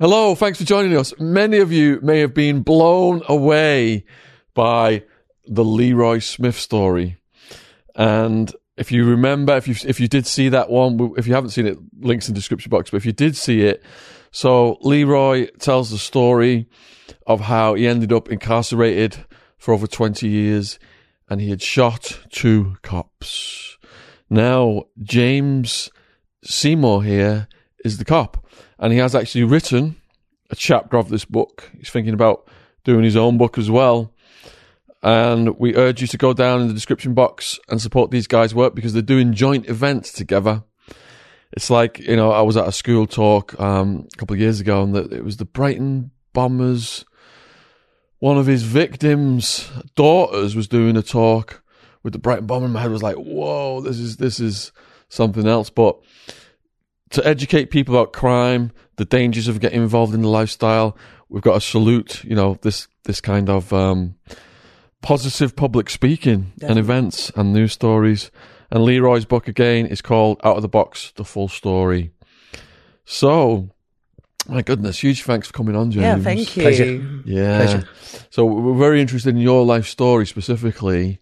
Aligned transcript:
Hello, 0.00 0.34
thanks 0.34 0.58
for 0.58 0.64
joining 0.64 0.96
us. 0.96 1.12
Many 1.20 1.58
of 1.58 1.70
you 1.70 2.00
may 2.00 2.20
have 2.20 2.32
been 2.32 2.62
blown 2.62 3.20
away 3.28 4.06
by 4.54 5.04
the 5.44 5.62
Leroy 5.62 6.20
Smith 6.20 6.58
story. 6.58 7.18
And 7.94 8.50
if 8.78 8.90
you 8.90 9.04
remember, 9.04 9.54
if 9.58 9.68
you 9.68 9.74
if 9.86 10.00
you 10.00 10.08
did 10.08 10.26
see 10.26 10.48
that 10.48 10.70
one, 10.70 11.12
if 11.18 11.26
you 11.26 11.34
haven't 11.34 11.50
seen 11.50 11.66
it, 11.66 11.76
links 11.98 12.28
in 12.28 12.34
the 12.34 12.38
description 12.38 12.70
box. 12.70 12.88
But 12.88 12.96
if 12.96 13.04
you 13.04 13.12
did 13.12 13.36
see 13.36 13.60
it, 13.60 13.84
so 14.30 14.78
Leroy 14.80 15.48
tells 15.58 15.90
the 15.90 15.98
story 15.98 16.66
of 17.26 17.42
how 17.42 17.74
he 17.74 17.86
ended 17.86 18.10
up 18.10 18.30
incarcerated 18.30 19.26
for 19.58 19.74
over 19.74 19.86
20 19.86 20.26
years 20.26 20.78
and 21.28 21.42
he 21.42 21.50
had 21.50 21.60
shot 21.60 22.20
two 22.30 22.78
cops. 22.80 23.76
Now, 24.30 24.84
James 25.02 25.90
Seymour 26.42 27.02
here 27.02 27.48
is 27.84 27.98
the 27.98 28.06
cop 28.06 28.46
and 28.80 28.92
he 28.92 28.98
has 28.98 29.14
actually 29.14 29.44
written 29.44 29.96
a 30.48 30.56
chapter 30.56 30.96
of 30.96 31.10
this 31.10 31.24
book. 31.24 31.70
He's 31.76 31.90
thinking 31.90 32.14
about 32.14 32.48
doing 32.82 33.04
his 33.04 33.16
own 33.16 33.38
book 33.38 33.58
as 33.58 33.70
well. 33.70 34.12
And 35.02 35.58
we 35.58 35.76
urge 35.76 36.00
you 36.00 36.06
to 36.08 36.18
go 36.18 36.32
down 36.32 36.62
in 36.62 36.68
the 36.68 36.74
description 36.74 37.14
box 37.14 37.58
and 37.68 37.80
support 37.80 38.10
these 38.10 38.26
guys' 38.26 38.54
work 38.54 38.74
because 38.74 38.92
they're 38.92 39.02
doing 39.02 39.34
joint 39.34 39.68
events 39.68 40.12
together. 40.12 40.64
It's 41.52 41.70
like, 41.70 41.98
you 41.98 42.16
know, 42.16 42.32
I 42.32 42.42
was 42.42 42.56
at 42.56 42.68
a 42.68 42.72
school 42.72 43.06
talk 43.06 43.58
um, 43.60 44.08
a 44.12 44.16
couple 44.16 44.34
of 44.34 44.40
years 44.40 44.60
ago 44.60 44.82
and 44.82 44.96
it 44.96 45.24
was 45.24 45.36
the 45.36 45.44
Brighton 45.44 46.10
Bombers. 46.32 47.04
One 48.18 48.38
of 48.38 48.46
his 48.46 48.62
victims' 48.62 49.70
daughters 49.94 50.54
was 50.54 50.68
doing 50.68 50.96
a 50.96 51.02
talk 51.02 51.62
with 52.02 52.12
the 52.12 52.18
Brighton 52.18 52.46
Bomber. 52.46 52.68
My 52.68 52.82
head 52.82 52.90
was 52.90 53.02
like, 53.02 53.16
whoa, 53.16 53.80
this 53.80 53.98
is, 53.98 54.18
this 54.18 54.40
is 54.40 54.72
something 55.08 55.46
else. 55.46 55.70
But 55.70 55.98
to 57.10 57.26
educate 57.26 57.70
people 57.70 57.94
about 57.94 58.12
crime, 58.12 58.72
the 58.96 59.04
dangers 59.04 59.48
of 59.48 59.60
getting 59.60 59.82
involved 59.82 60.14
in 60.14 60.22
the 60.22 60.28
lifestyle, 60.28 60.96
we've 61.28 61.42
got 61.42 61.54
to 61.54 61.60
salute, 61.60 62.24
you 62.24 62.34
know, 62.34 62.58
this, 62.62 62.88
this 63.04 63.20
kind 63.20 63.48
of, 63.48 63.72
um, 63.72 64.14
positive 65.02 65.56
public 65.56 65.88
speaking 65.90 66.52
Definitely. 66.58 66.68
and 66.68 66.78
events 66.78 67.30
and 67.34 67.52
news 67.52 67.72
stories. 67.72 68.30
And 68.70 68.84
Leroy's 68.84 69.24
book 69.24 69.48
again 69.48 69.86
is 69.86 70.00
called 70.00 70.40
Out 70.44 70.56
of 70.56 70.62
the 70.62 70.68
Box: 70.68 71.12
The 71.16 71.24
Full 71.24 71.48
Story. 71.48 72.12
So, 73.04 73.70
my 74.46 74.62
goodness, 74.62 75.02
huge 75.02 75.24
thanks 75.24 75.48
for 75.48 75.52
coming 75.52 75.74
on, 75.74 75.90
James. 75.90 76.02
Yeah, 76.02 76.18
thank 76.18 76.56
you. 76.56 76.62
Pleasure. 76.62 77.22
Yeah. 77.24 77.56
Pleasure. 77.64 77.88
So 78.30 78.44
we're 78.44 78.78
very 78.78 79.00
interested 79.00 79.30
in 79.30 79.40
your 79.40 79.64
life 79.64 79.86
story 79.86 80.26
specifically, 80.26 81.18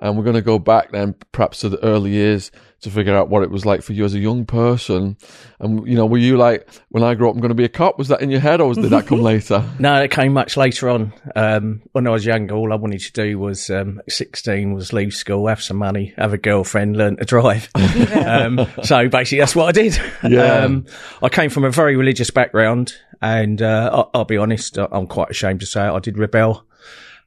and 0.00 0.16
we're 0.16 0.24
going 0.24 0.34
to 0.34 0.42
go 0.42 0.58
back 0.58 0.90
then, 0.90 1.14
perhaps 1.30 1.60
to 1.60 1.68
the 1.68 1.82
early 1.84 2.10
years 2.10 2.50
to 2.80 2.90
figure 2.90 3.14
out 3.14 3.28
what 3.28 3.42
it 3.42 3.50
was 3.50 3.66
like 3.66 3.82
for 3.82 3.92
you 3.92 4.04
as 4.04 4.14
a 4.14 4.18
young 4.18 4.46
person. 4.46 5.16
And, 5.58 5.86
you 5.86 5.94
know, 5.94 6.06
were 6.06 6.18
you 6.18 6.38
like, 6.38 6.68
when 6.88 7.04
I 7.04 7.14
grow 7.14 7.28
up, 7.28 7.34
I'm 7.34 7.40
going 7.40 7.50
to 7.50 7.54
be 7.54 7.64
a 7.64 7.68
cop? 7.68 7.98
Was 7.98 8.08
that 8.08 8.22
in 8.22 8.30
your 8.30 8.40
head 8.40 8.60
or 8.60 8.74
did 8.74 8.90
that 8.90 9.06
come 9.06 9.20
later? 9.22 9.64
No, 9.78 10.02
it 10.02 10.10
came 10.10 10.32
much 10.32 10.56
later 10.56 10.88
on. 10.88 11.12
Um, 11.36 11.82
when 11.92 12.06
I 12.06 12.10
was 12.10 12.24
younger, 12.24 12.54
all 12.54 12.72
I 12.72 12.76
wanted 12.76 13.00
to 13.00 13.12
do 13.12 13.38
was, 13.38 13.68
um, 13.68 14.00
16 14.08 14.72
was 14.72 14.92
leave 14.92 15.12
school, 15.12 15.46
have 15.48 15.62
some 15.62 15.76
money, 15.76 16.14
have 16.16 16.32
a 16.32 16.38
girlfriend, 16.38 16.96
learn 16.96 17.16
to 17.16 17.24
drive. 17.24 17.68
um, 17.74 18.66
so 18.82 19.08
basically 19.08 19.38
that's 19.38 19.54
what 19.54 19.68
I 19.68 19.72
did. 19.72 20.00
Yeah. 20.26 20.64
Um, 20.64 20.86
I 21.22 21.28
came 21.28 21.50
from 21.50 21.64
a 21.64 21.70
very 21.70 21.96
religious 21.96 22.30
background 22.30 22.94
and, 23.20 23.60
uh, 23.60 23.90
I'll, 23.92 24.10
I'll, 24.14 24.24
be 24.24 24.38
honest, 24.38 24.78
I'm 24.78 25.06
quite 25.06 25.30
ashamed 25.30 25.60
to 25.60 25.66
say 25.66 25.86
it. 25.86 25.90
I 25.90 25.98
did 25.98 26.16
rebel. 26.16 26.64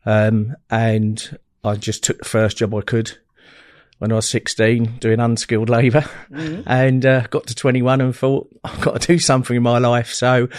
Um, 0.06 0.56
and 0.70 1.38
I 1.64 1.76
just 1.76 2.04
took 2.04 2.18
the 2.18 2.26
first 2.26 2.58
job 2.58 2.74
I 2.74 2.82
could 2.82 3.18
when 4.00 4.12
I 4.12 4.16
was 4.16 4.30
16 4.30 4.98
doing 5.00 5.20
unskilled 5.20 5.70
labor 5.70 6.02
mm-hmm. 6.32 6.62
and 6.68 7.06
uh, 7.06 7.28
got 7.28 7.48
to 7.48 7.56
21 7.56 8.02
and 8.02 8.16
thought 8.16 8.50
I've 8.64 8.82
got 8.82 9.02
to 9.02 9.08
do 9.08 9.20
something 9.20 9.56
in 9.56 9.64
my 9.64 9.78
life. 9.78 10.12
So 10.14 10.50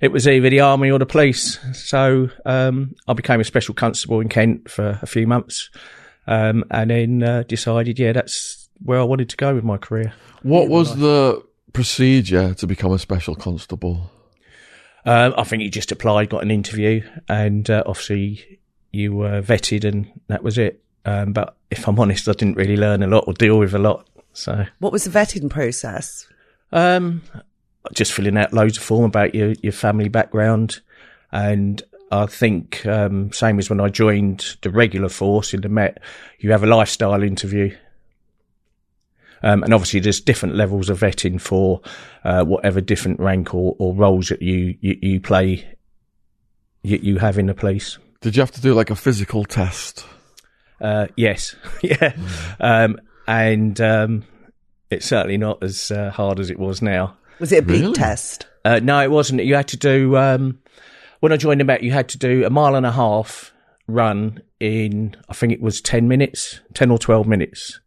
it 0.00 0.12
was 0.12 0.26
either 0.26 0.50
the 0.50 0.60
army 0.60 0.90
or 0.90 0.98
the 0.98 1.06
police. 1.06 1.58
So 1.74 2.30
um, 2.44 2.94
I 3.06 3.12
became 3.12 3.40
a 3.40 3.44
special 3.44 3.74
constable 3.74 4.20
in 4.20 4.28
Kent 4.28 4.70
for 4.70 4.98
a 5.02 5.06
few 5.06 5.26
months 5.26 5.70
um, 6.26 6.64
and 6.70 6.90
then 6.90 7.22
uh, 7.22 7.42
decided, 7.46 7.98
yeah, 7.98 8.12
that's 8.12 8.68
where 8.82 8.98
I 8.98 9.04
wanted 9.04 9.28
to 9.30 9.36
go 9.36 9.54
with 9.54 9.64
my 9.64 9.76
career. 9.76 10.12
What 10.42 10.68
was 10.68 10.96
the 10.96 11.42
procedure 11.72 12.54
to 12.54 12.66
become 12.66 12.92
a 12.92 12.98
special 12.98 13.34
constable? 13.34 14.10
Um, 15.04 15.34
I 15.36 15.44
think 15.44 15.62
you 15.62 15.70
just 15.70 15.92
applied, 15.92 16.30
got 16.30 16.42
an 16.42 16.50
interview, 16.50 17.02
and 17.28 17.68
uh, 17.70 17.82
obviously 17.86 18.60
you 18.92 19.14
were 19.14 19.42
vetted, 19.42 19.84
and 19.84 20.10
that 20.28 20.42
was 20.42 20.58
it. 20.58 20.82
Um, 21.04 21.32
but 21.32 21.56
if 21.70 21.86
I'm 21.88 21.98
honest, 21.98 22.28
I 22.28 22.32
didn't 22.32 22.56
really 22.56 22.76
learn 22.76 23.02
a 23.02 23.06
lot 23.06 23.24
or 23.26 23.34
deal 23.34 23.58
with 23.58 23.74
a 23.74 23.78
lot. 23.78 24.06
So, 24.32 24.66
what 24.78 24.92
was 24.92 25.04
the 25.04 25.10
vetting 25.10 25.50
process? 25.50 26.26
Um, 26.72 27.22
just 27.92 28.12
filling 28.12 28.36
out 28.36 28.52
loads 28.52 28.76
of 28.76 28.84
form 28.84 29.04
about 29.04 29.34
your 29.34 29.54
your 29.62 29.72
family 29.72 30.08
background, 30.08 30.80
and 31.32 31.82
I 32.10 32.26
think 32.26 32.84
um, 32.86 33.32
same 33.32 33.58
as 33.58 33.70
when 33.70 33.80
I 33.80 33.88
joined 33.88 34.56
the 34.62 34.70
regular 34.70 35.08
force 35.08 35.54
in 35.54 35.60
the 35.60 35.68
Met, 35.68 35.98
you 36.38 36.50
have 36.52 36.62
a 36.62 36.66
lifestyle 36.66 37.22
interview. 37.22 37.76
Um, 39.42 39.62
and 39.62 39.72
obviously, 39.72 40.00
there's 40.00 40.20
different 40.20 40.54
levels 40.54 40.90
of 40.90 41.00
vetting 41.00 41.40
for 41.40 41.80
uh, 42.24 42.44
whatever 42.44 42.80
different 42.80 43.20
rank 43.20 43.54
or, 43.54 43.74
or 43.78 43.94
roles 43.94 44.28
that 44.28 44.42
you, 44.42 44.76
you, 44.80 44.98
you 45.00 45.20
play, 45.20 45.66
you, 46.82 46.98
you 46.98 47.18
have 47.18 47.38
in 47.38 47.46
the 47.46 47.54
police. 47.54 47.98
Did 48.20 48.36
you 48.36 48.42
have 48.42 48.50
to 48.50 48.60
do 48.60 48.74
like 48.74 48.90
a 48.90 48.96
physical 48.96 49.44
test? 49.44 50.04
Uh, 50.80 51.08
yes, 51.16 51.54
yeah, 51.82 52.14
um, 52.58 52.98
and 53.26 53.80
um, 53.80 54.24
it's 54.90 55.06
certainly 55.06 55.38
not 55.38 55.62
as 55.62 55.90
uh, 55.90 56.10
hard 56.10 56.40
as 56.40 56.50
it 56.50 56.58
was 56.58 56.82
now. 56.82 57.16
Was 57.38 57.52
it 57.52 57.64
a 57.64 57.66
big 57.66 57.80
really? 57.80 57.94
test? 57.94 58.46
Uh, 58.64 58.80
no, 58.82 59.00
it 59.02 59.10
wasn't. 59.10 59.44
You 59.44 59.54
had 59.54 59.68
to 59.68 59.76
do 59.76 60.16
um, 60.16 60.58
when 61.20 61.32
I 61.32 61.36
joined 61.36 61.60
the 61.60 61.64
Met. 61.64 61.82
You 61.82 61.92
had 61.92 62.08
to 62.10 62.18
do 62.18 62.44
a 62.44 62.50
mile 62.50 62.74
and 62.74 62.86
a 62.86 62.92
half 62.92 63.52
run 63.86 64.40
in 64.60 65.16
I 65.28 65.34
think 65.34 65.52
it 65.52 65.60
was 65.60 65.80
ten 65.80 66.08
minutes, 66.08 66.60
ten 66.74 66.90
or 66.90 66.98
twelve 66.98 67.26
minutes, 67.26 67.80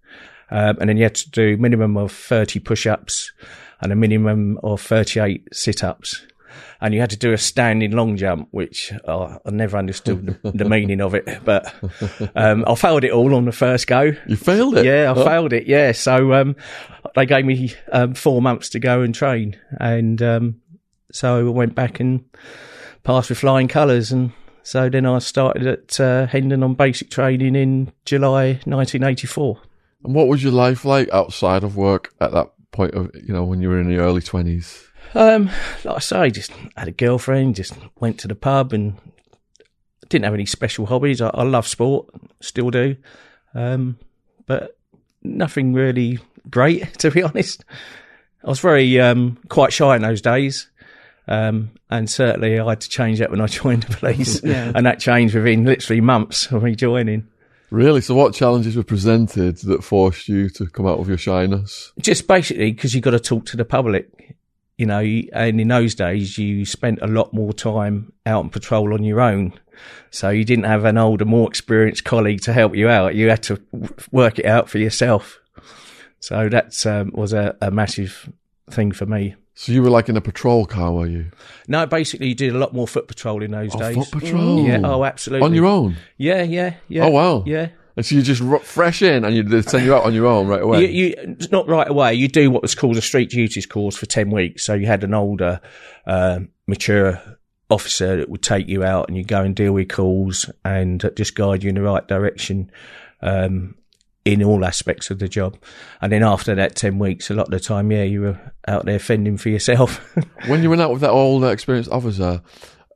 um, 0.50 0.78
and 0.80 0.90
then 0.90 0.98
you 0.98 1.04
had 1.04 1.16
to 1.16 1.30
do 1.30 1.58
minimum 1.58 1.98
of 1.98 2.12
thirty 2.12 2.60
push-ups 2.60 3.32
and 3.82 3.92
a 3.92 3.96
minimum 3.96 4.60
of 4.64 4.82
thirty-eight 4.82 5.48
sit-ups 5.52 6.26
and 6.82 6.94
you 6.94 7.00
had 7.00 7.10
to 7.12 7.18
do 7.18 7.34
a 7.34 7.38
standing 7.38 7.92
long 7.92 8.18
jump, 8.18 8.48
which 8.52 8.92
oh, 9.08 9.40
I 9.46 9.52
never 9.52 9.78
understood 9.78 10.40
the, 10.44 10.52
the, 10.52 10.66
meaning 10.66 11.02
of 11.02 11.14
it. 11.16 11.28
But 11.44 11.74
um, 12.36 12.64
I 12.68 12.76
failed 12.76 13.04
it 13.04 13.12
all 13.12 13.36
on 13.36 13.46
the 13.46 13.52
first 13.52 13.88
go. 13.88 14.12
You 14.28 14.36
failed 14.36 14.78
it? 14.78 14.86
Yeah, 14.86 15.12
I 15.12 15.20
oh. 15.20 15.26
failed 15.26 15.54
it. 15.54 15.68
Yeah, 15.68 15.92
so 15.92 16.34
um, 16.34 16.56
they 17.16 17.26
gave 17.26 17.46
me 17.46 17.74
um, 17.92 18.14
four 18.14 18.42
months 18.42 18.70
to 18.70 18.80
go 18.80 19.02
and 19.02 19.14
train, 19.14 19.58
and 19.80 20.22
um, 20.22 20.62
so 21.12 21.48
I 21.48 21.50
went 21.50 21.76
back 21.76 22.00
and 22.00 22.26
passed 23.04 23.30
with 23.30 23.40
flying 23.40 23.68
colours, 23.68 24.12
and 24.12 24.32
so 24.64 24.90
then 24.90 25.06
I 25.06 25.20
started 25.20 25.68
at 25.68 26.00
uh, 26.00 26.28
Hendon 26.28 26.64
on 26.64 26.74
basic 26.74 27.10
training 27.10 27.56
in 27.56 27.92
July 28.06 28.60
1984. 28.66 29.62
And 30.04 30.16
what 30.16 30.28
was 30.28 30.44
your 30.44 30.52
life 30.52 30.86
like 30.86 31.10
outside 31.14 31.64
of 31.64 31.76
work 31.76 32.14
at 32.20 32.32
that 32.32 32.52
point 32.72 32.94
of 32.96 33.12
you 33.14 33.34
know 33.34 33.44
when 33.44 33.62
you 33.62 33.70
were 33.70 33.80
in 33.80 33.88
the 33.88 33.98
early 33.98 34.22
twenties? 34.22 34.88
Um, 35.16 35.50
like 35.84 35.98
I 35.98 36.00
say, 36.00 36.30
just 36.32 36.52
had 36.76 36.88
a 36.88 36.92
girlfriend, 36.92 37.56
just 37.56 37.74
went 38.00 38.20
to 38.20 38.28
the 38.28 38.36
pub 38.36 38.74
and 38.74 38.96
didn't 40.10 40.26
have 40.26 40.34
any 40.34 40.46
special 40.46 40.86
hobbies. 40.86 41.22
I, 41.22 41.30
I 41.34 41.44
love 41.44 41.68
sport, 41.68 42.08
still 42.42 42.72
do. 42.72 42.96
Um, 43.54 43.98
but 44.46 44.78
nothing 45.24 45.74
really 45.74 46.20
great, 46.50 46.94
to 47.00 47.12
be 47.12 47.24
honest. 47.24 47.64
I 48.44 48.50
was 48.50 48.60
very, 48.60 49.00
um, 49.00 49.38
quite 49.50 49.72
shy 49.72 49.96
in 49.96 50.02
those 50.02 50.22
days. 50.22 50.70
Um, 51.28 51.72
and 51.90 52.10
certainly 52.10 52.60
I 52.60 52.70
had 52.70 52.82
to 52.82 52.90
change 52.90 53.20
that 53.20 53.32
when 53.32 53.40
I 53.40 53.48
joined 53.48 53.84
the 53.84 53.96
police. 53.96 54.44
yeah. 54.44 54.72
And 54.76 54.86
that 54.86 55.00
changed 55.00 55.36
within 55.36 55.64
literally 55.64 56.02
months 56.02 56.52
of 56.52 56.64
me 56.64 56.76
joining. 56.76 57.28
Really? 57.70 58.02
So, 58.02 58.14
what 58.14 58.36
challenges 58.36 58.76
were 58.76 58.84
presented 58.84 59.58
that 59.60 59.84
forced 59.84 60.28
you 60.28 60.48
to 60.52 60.68
come 60.68 60.86
out 60.86 61.00
of 61.00 61.08
your 61.08 61.18
shyness? 61.18 61.92
Just 62.00 62.28
basically 62.28 62.72
because 62.72 62.94
you've 62.94 63.04
got 63.04 63.12
to 63.12 63.20
talk 63.20 63.48
to 63.48 63.58
the 63.58 63.66
public 63.66 64.36
you 64.78 64.86
know, 64.86 65.00
and 65.00 65.62
in 65.62 65.68
those 65.68 65.96
days 65.96 66.38
you 66.38 66.66
spent 66.66 67.00
a 67.02 67.08
lot 67.08 67.34
more 67.34 67.54
time 67.54 68.12
out 68.26 68.44
on 68.44 68.50
patrol 68.50 68.94
on 68.94 69.04
your 69.04 69.22
own. 69.22 69.54
So 70.12 70.30
you 70.30 70.46
didn't 70.46 70.66
have 70.66 70.86
an 70.86 70.98
older, 70.98 71.26
more 71.26 71.48
experienced 71.48 72.04
colleague 72.04 72.42
to 72.42 72.54
help 72.54 72.76
you 72.76 72.90
out. 72.90 73.16
You 73.16 73.30
had 73.30 73.44
to 73.44 73.62
work 74.12 74.40
it 74.40 74.46
out 74.46 74.70
for 74.70 74.78
yourself. 74.78 75.40
So 76.20 76.48
that 76.50 76.86
um, 76.86 77.12
was 77.14 77.34
a, 77.34 77.56
a, 77.62 77.70
massive 77.70 78.32
thing 78.70 78.92
for 78.92 79.06
me. 79.06 79.36
So 79.56 79.72
you 79.72 79.84
were 79.84 79.90
like 79.90 80.10
in 80.10 80.16
a 80.16 80.22
patrol 80.22 80.66
car, 80.66 80.94
were 80.94 81.06
you? 81.06 81.32
No, 81.68 81.86
basically 81.86 82.30
you 82.30 82.36
did 82.36 82.56
a 82.56 82.58
lot 82.58 82.74
more 82.74 82.88
foot 82.88 83.08
patrol 83.08 83.44
in 83.44 83.52
those 83.52 83.76
oh, 83.76 83.80
days. 83.80 83.96
Foot 83.96 84.22
patrol? 84.22 84.66
Yeah. 84.66 84.80
Oh, 84.84 85.04
absolutely. 85.04 85.46
On 85.46 85.54
your 85.54 85.66
own? 85.66 85.98
Yeah, 86.18 86.44
yeah, 86.44 86.76
yeah. 86.88 87.06
Oh 87.06 87.10
wow. 87.10 87.44
Yeah. 87.46 87.70
And 87.96 88.06
so 88.06 88.16
you 88.16 88.22
just 88.22 88.44
fresh 88.64 89.02
in 89.02 89.24
and 89.24 89.36
you 89.36 89.62
send 89.62 89.86
you 89.86 89.94
out 89.94 90.04
on 90.04 90.14
your 90.14 90.26
own 90.26 90.48
right 90.48 90.62
away? 90.62 90.86
You, 90.86 91.14
you, 91.18 91.38
not 91.52 91.68
right 91.68 91.88
away. 91.88 92.16
You 92.16 92.28
do 92.28 92.50
what 92.50 92.62
was 92.62 92.76
called 92.76 92.98
a 92.98 93.02
street 93.02 93.30
duties 93.30 93.66
course 93.66 93.96
for 93.96 94.06
10 94.06 94.32
weeks. 94.32 94.64
So 94.64 94.74
you 94.74 94.88
had 94.88 95.04
an 95.04 95.14
older, 95.14 95.62
uh, 96.08 96.40
mature 96.68 97.22
officer 97.70 98.18
that 98.18 98.30
would 98.30 98.42
take 98.42 98.68
you 98.68 98.84
out 98.84 99.08
and 99.08 99.18
you 99.18 99.24
go 99.24 99.42
and 99.42 99.56
deal 99.56 99.74
with 99.74 99.90
calls 99.90 100.50
and 100.66 101.10
just 101.16 101.36
guide 101.36 101.64
you 101.64 101.70
in 101.70 101.76
the 101.76 101.82
right 101.82 102.08
direction. 102.08 102.72
Um, 103.22 103.76
in 104.26 104.42
all 104.42 104.64
aspects 104.64 105.12
of 105.12 105.20
the 105.20 105.28
job. 105.28 105.58
And 106.02 106.12
then 106.12 106.24
after 106.24 106.56
that 106.56 106.76
10 106.76 106.98
weeks, 106.98 107.30
a 107.30 107.34
lot 107.34 107.48
of 107.48 107.52
the 107.52 107.60
time, 107.60 107.92
yeah, 107.92 108.04
you 108.04 108.22
were 108.22 108.54
out 108.68 108.86
there 108.86 109.00
fending 109.00 109.38
for 109.38 109.50
yourself. 109.50 110.00
When 110.48 110.62
you 110.62 110.70
went 110.70 110.82
out 110.82 110.92
with 110.92 111.02
that 111.02 111.10
old 111.10 111.46
experienced 111.46 111.90
officer, 111.90 112.42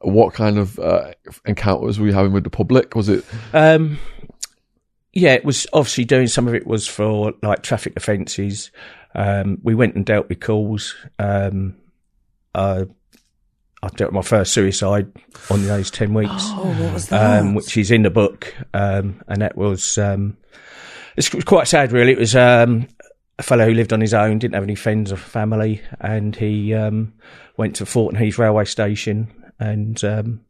what 0.01 0.33
kind 0.33 0.57
of 0.57 0.77
uh, 0.79 1.11
encounters 1.45 1.97
were 1.99 2.07
you 2.07 2.13
having 2.13 2.33
with 2.33 2.43
the 2.43 2.49
public? 2.49 2.93
Was 2.93 3.07
it 3.07 3.23
Um, 3.53 3.99
yeah, 5.17 5.33
it 5.33 5.43
was 5.43 5.65
obviously 5.73 6.05
doing 6.05 6.27
some 6.27 6.47
of 6.47 6.53
it 6.53 6.67
was 6.67 6.87
for 6.87 7.33
like 7.41 7.63
traffic 7.63 7.93
offences. 7.97 8.69
Um, 9.15 9.57
we 9.63 9.73
went 9.73 9.95
and 9.95 10.05
dealt 10.05 10.29
with 10.29 10.39
calls. 10.39 10.93
Um, 11.17 11.75
uh, 12.53 12.85
I 13.81 13.87
dealt 13.89 14.11
with 14.11 14.15
my 14.15 14.21
first 14.21 14.53
suicide 14.53 15.11
on 15.49 15.65
those 15.65 15.89
10 15.89 16.13
weeks, 16.13 16.31
Oh, 16.35 16.75
what 16.79 16.93
was 16.93 17.07
that? 17.09 17.41
um, 17.41 17.55
which 17.55 17.75
is 17.77 17.89
in 17.89 18.03
the 18.03 18.11
book. 18.11 18.53
Um, 18.75 19.23
and 19.27 19.41
that 19.41 19.57
was, 19.57 19.97
um, 19.97 20.37
it's 21.15 21.29
quite 21.45 21.67
sad 21.67 21.91
really. 21.91 22.11
It 22.11 22.19
was, 22.19 22.35
um, 22.35 22.87
a 23.39 23.43
fellow 23.43 23.65
who 23.65 23.73
lived 23.73 23.93
on 23.93 24.01
his 24.01 24.13
own, 24.13 24.37
didn't 24.37 24.53
have 24.53 24.63
any 24.63 24.75
friends 24.75 25.11
or 25.11 25.15
family, 25.17 25.81
and 25.99 26.35
he, 26.35 26.75
um, 26.75 27.13
went 27.55 27.75
to 27.77 27.87
Thornton 27.87 28.21
Heath 28.21 28.37
railway 28.37 28.65
station 28.65 29.27
and, 29.59 30.03
um, 30.03 30.41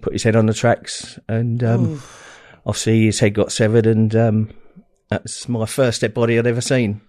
put 0.00 0.14
his 0.14 0.22
head 0.22 0.36
on 0.36 0.46
the 0.46 0.54
tracks 0.54 1.18
and, 1.28 1.62
um, 1.64 2.02
obviously 2.66 3.06
his 3.06 3.20
head 3.20 3.32
got 3.34 3.52
severed 3.52 3.86
and 3.86 4.14
um, 4.16 4.50
that's 5.08 5.48
my 5.48 5.64
first 5.66 6.00
dead 6.02 6.12
body 6.12 6.38
I'd 6.38 6.46
ever 6.46 6.60
seen. 6.60 7.00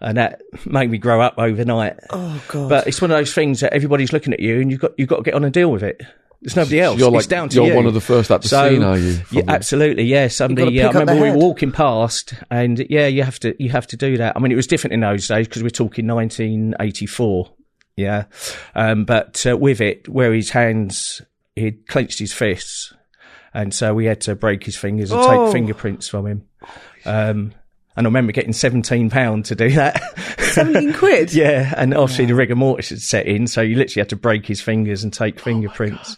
And 0.00 0.18
that 0.18 0.42
made 0.66 0.90
me 0.90 0.98
grow 0.98 1.20
up 1.20 1.34
overnight. 1.38 1.96
oh 2.10 2.42
God. 2.48 2.68
But 2.68 2.86
it's 2.88 3.00
one 3.00 3.10
of 3.10 3.16
those 3.16 3.32
things 3.32 3.60
that 3.60 3.72
everybody's 3.72 4.12
looking 4.12 4.32
at 4.32 4.40
you 4.40 4.60
and 4.60 4.70
you've 4.70 4.80
got 4.80 4.92
you've 4.98 5.08
got 5.08 5.16
to 5.18 5.22
get 5.22 5.34
on 5.34 5.44
and 5.44 5.52
deal 5.54 5.70
with 5.70 5.82
it. 5.82 6.02
There's 6.42 6.56
nobody 6.56 6.80
else. 6.80 6.98
you're 6.98 7.08
like 7.10 7.20
it's 7.20 7.28
down 7.28 7.48
to 7.50 7.54
you're 7.54 7.68
you. 7.68 7.76
one 7.76 7.86
of 7.86 7.94
the 7.94 8.00
first 8.00 8.30
at 8.32 8.42
the 8.42 8.48
So, 8.48 8.68
scene, 8.68 8.82
are 8.82 8.98
you? 8.98 9.10
Yeah, 9.30 9.42
from- 9.42 9.48
absolutely. 9.48 10.02
Yeah, 10.04 10.26
somebody. 10.26 10.72
Yeah, 10.72 10.88
I 10.88 10.92
pick 10.92 10.96
up 10.96 11.06
the 11.06 11.12
remember 11.12 11.22
we 11.22 11.30
were 11.30 11.36
walking 11.46 11.70
past, 11.70 12.34
and 12.50 12.84
yeah, 12.90 13.06
you 13.06 13.22
have 13.22 13.38
to 13.40 13.54
you 13.62 13.70
have 13.70 13.86
to 13.86 13.96
do 13.96 14.16
that. 14.16 14.36
I 14.36 14.40
mean, 14.40 14.50
it 14.50 14.56
was 14.56 14.66
different 14.66 14.92
in 14.94 15.00
those 15.00 15.28
days 15.28 15.46
because 15.46 15.62
we're 15.62 15.70
talking 15.70 16.04
1984. 16.08 17.50
Yeah, 17.96 18.24
um, 18.74 19.04
but 19.04 19.46
uh, 19.46 19.56
with 19.56 19.80
it, 19.80 20.08
where 20.08 20.32
his 20.34 20.50
hands, 20.50 21.22
he'd 21.54 21.86
clenched 21.86 22.18
his 22.18 22.32
fists, 22.32 22.92
and 23.54 23.72
so 23.74 23.94
we 23.94 24.06
had 24.06 24.20
to 24.22 24.34
break 24.34 24.64
his 24.64 24.76
fingers 24.76 25.10
and 25.10 25.20
Oh. 25.20 25.44
take 25.46 25.52
fingerprints 25.52 26.08
from 26.08 26.26
him. 26.26 26.46
Um, 27.04 27.52
and 27.96 28.06
I 28.06 28.08
remember 28.08 28.32
getting 28.32 28.52
seventeen 28.54 29.10
pound 29.10 29.44
to 29.46 29.54
do 29.54 29.70
that. 29.72 30.00
17 30.38 30.92
quid? 30.94 31.34
Yeah, 31.34 31.74
and 31.76 31.92
obviously 31.94 32.24
the 32.26 32.34
rigor 32.34 32.56
mortis 32.56 32.88
had 32.90 33.00
set 33.00 33.26
in, 33.26 33.46
so 33.46 33.60
you 33.60 33.76
literally 33.76 34.00
had 34.00 34.08
to 34.10 34.16
break 34.16 34.46
his 34.46 34.60
fingers 34.62 35.04
and 35.04 35.12
take 35.12 35.38
fingerprints. 35.40 36.16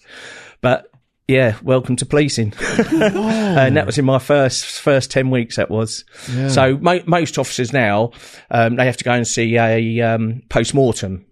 But 0.61 0.87
yeah, 1.27 1.57
welcome 1.63 1.97
to 1.97 2.07
policing, 2.07 2.53
and 2.93 3.77
that 3.77 3.87
was 3.87 3.99
in 3.99 4.05
my 4.05 4.19
first 4.19 4.65
first 4.67 5.11
ten 5.11 5.31
weeks. 5.31 5.57
That 5.57 5.71
was 5.71 6.05
so. 6.49 6.77
Mo- 6.79 7.03
most 7.07 7.39
officers 7.39 7.73
now 7.73 8.13
um, 8.51 8.77
they 8.77 8.85
have 8.87 8.99
to 8.99 9.05
go 9.05 9.13
and 9.13 9.27
see 9.27 9.57
a 9.57 10.01
um, 10.03 10.43
post 10.51 10.75
mortem. 10.75 11.25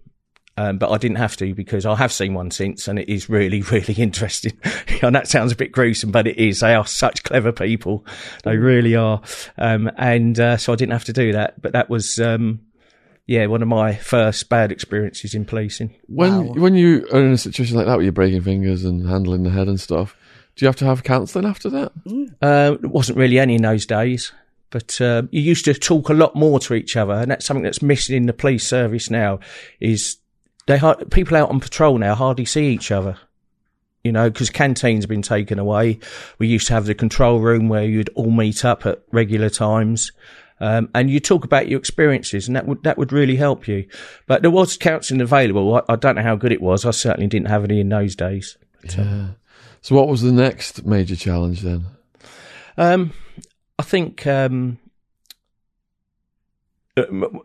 Um, 0.55 0.77
but 0.77 0.91
I 0.91 0.97
didn't 0.99 1.17
have 1.17 1.35
to 1.37 1.55
because 1.55 1.83
I 1.85 1.95
have 1.95 2.11
seen 2.11 2.35
one 2.35 2.51
since, 2.51 2.87
and 2.87 2.99
it 2.99 3.09
is 3.09 3.27
really, 3.27 3.61
really 3.71 3.95
interesting. 3.95 4.53
and 5.01 5.15
that 5.15 5.27
sounds 5.27 5.51
a 5.51 5.55
bit 5.55 5.71
gruesome, 5.71 6.11
but 6.11 6.27
it 6.27 6.37
is. 6.37 6.59
They 6.59 6.75
are 6.75 6.85
such 6.85 7.23
clever 7.23 7.51
people; 7.51 8.05
they 8.43 8.57
really 8.57 8.95
are. 8.95 9.21
Um, 9.57 9.89
and 9.97 10.39
uh, 10.39 10.57
so 10.57 10.71
I 10.71 10.75
didn't 10.75 10.93
have 10.93 11.05
to 11.05 11.13
do 11.13 11.31
that. 11.31 11.59
But 11.59 11.71
that 11.73 11.89
was, 11.89 12.19
um, 12.19 12.59
yeah, 13.25 13.47
one 13.47 13.63
of 13.63 13.67
my 13.67 13.95
first 13.95 14.47
bad 14.49 14.71
experiences 14.71 15.33
in 15.33 15.45
policing. 15.45 15.95
when 16.07 16.47
Wow. 16.49 16.53
when 16.53 16.75
you 16.75 17.07
are 17.11 17.21
in 17.21 17.31
a 17.31 17.37
situation 17.37 17.75
like 17.75 17.87
that 17.87 17.95
where 17.95 18.03
you're 18.03 18.11
breaking 18.11 18.41
fingers 18.43 18.85
and 18.85 19.07
handling 19.09 19.41
the 19.41 19.49
head 19.49 19.67
and 19.67 19.79
stuff, 19.79 20.15
do 20.55 20.65
you 20.65 20.67
have 20.67 20.75
to 20.77 20.85
have 20.85 21.03
counselling 21.03 21.47
after 21.47 21.69
that? 21.71 21.91
Uh, 22.43 22.75
it 22.75 22.91
wasn't 22.91 23.17
really 23.17 23.39
any 23.39 23.55
in 23.55 23.63
those 23.63 23.87
days, 23.87 24.31
but 24.69 25.01
uh, 25.01 25.23
you 25.31 25.41
used 25.41 25.65
to 25.65 25.73
talk 25.73 26.09
a 26.09 26.13
lot 26.13 26.35
more 26.35 26.59
to 26.59 26.75
each 26.75 26.95
other, 26.95 27.13
and 27.13 27.31
that's 27.31 27.43
something 27.43 27.63
that's 27.63 27.81
missing 27.81 28.15
in 28.15 28.25
the 28.27 28.33
police 28.33 28.67
service 28.67 29.09
now. 29.09 29.39
Is 29.79 30.17
they 30.65 30.79
people 31.11 31.37
out 31.37 31.49
on 31.49 31.59
patrol 31.59 31.97
now 31.97 32.15
hardly 32.15 32.45
see 32.45 32.67
each 32.67 32.91
other. 32.91 33.17
You 34.03 34.11
know, 34.11 34.29
because 34.29 34.49
canteens 34.49 35.05
have 35.05 35.09
been 35.09 35.21
taken 35.21 35.59
away. 35.59 35.99
We 36.37 36.47
used 36.47 36.67
to 36.67 36.73
have 36.73 36.85
the 36.85 36.93
control 36.93 37.39
room 37.39 37.69
where 37.69 37.85
you'd 37.85 38.09
all 38.15 38.31
meet 38.31 38.65
up 38.65 38.85
at 38.85 39.01
regular 39.13 39.49
times. 39.49 40.11
Um, 40.59 40.89
and 40.93 41.09
you 41.09 41.21
talk 41.21 41.45
about 41.45 41.69
your 41.69 41.79
experiences, 41.79 42.47
and 42.47 42.55
that 42.55 42.67
would 42.67 42.83
that 42.83 42.97
would 42.97 43.11
really 43.13 43.37
help 43.37 43.67
you. 43.67 43.87
But 44.27 44.41
there 44.41 44.51
was 44.51 44.77
counselling 44.77 45.21
available. 45.21 45.75
I, 45.75 45.83
I 45.89 45.95
don't 45.95 46.15
know 46.15 46.21
how 46.21 46.35
good 46.35 46.51
it 46.51 46.61
was. 46.61 46.85
I 46.85 46.91
certainly 46.91 47.27
didn't 47.27 47.47
have 47.47 47.63
any 47.63 47.79
in 47.79 47.89
those 47.89 48.15
days. 48.15 48.57
Yeah. 48.97 49.27
So 49.81 49.95
what 49.95 50.07
was 50.07 50.21
the 50.21 50.31
next 50.31 50.85
major 50.85 51.15
challenge 51.15 51.61
then? 51.61 51.85
Um, 52.77 53.13
I 53.77 53.83
think 53.83 54.25
um, 54.27 54.79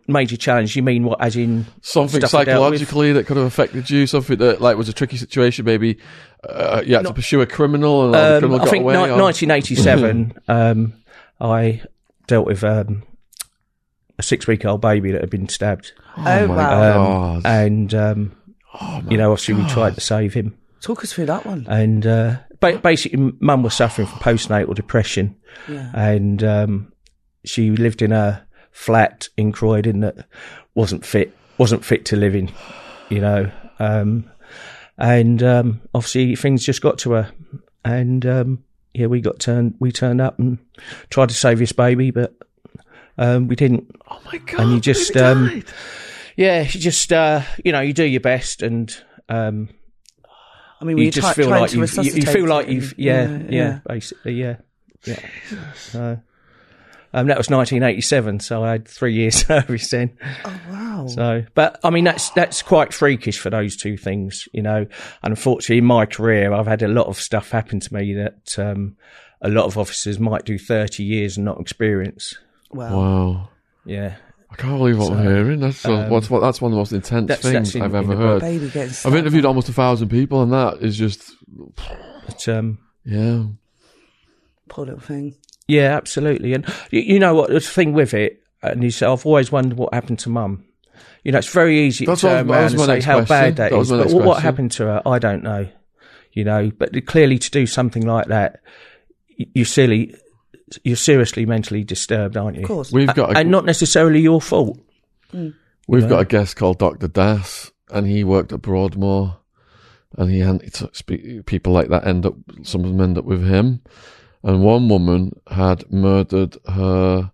major 0.07 0.37
challenge. 0.37 0.75
You 0.75 0.83
mean 0.83 1.03
what? 1.03 1.19
As 1.21 1.35
in 1.35 1.65
Something 1.81 2.21
Stuff 2.21 2.33
I 2.35 2.43
dealt 2.43 2.71
with. 2.71 2.79
psychologically 2.79 3.13
that 3.13 3.25
could 3.25 3.37
have 3.37 3.45
affected 3.45 3.89
you. 3.89 4.05
Something 4.07 4.37
that 4.37 4.61
like 4.61 4.77
was 4.77 4.89
a 4.89 4.93
tricky 4.93 5.17
situation. 5.17 5.65
Maybe 5.65 5.97
uh, 6.47 6.81
you 6.85 6.95
had 6.95 7.05
to 7.05 7.13
pursue 7.13 7.41
a 7.41 7.45
criminal 7.47 8.03
and 8.03 8.11
like, 8.11 8.21
the 8.21 8.33
um, 8.35 8.39
criminal 8.41 8.61
I 8.61 8.65
got 8.65 8.69
think 8.71 8.83
away. 8.83 8.93
ni- 8.93 9.21
1987. 9.21 10.33
um, 10.47 10.93
I 11.41 11.81
dealt 12.27 12.45
with 12.45 12.63
um, 12.63 13.03
a 14.17 14.23
six-week-old 14.23 14.81
baby 14.81 15.11
that 15.11 15.21
had 15.21 15.29
been 15.29 15.49
stabbed, 15.49 15.93
Oh, 16.17 16.21
my 16.21 16.45
wow. 16.45 16.81
um, 17.35 17.41
God. 17.41 17.45
and 17.45 17.93
um, 17.95 18.35
Oh, 18.81 19.01
you 19.09 19.17
know, 19.17 19.31
obviously 19.31 19.55
we 19.55 19.67
tried 19.67 19.95
to 19.95 20.01
save 20.01 20.33
him. 20.35 20.55
Talk 20.81 21.03
us 21.03 21.11
through 21.11 21.25
that 21.25 21.45
one. 21.45 21.65
and 21.67 22.05
uh, 22.05 22.37
ba- 22.59 22.77
basically, 22.77 23.33
mum 23.39 23.63
was 23.63 23.73
suffering 23.73 24.07
from 24.07 24.19
postnatal 24.19 24.75
depression, 24.75 25.35
Yeah. 25.67 25.89
and 25.95 26.43
um, 26.43 26.93
she 27.45 27.71
lived 27.71 28.01
in 28.03 28.11
a 28.11 28.45
flat 28.71 29.29
in 29.37 29.51
Croydon 29.51 30.01
that 30.01 30.25
wasn't 30.75 31.05
fit 31.05 31.35
wasn't 31.57 31.83
fit 31.83 32.05
to 32.05 32.15
live 32.15 32.35
in, 32.35 32.51
you 33.09 33.19
know. 33.19 33.51
Um, 33.79 34.29
and 34.97 35.41
um, 35.43 35.81
obviously, 35.93 36.35
things 36.35 36.65
just 36.65 36.81
got 36.81 36.97
to 36.99 37.11
her, 37.11 37.31
and 37.85 38.25
um, 38.25 38.63
yeah, 38.93 39.07
we 39.07 39.21
got 39.21 39.39
turned 39.39 39.75
we 39.79 39.91
turned 39.91 40.21
up 40.21 40.39
and 40.39 40.57
tried 41.09 41.29
to 41.29 41.35
save 41.35 41.59
this 41.59 41.71
baby, 41.71 42.11
but 42.11 42.33
um, 43.17 43.47
we 43.47 43.55
didn't. 43.55 43.95
Oh 44.09 44.21
my 44.25 44.37
god! 44.37 44.59
and 44.61 44.71
you 44.73 44.79
just, 44.79 45.15
um. 45.17 45.63
Yeah, 46.35 46.61
you 46.61 46.79
just 46.79 47.11
uh, 47.11 47.41
you 47.65 47.73
know 47.73 47.81
you 47.81 47.91
do 47.91 48.05
your 48.05 48.21
best 48.21 48.61
and. 48.61 48.95
Um, 49.27 49.69
I 50.81 50.85
mean, 50.85 50.97
you 50.97 51.03
we 51.05 51.09
just 51.09 51.25
try, 51.25 51.33
feel 51.33 51.49
like 51.49 51.73
you, 51.73 51.81
you 51.81 52.21
feel 52.21 52.47
like 52.47 52.69
you've 52.69 52.93
and- 52.93 52.99
yeah 52.99 53.37
yeah, 53.49 53.79
basically 53.85 54.33
yeah 54.39 54.55
yeah 55.03 55.19
so, 55.75 56.21
um, 57.13 57.27
that 57.27 57.37
was 57.37 57.49
1987 57.49 58.39
so 58.39 58.63
I 58.63 58.71
had 58.71 58.87
three 58.87 59.13
years 59.13 59.35
service 59.45 59.89
then 59.89 60.17
Oh 60.45 60.59
wow. 60.69 61.07
so 61.07 61.43
but 61.55 61.79
I 61.83 61.89
mean 61.89 62.03
that's 62.03 62.29
that's 62.31 62.61
quite 62.61 62.93
freakish 62.93 63.39
for 63.39 63.49
those 63.49 63.75
two 63.75 63.97
things 63.97 64.47
you 64.53 64.61
know 64.61 64.85
unfortunately 65.23 65.79
in 65.79 65.85
my 65.85 66.05
career 66.05 66.53
I've 66.53 66.67
had 66.67 66.81
a 66.83 66.87
lot 66.87 67.07
of 67.07 67.17
stuff 67.17 67.51
happen 67.51 67.79
to 67.79 67.93
me 67.93 68.13
that 68.13 68.57
um, 68.59 68.95
a 69.41 69.49
lot 69.49 69.65
of 69.65 69.77
officers 69.77 70.19
might 70.19 70.45
do 70.45 70.57
30 70.59 71.03
years 71.03 71.37
and 71.37 71.45
not 71.45 71.59
experience 71.59 72.35
Wow. 72.71 72.97
Wow. 72.99 73.49
yeah 73.85 74.15
I 74.51 74.55
can't 74.55 74.79
believe 74.79 74.97
what 74.97 75.11
I'm 75.11 75.23
hearing. 75.23 75.59
That's 75.59 75.85
uh, 75.85 75.93
um, 75.93 76.09
what's 76.09 76.27
what, 76.27 76.39
that's 76.39 76.59
one 76.59 76.71
of 76.71 76.75
the 76.75 76.79
most 76.79 76.91
intense 76.91 77.27
that's- 77.27 77.43
things 77.43 77.53
that's 77.53 77.75
in- 77.75 77.83
I've 77.83 77.93
ever 77.93 78.15
the 78.15 78.19
heard. 78.21 78.41
Baby 78.41 78.65
I've 78.81 78.95
stabbed. 78.95 79.15
interviewed 79.15 79.45
almost 79.45 79.69
a 79.69 79.73
thousand 79.73 80.09
people, 80.09 80.41
and 80.41 80.51
that 80.51 80.77
is 80.81 80.97
just 80.97 81.35
but 82.25 82.47
um, 82.47 82.79
yeah. 83.05 83.43
Poor 84.67 84.85
little 84.85 84.99
thing. 85.01 85.35
Yeah, 85.69 85.95
absolutely. 85.95 86.53
And 86.53 86.65
you, 86.91 87.01
you 87.01 87.19
know 87.19 87.33
what 87.35 87.49
the 87.49 87.59
thing 87.59 87.93
with 87.93 88.13
it, 88.13 88.41
and 88.61 88.83
you 88.83 88.91
say, 88.91 89.05
I've 89.05 89.25
always 89.25 89.51
wondered 89.51 89.77
what 89.77 89.93
happened 89.93 90.19
to 90.19 90.29
mum. 90.29 90.65
You 91.23 91.31
know, 91.31 91.37
it's 91.39 91.51
very 91.51 91.79
easy 91.81 92.05
That's 92.05 92.21
to 92.21 92.27
what- 92.27 92.33
turn 92.33 92.47
that 92.47 92.53
around 92.53 92.71
and 92.73 92.79
say 92.81 93.01
how 93.01 93.17
question. 93.17 93.27
bad 93.27 93.55
that 93.57 93.71
That 93.71 93.77
was 93.77 93.91
is. 93.91 93.97
my 93.97 94.03
But 94.03 94.07
what, 94.13 94.15
what 94.15 94.23
question. 94.33 94.43
happened 94.43 94.71
to 94.73 94.83
her, 94.85 95.01
I 95.05 95.19
don't 95.19 95.43
know. 95.43 95.67
You 96.33 96.43
know, 96.43 96.71
but 96.77 97.05
clearly 97.07 97.37
to 97.39 97.51
do 97.51 97.65
something 97.65 98.05
like 98.05 98.27
that, 98.27 98.61
you're 99.37 99.65
silly. 99.65 100.15
You're 100.83 100.95
seriously 100.95 101.45
mentally 101.47 101.83
disturbed, 101.83 102.37
aren't 102.37 102.55
you? 102.57 102.61
Of 102.63 102.67
course. 102.67 102.91
We've 102.91 103.13
got 103.13 103.31
a, 103.35 103.39
and 103.39 103.49
not 103.49 103.65
necessarily 103.65 104.19
your 104.21 104.39
fault. 104.39 104.79
Mm. 105.33 105.55
we've 105.87 106.07
got 106.07 106.19
a 106.19 106.25
guest 106.25 106.55
called 106.55 106.77
Doctor 106.79 107.07
Das, 107.07 107.71
and 107.89 108.05
he 108.05 108.23
worked 108.23 108.53
at 108.53 108.61
Broadmoor, 108.61 109.37
and 110.17 110.29
he 110.29 110.39
had 110.39 110.57
it's- 110.61 110.83
spe- 110.93 111.45
people 111.47 111.73
like 111.73 111.89
that 111.89 112.05
end 112.07 112.25
up. 112.27 112.35
Some 112.63 112.83
of 112.85 112.91
them 112.91 113.01
end 113.01 113.17
up 113.17 113.25
with 113.25 113.43
him, 113.47 113.81
and 114.43 114.63
one 114.63 114.89
woman 114.89 115.31
had 115.49 115.91
murdered 115.91 116.57
her 116.67 117.31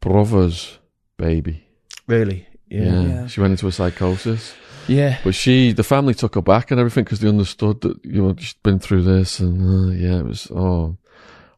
brother's 0.00 0.78
baby. 1.16 1.66
Really? 2.06 2.46
Yeah, 2.68 2.82
Yeah. 2.82 3.02
Yeah. 3.02 3.26
she 3.26 3.40
went 3.40 3.52
into 3.52 3.66
a 3.66 3.72
psychosis. 3.72 4.54
Yeah. 4.86 5.18
But 5.24 5.34
she, 5.34 5.72
the 5.72 5.82
family 5.82 6.14
took 6.14 6.34
her 6.34 6.42
back 6.42 6.70
and 6.70 6.78
everything 6.78 7.04
because 7.04 7.20
they 7.20 7.28
understood 7.28 7.80
that 7.82 8.04
you 8.04 8.22
know 8.22 8.34
she'd 8.38 8.62
been 8.62 8.78
through 8.78 9.02
this, 9.02 9.40
and 9.40 9.62
uh, 9.62 9.92
yeah, 9.92 10.18
it 10.18 10.26
was 10.26 10.50
oh 10.50 10.96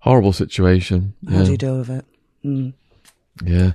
horrible 0.00 0.32
situation. 0.32 1.14
How 1.28 1.38
yeah. 1.38 1.44
do 1.44 1.50
you 1.50 1.56
deal 1.56 1.78
with 1.78 1.90
it? 1.90 2.04
Mm. 2.44 2.72
Yeah. 3.44 3.72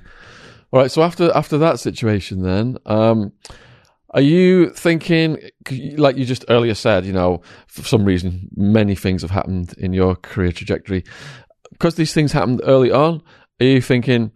All 0.72 0.80
right. 0.80 0.90
So 0.90 1.02
after 1.02 1.30
after 1.36 1.58
that 1.58 1.78
situation, 1.80 2.42
then, 2.42 2.78
um, 2.86 3.32
are 4.12 4.20
you 4.20 4.70
thinking, 4.70 5.38
like 5.96 6.16
you 6.16 6.24
just 6.24 6.44
earlier 6.48 6.74
said, 6.74 7.04
you 7.06 7.12
know, 7.12 7.40
for 7.66 7.82
some 7.82 8.04
reason, 8.04 8.48
many 8.56 8.94
things 8.94 9.22
have 9.22 9.30
happened 9.30 9.74
in 9.78 9.92
your 9.92 10.16
career 10.16 10.52
trajectory 10.52 11.04
because 11.70 11.94
these 11.94 12.12
things 12.12 12.32
happened 12.32 12.60
early 12.64 12.90
on. 12.90 13.22
Are 13.60 13.64
you 13.66 13.80
thinking, 13.80 14.32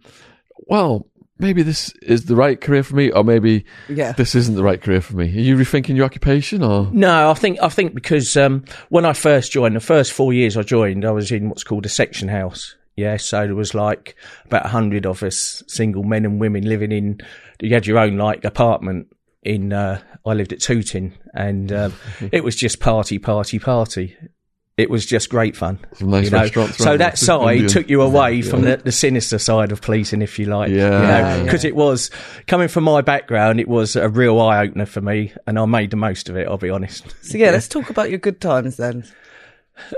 well, 0.67 1.07
maybe 1.39 1.61
this 1.61 1.91
is 2.01 2.25
the 2.25 2.35
right 2.35 2.59
career 2.59 2.81
for 2.83 2.95
me, 2.95 3.11
or 3.11 3.23
maybe 3.23 3.65
Yeah. 3.87 4.13
this 4.13 4.33
isn't 4.35 4.55
the 4.55 4.63
right 4.63 4.81
career 4.81 5.01
for 5.01 5.15
me? 5.15 5.25
Are 5.25 5.41
you 5.41 5.55
rethinking 5.55 5.95
your 5.95 6.05
occupation, 6.05 6.63
or 6.63 6.89
No, 6.91 7.29
I 7.29 7.33
think 7.35 7.59
I 7.61 7.69
think 7.69 7.93
because 7.93 8.35
um, 8.37 8.65
when 8.89 9.05
I 9.05 9.13
first 9.13 9.51
joined, 9.51 9.75
the 9.75 9.79
first 9.79 10.11
four 10.13 10.33
years 10.33 10.57
I 10.57 10.63
joined, 10.63 11.05
I 11.05 11.11
was 11.11 11.31
in 11.31 11.49
what's 11.49 11.63
called 11.63 11.85
a 11.85 11.89
section 11.89 12.27
house. 12.29 12.75
Yeah, 12.95 13.17
so 13.17 13.45
there 13.45 13.53
was 13.53 13.75
like 13.75 14.15
about 14.45 14.65
a 14.65 14.69
hundred 14.69 15.05
of 15.05 15.21
us, 15.21 15.61
single 15.67 16.03
men 16.03 16.25
and 16.25 16.41
women, 16.41 16.67
living 16.67 16.91
in. 16.91 17.19
You 17.61 17.71
had 17.75 17.85
your 17.85 17.99
own 17.99 18.17
like 18.17 18.43
apartment 18.43 19.07
in. 19.43 19.73
Uh, 19.73 20.01
I 20.25 20.33
lived 20.33 20.53
at 20.53 20.59
Tooting, 20.59 21.13
and 21.33 21.71
um, 21.71 21.93
it 22.31 22.43
was 22.43 22.55
just 22.55 22.79
party, 22.79 23.19
party, 23.19 23.59
party. 23.59 24.15
It 24.77 24.91
was 24.91 25.07
just 25.07 25.29
great 25.29 25.55
fun. 25.55 25.79
Nice 25.99 26.25
you 26.25 26.31
know? 26.31 26.67
So 26.67 26.97
that 26.97 27.17
side 27.17 27.53
Indian. 27.53 27.67
took 27.67 27.89
you 27.89 28.03
away 28.03 28.43
from 28.43 28.61
the, 28.61 28.77
the 28.77 28.91
sinister 28.91 29.39
side 29.39 29.71
of 29.71 29.81
policing, 29.81 30.21
if 30.21 30.37
you 30.37 30.45
like. 30.45 30.69
Yeah. 30.69 31.41
because 31.43 31.65
it 31.65 31.75
was 31.75 32.11
coming 32.45 32.67
from 32.67 32.83
my 32.83 33.01
background, 33.01 33.59
it 33.59 33.67
was 33.67 33.95
a 33.95 34.07
real 34.07 34.39
eye 34.39 34.63
opener 34.63 34.85
for 34.85 35.01
me, 35.01 35.33
and 35.47 35.57
I 35.57 35.65
made 35.65 35.89
the 35.89 35.97
most 35.97 36.29
of 36.29 36.37
it. 36.37 36.47
I'll 36.47 36.59
be 36.59 36.69
honest. 36.69 37.05
So 37.23 37.39
yeah, 37.39 37.49
let's 37.49 37.67
talk 37.67 37.89
about 37.89 38.11
your 38.11 38.19
good 38.19 38.39
times 38.39 38.77
then. 38.77 39.03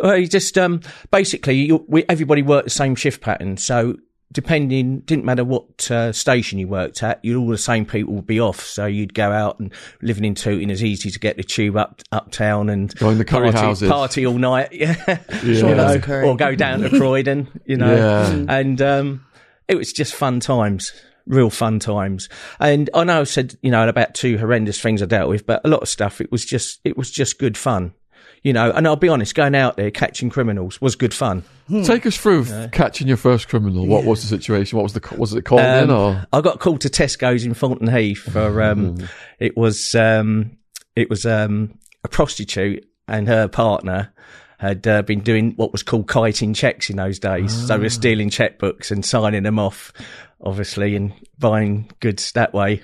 Well, 0.02 0.18
you 0.18 0.28
just 0.28 0.58
um, 0.58 0.82
basically 1.12 1.56
you, 1.56 1.86
we, 1.88 2.06
everybody 2.08 2.42
worked 2.42 2.66
the 2.66 2.70
same 2.70 2.96
shift 2.96 3.22
pattern, 3.22 3.58
so 3.58 3.98
depending 4.32 5.00
didn't 5.02 5.26
matter 5.26 5.44
what 5.44 5.90
uh, 5.90 6.12
station 6.12 6.60
you 6.60 6.68
worked 6.68 7.02
at, 7.04 7.24
you 7.24 7.40
all 7.40 7.48
the 7.48 7.58
same 7.58 7.86
people 7.86 8.14
would 8.14 8.28
be 8.28 8.40
off. 8.40 8.62
So 8.62 8.86
you'd 8.86 9.14
go 9.14 9.32
out 9.32 9.60
and 9.60 9.74
living 10.02 10.26
in 10.26 10.36
Tooting 10.36 10.70
is 10.70 10.84
easy 10.84 11.10
to 11.12 11.20
get 11.20 11.38
the 11.38 11.44
tube 11.44 11.76
up 11.76 12.02
uptown 12.12 12.70
and 12.70 12.94
Going 12.96 13.18
to 13.18 13.26
curry 13.26 13.52
party, 13.52 13.66
houses. 13.66 13.90
party 13.90 14.26
all 14.26 14.38
night, 14.38 14.70
yeah, 14.74 14.96
Yeah. 15.08 15.20
you 15.44 15.56
Sure, 15.56 15.76
know, 15.76 16.00
or 16.28 16.36
go 16.38 16.56
down 16.56 16.82
to 16.82 16.90
Croydon, 16.90 17.48
you 17.66 17.78
know, 17.78 17.96
Yeah. 17.96 18.46
and 18.56 18.82
um, 18.82 19.26
it 19.68 19.76
was 19.76 19.92
just 19.94 20.14
fun 20.14 20.40
times. 20.40 20.92
Real 21.28 21.52
fun 21.52 21.78
times, 21.78 22.28
and 22.60 22.90
I 22.92 23.04
know 23.04 23.22
I 23.22 23.24
said 23.24 23.56
you 23.62 23.70
know 23.70 23.88
about 23.88 24.16
two 24.16 24.40
horrendous 24.40 24.82
things 24.82 25.04
I 25.04 25.06
dealt 25.06 25.30
with, 25.30 25.46
but 25.46 25.62
a 25.64 25.68
lot 25.68 25.84
of 25.84 25.88
stuff 25.88 26.22
it 26.22 26.32
was 26.32 26.44
just 26.44 26.80
it 26.84 26.98
was 26.98 27.12
just 27.12 27.38
good 27.38 27.56
fun, 27.56 27.94
you 28.44 28.54
know. 28.54 28.72
And 28.72 28.88
I'll 28.88 28.96
be 28.96 29.10
honest, 29.10 29.36
going 29.36 29.56
out 29.56 29.78
there 29.78 29.92
catching 29.92 30.30
criminals 30.30 30.82
was 30.82 30.96
good 30.96 31.14
fun. 31.14 31.44
take 31.84 32.06
us 32.06 32.18
through 32.18 32.46
catching 32.72 33.08
your 33.08 33.18
first 33.18 33.48
criminal? 33.48 33.86
What 33.86 34.04
was 34.06 34.22
the 34.22 34.28
situation? 34.28 34.78
What 34.78 34.84
was 34.84 34.94
the 34.94 35.16
was 35.18 35.34
it 35.34 35.44
called 35.44 35.62
Um, 35.62 35.90
or 35.92 36.28
I 36.34 36.42
got 36.42 36.60
called 36.60 36.82
to 36.82 36.90
Tesco's 36.90 37.46
in 37.46 37.54
Thornton 37.54 37.88
Heath 37.88 38.20
for 38.20 38.62
um, 38.62 38.98
it 39.40 39.56
was 39.56 39.96
um, 39.96 40.58
it 40.96 41.10
was 41.10 41.26
um, 41.26 41.78
a 42.04 42.08
prostitute 42.08 42.86
and 43.08 43.28
her 43.28 43.48
partner 43.48 44.14
had 44.60 44.86
uh, 44.88 45.02
been 45.04 45.22
doing 45.22 45.54
what 45.56 45.72
was 45.72 45.84
called 45.84 46.08
kiting 46.10 46.54
checks 46.54 46.90
in 46.90 46.98
those 46.98 47.18
days. 47.18 47.68
So 47.68 47.78
they 47.78 47.84
were 47.84 47.90
stealing 47.90 48.30
checkbooks 48.30 48.92
and 48.92 49.06
signing 49.06 49.44
them 49.44 49.58
off, 49.58 49.94
obviously, 50.42 50.98
and 50.98 51.14
buying 51.38 51.90
goods 52.02 52.34
that 52.34 52.54
way. 52.54 52.82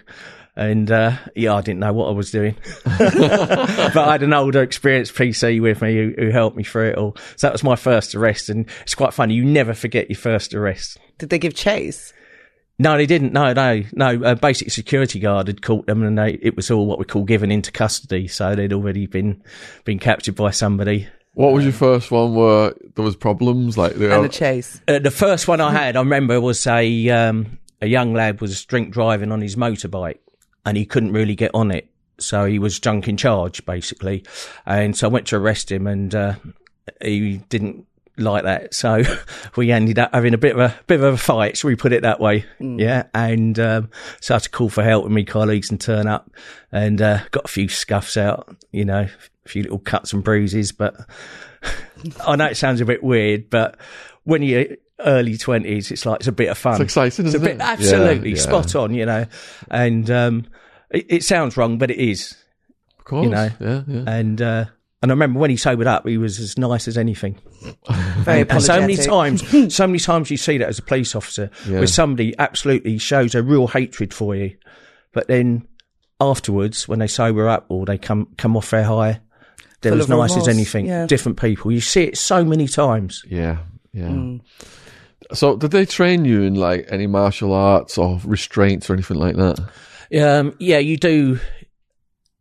And 0.57 0.89
uh, 0.89 1.17
yeah, 1.35 1.53
I 1.53 1.61
didn't 1.61 1.81
know 1.81 1.91
what 1.91 2.07
I 2.07 2.11
was 2.11 2.31
doing, 2.31 2.55
but 2.85 3.97
I 3.97 4.11
had 4.13 4.23
an 4.23 4.33
older, 4.33 4.63
experienced 4.63 5.13
PC 5.13 5.61
with 5.61 5.81
me 5.81 5.95
who, 5.95 6.13
who 6.17 6.29
helped 6.29 6.55
me 6.55 6.63
through 6.63 6.91
it 6.91 6.97
all. 6.97 7.17
So 7.35 7.47
that 7.47 7.51
was 7.51 7.63
my 7.63 7.75
first 7.75 8.15
arrest, 8.15 8.47
and 8.47 8.65
it's 8.83 8.95
quite 8.95 9.13
funny. 9.13 9.33
You 9.33 9.43
never 9.43 9.73
forget 9.73 10.09
your 10.09 10.17
first 10.17 10.53
arrest. 10.53 10.97
Did 11.17 11.29
they 11.29 11.39
give 11.39 11.55
chase? 11.55 12.13
No, 12.77 12.97
they 12.97 13.05
didn't. 13.05 13.33
No, 13.33 13.53
no, 13.53 13.83
no. 13.93 14.23
A 14.23 14.35
basic 14.35 14.71
security 14.71 15.19
guard 15.19 15.47
had 15.47 15.61
caught 15.61 15.87
them, 15.87 16.03
and 16.03 16.17
they, 16.17 16.39
it 16.41 16.55
was 16.55 16.69
all 16.71 16.85
what 16.85 16.99
we 16.99 17.05
call 17.05 17.23
given 17.23 17.51
into 17.51 17.71
custody. 17.71 18.27
So 18.27 18.55
they'd 18.55 18.73
already 18.73 19.07
been 19.07 19.41
been 19.83 19.99
captured 19.99 20.35
by 20.35 20.51
somebody. 20.51 21.07
what 21.33 21.53
was 21.53 21.63
your 21.63 21.73
first 21.73 22.11
one 22.11 22.33
where 22.33 22.73
there 22.95 23.03
was 23.03 23.15
problems 23.15 23.77
like 23.77 23.95
they 23.95 24.09
And 24.09 24.25
a 24.25 24.29
chase. 24.29 24.81
Uh, 24.87 24.99
the 24.99 25.11
first 25.11 25.47
one 25.47 25.59
I 25.59 25.71
had, 25.71 25.95
I 25.95 25.99
remember, 25.99 26.39
was 26.41 26.65
a 26.67 27.09
um, 27.09 27.59
a 27.81 27.87
young 27.87 28.13
lad 28.13 28.41
was 28.41 28.65
drink 28.65 28.91
driving 28.91 29.31
on 29.31 29.41
his 29.41 29.55
motorbike, 29.55 30.19
and 30.65 30.77
he 30.77 30.85
couldn't 30.85 31.13
really 31.13 31.35
get 31.35 31.51
on 31.53 31.71
it, 31.71 31.89
so 32.17 32.45
he 32.45 32.59
was 32.59 32.79
drunk 32.79 33.07
in 33.07 33.17
charge, 33.17 33.65
basically. 33.65 34.23
And 34.65 34.95
so 34.97 35.07
I 35.07 35.11
went 35.11 35.27
to 35.27 35.37
arrest 35.37 35.71
him, 35.71 35.87
and 35.87 36.13
uh, 36.13 36.35
he 37.01 37.37
didn't 37.49 37.85
like 38.17 38.43
that. 38.43 38.73
So 38.73 39.03
we 39.55 39.71
ended 39.71 39.99
up 39.99 40.13
having 40.13 40.33
a 40.33 40.37
bit 40.37 40.53
of 40.57 40.59
a 40.59 40.75
bit 40.87 41.01
of 41.01 41.13
a 41.13 41.17
fight, 41.17 41.57
shall 41.57 41.69
we 41.69 41.75
put 41.75 41.93
it 41.93 42.03
that 42.03 42.19
way? 42.19 42.45
Yeah. 42.59 43.03
And 43.13 43.59
um, 43.59 43.89
so 44.21 44.33
I 44.33 44.35
had 44.35 44.43
to 44.43 44.49
call 44.49 44.69
for 44.69 44.83
help 44.83 45.03
with 45.03 45.13
my 45.13 45.23
colleagues 45.23 45.69
and 45.69 45.79
turn 45.79 46.07
up, 46.07 46.29
and 46.71 47.01
uh, 47.01 47.19
got 47.31 47.45
a 47.45 47.49
few 47.49 47.69
scuffs 47.69 48.17
out, 48.17 48.55
you 48.71 48.85
know, 48.85 49.07
a 49.45 49.49
few 49.49 49.63
little 49.63 49.79
cuts 49.79 50.13
and 50.13 50.23
bruises, 50.23 50.71
but. 50.71 50.95
I 52.27 52.35
know 52.35 52.45
it 52.45 52.57
sounds 52.57 52.81
a 52.81 52.85
bit 52.85 53.03
weird, 53.03 53.49
but 53.49 53.79
when 54.23 54.43
you're 54.43 54.67
early 54.99 55.37
twenties, 55.37 55.91
it's 55.91 56.05
like 56.05 56.19
it's 56.21 56.27
a 56.27 56.31
bit 56.31 56.49
of 56.49 56.57
fun. 56.57 56.73
It's 56.75 56.83
exciting, 56.83 57.25
It's 57.25 57.35
a 57.35 57.37
isn't 57.37 57.41
bit 57.47 57.55
it? 57.55 57.61
absolutely 57.61 58.29
Yeah, 58.31 58.35
yeah. 58.35 58.41
spot 58.41 58.75
on, 58.75 58.93
you 58.93 59.05
know. 59.05 59.25
And 59.69 60.09
um, 60.11 60.47
it, 60.91 61.05
it 61.09 61.23
sounds 61.23 61.57
wrong, 61.57 61.77
but 61.77 61.91
it 61.91 61.97
is. 61.99 62.35
of 62.99 63.05
course, 63.05 63.25
you 63.25 63.29
know. 63.31 63.49
yeah, 63.59 63.83
yeah. 63.87 64.03
And 64.07 64.41
uh, 64.41 64.65
and 65.01 65.11
I 65.11 65.13
remember 65.13 65.39
when 65.39 65.49
he 65.49 65.57
sobered 65.57 65.85
up, 65.87 66.07
he 66.07 66.17
was 66.17 66.39
as 66.39 66.57
nice 66.57 66.87
as 66.87 66.97
anything. 66.97 67.37
Very 68.19 68.47
And 68.49 68.63
so 68.63 68.79
many 68.79 68.95
times, 68.95 69.43
so 69.75 69.85
many 69.85 69.99
times 69.99 70.31
you 70.31 70.37
see 70.37 70.57
that 70.57 70.67
as 70.69 70.79
a 70.79 70.81
police 70.83 71.15
officer, 71.15 71.51
Yeah. 71.67 71.77
where 71.79 71.87
somebody 71.87 72.33
absolutely 72.39 72.97
shows 72.97 73.35
a 73.35 73.43
real 73.43 73.67
hatred 73.67 74.13
for 74.13 74.35
you, 74.35 74.55
but 75.13 75.27
then 75.27 75.67
afterwards, 76.19 76.87
when 76.87 76.99
they 76.99 77.07
sober 77.07 77.47
up 77.47 77.65
or 77.69 77.85
they 77.85 77.97
come 77.97 78.27
come 78.37 78.55
off 78.57 78.69
their 78.71 78.83
high, 78.85 79.19
they're 79.81 79.91
Full 79.91 79.99
as 80.01 80.09
of 80.09 80.17
nice 80.17 80.37
as 80.37 80.47
anything. 80.47 80.85
yeah. 80.87 81.05
Different 81.05 81.39
people, 81.39 81.71
you 81.71 81.81
see 81.81 82.03
it 82.05 82.17
so 82.17 82.43
many 82.43 82.67
times. 82.67 83.23
Yeah, 83.27 83.57
yeah. 83.93 84.07
Mm. 84.07 84.41
So, 85.33 85.57
did 85.57 85.71
they 85.71 85.85
train 85.85 86.25
you 86.25 86.43
in 86.43 86.55
like 86.55 86.85
any 86.89 87.07
martial 87.07 87.53
arts 87.53 87.97
or 87.97 88.19
restraints 88.25 88.89
or 88.89 88.93
anything 88.93 89.17
like 89.17 89.35
that? 89.35 89.59
Um, 90.21 90.55
yeah, 90.59 90.77
you 90.77 90.97
do. 90.97 91.39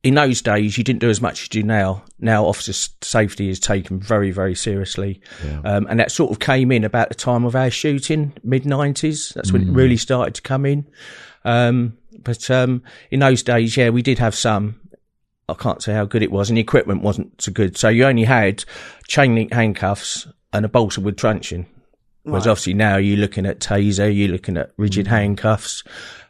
In 0.02 0.14
those 0.16 0.42
days, 0.42 0.76
you 0.76 0.84
didn't 0.84 1.00
do 1.00 1.08
as 1.08 1.22
much 1.22 1.40
as 1.40 1.44
you 1.54 1.62
do 1.62 1.66
now. 1.66 2.04
Now, 2.18 2.44
officer 2.44 2.74
safety 3.00 3.48
is 3.48 3.58
taken 3.58 3.98
very, 4.00 4.32
very 4.32 4.54
seriously, 4.54 5.22
Yeah. 5.42 5.60
um, 5.64 5.86
and 5.88 5.98
that 5.98 6.10
sort 6.12 6.30
of 6.30 6.40
came 6.40 6.70
in 6.70 6.84
about 6.84 7.08
the 7.08 7.14
time 7.14 7.46
of 7.46 7.56
our 7.56 7.70
shooting, 7.70 8.34
mid 8.42 8.66
nineties. 8.66 9.32
That's 9.34 9.50
when 9.50 9.62
it 9.66 9.72
really 9.72 9.96
started 9.96 10.34
to 10.34 10.42
come 10.42 10.66
in. 10.66 10.86
Um, 11.46 11.96
but 12.22 12.50
um, 12.50 12.82
in 13.10 13.20
those 13.20 13.42
days, 13.42 13.78
yeah, 13.78 13.88
we 13.88 14.02
did 14.02 14.18
have 14.18 14.34
some. 14.34 14.78
I 15.48 15.54
can't 15.54 15.82
say 15.82 15.94
how 15.94 16.04
good 16.04 16.22
it 16.22 16.30
was, 16.30 16.50
and 16.50 16.58
the 16.58 16.62
equipment 16.62 17.02
wasn't 17.02 17.40
so 17.40 17.50
good. 17.50 17.78
So 17.78 17.88
you 17.88 18.04
only 18.04 18.24
had 18.24 18.64
chain 19.08 19.34
link 19.34 19.54
handcuffs 19.54 20.26
and 20.52 20.66
a 20.66 20.68
bolster 20.68 21.00
with 21.00 21.16
truncheon. 21.16 21.64
Whereas 22.24 22.46
Right. 22.46 22.50
obviously 22.52 22.74
now 22.74 22.96
you're 22.96 23.18
looking 23.18 23.46
at 23.46 23.60
taser, 23.60 24.14
you're 24.14 24.28
looking 24.32 24.56
at 24.56 24.72
rigid 24.76 25.06
handcuffs, 25.06 25.84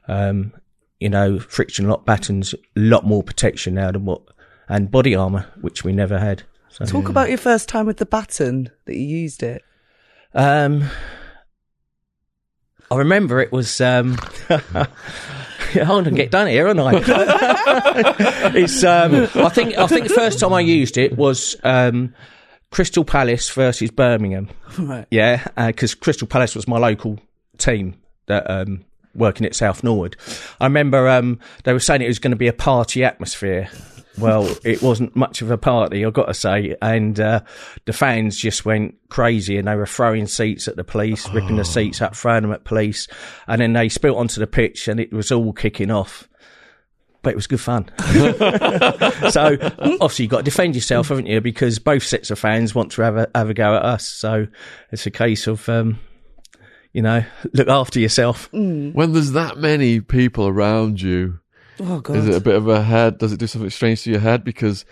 um, 0.09 0.53
you 1.01 1.09
know, 1.09 1.39
friction 1.39 1.89
lock 1.89 2.05
batons, 2.05 2.53
a 2.55 2.59
lot 2.77 3.05
more 3.07 3.23
protection 3.23 3.75
now 3.75 3.91
than 3.93 4.05
what, 4.05 4.21
and 4.69 4.91
body 4.91 5.15
armor, 5.15 5.47
which 5.61 5.85
we 5.85 5.93
never 5.93 6.19
had. 6.19 6.43
So, 6.69 6.85
Talk 6.85 7.09
about 7.09 7.29
your 7.29 7.39
first 7.39 7.69
time 7.69 7.87
with 7.87 7.99
the 7.99 8.07
baton 8.07 8.71
that 8.87 8.97
you 8.97 9.07
used 9.07 9.43
it. 9.45 9.63
um, 10.35 10.85
I 12.91 12.97
remember 12.97 13.41
it 13.41 13.51
was, 13.53 13.81
um, 13.81 14.17
I 14.51 14.87
want 15.89 16.05
to 16.05 16.11
get 16.11 16.31
done 16.31 16.49
here, 16.49 16.67
aren't 16.69 16.81
I? 16.81 16.93
it's, 18.55 18.85
um, 18.85 19.15
I 19.35 19.49
think, 19.49 19.77
I 19.79 19.87
think 19.87 20.09
the 20.09 20.15
first 20.15 20.39
time 20.39 20.53
I 20.53 20.61
used 20.61 20.99
it 20.99 21.17
was, 21.17 21.57
um, 21.65 22.15
Crystal 22.75 23.05
Palace 23.05 23.51
versus 23.51 23.93
Birmingham. 23.93 24.49
Right. 24.77 25.07
Yeah, 25.09 25.47
because 25.69 25.95
Crystal 25.95 26.27
Palace 26.27 26.57
was 26.57 26.67
my 26.67 26.77
local 26.77 27.21
team 27.57 27.95
that 28.27 28.51
um, 28.51 28.85
working 29.15 29.47
at 29.47 29.55
South 29.55 29.85
Norwood. 29.85 30.17
I 30.61 30.65
remember 30.65 31.09
um, 31.09 31.39
they 31.63 31.73
were 31.73 31.79
saying 31.79 32.03
it 32.03 32.09
was 32.09 32.19
going 32.19 32.33
to 32.33 32.37
be 32.37 32.49
a 32.49 32.53
party 32.53 33.05
atmosphere. 33.05 33.69
Well, 34.19 34.53
it 34.65 34.83
wasn't 34.83 35.15
much 35.15 35.41
of 35.41 35.53
a 35.53 35.57
party, 35.57 36.05
I've 36.05 36.15
got 36.15 36.27
to 36.27 36.35
say. 36.35 36.75
And 36.83 37.21
uh, 37.21 37.43
the 37.85 37.93
fans 37.93 38.37
just 38.37 38.65
went 38.65 38.97
crazy 39.09 39.57
and 39.57 39.69
they 39.69 39.77
were 39.77 39.87
throwing 39.87 40.27
seats 40.27 40.67
at 40.67 40.75
the 40.75 40.83
police, 40.83 41.31
ripping 41.31 41.55
the 41.55 41.65
seats 41.65 42.03
up, 42.03 42.17
throwing 42.17 42.43
them 42.43 42.53
at 42.53 42.65
police. 42.65 43.07
And 43.47 43.61
then 43.61 43.75
they 43.75 43.89
spilt 43.89 44.19
onto 44.19 44.41
the 44.41 44.49
pitch 44.49 44.89
and 44.89 44.99
it 44.99 45.13
was 45.13 45.31
all 45.31 45.53
kicking 45.53 45.93
off. 45.93 46.29
But 47.25 47.31
it 47.31 47.37
was 47.37 47.47
good 47.49 47.61
fun. 47.61 47.91
so 49.31 49.57
obviously 50.01 50.25
you've 50.25 50.31
got 50.31 50.39
to 50.39 50.43
defend 50.45 50.75
yourself, 50.75 51.09
haven't 51.09 51.27
you? 51.27 51.41
Because 51.41 51.79
both 51.79 52.03
sets 52.05 52.31
of 52.31 52.39
fans 52.39 52.75
want 52.75 52.93
to 52.93 53.03
have 53.03 53.17
a, 53.17 53.29
have 53.35 53.51
a 53.51 53.55
go 53.55 53.75
at 53.77 53.83
us. 53.83 54.09
So 54.09 54.47
it's 54.93 55.07
a 55.07 55.11
case 55.11 55.47
of, 55.47 55.69
um, 55.69 55.99
you 56.93 57.03
know, 57.03 57.25
look 57.53 57.69
after 57.69 57.99
yourself. 57.99 58.49
When 58.53 59.13
there's 59.13 59.33
that 59.33 59.57
many 59.59 60.01
people 60.01 60.47
around 60.47 61.01
you, 61.01 61.41
Oh 61.81 62.01
god. 62.01 62.17
is 62.19 62.29
it 62.29 62.35
a 62.37 62.41
bit 62.41 62.55
of 62.55 62.69
a 62.69 62.83
head? 62.83 63.19
Does 63.19 63.33
it 63.33 63.41
do 63.41 63.47
something 63.49 63.71
strange 63.71 64.03
to 64.03 64.11
your 64.11 64.21
head? 64.21 64.45
Because 64.45 64.85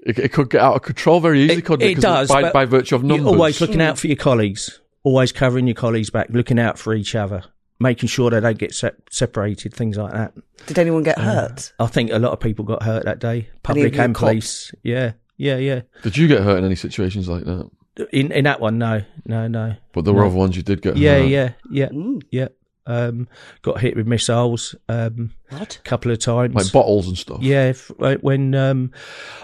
it, 0.00 0.18
it 0.18 0.32
could 0.32 0.50
get 0.50 0.60
out 0.60 0.74
of 0.76 0.82
control 0.82 1.20
very 1.20 1.40
easily, 1.42 1.58
It- 1.60 1.64
couldn't 1.64 1.86
it? 1.86 1.90
it 1.92 1.94
'Cause 1.94 2.02
does, 2.02 2.28
By, 2.28 2.50
by 2.52 2.64
virtue 2.66 2.94
of 2.96 3.02
numbers. 3.04 3.24
You're 3.24 3.34
always 3.34 3.60
looking 3.60 3.80
out 3.80 3.98
for 3.98 4.06
your 4.08 4.16
colleagues, 4.16 4.80
always 5.02 5.32
covering 5.32 5.66
your 5.66 5.74
colleagues 5.76 6.10
back, 6.10 6.26
looking 6.30 6.58
out 6.58 6.78
for 6.78 6.92
each 6.94 7.14
other, 7.14 7.44
making 7.78 8.08
sure 8.08 8.30
they 8.30 8.40
don't 8.40 8.58
get 8.58 8.74
se- 8.74 8.92
separated, 9.10 9.74
things 9.74 9.96
like 9.96 10.12
that. 10.12 10.32
Did 10.66 10.78
anyone 10.78 11.02
get 11.02 11.18
hurt? 11.18 11.72
I 11.78 11.86
think 11.86 12.10
a 12.10 12.18
lot 12.18 12.32
of 12.32 12.40
people 12.40 12.64
got 12.64 12.82
hurt 12.82 13.04
that 13.04 13.18
day, 13.18 13.48
public 13.62 13.94
your 13.94 14.04
and 14.04 14.14
cops? 14.14 14.20
police. 14.30 14.74
Yeah, 14.82 15.12
yeah, 15.36 15.56
yeah. 15.56 15.82
Did 16.02 16.16
you 16.16 16.28
get 16.28 16.42
hurt 16.42 16.58
in 16.58 16.64
any 16.64 16.76
situations 16.76 17.28
like 17.28 17.44
that? 17.44 17.70
in 18.12 18.30
in 18.32 18.44
that 18.44 18.60
one, 18.60 18.78
no, 18.78 19.02
no, 19.24 19.46
no. 19.48 19.74
But 19.92 20.04
there 20.04 20.12
were 20.14 20.24
other 20.26 20.34
ones 20.34 20.56
you 20.56 20.62
did 20.62 20.82
get. 20.82 20.96
Yeah, 20.96 21.18
hurt. 21.18 21.28
yeah, 21.28 21.52
yeah, 21.70 21.88
yeah. 22.30 22.48
Um, 22.88 23.26
got 23.62 23.80
hit 23.80 23.96
with 23.96 24.06
missiles 24.06 24.76
um, 24.88 25.32
What? 25.50 25.76
a 25.76 25.82
couple 25.82 26.12
of 26.12 26.20
times. 26.20 26.54
like 26.54 26.70
bottles 26.70 27.08
and 27.08 27.18
stuff. 27.18 27.42
Yeah, 27.42 27.70
if, 27.70 27.90
when 27.98 28.54
um, 28.54 28.92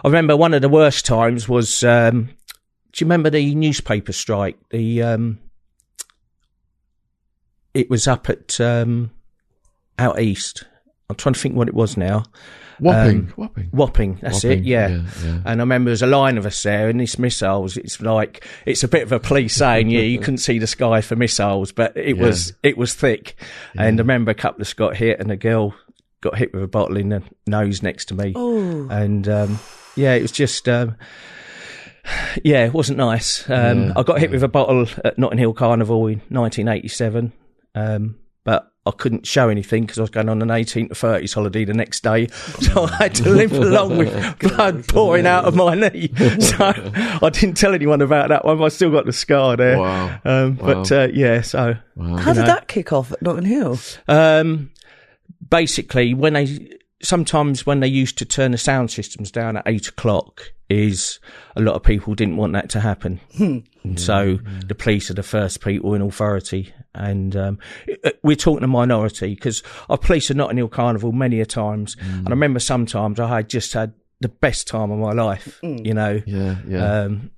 I 0.05 0.09
remember 0.09 0.37
one 0.37 0.55
of 0.55 0.63
the 0.63 0.69
worst 0.69 1.05
times 1.05 1.49
was. 1.49 1.83
Um, 1.83 2.31
do 2.93 3.03
you 3.03 3.07
remember 3.07 3.31
the 3.31 3.55
newspaper 3.55 4.13
strike? 4.13 4.59
The 4.69 5.03
um, 5.03 5.39
it 7.75 7.89
was 7.91 8.07
up 8.07 8.29
at 8.29 8.61
um, 8.61 9.11
out 9.99 10.21
east. 10.21 10.65
I'm 11.11 11.17
trying 11.17 11.35
to 11.35 11.41
think 11.41 11.55
what 11.57 11.69
it 11.69 11.75
was 11.75 11.97
now. 11.97 12.25
Wapping, 12.81 13.17
Um, 13.19 13.33
whopping. 13.37 13.69
Wapping, 13.73 14.19
that's 14.23 14.43
Wapping, 14.45 14.61
it. 14.61 14.65
Yeah. 14.65 14.89
yeah, 14.89 15.03
yeah. 15.25 15.39
And 15.45 15.61
I 15.61 15.63
remember 15.63 15.91
there's 15.91 16.03
a 16.03 16.07
line 16.07 16.37
of 16.39 16.47
us 16.47 16.61
there, 16.63 16.89
and 16.89 16.99
this 16.99 17.19
missiles. 17.19 17.77
It's 17.77 18.01
like 18.01 18.45
it's 18.67 18.83
a 18.83 18.89
bit 18.89 19.03
of 19.03 19.13
a 19.13 19.21
police 19.21 19.55
saying, 19.55 19.89
"Yeah, 19.91 20.01
you 20.01 20.19
couldn't 20.19 20.39
see 20.39 20.59
the 20.59 20.67
sky 20.67 21.01
for 21.01 21.15
missiles," 21.15 21.71
but 21.71 21.97
it 21.97 22.17
Yeah. 22.17 22.23
was 22.25 22.55
it 22.63 22.77
was 22.77 22.95
thick. 22.95 23.37
And 23.77 24.01
I 24.01 24.03
remember 24.03 24.31
a 24.31 24.35
couple 24.35 24.63
of 24.63 24.67
us 24.67 24.73
got 24.75 24.97
hit, 24.97 25.21
and 25.21 25.31
a 25.31 25.37
girl 25.37 25.75
got 26.23 26.39
hit 26.39 26.53
with 26.55 26.63
a 26.63 26.69
bottle 26.69 26.97
in 26.97 27.11
the 27.11 27.23
nose 27.47 27.83
next 27.83 28.07
to 28.07 28.15
me. 28.15 28.33
Oh, 28.35 28.89
And 28.91 29.29
um, 29.29 29.59
yeah, 29.95 30.15
it 30.15 30.23
was 30.23 30.33
just. 30.33 30.69
Um, 30.69 30.97
yeah, 32.43 32.65
it 32.67 32.73
wasn't 32.73 32.99
nice. 32.99 33.49
Um, 33.49 33.83
Yeah, 33.89 33.93
I 33.97 34.03
got 34.03 34.19
hit 34.19 34.31
with 34.33 34.43
a 34.43 34.49
bottle 34.49 34.87
at 35.05 35.19
Notting 35.19 35.39
Hill 35.39 35.53
Carnival 35.53 36.07
in 36.09 36.21
1987, 36.31 37.33
um, 37.75 38.17
but 38.45 38.69
I 38.85 38.91
couldn't 38.91 39.27
show 39.27 39.49
anything 39.49 39.85
because 39.85 39.99
I 39.99 40.03
was 40.03 40.11
going 40.11 40.29
on 40.29 40.43
an 40.43 40.51
18 40.51 40.89
to 40.89 40.95
30s 40.95 41.33
holiday 41.35 41.65
the 41.65 41.75
next 41.75 42.03
day. 42.03 42.27
So 42.63 42.85
I 42.87 42.95
had 43.05 43.15
to 43.17 43.31
limp 43.31 43.53
along 43.53 43.99
with 43.99 44.39
blood 44.41 44.89
pouring 44.89 45.27
out 45.27 45.45
of 45.45 45.55
my 45.55 45.75
knee. 45.77 46.09
So 46.41 46.57
I 47.23 47.31
didn't 47.31 47.57
tell 47.57 47.75
anyone 47.75 48.01
about 48.03 48.31
that 48.31 48.45
one, 48.45 48.59
but 48.59 48.65
I 48.65 48.69
still 48.71 48.91
got 48.91 49.07
the 49.07 49.13
scar 49.13 49.57
there. 49.57 49.79
Wow. 49.79 50.21
Um, 50.25 50.55
But 50.55 50.91
uh, 50.91 51.09
yeah, 51.13 51.43
so 51.43 51.77
Wow. 51.95 52.17
how 52.17 52.33
did 52.33 52.41
know. 52.41 52.47
that 52.47 52.67
kick 52.67 52.93
off 52.93 53.13
at 53.13 53.23
Notting 53.23 53.45
Hill? 53.45 53.79
um, 54.09 54.71
basically, 55.49 56.15
when 56.15 56.33
they 56.33 56.71
sometimes 57.03 57.67
when 57.67 57.81
they 57.81 57.87
used 57.89 58.19
to 58.19 58.25
turn 58.25 58.53
the 58.53 58.59
sound 58.59 58.91
systems 58.91 59.31
down 59.31 59.57
at 59.57 59.65
eight 59.67 59.89
o'clock, 59.89 60.53
is 60.69 61.21
a 61.55 61.61
lot 61.61 61.75
of 61.75 61.83
people 61.83 62.15
didn't 62.15 62.37
want 62.37 62.55
that 62.55 62.71
to 62.71 62.81
happen, 62.81 63.21
and 63.39 64.01
so 64.01 64.39
the 64.67 64.75
police 64.75 65.11
are 65.11 65.15
the 65.15 65.23
first 65.23 65.63
people 65.63 65.95
in 65.95 66.03
authority. 66.03 66.73
And 66.95 67.35
um, 67.37 67.59
we're 68.23 68.37
talking 68.37 68.65
a 68.65 68.69
minority 68.69 69.35
because 69.35 69.63
I've 69.89 70.03
policed 70.03 70.29
a 70.31 70.35
Notting 70.35 70.59
Hill 70.59 70.69
Carnival 70.69 71.13
many 71.13 71.41
a 71.41 71.47
times, 71.47 71.97
and 72.01 72.27
I 72.29 72.31
remember 72.31 72.61
sometimes 72.61 73.19
I 73.21 73.29
had 73.29 73.49
just 73.49 73.73
had 73.73 73.93
the 74.21 74.29
best 74.29 74.67
time 74.69 74.91
of 74.91 74.99
my 74.99 75.13
life. 75.13 75.59
You 75.63 75.95
know, 75.95 76.23
Yeah, 76.27 76.57
yeah. 76.67 77.01
um, 77.03 77.31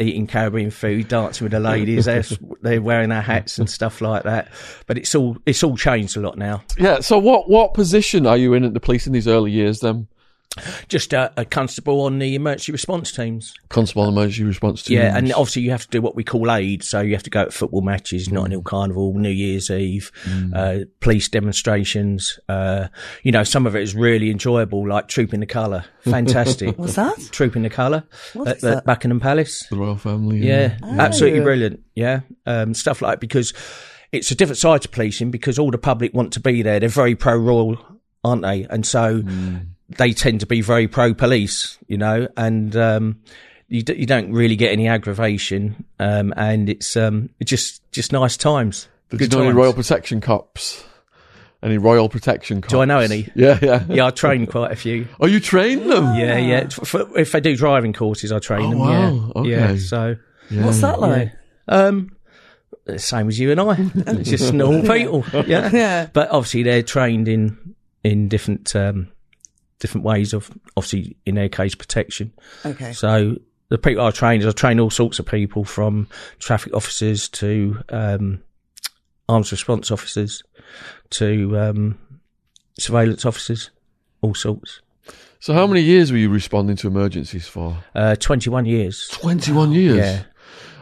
eating 0.00 0.26
Caribbean 0.26 0.70
food, 0.70 1.08
dancing 1.08 1.44
with 1.44 1.52
the 1.52 1.60
ladies. 1.60 2.06
they're, 2.06 2.24
they're 2.62 2.82
wearing 2.82 3.10
their 3.10 3.20
hats 3.22 3.58
and 3.58 3.68
stuff 3.68 4.00
like 4.00 4.24
that. 4.24 4.48
But 4.86 4.98
it's 4.98 5.14
all 5.14 5.36
it's 5.46 5.62
all 5.62 5.76
changed 5.76 6.16
a 6.16 6.20
lot 6.20 6.38
now. 6.38 6.62
yeah. 6.78 7.00
So, 7.00 7.18
what 7.18 7.48
what 7.48 7.74
position 7.74 8.26
are 8.26 8.36
you 8.36 8.54
in 8.54 8.64
at 8.64 8.74
the 8.74 8.80
police 8.80 9.06
in 9.06 9.12
these 9.12 9.28
early 9.28 9.50
years? 9.50 9.80
Then, 9.80 10.08
Just 10.88 11.12
a, 11.12 11.32
a 11.36 11.44
constable 11.44 12.00
on 12.02 12.18
the 12.18 12.34
emergency 12.34 12.72
response 12.72 13.12
teams. 13.12 13.54
constable 13.68 14.08
emergency 14.08 14.42
response 14.42 14.82
team. 14.82 14.98
Yeah, 14.98 15.16
and 15.16 15.32
obviously 15.32 15.62
you 15.62 15.70
have 15.70 15.82
to 15.84 15.88
do 15.90 16.02
what 16.02 16.16
we 16.16 16.24
call 16.24 16.50
aid. 16.50 16.82
So 16.82 17.00
you 17.00 17.12
have 17.14 17.22
to 17.22 17.30
go 17.30 17.44
to 17.44 17.50
football 17.52 17.82
matches, 17.82 18.30
Notting 18.32 18.50
Hill 18.50 18.62
Carnival, 18.62 19.14
New 19.14 19.30
Year's 19.30 19.70
Eve, 19.70 20.10
uh, 20.52 20.80
police 20.98 21.28
demonstrations. 21.28 22.40
Uh, 22.48 22.88
you 23.22 23.30
know, 23.30 23.44
some 23.44 23.64
of 23.64 23.76
it 23.76 23.82
is 23.82 23.94
really 23.94 24.28
enjoyable, 24.30 24.88
like 24.88 25.06
Trooping 25.06 25.38
the 25.38 25.46
Colour. 25.46 25.84
Fantastic. 26.00 26.76
What's 26.78 26.96
that? 26.96 27.16
Trooping 27.30 27.62
the 27.62 27.70
Colour 27.70 28.02
What 28.34 28.48
at 28.48 28.60
the 28.60 28.70
that? 28.76 28.84
Buckingham 28.84 29.20
Palace. 29.20 29.64
the 29.70 29.76
royal 29.76 29.96
family. 29.96 30.38
Yeah, 30.38 30.76
absolutely 30.82 31.40
Oh. 31.40 31.44
brilliant. 31.44 31.80
Yeah, 31.94 32.20
um, 32.46 32.74
stuff 32.74 33.00
like 33.02 33.20
because 33.20 33.52
it's 34.10 34.32
a 34.32 34.34
different 34.34 34.58
side 34.58 34.82
to 34.82 34.88
policing 34.88 35.30
because 35.30 35.60
all 35.60 35.70
the 35.70 35.78
public 35.78 36.12
want 36.12 36.32
to 36.32 36.40
be 36.40 36.62
there. 36.62 36.80
They're 36.80 36.88
very 36.88 37.14
pro 37.14 37.36
royal, 37.36 37.78
aren't 38.24 38.42
they? 38.42 38.64
And 38.68 38.84
so 38.84 39.22
they 39.98 40.12
tend 40.12 40.40
to 40.40 40.46
be 40.46 40.60
very 40.60 40.88
pro 40.88 41.14
police, 41.14 41.78
you 41.88 41.96
know, 41.98 42.28
and 42.36 42.74
um, 42.76 43.20
you 43.68 43.82
d- 43.82 43.94
you 43.96 44.06
don't 44.06 44.32
really 44.32 44.56
get 44.56 44.72
any 44.72 44.88
aggravation, 44.88 45.84
um, 45.98 46.32
and 46.36 46.68
it's 46.68 46.96
um, 46.96 47.30
just 47.44 47.82
just 47.92 48.12
nice 48.12 48.36
times. 48.36 48.88
Did 49.10 49.18
Good 49.18 49.32
you 49.32 49.38
know 49.40 49.44
any 49.46 49.52
royal 49.54 49.72
protection 49.72 50.20
cops? 50.20 50.84
Any 51.62 51.76
royal 51.76 52.08
protection 52.08 52.62
cops? 52.62 52.72
Do 52.72 52.80
I 52.80 52.84
know 52.86 53.00
any? 53.00 53.28
Yeah, 53.34 53.58
yeah. 53.60 53.84
Yeah, 53.88 54.06
I 54.06 54.10
train 54.10 54.46
quite 54.46 54.72
a 54.72 54.76
few. 54.76 55.06
Oh, 55.20 55.26
you 55.26 55.40
train 55.40 55.88
them? 55.88 56.14
Yeah, 56.14 56.38
yeah. 56.38 56.68
For- 56.68 57.18
If 57.18 57.32
they 57.32 57.40
do 57.40 57.54
driving 57.54 57.92
courses, 57.92 58.32
I 58.32 58.38
train 58.38 58.66
Oh, 58.66 58.70
them. 58.70 58.78
wow. 59.34 59.42
Yeah, 59.44 59.72
yeah. 59.72 59.76
So. 59.76 60.16
Yeah. 60.50 60.64
What's 60.64 60.80
that 60.80 61.00
like? 61.00 61.32
Um, 61.68 62.16
same 62.96 63.28
as 63.28 63.38
you 63.38 63.50
and 63.50 63.60
I, 63.60 63.76
It's 64.18 64.30
just 64.30 64.52
normal 64.54 64.82
people. 64.82 65.24
Yeah, 65.46 65.70
Yeah. 65.70 66.08
But 66.12 66.30
obviously, 66.30 66.62
they're 66.62 66.82
trained 66.82 67.28
in 67.28 67.74
in 68.02 68.28
different 68.28 68.74
um, 68.74 69.08
different 69.80 70.04
ways 70.04 70.32
of 70.32 70.50
obviously 70.76 71.16
in 71.26 71.34
their 71.34 71.48
case 71.48 71.74
protection. 71.74 72.32
Okay. 72.64 72.92
So 72.92 73.36
the 73.70 73.78
people 73.78 74.04
I 74.04 74.10
trained, 74.10 74.44
I 74.46 74.50
trained 74.52 74.78
all 74.78 74.90
sorts 74.90 75.18
of 75.18 75.26
people 75.26 75.64
from 75.64 76.08
traffic 76.38 76.74
officers 76.74 77.28
to 77.30 77.82
um, 77.88 78.42
arms 79.28 79.50
response 79.50 79.90
officers 79.90 80.42
to 81.10 81.58
um, 81.58 81.98
surveillance 82.78 83.24
officers, 83.24 83.70
all 84.22 84.34
sorts. 84.34 84.80
So, 85.38 85.54
how 85.54 85.66
many 85.66 85.80
years 85.80 86.12
were 86.12 86.18
you 86.18 86.28
responding 86.28 86.76
to 86.76 86.88
emergencies 86.88 87.46
for? 87.46 87.78
Uh, 87.94 88.14
Twenty 88.16 88.50
one 88.50 88.66
years. 88.66 89.08
Twenty-one 89.08 89.72
years. 89.72 89.96
Yeah. 89.96 90.22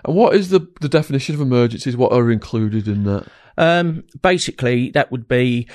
And 0.04 0.16
what 0.16 0.34
is 0.34 0.48
the 0.50 0.66
the 0.80 0.88
definition 0.88 1.34
of 1.34 1.40
emergencies? 1.40 1.96
What 1.96 2.12
are 2.12 2.30
included 2.30 2.88
in 2.88 3.04
that? 3.04 3.28
Um, 3.56 4.04
basically, 4.20 4.90
that 4.90 5.12
would 5.12 5.28
be. 5.28 5.68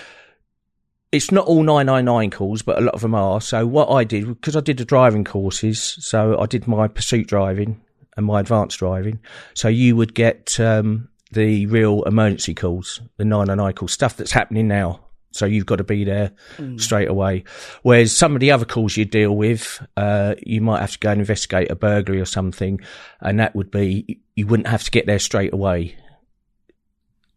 It's 1.14 1.32
not 1.32 1.46
all 1.46 1.62
999 1.62 2.32
calls, 2.32 2.64
but 2.64 2.80
a 2.80 2.82
lot 2.82 2.96
of 2.96 3.02
them 3.02 3.14
are. 3.14 3.40
So 3.40 3.68
what 3.68 3.90
I 3.92 4.04
did, 4.04 4.28
because 4.28 4.56
I 4.56 4.62
did 4.62 4.78
the 4.78 4.86
driving 4.86 5.24
courses, 5.24 5.80
so 6.00 6.40
I 6.40 6.48
did 6.48 6.68
my 6.68 6.88
pursuit 6.88 7.28
driving 7.28 7.80
and 8.18 8.26
my 8.26 8.40
advanced 8.40 8.80
driving. 8.80 9.20
So 9.54 9.68
you 9.68 9.96
would 9.96 10.16
get 10.16 10.60
um, 10.60 11.10
the 11.32 11.68
real 11.68 12.02
emergency 12.04 12.56
calls, 12.56 13.00
the 13.18 13.26
999 13.26 13.74
calls, 13.74 13.94
stuff 13.94 14.18
that's 14.18 14.32
happening 14.32 14.68
now. 14.68 15.02
So 15.34 15.46
you've 15.46 15.68
got 15.68 15.76
to 15.76 15.84
be 15.84 16.04
there 16.04 16.32
straight 16.78 17.10
away. 17.10 17.44
Whereas 17.84 18.16
some 18.16 18.34
of 18.34 18.40
the 18.40 18.52
other 18.52 18.66
calls 18.66 18.98
you 18.98 19.06
deal 19.06 19.36
with, 19.36 19.86
uh, 19.96 20.34
you 20.42 20.62
might 20.62 20.82
have 20.82 20.94
to 20.94 21.00
go 21.00 21.12
and 21.12 21.20
investigate 21.20 21.70
a 21.70 21.76
burglary 21.76 22.22
or 22.22 22.26
something, 22.26 22.80
and 23.22 23.40
that 23.40 23.56
would 23.56 23.70
be 23.70 24.20
you 24.36 24.48
wouldn't 24.48 24.68
have 24.68 24.84
to 24.84 24.92
get 24.92 25.06
there 25.06 25.20
straight 25.20 25.54
away. 25.54 25.96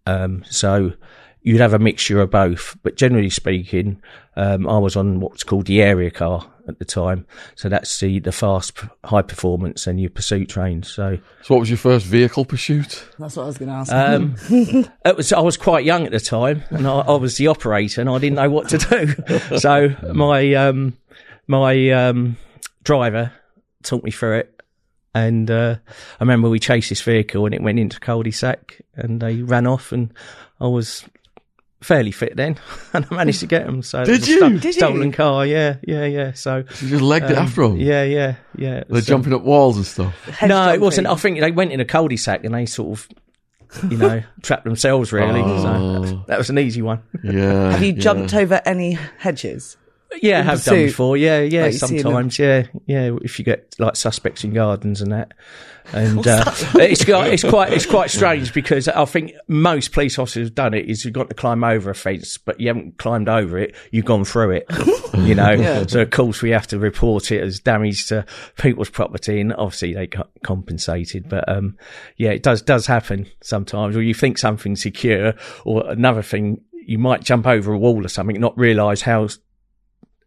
Um, 0.07 0.45
so 0.49 0.93
you'd 1.47 1.61
have 1.61 1.73
a 1.73 1.79
mixture 1.79 2.21
of 2.21 2.29
both, 2.29 2.77
but 2.83 2.97
generally 2.97 3.31
speaking, 3.31 4.03
um, 4.35 4.69
I 4.69 4.79
was 4.79 4.97
on 4.97 5.21
what's 5.21 5.45
called 5.45 5.67
the 5.67 5.81
area 5.81 6.11
car 6.11 6.45
at 6.67 6.81
the 6.81 6.85
time. 6.85 7.25
So 7.55 7.69
that's 7.69 8.01
the, 8.01 8.19
the 8.19 8.33
fast, 8.33 8.77
high 9.05 9.23
performance 9.23 9.87
and 9.87 10.01
your 10.01 10.11
pursuit 10.11 10.49
trains. 10.49 10.91
So, 10.91 11.19
So, 11.43 11.55
what 11.55 11.61
was 11.61 11.71
your 11.71 11.77
first 11.77 12.05
vehicle 12.05 12.47
pursuit? 12.47 13.09
That's 13.21 13.37
what 13.37 13.45
I 13.45 13.47
was 13.47 13.59
going 13.59 13.69
to 13.69 13.75
ask. 13.77 13.93
um, 13.93 14.35
it 15.05 15.17
was, 15.17 15.33
I 15.33 15.39
was 15.39 15.57
quite 15.57 15.85
young 15.85 16.05
at 16.05 16.11
the 16.11 16.19
time 16.19 16.65
and 16.71 16.85
I, 16.85 16.99
I 16.99 17.15
was 17.15 17.37
the 17.37 17.47
operator 17.47 18.01
and 18.01 18.11
I 18.11 18.19
didn't 18.19 18.35
know 18.35 18.51
what 18.51 18.69
to 18.71 18.79
do. 18.79 19.57
so 19.59 19.95
my, 20.13 20.53
um, 20.55 20.97
my, 21.47 21.91
um, 21.91 22.39
driver 22.83 23.31
talked 23.85 24.05
me 24.05 24.11
through 24.11 24.39
it. 24.39 24.61
And, 25.15 25.49
uh, 25.49 25.77
I 25.87 26.25
remember 26.25 26.51
we 26.51 26.59
chased 26.59 26.89
this 26.89 27.03
vehicle 27.03 27.47
and 27.47 27.55
it 27.55 27.63
went 27.63 27.79
into 27.79 28.01
cul-de-sac 28.01 28.81
and 28.97 29.21
they 29.21 29.43
ran 29.43 29.69
off 29.69 29.93
and 29.93 30.13
I 30.61 30.67
was 30.67 31.05
fairly 31.87 32.11
fit 32.11 32.37
then 32.37 32.59
and 32.93 33.07
I 33.11 33.15
managed 33.15 33.41
to 33.41 33.47
get 33.47 33.65
them. 33.65 33.81
So 33.83 34.05
Did 34.05 34.27
you? 34.27 34.39
sto- 34.39 34.49
Did 34.51 34.65
you? 34.65 34.73
stolen 34.73 35.13
car. 35.13 35.47
Yeah. 35.47 35.77
Yeah. 35.87 36.05
Yeah. 36.05 36.33
So, 36.33 36.57
You 36.81 36.89
just 36.89 37.03
legged 37.03 37.31
it 37.31 37.39
um, 37.39 37.47
after 37.47 37.63
them. 37.63 37.77
yeah, 37.77 38.03
yeah, 38.03 38.35
yeah. 38.57 38.71
They're 38.81 38.85
was, 38.89 39.09
um, 39.09 39.15
jumping 39.23 39.33
up 39.35 39.43
walls 39.43 39.77
and 39.77 39.87
stuff. 39.87 40.13
Hedge 40.25 40.49
no, 40.49 40.73
it 40.73 40.81
wasn't. 40.81 41.07
I 41.07 41.15
think 41.15 41.39
they 41.41 41.53
went 41.53 41.71
in 41.73 41.79
a 41.81 41.85
cul-de-sac 41.85 42.45
and 42.45 42.55
they 42.55 42.67
sort 42.67 42.99
of, 42.99 43.09
you 43.91 43.97
know, 43.97 44.23
trapped 44.43 44.65
themselves 44.65 45.13
really. 45.13 45.43
So 45.43 45.69
Oh, 45.69 46.25
that 46.27 46.39
was 46.39 46.51
an 46.51 46.59
easy 46.59 46.83
one. 46.83 47.03
yeah. 47.23 47.71
Have 47.73 47.83
you 47.83 47.93
yeah. 47.93 48.01
jumped 48.01 48.35
over 48.35 48.61
any 48.67 48.93
hedges? 49.19 49.77
Yeah, 50.23 50.43
have 50.43 50.65
done 50.65 50.75
before. 50.77 51.17
Yeah, 51.17 51.41
yeah, 51.41 51.63
Like 51.63 51.73
you 51.73 51.79
see 51.79 51.87
in 51.99 52.03
them. 52.03 52.13
sometimes. 52.13 52.39
Yeah, 52.39 52.67
yeah. 52.87 53.17
If 53.23 53.39
you 53.39 53.45
get 53.45 53.75
like 53.79 53.97
suspects 53.97 54.45
in 54.45 54.53
gardens 54.53 55.01
and 55.01 55.13
that, 55.13 55.33
and 55.93 56.27
uh, 56.27 56.45
it's 56.75 57.05
quite, 57.05 57.33
it's 57.33 57.45
quite, 57.45 57.73
it's 57.73 57.87
quite 57.87 58.11
strange 58.11 58.53
because 58.53 58.89
I 58.89 59.05
think 59.05 59.33
most 59.47 59.93
police 59.93 60.19
officers 60.19 60.49
have 60.49 60.55
done 60.55 60.75
it. 60.75 60.87
Is 60.87 61.05
you've 61.05 61.15
got 61.15 61.29
to 61.29 61.35
climb 61.35 61.63
over 61.63 61.91
a 61.91 61.95
fence, 61.95 62.39
but 62.39 62.61
you 62.61 62.69
haven't 62.69 62.99
climbed 62.99 63.29
over 63.29 63.59
it. 63.59 63.75
You've 63.91 64.05
gone 64.05 64.25
through 64.25 64.51
it. 64.53 64.67
You 65.15 65.35
know, 65.35 65.85
so 65.89 66.03
of 66.03 66.11
course 66.11 66.43
we 66.43 66.51
have 66.51 66.67
to 66.69 66.79
report 66.79 67.31
it 67.31 67.43
as 67.43 67.61
damage 67.61 68.07
to 68.09 68.27
people's 68.59 68.91
property, 68.91 69.41
and 69.41 69.53
obviously 69.53 69.95
they 69.95 70.07
got 70.07 70.31
compensated. 70.43 71.29
But 71.29 71.49
um, 71.49 71.77
yeah, 72.17 72.31
it 72.31 72.43
does 72.43 72.63
does 72.63 72.87
happen 72.87 73.27
sometimes. 73.43 73.97
Or 73.97 74.03
you 74.03 74.15
think 74.15 74.39
something's 74.39 74.83
secure, 74.83 75.35
or 75.65 75.89
another 75.91 76.23
thing, 76.23 76.61
you 76.87 76.99
might 76.99 77.23
jump 77.23 77.47
over 77.47 77.73
a 77.73 77.79
wall 77.79 78.05
or 78.05 78.09
something, 78.09 78.37
and 78.37 78.43
not 78.43 78.59
realise 78.59 79.03
how 79.03 79.29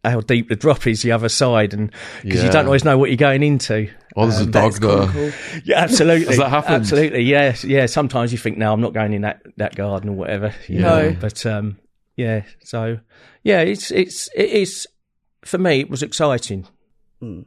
how 0.04 0.20
deep 0.20 0.48
the 0.48 0.56
drop 0.56 0.86
is 0.86 1.02
the 1.02 1.12
other 1.12 1.28
side, 1.28 1.74
and 1.74 1.92
because 2.22 2.42
you 2.42 2.50
don't 2.50 2.66
always 2.66 2.84
know 2.84 2.96
what 2.98 3.10
you're 3.10 3.16
going 3.16 3.42
into. 3.42 3.90
Oh, 4.16 4.26
there's 4.26 4.40
a 4.40 4.44
Um, 4.44 4.50
dog 4.50 4.72
there. 4.80 5.06
cool. 5.08 5.30
Yeah, 5.64 5.78
absolutely. 5.80 6.26
Has 6.26 6.38
that 6.38 6.48
happened? 6.50 6.74
Absolutely, 6.76 7.22
yes, 7.22 7.64
yeah. 7.64 7.86
Sometimes 7.86 8.32
you 8.32 8.38
think, 8.38 8.56
no, 8.58 8.72
I'm 8.72 8.80
not 8.80 8.92
going 8.94 9.12
in 9.12 9.22
that, 9.22 9.42
that 9.58 9.76
garden 9.76 10.10
or 10.10 10.14
whatever. 10.14 10.54
You 10.68 10.76
Yeah. 10.80 10.82
know, 10.82 11.16
but 11.20 11.44
um, 11.46 11.76
yeah. 12.16 12.42
So 12.64 12.98
yeah, 13.44 13.60
it's 13.60 13.90
it's 13.90 14.28
it 14.34 14.50
is 14.50 14.86
for 15.44 15.58
me. 15.58 15.80
It 15.80 15.90
was 15.90 16.02
exciting. 16.02 16.66
Hmm. 17.20 17.42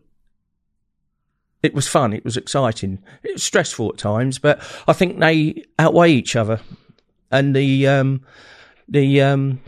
It 1.64 1.74
was 1.74 1.88
fun. 1.88 2.12
It 2.14 2.26
was 2.26 2.36
exciting. 2.38 3.00
It 3.24 3.34
was 3.34 3.44
stressful 3.44 3.90
at 3.90 3.98
times, 3.98 4.38
but 4.38 4.62
I 4.88 4.94
think 4.94 5.20
they 5.20 5.64
outweigh 5.80 6.12
each 6.12 6.36
other. 6.36 6.60
And 7.32 7.56
the 7.56 7.88
um, 7.88 8.22
the 8.88 9.22
um, 9.22 9.60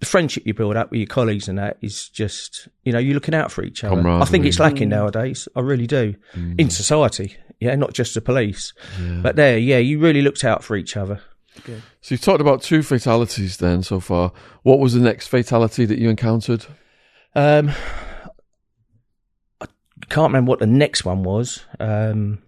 the 0.00 0.06
friendship 0.06 0.46
you 0.46 0.54
build 0.54 0.76
up 0.76 0.90
with 0.90 0.98
your 0.98 1.06
colleagues 1.06 1.46
and 1.48 1.58
that 1.58 1.76
is 1.82 2.08
just 2.08 2.68
you 2.84 2.92
know 2.92 2.98
you're 2.98 3.14
looking 3.14 3.34
out 3.34 3.52
for 3.52 3.62
each 3.62 3.84
other. 3.84 4.00
I 4.22 4.24
think 4.24 4.44
it's 4.48 4.58
lacking 4.58 4.88
nowadays. 4.88 5.46
I 5.54 5.60
really 5.60 5.86
do 5.86 6.14
in 6.34 6.70
society. 6.70 7.36
Yeah, 7.60 7.74
not 7.76 7.92
just 7.92 8.14
the 8.14 8.22
police, 8.22 8.72
but 9.22 9.36
there, 9.36 9.58
yeah, 9.58 9.76
you 9.78 9.98
really 9.98 10.22
looked 10.22 10.44
out 10.44 10.64
for 10.64 10.76
each 10.76 10.96
other. 10.96 11.20
So 12.00 12.14
you've 12.14 12.22
talked 12.22 12.40
about 12.40 12.62
two 12.62 12.82
fatalities 12.82 13.58
then 13.58 13.82
so 13.82 14.00
far. 14.00 14.32
What 14.62 14.78
was 14.78 14.94
the 14.94 15.00
next 15.00 15.26
fatality 15.28 15.84
that 15.84 15.98
you 15.98 16.08
encountered? 16.08 16.64
Um, 17.34 17.70
I 19.60 19.66
can't 20.08 20.30
remember 20.30 20.48
what 20.48 20.60
the 20.60 20.66
next 20.66 21.04
one 21.04 21.22
was. 21.22 21.64
Um, 21.78 22.38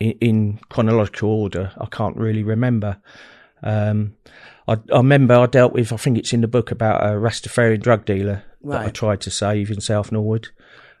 in, 0.00 0.10
in 0.20 0.60
chronological 0.70 1.30
order, 1.30 1.72
I 1.78 1.86
can't 1.86 2.16
really 2.16 2.42
remember. 2.42 3.00
Um, 3.62 4.16
I, 4.68 4.74
I 4.92 4.98
remember 4.98 5.34
I 5.34 5.46
dealt 5.46 5.72
with. 5.72 5.92
I 5.92 5.96
think 5.96 6.18
it's 6.18 6.32
in 6.32 6.42
the 6.42 6.48
book 6.48 6.70
about 6.70 7.02
a 7.02 7.14
Rastafarian 7.16 7.80
drug 7.80 8.04
dealer 8.04 8.44
that 8.64 8.86
I 8.86 8.90
tried 8.90 9.20
to 9.22 9.30
save 9.30 9.70
in 9.70 9.80
South 9.80 10.12
Norwood. 10.12 10.48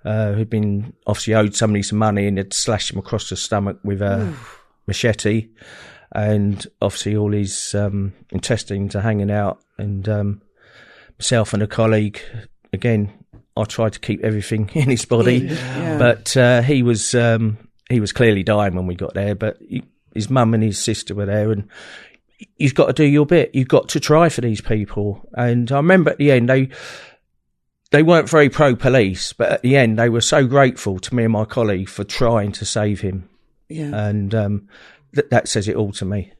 Uh, 0.04 0.32
who'd 0.32 0.48
been 0.48 0.92
obviously 1.06 1.34
owed 1.34 1.54
somebody 1.56 1.82
some 1.82 1.98
money 1.98 2.26
and 2.26 2.38
had 2.38 2.52
slashed 2.54 2.92
him 2.92 2.98
across 2.98 3.28
the 3.28 3.36
stomach 3.36 3.78
with 3.84 4.00
a 4.00 4.32
machete, 4.86 5.48
and 6.12 6.66
obviously 6.80 7.16
all 7.16 7.32
his 7.32 7.74
um, 7.74 8.14
intestines 8.30 8.94
are 8.96 9.00
hanging 9.00 9.30
out. 9.30 9.60
And 9.76 10.08
um, 10.08 10.42
myself 11.18 11.52
and 11.52 11.62
a 11.62 11.66
colleague, 11.66 12.20
again, 12.72 13.12
I 13.56 13.64
tried 13.64 13.92
to 13.94 14.00
keep 14.00 14.22
everything 14.24 14.70
in 14.74 14.88
his 14.88 15.04
body, 15.04 15.38
Yeah. 15.38 15.98
but 15.98 16.36
uh, 16.36 16.62
he 16.62 16.82
was 16.82 17.14
um, 17.14 17.58
he 17.90 18.00
was 18.00 18.12
clearly 18.12 18.44
dying 18.44 18.76
when 18.76 18.86
we 18.86 18.94
got 18.94 19.14
there. 19.14 19.34
But 19.34 19.58
he, 19.60 19.82
his 20.14 20.30
mum 20.30 20.54
and 20.54 20.62
his 20.62 20.82
sister 20.82 21.14
were 21.14 21.26
there, 21.26 21.50
and 21.52 21.68
you've 22.56 22.74
got 22.74 22.86
to 22.86 22.92
do 22.92 23.04
your 23.04 23.26
bit. 23.26 23.54
You've 23.54 23.68
got 23.68 23.88
to 23.90 24.00
try 24.00 24.28
for 24.28 24.40
these 24.40 24.60
people. 24.60 25.28
And 25.34 25.70
I 25.72 25.76
remember 25.76 26.10
at 26.10 26.18
the 26.18 26.30
end 26.30 26.48
they 26.48 26.68
they 27.90 28.02
weren't 28.02 28.28
very 28.28 28.50
pro 28.50 28.76
police, 28.76 29.32
but 29.32 29.50
at 29.50 29.62
the 29.62 29.76
end 29.76 29.98
they 29.98 30.08
were 30.08 30.20
so 30.20 30.46
grateful 30.46 30.98
to 30.98 31.14
me 31.14 31.24
and 31.24 31.32
my 31.32 31.44
colleague 31.44 31.88
for 31.88 32.04
trying 32.04 32.52
to 32.52 32.64
save 32.66 33.00
him 33.00 33.28
Yeah. 33.68 33.90
and 34.08 34.34
um, 34.34 34.68
th- 35.14 35.28
that 35.30 35.48
says 35.48 35.68
it 35.68 35.76
all 35.76 35.92
to 35.92 36.04
me. 36.04 36.32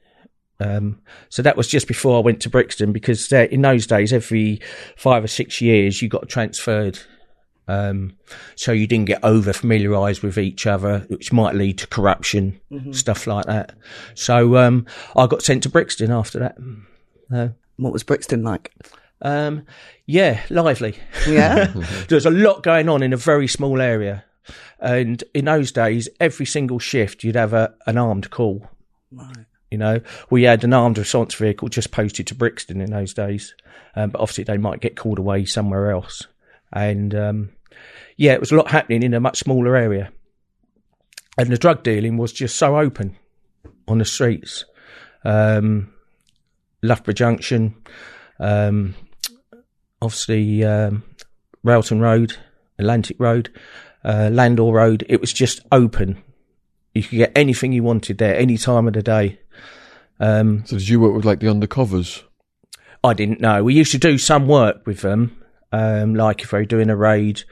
Um, 0.61 1.00
so 1.28 1.40
that 1.42 1.56
was 1.56 1.68
just 1.68 1.87
before 1.87 2.18
I 2.18 2.20
went 2.20 2.42
to 2.42 2.50
Brixton 2.50 2.92
because 2.92 3.28
there, 3.28 3.44
in 3.44 3.62
those 3.62 3.87
days, 3.87 4.12
every 4.12 4.61
five 4.96 5.22
or 5.24 5.28
six 5.28 5.61
years, 5.61 6.02
you 6.02 6.08
got 6.08 6.28
transferred. 6.28 6.98
Um, 7.68 8.16
so 8.57 8.72
you 8.72 8.87
didn't 8.87 9.07
get 9.07 9.22
over 9.22 9.52
familiarised 9.52 10.22
with 10.22 10.38
each 10.38 10.66
other, 10.66 11.00
which 11.09 11.33
might 11.33 11.54
lead 11.54 11.78
to 11.78 11.87
corruption, 11.87 12.59
stuff 12.92 13.26
like 13.26 13.44
that. 13.44 13.74
So 14.14 14.57
um, 14.57 14.87
I 15.14 15.26
got 15.26 15.42
sent 15.42 15.62
to 15.64 15.68
Brixton 15.68 16.11
after 16.11 16.38
that. 16.38 16.57
Uh, 17.33 17.48
what 17.76 17.92
was 17.92 18.02
Brixton 18.02 18.42
like? 18.42 18.72
um, 19.22 19.66
yeah, 20.07 20.40
lively. 20.50 20.96
Yeah. 21.28 21.72
There's 22.09 22.26
a 22.26 22.31
lot 22.31 22.62
going 22.62 22.88
on 22.88 23.02
in 23.02 23.12
a 23.12 23.16
very 23.16 23.48
small 23.48 23.81
area. 23.81 24.24
And 24.81 25.22
in 25.35 25.46
those 25.46 25.72
days, 25.72 26.09
every 26.20 26.46
single 26.46 26.78
shift, 26.78 27.24
you'd 27.24 27.37
have 27.37 27.52
a, 27.52 27.74
an 27.87 27.98
armed 27.98 28.31
call. 28.31 28.68
right. 29.12 29.44
You 29.70 29.76
know, 29.76 30.00
we 30.31 30.44
had 30.44 30.64
an 30.64 30.72
armed 30.72 30.96
response 30.96 31.35
vehicle 31.35 31.68
just 31.68 31.90
posted 31.90 32.26
to 32.28 32.35
Brixton 32.35 32.81
in 32.81 32.90
those 32.90 33.12
days, 33.12 33.54
um, 33.94 34.09
but 34.09 34.20
obviously 34.22 34.44
they 34.44 34.57
might 34.57 34.81
get 34.81 34.96
called 34.96 35.18
away 35.18 35.44
somewhere 35.44 35.90
else. 35.90 36.26
And 36.72 37.14
um, 37.14 37.50
yeah, 38.18 38.33
it 38.33 38.40
was 38.40 38.52
a 38.52 38.57
lot 38.57 38.70
happening 38.70 39.02
in 39.02 39.14
a 39.14 39.20
much 39.20 39.38
smaller 39.38 39.76
area, 39.76 40.12
and 41.38 41.48
the 41.48 41.57
drug 41.57 41.83
dealing 41.83 42.18
was 42.18 42.33
just 42.33 42.57
so 42.57 42.78
open 42.78 43.16
on 43.87 43.98
the 43.98 44.04
streets. 44.04 44.64
Um, 45.24 45.94
Loughborough 46.83 47.14
Junction, 47.14 47.74
um, 48.38 48.94
obviously 50.02 50.64
um, 50.64 51.04
Railton 51.64 52.00
Road, 52.00 52.37
Atlantic 52.78 53.16
Road, 53.18 53.50
uh, 54.04 54.31
Landor 54.33 54.72
Road. 54.72 55.07
It 55.09 55.20
was 55.20 55.33
just 55.33 55.61
open. 55.72 56.22
You 56.94 57.02
could 57.02 57.18
get 57.18 57.33
anything 57.37 57.72
you 57.72 57.83
wanted 57.83 58.18
there, 58.18 58.37
any 58.37 58.59
time 58.59 58.88
of 58.88 58.94
the 58.94 59.02
day. 59.02 59.40
Um, 60.20 60.64
So 60.66 60.76
did 60.76 60.88
you 60.88 61.00
work 61.00 61.14
with 61.14 61.24
like 61.24 61.40
the 61.40 61.46
undercovers? 61.46 62.22
I 63.04 63.14
didn't 63.14 63.40
know. 63.40 63.62
We 63.62 63.74
used 63.74 63.92
to 63.92 63.98
do 63.98 64.18
some 64.18 64.48
work 64.48 64.87
with 64.87 65.02
them, 65.02 65.40
um, 65.70 66.14
like 66.14 66.42
if 66.42 66.50
they 66.50 66.59
were 66.59 66.64
doing 66.64 66.90
a 66.90 66.96
raid, 66.96 67.42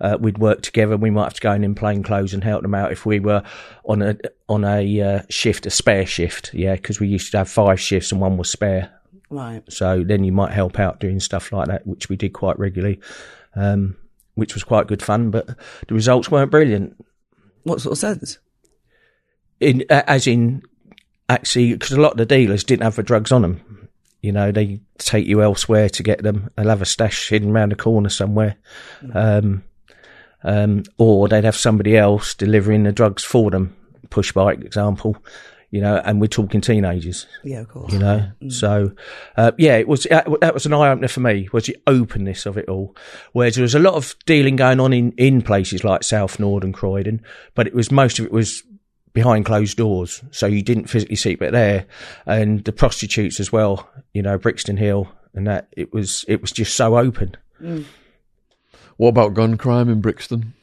uh, 0.00 0.16
we'd 0.20 0.38
work 0.38 0.62
together. 0.62 0.96
We 0.96 1.10
might 1.10 1.24
have 1.24 1.34
to 1.34 1.40
go 1.40 1.52
in 1.52 1.64
in 1.64 1.74
plain 1.74 2.02
clothes 2.02 2.34
and 2.34 2.42
help 2.44 2.62
them 2.62 2.74
out 2.74 2.92
if 2.92 3.06
we 3.06 3.20
were 3.20 3.42
on 3.84 4.02
a 4.02 4.16
on 4.48 4.64
a 4.64 5.00
uh, 5.00 5.22
shift, 5.28 5.66
a 5.66 5.70
spare 5.70 6.06
shift. 6.06 6.52
Yeah, 6.52 6.74
because 6.76 7.00
we 7.00 7.08
used 7.08 7.30
to 7.32 7.38
have 7.38 7.48
five 7.48 7.80
shifts 7.80 8.12
and 8.12 8.20
one 8.20 8.36
was 8.36 8.50
spare. 8.50 8.92
Right. 9.30 9.62
So 9.68 10.04
then 10.04 10.22
you 10.24 10.32
might 10.32 10.52
help 10.52 10.78
out 10.78 11.00
doing 11.00 11.20
stuff 11.20 11.50
like 11.52 11.68
that, 11.68 11.86
which 11.86 12.08
we 12.08 12.16
did 12.16 12.32
quite 12.32 12.58
regularly, 12.58 13.00
um, 13.54 13.96
which 14.34 14.54
was 14.54 14.62
quite 14.64 14.86
good 14.86 15.02
fun. 15.02 15.30
But 15.30 15.48
the 15.88 15.94
results 15.94 16.30
weren't 16.30 16.50
brilliant. 16.50 16.96
What 17.64 17.80
sort 17.80 17.92
of 17.92 17.98
sense? 17.98 18.38
in 19.60 19.84
a- 19.88 20.08
as 20.10 20.26
in 20.26 20.62
actually 21.28 21.72
because 21.72 21.92
a 21.92 22.00
lot 22.00 22.12
of 22.12 22.18
the 22.18 22.26
dealers 22.26 22.64
didn't 22.64 22.82
have 22.82 22.96
the 22.96 23.02
drugs 23.02 23.32
on 23.32 23.42
them. 23.42 23.88
You 24.22 24.32
know, 24.32 24.50
they 24.50 24.80
take 24.98 25.26
you 25.26 25.42
elsewhere 25.42 25.88
to 25.90 26.02
get 26.02 26.22
them. 26.22 26.50
They'll 26.56 26.68
have 26.68 26.82
a 26.82 26.86
stash 26.86 27.28
hidden 27.28 27.50
around 27.52 27.70
the 27.72 27.76
corner 27.76 28.08
somewhere, 28.08 28.56
um, 29.14 29.62
um, 30.46 30.84
or 30.96 31.28
they'd 31.28 31.44
have 31.44 31.56
somebody 31.56 31.96
else 31.96 32.34
delivering 32.34 32.84
the 32.84 32.92
drugs 32.92 33.22
for 33.22 33.50
them. 33.50 33.76
Push 34.08 34.32
bike 34.32 34.60
example, 34.60 35.16
you 35.70 35.80
know, 35.80 36.00
and 36.04 36.20
we're 36.20 36.28
talking 36.28 36.60
teenagers 36.60 37.26
Yeah, 37.42 37.60
of 37.60 37.68
course. 37.68 37.92
you 37.92 37.98
know. 37.98 38.30
So, 38.48 38.92
uh, 39.36 39.50
yeah, 39.58 39.76
it 39.76 39.88
was 39.88 40.06
uh, 40.06 40.22
that 40.40 40.54
was 40.54 40.64
an 40.64 40.72
eye 40.72 40.90
opener 40.90 41.08
for 41.08 41.20
me. 41.20 41.48
Was 41.52 41.66
the 41.66 41.76
openness 41.86 42.46
of 42.46 42.56
it 42.56 42.68
all. 42.68 42.96
Whereas 43.32 43.56
there 43.56 43.62
was 43.62 43.74
a 43.74 43.80
lot 43.80 43.94
of 43.94 44.14
dealing 44.24 44.56
going 44.56 44.80
on 44.80 44.92
in 44.92 45.12
in 45.18 45.42
places 45.42 45.82
like 45.84 46.04
South 46.04 46.38
Norwood 46.38 46.64
and 46.64 46.72
Croydon, 46.72 47.20
but 47.54 47.66
it 47.66 47.74
was 47.74 47.90
most 47.90 48.18
of 48.20 48.24
it 48.24 48.32
was 48.32 48.62
behind 49.12 49.46
closed 49.46 49.78
doors, 49.78 50.22
so 50.30 50.46
you 50.46 50.62
didn't 50.62 50.88
physically 50.88 51.16
see 51.16 51.32
it 51.32 51.52
there. 51.52 51.86
And 52.26 52.62
the 52.64 52.72
prostitutes 52.72 53.40
as 53.40 53.50
well, 53.50 53.88
you 54.12 54.22
know, 54.22 54.38
Brixton 54.38 54.76
Hill 54.76 55.08
and 55.34 55.46
that. 55.48 55.68
It 55.76 55.92
was 55.92 56.24
it 56.28 56.40
was 56.40 56.52
just 56.52 56.76
so 56.76 56.96
open. 56.96 57.36
What 58.96 59.08
about 59.08 59.34
gun 59.34 59.56
crime 59.58 59.88
in 59.88 60.00
Brixton? 60.00 60.54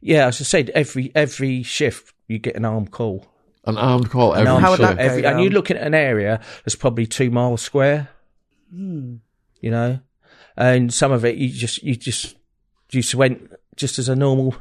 Yeah, 0.00 0.26
as 0.26 0.40
I 0.40 0.44
said, 0.44 0.70
every 0.70 1.12
every 1.14 1.62
shift 1.62 2.14
you 2.28 2.38
get 2.38 2.56
an 2.56 2.64
armed 2.64 2.90
call. 2.90 3.26
An 3.64 3.76
armed 3.76 4.10
call 4.10 4.34
every 4.34 4.42
An 4.46 4.48
armed 4.52 4.64
How 4.64 4.70
would 4.70 4.78
shift. 4.80 4.96
that 4.96 4.98
every, 4.98 5.24
and 5.26 5.42
you 5.42 5.50
look 5.50 5.70
at 5.70 5.76
an 5.76 5.94
area 5.94 6.40
that's 6.64 6.74
probably 6.76 7.06
two 7.06 7.30
miles 7.30 7.60
square. 7.62 8.08
You 8.72 9.20
know, 9.62 10.00
and 10.56 10.92
some 10.92 11.10
of 11.12 11.24
it 11.24 11.36
you 11.36 11.48
just 11.48 11.82
you 11.82 11.96
just 11.96 12.34
you 12.90 13.02
just 13.02 13.14
went 13.14 13.50
just 13.76 13.98
as 13.98 14.08
a 14.08 14.14
normal 14.16 14.54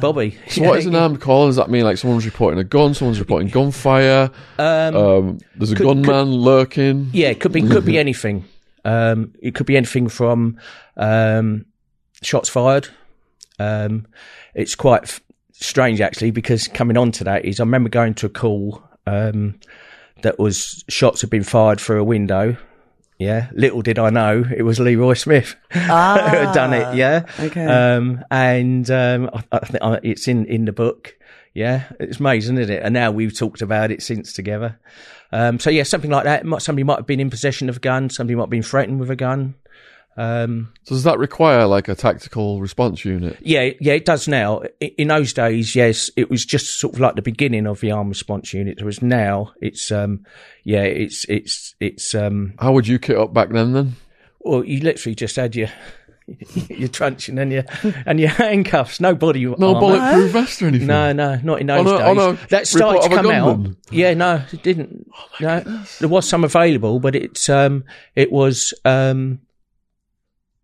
Bobby. 0.00 0.38
So 0.48 0.62
what 0.62 0.78
is 0.78 0.86
an 0.86 0.94
armed 0.94 1.20
call? 1.20 1.46
Does 1.46 1.56
that 1.56 1.68
mean 1.70 1.82
like 1.84 1.96
someone's 1.98 2.24
reporting 2.24 2.60
a 2.60 2.64
gun, 2.64 2.94
someone's 2.94 3.18
reporting 3.18 3.48
gunfire, 3.52 4.30
Um, 4.58 4.96
um, 4.96 5.38
there's 5.56 5.72
a 5.72 5.76
could- 5.76 5.84
gunman 5.86 6.32
lurking? 6.32 7.10
yeah, 7.12 7.28
it 7.28 7.40
could 7.40 7.52
be 7.52 7.62
could 7.62 7.84
be 7.84 7.98
anything. 8.06 8.44
Um, 8.84 9.34
it 9.40 9.54
could 9.54 9.66
be 9.66 9.76
anything 9.76 10.08
from 10.08 10.58
um, 10.96 11.66
shots 12.22 12.48
fired. 12.48 12.88
Um, 13.58 14.06
it's 14.54 14.74
quite 14.74 15.02
f- 15.04 15.20
strange 15.52 16.00
actually 16.00 16.30
because 16.30 16.66
coming 16.68 16.96
on 16.96 17.12
to 17.12 17.24
that 17.24 17.44
is 17.44 17.60
I 17.60 17.64
remember 17.64 17.90
going 17.90 18.14
to 18.14 18.26
a 18.26 18.30
call 18.30 18.82
um, 19.06 19.60
that 20.22 20.38
was 20.38 20.84
shots 20.88 21.20
had 21.20 21.30
been 21.30 21.42
fired 21.44 21.80
through 21.80 22.00
a 22.00 22.04
window. 22.04 22.56
Yeah, 23.18 23.50
little 23.52 23.82
did 23.82 23.98
I 23.98 24.08
know 24.08 24.44
it 24.56 24.62
was 24.62 24.80
Leroy 24.80 25.12
Smith 25.12 25.54
who 25.72 25.78
had 25.80 26.52
done 26.54 26.72
it. 26.72 26.94
Yeah, 26.96 27.26
Okay. 27.38 27.66
Um, 27.66 28.24
and 28.30 28.90
um, 28.90 29.28
I, 29.34 29.44
I 29.52 29.58
think 29.66 29.82
I- 29.84 30.00
it's 30.02 30.26
in 30.26 30.46
in 30.46 30.64
the 30.64 30.72
book. 30.72 31.16
Yeah, 31.52 31.84
it's 31.98 32.20
amazing, 32.20 32.58
isn't 32.58 32.72
it? 32.74 32.82
And 32.82 32.94
now 32.94 33.10
we've 33.10 33.36
talked 33.36 33.60
about 33.60 33.90
it 33.90 34.02
since 34.02 34.32
together. 34.32 34.78
Um, 35.32 35.58
so 35.58 35.68
yeah, 35.70 35.82
something 35.82 36.10
like 36.10 36.24
that. 36.24 36.44
Somebody 36.62 36.84
might 36.84 36.98
have 36.98 37.06
been 37.06 37.20
in 37.20 37.30
possession 37.30 37.68
of 37.68 37.78
a 37.78 37.80
gun. 37.80 38.08
Somebody 38.10 38.36
might 38.36 38.44
have 38.44 38.50
been 38.50 38.62
threatened 38.62 39.00
with 39.00 39.10
a 39.10 39.16
gun. 39.16 39.54
Um, 40.16 40.72
So 40.84 40.94
does 40.94 41.04
that 41.04 41.18
require 41.18 41.66
like 41.66 41.88
a 41.88 41.94
tactical 41.94 42.60
response 42.60 43.04
unit? 43.04 43.38
yeah, 43.40 43.70
yeah, 43.80 43.94
it 43.94 44.04
does 44.04 44.28
now. 44.28 44.62
In 44.80 45.08
those 45.08 45.32
days, 45.32 45.74
yes, 45.74 46.10
it 46.16 46.28
was 46.30 46.44
just 46.44 46.78
sort 46.78 46.94
of 46.94 47.00
like 47.00 47.14
the 47.16 47.22
beginning 47.22 47.66
of 47.66 47.80
the 47.80 47.90
armed 47.92 48.10
response 48.10 48.52
unit. 48.52 48.78
Whereas 48.80 49.02
now, 49.02 49.52
it's 49.60 49.90
um, 49.90 50.24
yeah, 50.64 50.82
it's 50.82 51.24
it's 51.28 51.74
it's 51.80 52.14
um, 52.14 52.54
How 52.58 52.72
would 52.72 52.86
you 52.88 52.98
kit 52.98 53.16
up 53.18 53.32
back 53.32 53.50
then 53.50 53.72
then? 53.72 53.96
well, 54.40 54.64
you 54.64 54.80
literally 54.80 55.14
just 55.14 55.36
had 55.36 55.54
your 55.54 55.68
your 56.68 56.88
truncheon 56.88 57.38
and 57.38 57.52
your 57.52 57.64
and 58.06 58.20
your 58.20 58.28
handcuffs. 58.44 59.00
No 59.00 59.14
body 59.14 59.44
No 59.44 59.52
armour. 59.54 59.80
bulletproof 59.80 60.30
vest 60.32 60.62
or 60.62 60.66
anything. 60.68 60.86
No, 60.86 61.12
no, 61.12 61.36
not 61.42 61.60
in 61.60 61.66
those 61.66 61.86
On 61.86 61.94
a- 61.94 61.98
days. 61.98 62.18
on 62.18 62.34
a 62.34 62.38
that 62.48 62.66
started 62.66 62.94
report 63.02 63.02
to 63.02 63.06
of 63.06 63.12
a 63.12 63.22
come 63.22 63.30
out. 63.32 63.46
gunman? 63.46 63.76
Yeah, 63.90 64.14
no, 64.14 64.42
it 64.52 64.62
didn't. 64.62 65.10
no, 65.40 65.60
there 65.98 66.08
was 66.08 66.28
some 66.28 66.44
available, 66.44 67.00
but 67.00 67.14
it's 67.14 67.48
um, 67.48 67.84
it 68.14 68.30
was 68.32 68.72
um, 68.84 69.40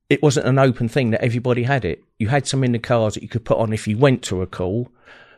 it 0.09 0.23
wasn't 0.23 0.47
an 0.47 0.59
open 0.59 0.89
thing 0.89 1.11
that 1.11 1.23
everybody 1.23 1.65
had 1.65 1.85
it. 1.85 2.03
You 2.19 2.29
had 2.29 2.47
some 2.47 2.63
in 2.65 2.73
the 2.73 2.79
cars 2.79 3.15
that 3.15 3.23
you 3.23 3.29
could 3.29 3.45
put 3.45 3.59
on 3.59 3.73
if 3.73 3.87
you 3.89 3.99
went 3.99 4.23
to 4.25 4.41
a 4.43 4.47
call, 4.47 4.89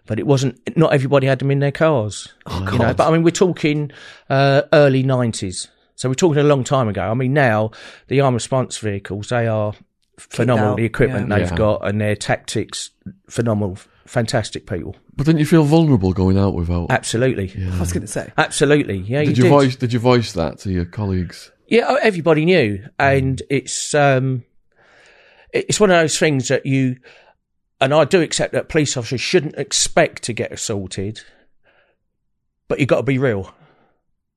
but 0.06 0.18
it 0.18 0.26
wasn't. 0.26 0.60
Not 0.76 0.92
everybody 0.92 1.26
had 1.26 1.38
them 1.38 1.50
in 1.50 1.60
their 1.60 1.72
cars. 1.72 2.28
Oh, 2.46 2.68
you 2.72 2.78
know, 2.78 2.92
but 2.94 3.08
I 3.08 3.10
mean, 3.10 3.22
we're 3.22 3.30
talking 3.30 3.90
uh, 4.28 4.62
early 4.72 5.02
nineties. 5.02 5.68
So 5.94 6.08
we're 6.08 6.14
talking 6.14 6.38
a 6.38 6.44
long 6.44 6.62
time 6.62 6.86
ago. 6.86 7.02
I 7.02 7.14
mean, 7.14 7.32
now 7.32 7.72
the 8.06 8.20
armed 8.20 8.34
response 8.36 8.78
vehicles, 8.78 9.30
they 9.30 9.48
are 9.48 9.72
phenomenal. 10.18 10.70
out, 10.72 10.76
The 10.76 10.85
equipment 10.85 11.28
yeah. 11.28 11.38
they've 11.38 11.50
Yeah. 11.50 11.57
got 11.57 11.87
and 11.87 12.00
their 12.00 12.16
tactics, 12.16 12.90
phenomenal, 13.31 13.78
fantastic 14.07 14.66
people. 14.66 14.96
But 15.16 15.26
didn't 15.26 15.40
you 15.40 15.46
feel 15.46 15.64
vulnerable 15.64 16.12
going 16.12 16.38
out 16.38 16.54
without? 16.54 16.90
Absolutely. 16.90 17.52
I 17.72 17.81
was 17.81 17.92
going 17.92 18.02
to 18.02 18.07
say. 18.09 18.33
Absolutely. 18.38 18.98
Yeah, 18.98 19.20
did 19.24 19.37
you 19.38 19.44
you 19.44 19.50
did. 19.50 19.57
voice? 19.57 19.76
Did 19.76 19.92
you 19.92 19.98
voice 19.98 20.33
that 20.33 20.59
to 20.61 20.70
your 20.70 20.85
colleagues? 20.85 21.50
Yeah, 21.66 21.85
oh, 21.88 21.96
everybody 21.96 22.44
knew, 22.44 22.85
and 22.98 23.42
it's 23.50 23.94
um, 23.94 24.44
it's 25.52 25.78
one 25.81 25.90
of 25.90 25.96
those 26.00 26.18
things 26.18 26.48
that 26.48 26.64
you, 26.64 26.96
and 27.81 27.92
I 27.92 28.04
do 28.04 28.22
accept 28.22 28.52
that 28.54 28.68
police 28.68 28.96
officers 28.96 29.20
shouldn't 29.20 29.57
expect 29.57 30.22
to 30.24 30.33
get 30.33 30.50
assaulted, 30.52 31.20
but 32.68 32.78
you've 32.78 32.88
got 32.88 32.98
to 32.98 33.02
be 33.02 33.18
real. 33.18 33.52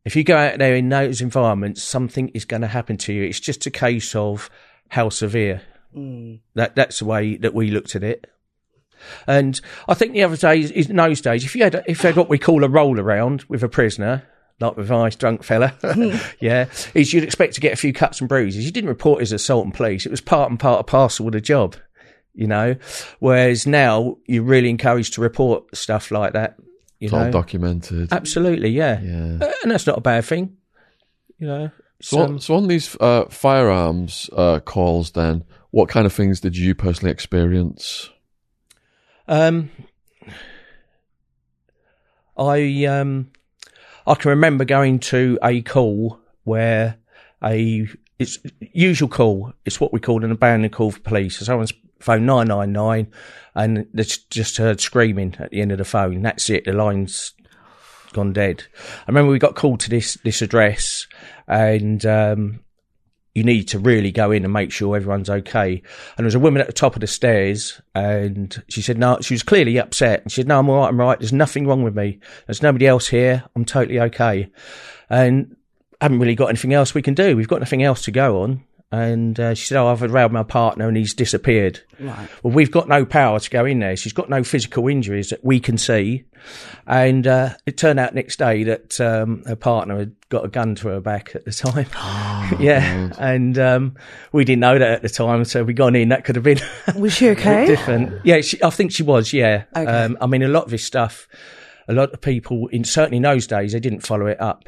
If 0.03 0.15
you 0.15 0.23
go 0.23 0.35
out 0.35 0.57
there 0.57 0.75
in 0.75 0.89
those 0.89 1.21
environments, 1.21 1.83
something 1.83 2.29
is 2.29 2.43
going 2.43 2.63
to 2.63 2.67
happen 2.67 2.97
to 2.97 3.13
you. 3.13 3.23
It's 3.23 3.39
just 3.39 3.65
a 3.67 3.71
case 3.71 4.15
of 4.15 4.49
how 4.89 5.09
severe. 5.09 5.61
That 6.55 6.75
that's 6.75 6.99
the 6.99 7.05
way 7.05 7.37
that 7.37 7.53
we 7.53 7.71
looked 7.71 7.95
at 7.95 8.03
it. 8.03 8.27
And 9.25 9.59
I 9.87 9.93
think 9.95 10.13
the 10.13 10.23
other 10.23 10.37
days, 10.37 10.69
in 10.71 10.95
those 10.95 11.21
days, 11.21 11.43
if 11.43 11.55
you 11.55 11.63
had 11.63 11.83
if 11.87 12.03
you 12.03 12.07
had 12.07 12.15
what 12.17 12.29
we 12.29 12.37
call 12.37 12.63
a 12.63 12.69
roll 12.69 12.99
around 12.99 13.43
with 13.47 13.63
a 13.63 13.69
prisoner, 13.69 14.23
like 14.59 14.77
with 14.77 14.91
a 14.91 14.93
nice 14.93 15.15
drunk 15.15 15.43
fella, 15.43 15.73
yeah, 16.39 16.67
is 16.93 17.13
you'd 17.13 17.23
expect 17.23 17.55
to 17.55 17.61
get 17.61 17.73
a 17.73 17.77
few 17.77 17.93
cuts 17.93 18.19
and 18.19 18.29
bruises. 18.29 18.65
You 18.65 18.71
didn't 18.71 18.89
report 18.89 19.19
it 19.19 19.23
as 19.23 19.31
assault 19.31 19.65
and 19.65 19.73
police; 19.73 20.05
it 20.05 20.11
was 20.11 20.21
part 20.21 20.49
and 20.49 20.59
part 20.59 20.79
of 20.79 20.85
parcel 20.87 21.25
of 21.27 21.33
the 21.33 21.41
job, 21.41 21.75
you 22.33 22.47
know. 22.47 22.75
Whereas 23.19 23.65
now 23.65 24.17
you're 24.27 24.43
really 24.43 24.69
encouraged 24.69 25.13
to 25.13 25.21
report 25.21 25.75
stuff 25.75 26.11
like 26.11 26.33
that. 26.33 26.57
You 26.99 27.07
It's 27.07 27.13
all 27.13 27.31
documented. 27.31 28.13
absolutely, 28.13 28.69
yeah. 28.69 29.01
Yeah. 29.01 29.39
Uh, 29.41 29.51
and 29.63 29.71
that's 29.71 29.87
not 29.87 29.97
a 29.97 30.01
bad 30.01 30.25
thing, 30.25 30.57
you 31.39 31.47
know. 31.47 31.71
So, 32.03 32.19
on, 32.19 32.39
so 32.39 32.55
on 32.55 32.67
these 32.67 32.95
uh, 32.99 33.25
firearms 33.29 34.29
uh, 34.35 34.59
calls, 34.59 35.11
then, 35.11 35.43
what 35.71 35.89
kind 35.89 36.05
of 36.05 36.13
things 36.13 36.39
did 36.39 36.55
you 36.55 36.75
personally 36.75 37.11
experience? 37.11 38.09
Um, 39.27 39.71
I 42.37 42.85
um, 42.85 43.31
I 44.05 44.15
can 44.15 44.29
remember 44.29 44.65
going 44.65 44.99
to 44.99 45.39
a 45.43 45.61
call 45.61 46.19
where 46.43 46.97
a 47.43 47.87
it's 48.19 48.37
usual 48.59 49.09
call. 49.09 49.53
It's 49.65 49.79
what 49.79 49.93
we 49.93 49.99
call 49.99 50.23
an 50.23 50.31
abandoned 50.31 50.73
call 50.73 50.91
for 50.91 50.99
police. 50.99 51.39
So 51.39 51.45
someone's 51.45 51.73
phone 51.99 52.25
nine 52.25 52.47
nine 52.47 52.71
nine, 52.71 53.11
and 53.55 53.87
it's 53.93 54.17
just 54.17 54.57
heard 54.57 54.81
screaming 54.81 55.35
at 55.39 55.51
the 55.51 55.61
end 55.61 55.71
of 55.71 55.77
the 55.77 55.85
phone. 55.85 56.21
That's 56.21 56.49
it. 56.49 56.65
The 56.65 56.73
line's 56.73 57.33
gone 58.13 58.33
dead. 58.33 58.63
I 58.77 59.11
remember 59.11 59.31
we 59.31 59.39
got 59.39 59.55
called 59.55 59.79
to 59.81 59.89
this 59.89 60.15
this 60.23 60.41
address, 60.41 61.07
and 61.47 62.05
um, 62.05 62.59
you 63.33 63.43
need 63.43 63.63
to 63.69 63.79
really 63.79 64.11
go 64.11 64.31
in 64.31 64.43
and 64.43 64.51
make 64.51 64.71
sure 64.71 64.95
everyone's 64.95 65.29
okay. 65.29 65.73
And 65.75 66.17
there 66.17 66.25
was 66.25 66.35
a 66.35 66.39
woman 66.39 66.61
at 66.61 66.67
the 66.67 66.73
top 66.73 66.95
of 66.95 67.01
the 67.01 67.07
stairs, 67.07 67.81
and 67.95 68.61
she 68.69 68.81
said, 68.81 68.97
"No," 68.97 69.19
she 69.21 69.33
was 69.33 69.43
clearly 69.43 69.77
upset. 69.77 70.23
And 70.23 70.31
she 70.31 70.41
said, 70.41 70.47
"No, 70.47 70.59
I'm 70.59 70.69
all 70.69 70.81
right. 70.81 70.89
I'm 70.89 70.99
right. 70.99 71.19
There's 71.19 71.33
nothing 71.33 71.67
wrong 71.67 71.83
with 71.83 71.95
me. 71.95 72.19
There's 72.45 72.61
nobody 72.61 72.87
else 72.87 73.07
here. 73.07 73.43
I'm 73.55 73.65
totally 73.65 73.99
okay." 73.99 74.49
And 75.09 75.55
haven't 76.01 76.19
really 76.19 76.35
got 76.35 76.47
anything 76.47 76.73
else 76.73 76.93
we 76.93 77.01
can 77.01 77.13
do. 77.13 77.37
We've 77.37 77.47
got 77.47 77.59
nothing 77.59 77.83
else 77.83 78.03
to 78.05 78.11
go 78.11 78.41
on. 78.41 78.63
And 78.91 79.39
uh, 79.39 79.53
she 79.53 79.67
said, 79.67 79.77
"Oh, 79.77 79.87
I've 79.87 80.03
around 80.03 80.33
my 80.33 80.43
partner, 80.43 80.87
and 80.87 80.97
he's 80.97 81.13
disappeared." 81.13 81.79
Right. 81.97 82.27
Well, 82.43 82.53
we've 82.53 82.71
got 82.71 82.89
no 82.89 83.05
power 83.05 83.39
to 83.39 83.49
go 83.49 83.65
in 83.65 83.79
there. 83.79 83.95
She's 83.95 84.11
got 84.11 84.29
no 84.29 84.43
physical 84.43 84.87
injuries 84.89 85.29
that 85.29 85.43
we 85.45 85.59
can 85.61 85.77
see. 85.77 86.25
And 86.87 87.27
uh, 87.27 87.53
it 87.65 87.77
turned 87.77 87.99
out 87.99 88.13
next 88.15 88.37
day 88.37 88.63
that 88.63 88.99
um, 88.99 89.43
her 89.45 89.55
partner 89.55 89.99
had 89.99 90.15
got 90.29 90.43
a 90.43 90.47
gun 90.47 90.75
to 90.75 90.89
her 90.89 90.99
back 90.99 91.35
at 91.35 91.45
the 91.45 91.51
time. 91.51 91.85
yeah. 92.59 93.11
And 93.17 93.57
um, 93.57 93.95
we 94.31 94.43
didn't 94.43 94.61
know 94.61 94.77
that 94.77 94.91
at 94.91 95.01
the 95.01 95.09
time. 95.09 95.45
So 95.45 95.63
we 95.63 95.73
gone 95.73 95.95
in. 95.95 96.09
That 96.09 96.25
could 96.25 96.35
have 96.35 96.43
been 96.43 96.59
Was 96.97 97.13
she 97.13 97.29
okay? 97.29 97.65
different. 97.65 98.25
Yeah, 98.25 98.41
she, 98.41 98.61
I 98.63 98.71
think 98.71 98.91
she 98.91 99.03
was. 99.03 99.31
Yeah. 99.31 99.63
Okay. 99.75 99.85
Um, 99.89 100.17
I 100.19 100.27
mean, 100.27 100.43
a 100.43 100.47
lot 100.47 100.65
of 100.65 100.71
this 100.71 100.83
stuff, 100.83 101.27
a 101.87 101.93
lot 101.93 102.11
of 102.11 102.19
people, 102.21 102.67
in 102.67 102.83
certainly 102.83 103.17
in 103.17 103.23
those 103.23 103.47
days, 103.47 103.73
they 103.73 103.79
didn't 103.79 104.01
follow 104.01 104.25
it 104.25 104.41
up. 104.41 104.67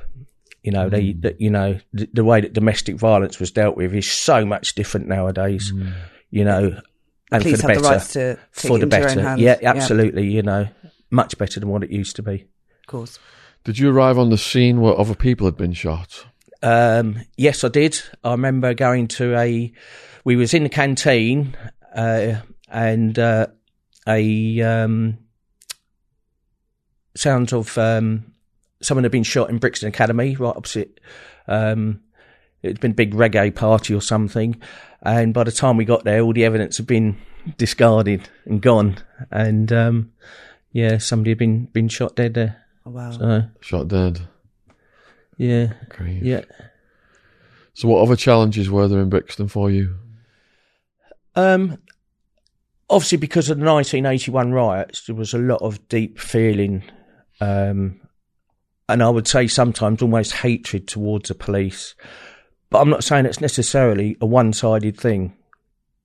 You 0.63 0.71
know, 0.71 0.89
they, 0.89 1.11
that 1.13 1.41
you 1.41 1.49
know, 1.49 1.77
the, 1.91 2.09
the 2.13 2.23
way 2.23 2.41
that 2.41 2.53
domestic 2.53 2.95
violence 2.95 3.39
was 3.39 3.51
dealt 3.51 3.75
with 3.75 3.93
is 3.93 4.09
so 4.09 4.45
much 4.45 4.75
different 4.75 5.07
nowadays. 5.07 5.73
You 6.31 6.45
know, 6.45 6.79
and 7.31 7.43
Police 7.43 7.61
for 7.61 7.67
the 7.67 7.73
have 7.73 7.81
better. 7.81 7.81
the 7.81 7.89
rights 7.89 8.13
to 8.13 8.35
take 8.55 8.69
for 8.69 8.77
it 8.77 8.89
the 8.89 8.97
into 8.97 9.21
better. 9.21 9.35
Yeah, 9.37 9.57
absolutely. 9.63 10.31
You 10.31 10.41
know, 10.41 10.67
much 11.09 11.37
better 11.37 11.59
than 11.59 11.69
what 11.69 11.83
it 11.83 11.91
used 11.91 12.15
to 12.15 12.23
be. 12.23 12.45
Of 12.81 12.87
course. 12.87 13.19
Did 13.63 13.79
you 13.79 13.91
arrive 13.91 14.17
on 14.17 14.29
the 14.29 14.37
scene 14.37 14.81
where 14.81 14.99
other 14.99 15.15
people 15.15 15.47
had 15.47 15.57
been 15.57 15.73
shot? 15.73 16.25
Um, 16.61 17.21
yes, 17.37 17.63
I 17.63 17.69
did. 17.69 18.01
I 18.23 18.31
remember 18.31 18.73
going 18.73 19.07
to 19.09 19.35
a. 19.37 19.71
We 20.23 20.35
was 20.35 20.53
in 20.53 20.63
the 20.63 20.69
canteen, 20.69 21.55
uh, 21.95 22.35
and 22.69 23.17
uh, 23.19 23.47
a 24.07 24.61
um, 24.61 25.17
sounds 27.15 27.53
of 27.53 27.77
um, 27.77 28.32
someone 28.85 29.03
had 29.03 29.11
been 29.11 29.23
shot 29.23 29.49
in 29.49 29.57
Brixton 29.57 29.89
Academy, 29.89 30.35
right 30.35 30.55
opposite. 30.55 30.99
Um, 31.47 32.01
it'd 32.61 32.79
been 32.79 32.91
a 32.91 32.95
big 32.95 33.13
reggae 33.13 33.53
party 33.53 33.93
or 33.93 34.01
something, 34.01 34.61
and 35.01 35.33
by 35.33 35.43
the 35.43 35.51
time 35.51 35.77
we 35.77 35.85
got 35.85 36.03
there, 36.03 36.21
all 36.21 36.33
the 36.33 36.45
evidence 36.45 36.77
had 36.77 36.87
been 36.87 37.17
discarded 37.57 38.29
and 38.45 38.61
gone, 38.61 38.97
and 39.31 39.71
um, 39.73 40.11
yeah, 40.71 40.97
somebody 40.97 41.31
had 41.31 41.37
been 41.37 41.65
been 41.65 41.87
shot 41.89 42.15
dead 42.15 42.33
there. 42.33 42.63
Oh, 42.85 42.91
wow. 42.91 43.11
So 43.11 43.43
Shot 43.61 43.87
dead. 43.87 44.21
yeah, 45.37 45.73
Grief. 45.89 46.23
yeah. 46.23 46.41
So, 47.75 47.87
what 47.87 48.01
other 48.03 48.15
challenges 48.15 48.69
were 48.69 48.87
there 48.87 49.01
in 49.01 49.09
Brixton 49.09 49.47
for 49.47 49.71
you? 49.71 49.95
Um, 51.35 51.79
obviously, 52.89 53.17
because 53.17 53.49
of 53.49 53.57
the 53.57 53.65
1981 53.65 54.51
riots, 54.53 55.05
there 55.07 55.15
was 55.15 55.33
a 55.33 55.39
lot 55.39 55.61
of 55.61 55.87
deep 55.87 56.19
feeling, 56.19 56.83
um, 57.41 57.99
and 58.89 59.01
I 59.01 59.09
would 59.09 59.27
say 59.27 59.47
sometimes 59.47 60.01
almost 60.01 60.33
hatred 60.33 60.87
towards 60.87 61.29
the 61.29 61.35
police. 61.35 61.95
But 62.69 62.81
I'm 62.81 62.89
not 62.89 63.03
saying 63.03 63.25
it's 63.25 63.41
necessarily 63.41 64.17
a 64.19 64.25
one-sided 64.25 64.99
thing. 64.99 65.35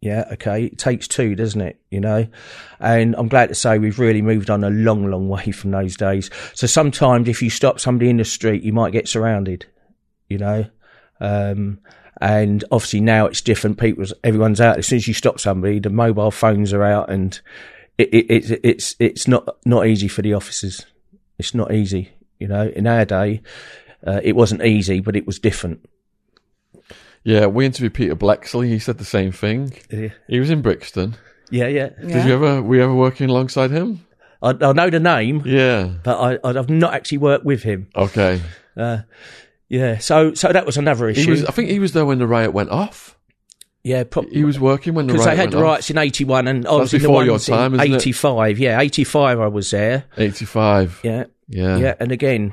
Yeah, 0.01 0.27
okay. 0.33 0.67
It 0.67 0.79
takes 0.79 1.09
two, 1.09 1.35
doesn't 1.35 1.61
it? 1.61 1.81
You 1.91 2.01
know, 2.01 2.27
and 2.79 3.17
I'm 3.17 3.29
glad 3.29 3.49
to 3.49 3.55
say 3.55 3.79
we've 3.79 3.99
really 3.99 4.23
moved 4.23 4.49
on 4.49 4.63
a 4.63 4.71
long, 4.71 5.11
long 5.11 5.29
way 5.31 5.51
from 5.51 5.73
those 5.73 5.97
days. 5.97 6.31
So 6.55 6.67
sometimes 6.67 7.29
if 7.29 7.43
you 7.43 7.51
stop 7.51 7.81
somebody 7.81 8.11
in 8.11 8.19
the 8.19 8.25
street, 8.25 8.63
you 8.63 8.73
might 8.73 8.93
get 8.93 9.09
surrounded. 9.09 9.67
You 10.29 10.39
know, 10.39 10.67
um, 11.21 11.81
and 12.21 12.65
obviously 12.71 13.01
now 13.01 13.27
it's 13.27 13.41
different. 13.41 13.79
People's 13.79 14.13
everyone's 14.23 14.61
out. 14.61 14.79
As 14.79 14.87
soon 14.87 14.99
as 14.99 15.09
you 15.09 15.15
stop 15.15 15.41
somebody, 15.41 15.81
the 15.81 15.91
mobile 15.91 16.31
phones 16.31 16.73
are 16.73 16.85
out, 16.85 17.11
and 17.11 17.41
it, 17.97 18.13
it, 18.13 18.31
it, 18.31 18.61
it's 18.63 18.95
it's 19.01 19.27
not 19.27 19.57
not 19.65 19.87
easy 19.87 20.07
for 20.07 20.23
the 20.23 20.35
officers. 20.35 20.87
It's 21.39 21.55
not 21.55 21.73
easy. 21.73 22.13
You 22.39 22.49
know, 22.49 22.69
in 22.69 22.87
our 22.87 23.05
day, 23.05 23.43
uh, 24.07 24.21
it 24.23 24.37
wasn't 24.37 24.63
easy, 24.65 25.01
but 25.01 25.17
it 25.17 25.27
was 25.27 25.39
different. 25.39 25.85
Yeah, 27.25 27.47
we 27.47 27.67
interviewed 27.67 27.95
Peter 27.95 28.15
Bleksley. 28.17 28.69
He 28.69 28.79
said 28.79 28.99
the 28.99 29.05
same 29.05 29.33
thing. 29.33 29.73
Yeah, 29.91 30.09
He 30.29 30.41
was 30.41 30.51
in 30.51 30.63
Brixton. 30.63 31.17
yeah. 31.51 31.67
yeah. 31.67 31.89
Did 32.01 32.27
you 32.27 32.33
ever? 32.35 32.63
Were 32.63 32.77
you 32.77 32.83
ever 32.83 32.95
working 32.95 33.29
alongside 33.29 33.71
him? 33.71 34.07
I, 34.41 34.51
I 34.51 34.73
know 34.73 34.89
the 34.89 35.01
name, 35.01 35.43
Yeah. 35.45 35.91
but 36.05 36.39
I, 36.45 36.49
I've 36.49 36.71
not 36.71 36.95
actually 36.95 37.19
worked 37.19 37.45
with 37.45 37.65
him. 37.65 37.89
Okay. 37.97 38.41
Uh, 38.77 38.99
yeah, 39.69 39.99
so 39.99 40.33
so 40.35 40.53
that 40.53 40.65
was 40.65 40.77
another 40.77 41.09
issue. 41.09 41.23
He 41.25 41.31
was. 41.31 41.45
I 41.45 41.51
think 41.51 41.69
he 41.71 41.81
was 41.81 41.93
there 41.93 42.07
when 42.07 42.19
the 42.19 42.27
riot 42.27 42.53
went 42.55 42.71
off. 42.71 43.19
yeah, 43.83 44.05
probably. 44.05 44.37
He 44.37 44.45
was 44.45 44.59
working 44.61 44.95
when 44.95 45.09
the 45.09 45.13
because 45.13 45.27
riot 45.27 45.37
they 45.37 45.43
had 45.43 45.47
went 45.47 45.51
the 45.51 45.59
off. 45.59 45.65
riots 45.65 45.91
in 45.91 45.99
eighty 45.99 46.25
one, 46.25 46.47
and 46.49 46.67
obviously 46.67 47.01
the 47.01 47.09
before 47.09 47.25
your 47.25 47.33
ones 47.35 47.47
time, 47.47 47.75
in 47.75 47.81
eighty 47.81 48.13
five. 48.13 48.59
Yeah, 48.61 48.81
eighty 48.81 49.03
five. 49.05 49.41
I 49.41 49.49
was 49.49 49.71
there. 49.73 50.05
Eighty-five. 50.17 51.01
Yeah, 51.03 51.25
Yeah. 51.49 51.77
yeah, 51.79 51.95
and 52.01 52.13
again. 52.13 52.53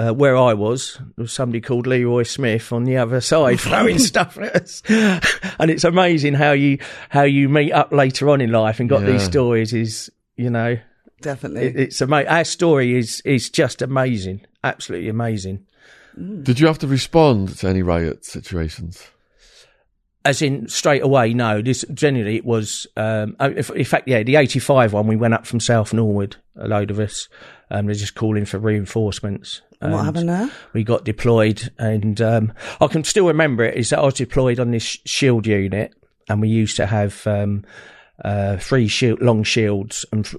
Uh, 0.00 0.12
where 0.12 0.36
I 0.36 0.54
was, 0.54 0.94
there 1.16 1.24
was 1.24 1.32
somebody 1.32 1.60
called 1.60 1.88
Leroy 1.88 2.22
Smith 2.22 2.72
on 2.72 2.84
the 2.84 2.98
other 2.98 3.20
side 3.20 3.58
throwing 3.60 3.98
stuff 3.98 4.38
at 4.38 4.54
us, 4.54 4.80
and 5.58 5.72
it's 5.72 5.82
amazing 5.82 6.34
how 6.34 6.52
you 6.52 6.78
how 7.08 7.24
you 7.24 7.48
meet 7.48 7.72
up 7.72 7.90
later 7.90 8.30
on 8.30 8.40
in 8.40 8.52
life 8.52 8.78
and 8.78 8.88
got 8.88 9.04
these 9.04 9.24
stories. 9.24 9.72
Is 9.74 10.08
you 10.36 10.50
know, 10.50 10.78
Definitely. 11.20 11.62
it, 11.62 11.80
it's 11.80 12.00
amazing. 12.00 12.28
Our 12.28 12.44
story 12.44 12.96
is 12.96 13.20
is 13.24 13.50
just 13.50 13.82
amazing, 13.82 14.42
absolutely 14.62 15.08
amazing. 15.08 15.66
Did 16.44 16.60
you 16.60 16.68
have 16.68 16.78
to 16.78 16.86
respond 16.86 17.56
to 17.58 17.66
any 17.66 17.82
riot 17.82 18.24
situations? 18.24 19.02
as 20.28 20.42
in 20.42 20.68
straight 20.68 21.02
away, 21.02 21.32
no. 21.32 21.62
This 21.62 21.84
generally 21.94 22.36
it 22.36 22.44
was. 22.44 22.86
Um, 22.96 23.34
oh, 23.40 23.48
in 23.50 23.84
fact, 23.84 24.06
yeah, 24.06 24.22
the 24.22 24.36
eighty-five 24.36 24.92
one. 24.92 25.06
We 25.06 25.16
went 25.16 25.34
up 25.34 25.46
from 25.46 25.58
South 25.58 25.94
Norwood, 25.94 26.36
a 26.56 26.68
load 26.68 26.90
of 26.90 26.98
us. 26.98 27.28
Um, 27.70 27.86
they're 27.86 27.94
just 27.94 28.14
calling 28.14 28.44
for 28.44 28.58
reinforcements. 28.58 29.62
And 29.80 29.92
what 29.92 30.04
happened 30.04 30.28
there? 30.28 30.50
We 30.72 30.84
got 30.84 31.04
deployed, 31.04 31.70
and 31.78 32.20
um, 32.20 32.52
I 32.80 32.86
can 32.88 33.04
still 33.04 33.26
remember 33.26 33.64
it. 33.64 33.76
Is 33.76 33.90
that 33.90 34.00
I 34.00 34.04
was 34.04 34.14
deployed 34.14 34.58
on 34.58 34.70
this 34.70 34.82
shield 35.04 35.46
unit, 35.46 35.94
and 36.28 36.40
we 36.40 36.48
used 36.48 36.76
to 36.76 36.86
have 36.86 37.26
um, 37.26 37.64
uh, 38.24 38.56
three 38.56 38.88
shield, 38.88 39.20
long 39.22 39.42
shields 39.42 40.04
and. 40.12 40.26
F- 40.26 40.36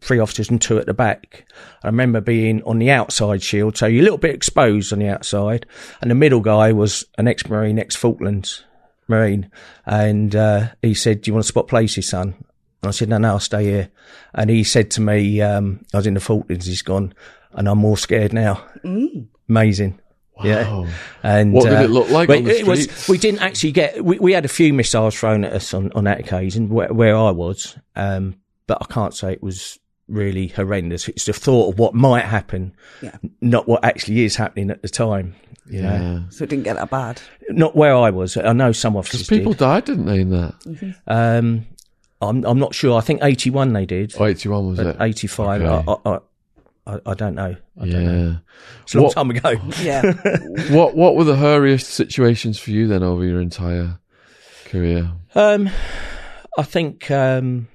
Three 0.00 0.20
officers 0.20 0.48
and 0.48 0.62
two 0.62 0.78
at 0.78 0.86
the 0.86 0.94
back. 0.94 1.44
I 1.82 1.88
remember 1.88 2.20
being 2.20 2.62
on 2.62 2.78
the 2.78 2.92
outside 2.92 3.42
shield, 3.42 3.76
so 3.76 3.86
you're 3.86 4.02
a 4.02 4.04
little 4.04 4.16
bit 4.16 4.32
exposed 4.32 4.92
on 4.92 5.00
the 5.00 5.08
outside. 5.08 5.66
And 6.00 6.08
the 6.08 6.14
middle 6.14 6.38
guy 6.38 6.70
was 6.70 7.04
an 7.18 7.26
ex-marine, 7.26 7.80
ex-Falklands 7.80 8.62
marine, 9.08 9.50
and 9.86 10.36
uh, 10.36 10.68
he 10.82 10.94
said, 10.94 11.22
"Do 11.22 11.30
you 11.30 11.34
want 11.34 11.46
to 11.46 11.48
spot 11.48 11.66
places, 11.66 12.08
son?" 12.08 12.36
And 12.82 12.88
I 12.88 12.92
said, 12.92 13.08
"No, 13.08 13.18
no, 13.18 13.28
I'll 13.30 13.40
stay 13.40 13.64
here." 13.64 13.90
And 14.34 14.50
he 14.50 14.62
said 14.64 14.90
to 14.92 15.00
me, 15.00 15.40
um, 15.40 15.84
"I 15.92 15.96
was 15.98 16.06
in 16.06 16.14
the 16.14 16.20
Falklands. 16.20 16.66
He's 16.66 16.82
gone, 16.82 17.12
and 17.52 17.68
I'm 17.68 17.78
more 17.78 17.96
scared 17.98 18.32
now." 18.32 18.64
Amazing. 19.48 19.98
Yeah. 20.44 20.86
And 21.24 21.52
What 21.52 21.64
did 21.64 21.72
uh, 21.78 21.82
it 21.82 21.90
look 21.90 22.10
like 22.10 22.28
but 22.28 22.38
on 22.38 22.44
the 22.44 22.60
it 22.60 22.66
was, 22.66 23.08
we 23.08 23.18
didn't 23.18 23.40
actually 23.42 23.72
get. 23.72 24.04
We, 24.04 24.18
we 24.20 24.32
had 24.32 24.44
a 24.44 24.48
few 24.48 24.72
missiles 24.72 25.16
thrown 25.18 25.44
at 25.44 25.52
us 25.52 25.74
on, 25.74 25.90
on 25.92 26.04
that 26.04 26.20
occasion 26.20 26.68
where, 26.68 26.92
where 26.92 27.16
I 27.16 27.32
was, 27.32 27.76
um, 27.96 28.36
but 28.68 28.78
I 28.80 28.84
can't 28.92 29.12
say 29.14 29.32
it 29.32 29.42
was 29.42 29.80
really 30.06 30.46
horrendous. 30.46 31.08
It's 31.08 31.24
the 31.24 31.32
thought 31.32 31.72
of 31.72 31.78
what 31.80 31.92
might 31.94 32.24
happen, 32.24 32.72
Yeah. 33.02 33.16
not 33.40 33.66
what 33.66 33.84
actually 33.84 34.24
is 34.24 34.36
happening 34.36 34.70
at 34.70 34.80
the 34.82 34.88
time. 34.88 35.34
You 35.68 35.82
know, 35.82 35.92
Yeah. 35.92 36.20
So 36.30 36.44
it 36.44 36.50
didn't 36.50 36.64
get 36.64 36.76
that 36.76 36.88
bad. 36.90 37.20
not 37.50 37.74
where 37.74 37.96
I 37.96 38.10
was. 38.10 38.36
I 38.36 38.52
know 38.52 38.70
some 38.70 38.96
officers 38.96 39.22
Because 39.26 39.38
people 39.38 39.52
did. 39.54 39.58
died, 39.58 39.84
didn't 39.86 40.06
they, 40.06 40.20
in 40.20 40.30
that? 40.30 40.94
Um, 41.08 41.66
I'm 42.20 42.44
I'm 42.44 42.58
not 42.58 42.74
sure. 42.74 42.98
I 42.98 43.00
think 43.00 43.20
81 43.22 43.72
they 43.72 43.86
did. 43.86 44.14
Oh, 44.18 44.24
81 44.26 44.66
was 44.70 44.78
it? 44.80 44.96
85. 45.00 45.62
Okay. 45.62 45.84
I, 46.04 46.10
I, 46.10 46.18
I, 46.94 47.00
I 47.06 47.14
don't 47.14 47.34
know. 47.34 47.54
I 47.80 47.86
don't 47.88 48.04
know. 48.04 48.28
Yeah. 48.30 48.36
It's 48.82 48.94
a 48.94 48.98
long 48.98 49.04
What- 49.06 49.14
time 49.14 49.30
ago. 49.30 49.54
Yeah. 49.82 50.12
What 50.74 50.96
What 50.96 51.16
were 51.16 51.24
the 51.24 51.36
hurriest 51.36 51.90
situations 51.90 52.58
for 52.58 52.70
you 52.72 52.86
then 52.88 53.02
over 53.02 53.24
your 53.24 53.40
entire 53.40 53.98
career? 54.64 55.10
Um, 55.34 55.70
I 56.56 56.62
think 56.62 57.10
um, 57.10 57.68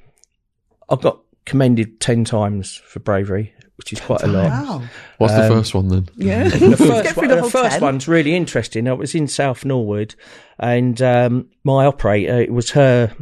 I 0.89 0.95
got 0.97 1.19
commended 1.45 1.99
ten 2.01 2.25
times 2.25 2.81
for 2.85 2.99
bravery, 2.99 3.53
which 3.77 3.93
is 3.93 4.01
quite 4.01 4.23
a 4.23 4.27
lot. 4.27 4.49
wow. 4.49 4.81
What's 5.19 5.33
the 5.35 5.43
Um, 5.43 5.49
first 5.53 5.73
one 5.73 5.87
then? 5.87 6.09
Yeah. 6.17 6.43
The 6.49 6.75
first, 6.77 7.15
one, 7.15 7.27
the 7.29 7.35
the 7.37 7.49
first 7.49 7.79
one's 7.81 8.07
really 8.09 8.35
interesting. 8.35 8.87
I 8.89 8.93
was 8.93 9.15
in 9.15 9.27
South 9.27 9.63
Norwood, 9.63 10.15
and 10.59 11.01
um, 11.01 11.47
my 11.63 11.85
operator, 11.85 12.41
it 12.41 12.51
was 12.51 12.71
her. 12.71 13.15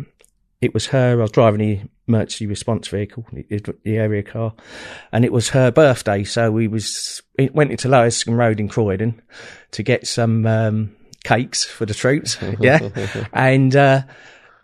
It 0.61 0.73
was 0.73 0.87
her. 0.87 1.13
I 1.13 1.15
was 1.15 1.31
driving 1.31 1.59
the 1.59 1.79
emergency 2.07 2.45
response 2.45 2.87
vehicle, 2.87 3.25
the, 3.33 3.75
the 3.83 3.97
area 3.97 4.21
car, 4.21 4.53
and 5.11 5.25
it 5.25 5.31
was 5.31 5.49
her 5.49 5.71
birthday. 5.71 6.23
So 6.23 6.51
we 6.51 6.67
was 6.67 7.21
it 7.37 7.55
went 7.55 7.71
into 7.71 7.87
Lowiscombe 7.87 8.37
Road 8.37 8.59
in 8.59 8.69
Croydon 8.69 9.21
to 9.71 9.83
get 9.83 10.05
some 10.05 10.45
um, 10.45 10.95
cakes 11.23 11.63
for 11.63 11.85
the 11.85 11.93
troops. 11.93 12.37
yeah, 12.59 12.89
and 13.33 13.75
uh, 13.75 14.03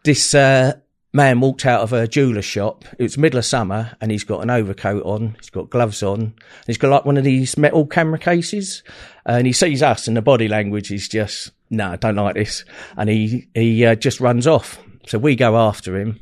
this 0.03 0.35
uh, 0.35 0.73
man 1.13 1.39
walked 1.39 1.65
out 1.65 1.81
of 1.81 1.93
a 1.93 2.07
jeweler 2.07 2.43
shop. 2.43 2.85
It 2.99 3.03
was 3.03 3.17
middle 3.17 3.39
of 3.39 3.45
summer, 3.45 3.97
and 3.99 4.11
he's 4.11 4.23
got 4.23 4.41
an 4.43 4.51
overcoat 4.51 5.03
on. 5.03 5.35
He's 5.39 5.49
got 5.49 5.71
gloves 5.71 6.03
on. 6.03 6.19
And 6.19 6.33
he's 6.67 6.77
got 6.77 6.91
like 6.91 7.05
one 7.05 7.17
of 7.17 7.23
these 7.23 7.57
metal 7.57 7.87
camera 7.87 8.19
cases, 8.19 8.83
and 9.25 9.47
he 9.47 9.53
sees 9.53 9.81
us, 9.81 10.07
and 10.07 10.15
the 10.15 10.21
body 10.21 10.47
language 10.47 10.91
is 10.91 11.07
just 11.07 11.51
no, 11.69 11.91
I 11.91 11.95
don't 11.95 12.15
like 12.15 12.35
this, 12.35 12.63
and 12.95 13.09
he 13.09 13.47
he 13.53 13.85
uh, 13.85 13.95
just 13.95 14.19
runs 14.19 14.47
off. 14.47 14.79
So 15.07 15.17
we 15.17 15.35
go 15.35 15.57
after 15.57 15.97
him, 15.97 16.19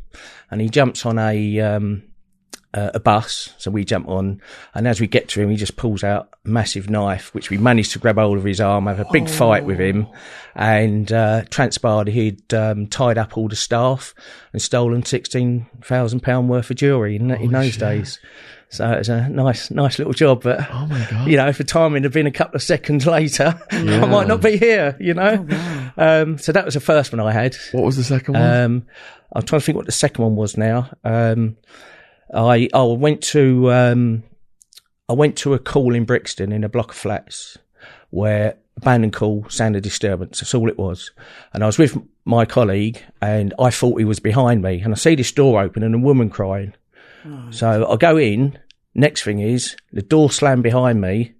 and 0.50 0.62
he 0.62 0.69
jumps 0.69 1.06
on 1.06 1.19
a 1.19 1.60
um, 1.60 2.04
uh, 2.74 2.91
a 2.93 3.00
bus. 3.00 3.54
So 3.58 3.71
we 3.71 3.86
jump 3.86 4.08
on, 4.08 4.41
and 4.74 4.88
as 4.88 5.00
we 5.00 5.08
get 5.08 5.30
to 5.30 5.41
him, 5.41 5.50
he 5.50 5.56
just 5.56 5.78
pulls 5.78 6.04
out 6.04 6.30
a 6.45 6.50
massive 6.50 6.89
knife, 6.89 7.34
which 7.34 7.50
we 7.50 7.58
managed 7.58 7.93
to 7.93 8.00
grab 8.00 8.17
hold 8.17 8.38
of 8.38 8.43
his 8.43 8.62
arm, 8.62 8.88
have 8.88 9.00
a 9.00 9.08
big 9.12 9.30
fight 9.30 9.65
with 9.65 9.80
him, 9.80 10.08
and 10.56 11.12
uh, 11.12 11.43
transpired 11.50 12.10
he'd 12.10 12.54
um, 12.54 12.88
tied 12.88 13.17
up 13.17 13.38
all 13.38 13.48
the 13.48 13.56
staff 13.56 14.13
and 14.54 14.62
stolen 14.62 15.04
sixteen 15.04 15.67
thousand 15.82 16.21
pound 16.21 16.50
worth 16.50 16.69
of 16.69 16.78
jewellery 16.78 17.15
in, 17.15 17.32
in 17.32 17.52
those 17.52 17.78
days. 17.78 18.19
So 18.75 18.91
it 18.91 18.97
was 18.99 19.09
a 19.09 19.29
nice, 19.29 19.71
nice 19.71 19.97
little 19.97 20.13
job, 20.13 20.43
but 20.43 20.59
Oh 20.71 20.85
my 20.88 21.07
god! 21.09 21.27
you 21.27 21.38
know, 21.38 21.47
if 21.47 21.57
the 21.57 21.63
timing 21.63 22.03
had 22.03 22.11
been 22.11 22.27
a 22.27 22.31
couple 22.31 22.55
of 22.55 22.63
seconds 22.63 23.05
later, 23.05 23.59
I 23.71 24.05
might 24.05 24.27
not 24.27 24.41
be 24.41 24.57
here. 24.57 24.97
You 24.99 25.13
know, 25.13 25.47
um, 25.97 26.38
so 26.38 26.51
that 26.51 26.65
was 26.65 26.73
the 26.73 26.79
first 26.79 27.11
one 27.11 27.19
I 27.19 27.31
had. 27.31 27.55
What 27.71 27.83
was 27.83 27.97
the 27.97 28.03
second 28.03 28.33
one? 28.35 28.43
Um, 28.43 28.88
I'm 29.33 29.43
trying 29.43 29.59
to 29.59 29.65
think 29.65 29.75
what 29.75 29.85
the 29.85 29.91
second 29.91 30.23
one 30.23 30.35
was 30.35 30.57
now. 30.57 30.89
Um, 31.03 31.57
I 32.33 32.69
oh, 32.73 32.95
I 32.95 32.97
went 32.97 33.21
to 33.23 33.71
um, 33.71 34.23
I 35.07 35.13
went 35.13 35.38
to 35.38 35.53
a 35.53 35.59
call 35.59 35.95
in 35.95 36.05
Brixton 36.05 36.51
in 36.51 36.63
a 36.63 36.69
block 36.69 36.91
of 36.91 36.97
flats 36.97 37.57
where 38.09 38.57
abandoned 38.77 39.13
call 39.13 39.45
sound 39.49 39.75
of 39.75 39.81
disturbance. 39.83 40.39
That's 40.39 40.53
all 40.53 40.69
it 40.69 40.77
was. 40.77 41.11
And 41.53 41.63
I 41.63 41.65
was 41.67 41.77
with 41.77 41.97
my 42.25 42.45
colleague, 42.45 43.01
and 43.21 43.53
I 43.59 43.69
thought 43.69 43.99
he 43.99 44.05
was 44.05 44.19
behind 44.19 44.61
me, 44.61 44.81
and 44.81 44.93
I 44.93 44.97
see 44.97 45.15
this 45.15 45.31
door 45.31 45.61
open 45.61 45.83
and 45.83 45.95
a 45.95 45.99
woman 45.99 46.29
crying. 46.29 46.73
So 47.49 47.89
I 47.89 47.95
go 47.95 48.17
in. 48.17 48.59
Next 48.95 49.23
thing 49.23 49.39
is 49.39 49.75
the 49.91 50.01
door 50.01 50.31
slammed 50.31 50.63
behind 50.63 51.01
me, 51.01 51.34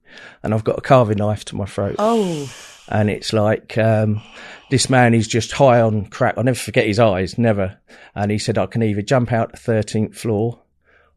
and 0.44 0.54
I've 0.54 0.63
got 0.63 0.78
a 0.78 0.82
carving 0.82 1.18
knife 1.18 1.46
to 1.46 1.56
my 1.56 1.65
throat 1.65 1.96
Oh. 1.98 2.50
and 2.89 3.10
it's 3.10 3.32
like 3.34 3.78
um, 3.78 4.22
this 4.70 4.89
man 4.89 5.13
is 5.13 5.28
just 5.28 5.54
high 5.54 5.82
on 5.82 6.06
crack. 6.08 6.36
I'll 6.38 6.44
never 6.44 6.58
forget 6.60 6.86
his 6.86 7.00
eyes, 7.00 7.38
never. 7.38 7.78
And 8.13 8.30
he 8.32 8.38
said, 8.38 8.58
I 8.58 8.65
can 8.65 8.84
either 8.84 9.02
jump 9.02 9.32
out 9.32 9.52
the 9.52 9.58
13th 9.58 10.15
floor 10.15 10.62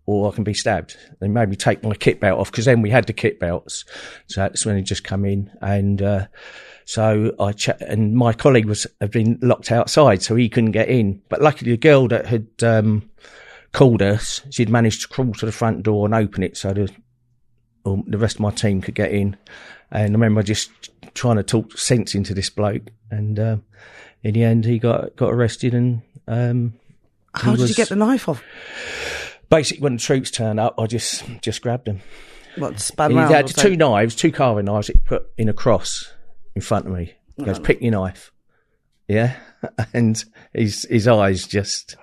or 0.06 0.30
I 0.32 0.34
can 0.34 0.44
be 0.44 0.54
stabbed. 0.54 0.96
They 1.20 1.28
made 1.28 1.48
me 1.50 1.56
take 1.56 1.82
my 1.82 1.94
kit 1.94 2.18
belt 2.20 2.40
off 2.40 2.50
because 2.50 2.64
then 2.64 2.80
we 2.82 2.88
had 2.90 3.06
the 3.06 3.12
kit 3.12 3.38
belts. 3.38 3.84
So 4.26 4.40
that's 4.40 4.64
when 4.64 4.76
he 4.76 4.82
just 4.82 5.04
come 5.04 5.24
in. 5.26 5.50
And 5.60 6.00
uh, 6.00 6.26
so 6.86 7.34
I 7.38 7.52
ch- 7.52 7.68
and 7.80 8.14
my 8.14 8.32
colleague 8.32 8.64
was 8.66 8.86
had 9.00 9.10
been 9.10 9.38
locked 9.42 9.70
outside, 9.70 10.22
so 10.22 10.34
he 10.34 10.48
couldn't 10.48 10.70
get 10.72 10.88
in. 10.88 11.20
But 11.28 11.42
luckily, 11.42 11.72
the 11.72 11.76
girl 11.76 12.08
that 12.08 12.24
had 12.26 12.46
um, 12.62 13.10
called 13.72 14.02
us, 14.02 14.42
she'd 14.50 14.68
managed 14.68 15.02
to 15.02 15.08
crawl 15.08 15.32
to 15.34 15.46
the 15.46 15.52
front 15.52 15.82
door 15.82 16.04
and 16.06 16.14
open 16.14 16.42
it 16.42 16.56
so 16.56 16.72
the 16.72 16.90
um, 17.86 18.04
the 18.06 18.18
rest 18.18 18.36
of 18.36 18.40
my 18.40 18.50
team 18.50 18.80
could 18.80 18.94
get 18.94 19.12
in. 19.12 19.36
And 19.90 20.10
I 20.10 20.12
remember 20.12 20.42
just 20.42 20.70
trying 21.14 21.36
to 21.36 21.42
talk 21.42 21.76
sense 21.78 22.14
into 22.14 22.34
this 22.34 22.50
bloke, 22.50 22.82
and 23.10 23.38
um, 23.38 23.64
in 24.22 24.34
the 24.34 24.44
end, 24.44 24.64
he 24.64 24.78
got 24.78 25.16
got 25.16 25.32
arrested. 25.32 25.74
And 25.74 26.02
um, 26.26 26.74
How 27.34 27.52
did 27.52 27.60
was- 27.60 27.70
you 27.70 27.76
get 27.76 27.88
the 27.88 27.96
knife 27.96 28.28
off? 28.28 28.42
basically, 29.50 29.82
when 29.82 29.94
the 29.94 30.00
troops 30.02 30.30
turned 30.30 30.60
up, 30.60 30.74
I 30.78 30.86
just 30.86 31.24
just 31.40 31.62
grabbed 31.62 31.88
him. 31.88 32.00
What, 32.56 32.72
He 33.08 33.14
had 33.16 33.46
two 33.46 33.52
something? 33.52 33.78
knives, 33.78 34.14
two 34.16 34.32
carving 34.32 34.64
knives 34.64 34.88
that 34.88 34.96
he 34.96 35.00
put 35.04 35.30
in 35.38 35.48
a 35.48 35.52
cross 35.52 36.12
in 36.56 36.60
front 36.62 36.86
of 36.86 36.92
me. 36.92 37.14
He 37.36 37.44
goes, 37.44 37.60
pick 37.60 37.80
your 37.80 37.92
knife. 37.92 38.32
Yeah. 39.06 39.36
And 39.92 40.24
his, 40.52 40.86
his 40.90 41.06
eyes 41.08 41.46
just, 41.46 41.96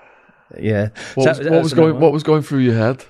yeah. 0.59 0.89
what 1.15 1.23
So 1.23 1.29
was, 1.29 1.37
that- 1.37 1.43
what 1.45 1.51
that 1.51 1.63
was 1.63 1.73
another 1.73 1.91
going 1.91 2.01
What 2.01 2.13
was 2.13 2.23
going 2.23 2.41
through 2.41 2.59
your 2.59 2.75
head? 2.75 3.05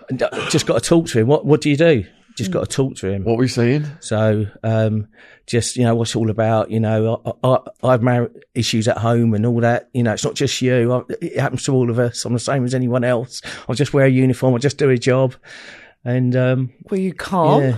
Just 0.50 0.66
got 0.66 0.82
to 0.82 0.90
talk 0.90 1.08
to 1.08 1.20
him. 1.20 1.28
What, 1.28 1.46
what 1.46 1.62
do 1.62 1.70
you 1.70 1.78
do? 1.78 2.06
Just 2.38 2.52
got 2.52 2.70
to 2.70 2.76
talk 2.76 2.96
to 2.98 3.08
him. 3.10 3.24
What 3.24 3.38
were 3.38 3.44
you 3.44 3.48
saying? 3.50 3.86
So, 4.02 4.46
um, 4.62 5.08
just, 5.48 5.78
you 5.78 5.84
know, 5.84 5.96
what's 5.96 6.16
it 6.16 6.18
all 6.18 6.30
about, 6.30 6.70
you 6.70 6.82
know, 6.82 7.22
I, 7.44 7.48
I, 7.48 7.60
I've 7.94 8.02
married 8.04 8.32
issues 8.54 8.90
at 8.90 8.98
home 8.98 9.34
and 9.34 9.46
all 9.46 9.62
that, 9.62 9.90
you 9.94 10.04
know, 10.04 10.12
it's 10.12 10.26
not 10.26 10.34
just 10.36 10.62
you. 10.62 10.92
I, 10.92 11.02
it 11.22 11.40
happens 11.40 11.64
to 11.64 11.74
all 11.74 11.90
of 11.90 11.98
us. 11.98 12.26
I'm 12.26 12.34
the 12.34 12.40
same 12.40 12.66
as 12.66 12.74
anyone 12.76 13.06
else. 13.06 13.42
I 13.70 13.74
just 13.74 13.94
wear 13.94 14.06
a 14.06 14.10
uniform. 14.10 14.54
I 14.54 14.58
just 14.58 14.78
do 14.78 14.90
a 14.90 14.98
job. 14.98 15.34
And, 16.04 16.36
um, 16.36 16.74
Were 16.90 16.98
you 16.98 17.14
calm? 17.14 17.62
yeah, 17.64 17.78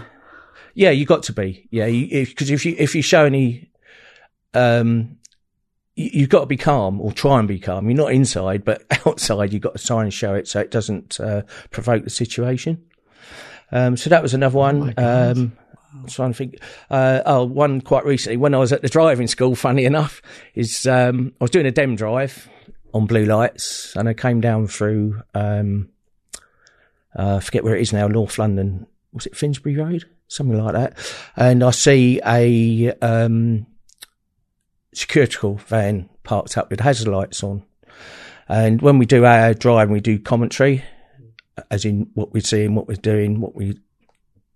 yeah, 0.74 0.90
you 0.90 1.06
got 1.06 1.22
to 1.24 1.34
be. 1.34 1.68
Yeah, 1.70 1.86
because 1.88 2.50
if, 2.50 2.66
you 2.66 2.74
if 2.80 2.96
you 2.96 3.04
show 3.04 3.26
any, 3.26 3.70
um, 4.56 4.82
you, 4.82 5.18
you've 5.98 6.30
got 6.30 6.42
to 6.42 6.46
be 6.46 6.58
calm 6.58 7.02
or 7.02 7.12
try 7.12 7.40
and 7.40 7.48
be 7.48 7.60
calm. 7.60 7.90
You're 7.90 7.98
not 7.98 8.14
inside, 8.14 8.64
but 8.64 8.84
outside 9.06 9.52
you've 9.52 9.64
got 9.64 9.76
to 9.76 9.86
try 9.86 10.04
and 10.04 10.14
show 10.14 10.36
it 10.36 10.48
so 10.48 10.60
it 10.60 10.72
doesn't 10.72 11.20
uh, 11.20 11.42
provoke 11.72 12.04
the 12.04 12.10
situation. 12.10 12.86
Um, 13.72 13.98
so 13.98 14.10
that 14.10 14.22
was 14.22 14.34
another 14.34 14.58
one. 14.58 14.94
um, 14.98 15.58
I'm 15.94 16.08
trying 16.08 16.32
to 16.32 16.38
think. 16.38 16.60
Uh, 16.90 17.22
oh, 17.26 17.44
one 17.46 17.82
quite 17.82 18.06
recently 18.06 18.38
when 18.38 18.54
I 18.54 18.60
was 18.60 18.72
at 18.72 18.84
the 18.84 18.90
driving 18.90 19.28
school. 19.28 19.56
Funny 19.68 19.86
enough, 19.86 20.22
is 20.54 20.86
um, 20.86 21.34
I 21.42 21.44
was 21.44 21.52
doing 21.52 21.66
a 21.66 21.72
dem 21.72 21.96
drive 21.96 22.48
on 22.94 23.08
blue 23.08 23.26
lights, 23.26 23.96
and 23.96 24.08
I 24.08 24.14
came 24.14 24.40
down 24.40 24.68
through. 24.68 25.22
Um, 25.34 25.90
uh, 27.18 27.38
I 27.38 27.40
forget 27.40 27.64
where 27.64 27.76
it 27.76 27.82
is 27.82 27.92
now, 27.92 28.08
North 28.08 28.38
London. 28.38 28.86
Was 29.12 29.26
it 29.26 29.36
Finsbury 29.36 29.76
Road? 29.76 30.06
Something 30.28 30.62
like 30.64 30.74
that. 30.74 30.98
And 31.36 31.64
I 31.64 31.72
see 31.72 32.22
a 32.24 32.94
um, 33.02 33.66
security 34.98 35.56
van 35.68 36.10
parked 36.24 36.58
up 36.58 36.70
with 36.70 36.80
hazard 36.80 37.08
lights 37.08 37.44
on. 37.44 37.64
And 38.50 38.82
when 38.82 38.98
we 38.98 39.06
do 39.06 39.26
our 39.26 39.54
drive, 39.54 39.84
and 39.84 39.94
we 39.94 40.00
do 40.00 40.18
commentary, 40.18 40.84
as 41.70 41.86
in 41.86 42.10
what 42.14 42.34
we're 42.34 42.42
seeing, 42.42 42.76
what 42.76 42.88
we're 42.88 42.96
doing, 42.96 43.40
what 43.40 43.56
we 43.56 43.78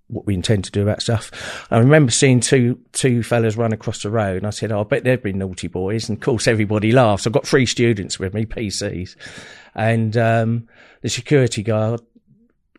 what 0.07 0.25
we 0.25 0.33
intend 0.33 0.65
to 0.65 0.71
do 0.71 0.81
about 0.81 1.01
stuff. 1.01 1.67
I 1.71 1.77
remember 1.77 2.11
seeing 2.11 2.39
two 2.41 2.79
two 2.91 3.23
fellas 3.23 3.55
run 3.55 3.73
across 3.73 4.01
the 4.03 4.09
road, 4.09 4.37
and 4.37 4.47
I 4.47 4.49
said, 4.49 4.71
oh, 4.71 4.81
"I 4.81 4.83
bet 4.83 5.03
they've 5.03 5.21
been 5.21 5.37
naughty 5.37 5.67
boys." 5.67 6.09
And 6.09 6.17
of 6.17 6.23
course, 6.23 6.47
everybody 6.47 6.91
laughs. 6.91 7.27
I've 7.27 7.33
got 7.33 7.47
three 7.47 7.65
students 7.65 8.17
with 8.17 8.33
me, 8.33 8.45
PCs, 8.45 9.15
and 9.75 10.17
um, 10.17 10.67
the 11.01 11.09
security 11.09 11.63
guard 11.63 12.01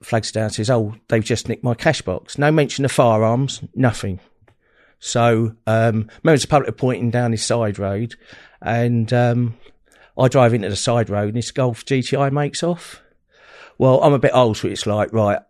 flags 0.03 0.33
down 0.33 0.45
and 0.45 0.55
says, 0.55 0.71
"Oh, 0.71 0.95
they've 1.09 1.25
just 1.25 1.49
nicked 1.49 1.65
my 1.65 1.75
cash 1.75 2.03
box." 2.03 2.39
No 2.39 2.51
mention 2.51 2.85
of 2.85 2.93
firearms, 2.93 3.63
nothing. 3.75 4.19
So, 5.05 5.57
um, 5.67 6.09
members 6.23 6.45
of 6.45 6.49
the 6.49 6.53
public 6.53 6.69
are 6.69 6.73
pointing 6.73 7.11
down 7.11 7.33
this 7.33 7.45
side 7.45 7.77
road, 7.77 8.15
and 8.61 9.13
um, 9.13 9.57
I 10.17 10.29
drive 10.29 10.55
into 10.55 10.69
the 10.69 10.77
side 10.77 11.11
road, 11.11 11.27
and 11.27 11.37
this 11.37 11.51
Golf 11.51 11.85
GTI 11.85 12.31
makes 12.31 12.63
off. 12.63 13.03
Well, 13.79 14.01
I'm 14.01 14.13
a 14.13 14.21
bit 14.21 14.31
old, 14.33 14.59
so 14.59 14.69
it's 14.69 14.87
like, 14.87 15.13
right, 15.13 15.41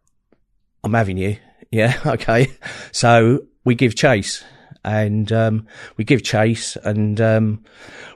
I'm 0.82 0.94
having 0.94 1.18
you. 1.18 1.36
Yeah, 1.70 1.98
okay. 2.04 2.50
So 2.92 3.44
we 3.64 3.74
give 3.74 3.94
chase, 3.94 4.44
and 4.84 5.32
um, 5.32 5.66
we 5.96 6.04
give 6.04 6.22
chase, 6.22 6.76
and 6.76 7.18
um, 7.18 7.64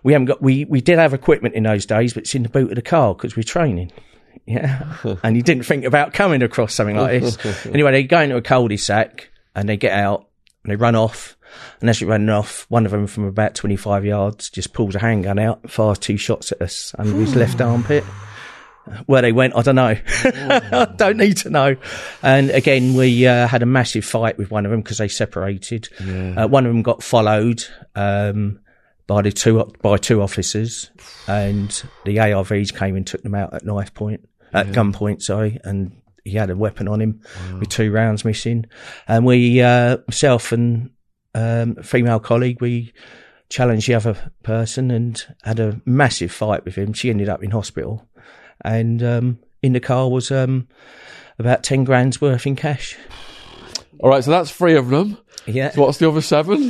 we 0.03 0.13
haven't 0.13 0.27
got. 0.27 0.43
We 0.43 0.67
we 0.67 0.83
did 0.83 0.99
have 0.99 1.15
equipment 1.15 1.55
in 1.55 1.63
those 1.63 1.87
days, 1.87 2.13
but 2.13 2.25
it's 2.25 2.35
in 2.35 2.43
the 2.43 2.51
boot 2.51 2.69
of 2.69 2.75
the 2.77 2.83
car 2.83 3.15
because 3.15 3.35
we're 3.35 3.45
training. 3.45 3.93
Yeah, 4.45 4.95
and 5.23 5.37
you 5.37 5.43
didn't 5.43 5.65
think 5.65 5.87
about 5.87 6.13
coming 6.13 6.43
across 6.43 6.75
something 6.75 6.97
like 6.97 7.23
this. 7.23 7.67
anyway, 7.67 7.93
they 7.93 8.03
go 8.05 8.21
into 8.21 8.37
a 8.37 8.43
cul-de-sac 8.43 9.31
and 9.55 9.67
they 9.67 9.79
get 9.79 9.93
out 9.93 10.29
and 10.67 10.73
they 10.73 10.77
run 10.77 10.97
off. 10.97 11.37
And 11.81 11.89
as 11.89 12.01
they're 12.01 12.09
running 12.09 12.29
off, 12.29 12.67
one 12.69 12.87
of 12.87 12.93
them 12.93 13.07
from 13.07 13.25
about 13.25 13.55
25 13.55 14.05
yards 14.05 14.51
just 14.51 14.73
pulls 14.73 14.97
a 14.97 14.99
handgun 14.99 15.39
out, 15.39 15.71
fires 15.71 15.99
two 15.99 16.17
shots 16.17 16.51
at 16.51 16.61
us 16.61 16.93
under 16.99 17.17
his 17.17 17.37
left 17.37 17.61
armpit. 17.61 18.03
Where 19.07 19.23
they 19.23 19.33
went, 19.33 19.57
I 19.57 19.63
don't 19.63 19.77
know. 19.77 19.97
I 20.07 20.93
don't 20.97 21.17
need 21.17 21.37
to 21.39 21.51
know. 21.51 21.77
And 22.23 22.51
again, 22.51 22.95
we 22.95 23.27
uh, 23.27 23.47
had 23.47 23.63
a 23.63 23.67
massive 23.67 24.05
fight 24.05 24.39
with 24.39 24.51
one 24.51 24.65
of 24.65 24.71
them 24.71 24.81
because 24.81 24.99
they 24.99 25.09
separated. 25.09 25.89
Uh, 26.37 26.47
one 26.49 26.67
of 26.67 26.73
them 26.73 26.83
got 26.83 27.03
followed 27.03 27.65
um, 27.97 28.61
by 29.07 29.23
the 29.23 29.33
two 29.33 29.73
by 29.83 29.97
two 29.97 30.23
officers, 30.23 30.91
and 31.27 31.83
the 32.05 32.17
ARVs 32.17 32.77
came 32.77 32.95
and 32.95 33.05
took 33.05 33.23
them 33.23 33.35
out 33.35 33.55
at 33.55 33.65
knife 33.65 33.93
point, 33.93 34.29
at 34.53 34.69
gunpoint. 34.69 35.21
Sorry, 35.21 35.59
and 35.65 36.01
he 36.27 36.37
had 36.37 36.51
a 36.51 36.57
weapon 36.57 36.89
on 36.89 37.01
him 37.01 37.21
with 37.59 37.69
two 37.69 37.91
rounds 37.91 38.25
missing. 38.25 38.67
And 39.07 39.25
we, 39.25 39.61
uh, 39.61 39.99
myself 40.09 40.53
and 40.53 40.91
um, 41.35 41.77
a 41.79 41.83
female 41.83 42.19
colleague, 42.19 42.61
we 42.61 42.93
challenged 43.49 43.89
the 43.89 43.95
other 43.95 44.33
person 44.43 44.91
and 44.91 45.25
had 45.45 45.61
a 45.61 45.81
massive 45.85 46.33
fight 46.33 46.65
with 46.65 46.75
him. 46.75 46.93
She 46.93 47.11
ended 47.11 47.29
up 47.29 47.43
in 47.43 47.51
hospital, 47.51 48.09
and 48.65 49.03
um, 49.03 49.39
in 49.63 49.73
the 49.73 49.81
car 49.81 50.09
was 50.11 50.31
um, 50.31 50.69
about 51.39 51.63
ten 51.63 51.85
grand's 51.85 52.21
worth 52.21 52.47
in 52.47 52.57
cash. 52.57 52.97
All 54.01 54.11
right, 54.11 54.25
so 54.25 54.31
that's 54.31 54.51
three 54.51 54.77
of 54.77 54.89
them. 54.89 55.19
Yeah, 55.47 55.71
So 55.71 55.83
what's 55.83 55.99
the 55.99 56.09
other 56.09 56.21
seven? 56.21 56.61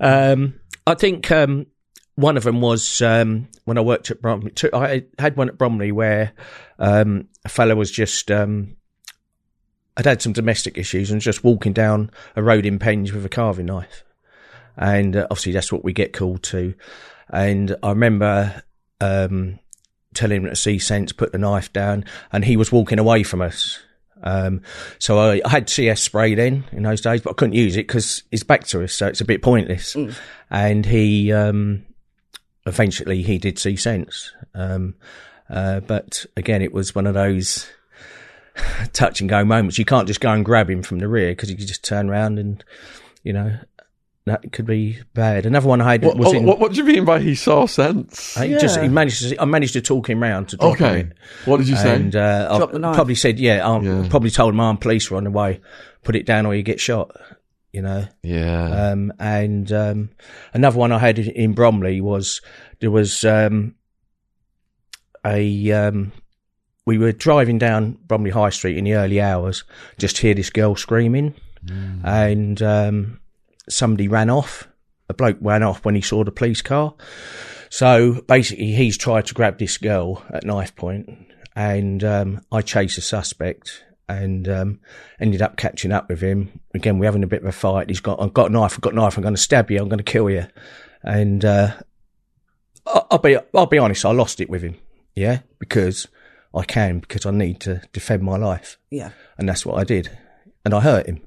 um, 0.00 0.60
I 0.86 0.94
think 0.94 1.30
um, 1.30 1.66
one 2.14 2.36
of 2.36 2.44
them 2.44 2.60
was 2.60 3.00
um, 3.00 3.48
when 3.64 3.78
I 3.78 3.80
worked 3.80 4.10
at 4.10 4.20
Bromley. 4.20 4.52
I 4.72 5.04
had 5.18 5.36
one 5.36 5.48
at 5.48 5.56
Bromley 5.56 5.92
where 5.92 6.32
um, 6.80 7.28
a 7.44 7.48
fellow 7.48 7.76
was 7.76 7.90
just. 7.90 8.30
Um, 8.30 8.76
I'd 9.96 10.06
had 10.06 10.22
some 10.22 10.32
domestic 10.32 10.78
issues 10.78 11.10
and 11.10 11.18
was 11.18 11.24
just 11.24 11.44
walking 11.44 11.74
down 11.74 12.10
a 12.34 12.42
road 12.42 12.64
in 12.64 12.78
Penge 12.78 13.12
with 13.12 13.24
a 13.26 13.28
carving 13.28 13.66
knife, 13.66 14.02
and 14.76 15.14
uh, 15.14 15.26
obviously 15.30 15.52
that's 15.52 15.72
what 15.72 15.84
we 15.84 15.92
get 15.92 16.12
called 16.12 16.42
to. 16.44 16.74
And 17.28 17.76
I 17.82 17.90
remember 17.90 18.62
um, 19.00 19.58
telling 20.14 20.42
him 20.42 20.48
to 20.48 20.56
see 20.56 20.78
sense, 20.78 21.12
put 21.12 21.32
the 21.32 21.38
knife 21.38 21.72
down, 21.72 22.04
and 22.32 22.44
he 22.44 22.56
was 22.56 22.72
walking 22.72 22.98
away 22.98 23.22
from 23.22 23.42
us. 23.42 23.78
Um, 24.22 24.62
so 24.98 25.18
I, 25.18 25.40
I 25.44 25.48
had 25.48 25.68
CS 25.70 26.02
spray 26.02 26.34
then 26.34 26.64
in 26.72 26.82
those 26.82 27.00
days, 27.00 27.20
but 27.20 27.30
I 27.30 27.34
couldn't 27.34 27.54
use 27.54 27.76
it 27.76 27.86
because 27.86 28.22
it's 28.30 28.42
back 28.42 28.64
to 28.68 28.82
us, 28.82 28.92
so 28.92 29.06
it's 29.06 29.20
a 29.20 29.24
bit 29.24 29.42
pointless. 29.42 29.94
And 30.50 30.84
he, 30.84 31.32
um, 31.32 31.84
eventually 32.66 33.22
he 33.22 33.38
did 33.38 33.58
see 33.58 33.76
sense. 33.76 34.32
Um, 34.54 34.94
uh, 35.50 35.80
but 35.80 36.24
again, 36.36 36.62
it 36.62 36.72
was 36.72 36.94
one 36.94 37.06
of 37.06 37.14
those 37.14 37.68
touch 38.92 39.20
and 39.20 39.28
go 39.28 39.44
moments. 39.44 39.78
You 39.78 39.84
can't 39.84 40.06
just 40.06 40.20
go 40.20 40.30
and 40.32 40.44
grab 40.44 40.70
him 40.70 40.82
from 40.82 40.98
the 40.98 41.08
rear 41.08 41.32
because 41.32 41.50
you 41.50 41.56
could 41.56 41.66
just 41.66 41.84
turn 41.84 42.08
around 42.08 42.38
and, 42.38 42.62
you 43.22 43.32
know, 43.32 43.58
that 44.26 44.52
could 44.52 44.66
be 44.66 44.98
bad. 45.14 45.46
Another 45.46 45.66
one 45.68 45.80
I 45.80 45.92
had 45.92 46.04
what, 46.04 46.16
was 46.16 46.32
in. 46.34 46.44
what, 46.44 46.58
what 46.60 46.72
do 46.72 46.78
you 46.78 46.84
mean 46.84 47.04
by 47.04 47.20
he 47.20 47.34
saw 47.34 47.66
sense? 47.66 48.36
I 48.36 48.48
just 48.48 48.78
he 48.78 48.88
managed 48.88 49.30
to. 49.30 49.40
I 49.42 49.44
managed 49.46 49.72
to 49.72 49.80
talk 49.80 50.08
him 50.10 50.22
round 50.22 50.50
to 50.50 50.56
drop 50.56 50.72
Okay. 50.74 50.98
him. 50.98 51.14
What 51.46 51.56
did 51.56 51.68
you 51.68 51.76
say? 51.76 51.96
And 51.96 52.14
uh, 52.14 52.56
Drop 52.58 52.68
I 52.68 52.72
the 52.74 52.78
knife. 52.80 52.94
probably 52.94 53.14
said, 53.14 53.38
yeah, 53.40 53.66
I 53.66 53.80
Yeah. 53.80 54.06
probably 54.10 54.30
told 54.30 54.52
him 54.54 54.60
armed 54.60 54.80
police 54.82 55.10
were 55.10 55.16
on 55.16 55.24
the 55.24 55.30
way. 55.30 55.60
Put 56.04 56.16
it 56.16 56.26
down 56.26 56.44
or 56.46 56.54
you 56.54 56.62
get 56.62 56.80
shot. 56.80 57.10
You 57.72 57.82
know. 57.82 58.06
yeah. 58.22 58.90
Um, 58.90 59.12
and 59.18 59.70
um, 59.72 60.10
another 60.52 60.76
one 60.78 60.92
I 60.92 60.98
had 60.98 61.18
in- 61.18 61.30
in 61.30 61.52
Bromley 61.54 62.00
was 62.00 62.40
there 62.80 62.90
was 62.90 63.24
um, 63.24 63.74
a 65.24 65.72
um, 65.72 66.12
we 66.86 66.98
were 66.98 67.12
driving 67.12 67.58
down 67.58 67.98
Bromley 68.06 68.30
High 68.30 68.50
Street 68.50 68.78
in 68.78 68.84
the 68.84 68.94
early 68.94 69.20
hours, 69.20 69.64
just 69.98 70.18
hear 70.18 70.34
this 70.34 70.50
girl 70.50 70.76
screaming, 70.76 71.34
and 72.04 72.62
um, 72.62 73.20
somebody 73.68 74.08
ran 74.08 74.30
off. 74.30 74.66
A 75.08 75.14
bloke 75.14 75.38
ran 75.40 75.62
off 75.62 75.84
when 75.84 75.96
he 75.96 76.00
saw 76.00 76.22
the 76.22 76.30
police 76.30 76.62
car. 76.62 76.94
So 77.68 78.20
basically, 78.28 78.72
he's 78.72 78.96
tried 78.96 79.26
to 79.26 79.34
grab 79.34 79.58
this 79.58 79.76
girl 79.76 80.24
at 80.30 80.44
knife 80.44 80.74
point, 80.76 81.08
and 81.54 82.02
um, 82.04 82.40
I 82.52 82.62
chased 82.62 82.98
a 82.98 83.00
suspect 83.02 83.84
and 84.10 84.48
um, 84.48 84.80
ended 85.20 85.40
up 85.40 85.56
catching 85.56 85.92
up 85.92 86.08
with 86.08 86.20
him. 86.20 86.60
Again, 86.74 86.98
we're 86.98 87.06
having 87.06 87.22
a 87.22 87.28
bit 87.28 87.42
of 87.42 87.48
a 87.48 87.52
fight. 87.52 87.88
He's 87.88 88.00
got, 88.00 88.20
I've 88.20 88.34
got 88.34 88.50
a 88.50 88.52
knife, 88.52 88.74
I've 88.74 88.80
got 88.80 88.92
a 88.92 88.96
knife. 88.96 89.16
I'm 89.16 89.22
going 89.22 89.34
to 89.34 89.40
stab 89.40 89.70
you. 89.70 89.78
I'm 89.78 89.88
going 89.88 89.98
to 89.98 90.04
kill 90.04 90.28
you. 90.28 90.46
And 91.02 91.44
uh, 91.44 91.74
I'll 92.86 93.18
be, 93.18 93.38
I'll 93.54 93.66
be 93.66 93.78
honest. 93.78 94.04
I 94.04 94.10
lost 94.10 94.40
it 94.40 94.50
with 94.50 94.62
him. 94.62 94.76
Yeah, 95.14 95.40
because 95.58 96.06
I 96.54 96.64
can, 96.64 97.00
because 97.00 97.26
I 97.26 97.30
need 97.30 97.60
to 97.60 97.82
defend 97.92 98.22
my 98.22 98.36
life, 98.36 98.78
Yeah. 98.90 99.10
and 99.38 99.48
that's 99.48 99.64
what 99.66 99.78
I 99.78 99.84
did. 99.84 100.10
And 100.64 100.74
I 100.74 100.80
hurt 100.80 101.06
him, 101.06 101.20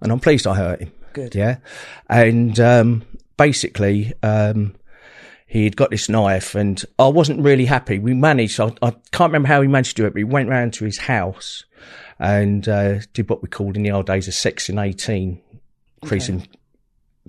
and 0.00 0.12
I'm 0.12 0.20
pleased 0.20 0.46
I 0.46 0.54
hurt 0.54 0.80
him. 0.80 0.92
Good. 1.12 1.34
Yeah. 1.34 1.58
And 2.08 2.58
um, 2.60 3.04
basically, 3.36 4.12
um, 4.22 4.74
he'd 5.46 5.76
got 5.76 5.90
this 5.90 6.08
knife, 6.08 6.54
and 6.54 6.82
I 6.98 7.08
wasn't 7.08 7.40
really 7.42 7.64
happy. 7.66 7.98
We 7.98 8.14
managed, 8.14 8.60
I, 8.60 8.72
I 8.82 8.90
can't 9.12 9.30
remember 9.30 9.48
how 9.48 9.60
we 9.60 9.68
managed 9.68 9.96
to 9.96 10.02
do 10.02 10.06
it, 10.06 10.10
but 10.10 10.16
we 10.16 10.24
went 10.24 10.48
round 10.48 10.72
to 10.74 10.84
his 10.84 10.98
house 10.98 11.64
and 12.18 12.68
uh, 12.68 12.98
did 13.12 13.28
what 13.30 13.42
we 13.42 13.48
called 13.48 13.76
in 13.76 13.82
the 13.82 13.90
old 13.90 14.06
days 14.06 14.26
a 14.28 14.32
Section 14.32 14.78
18, 14.78 15.40
increasing 16.02 16.46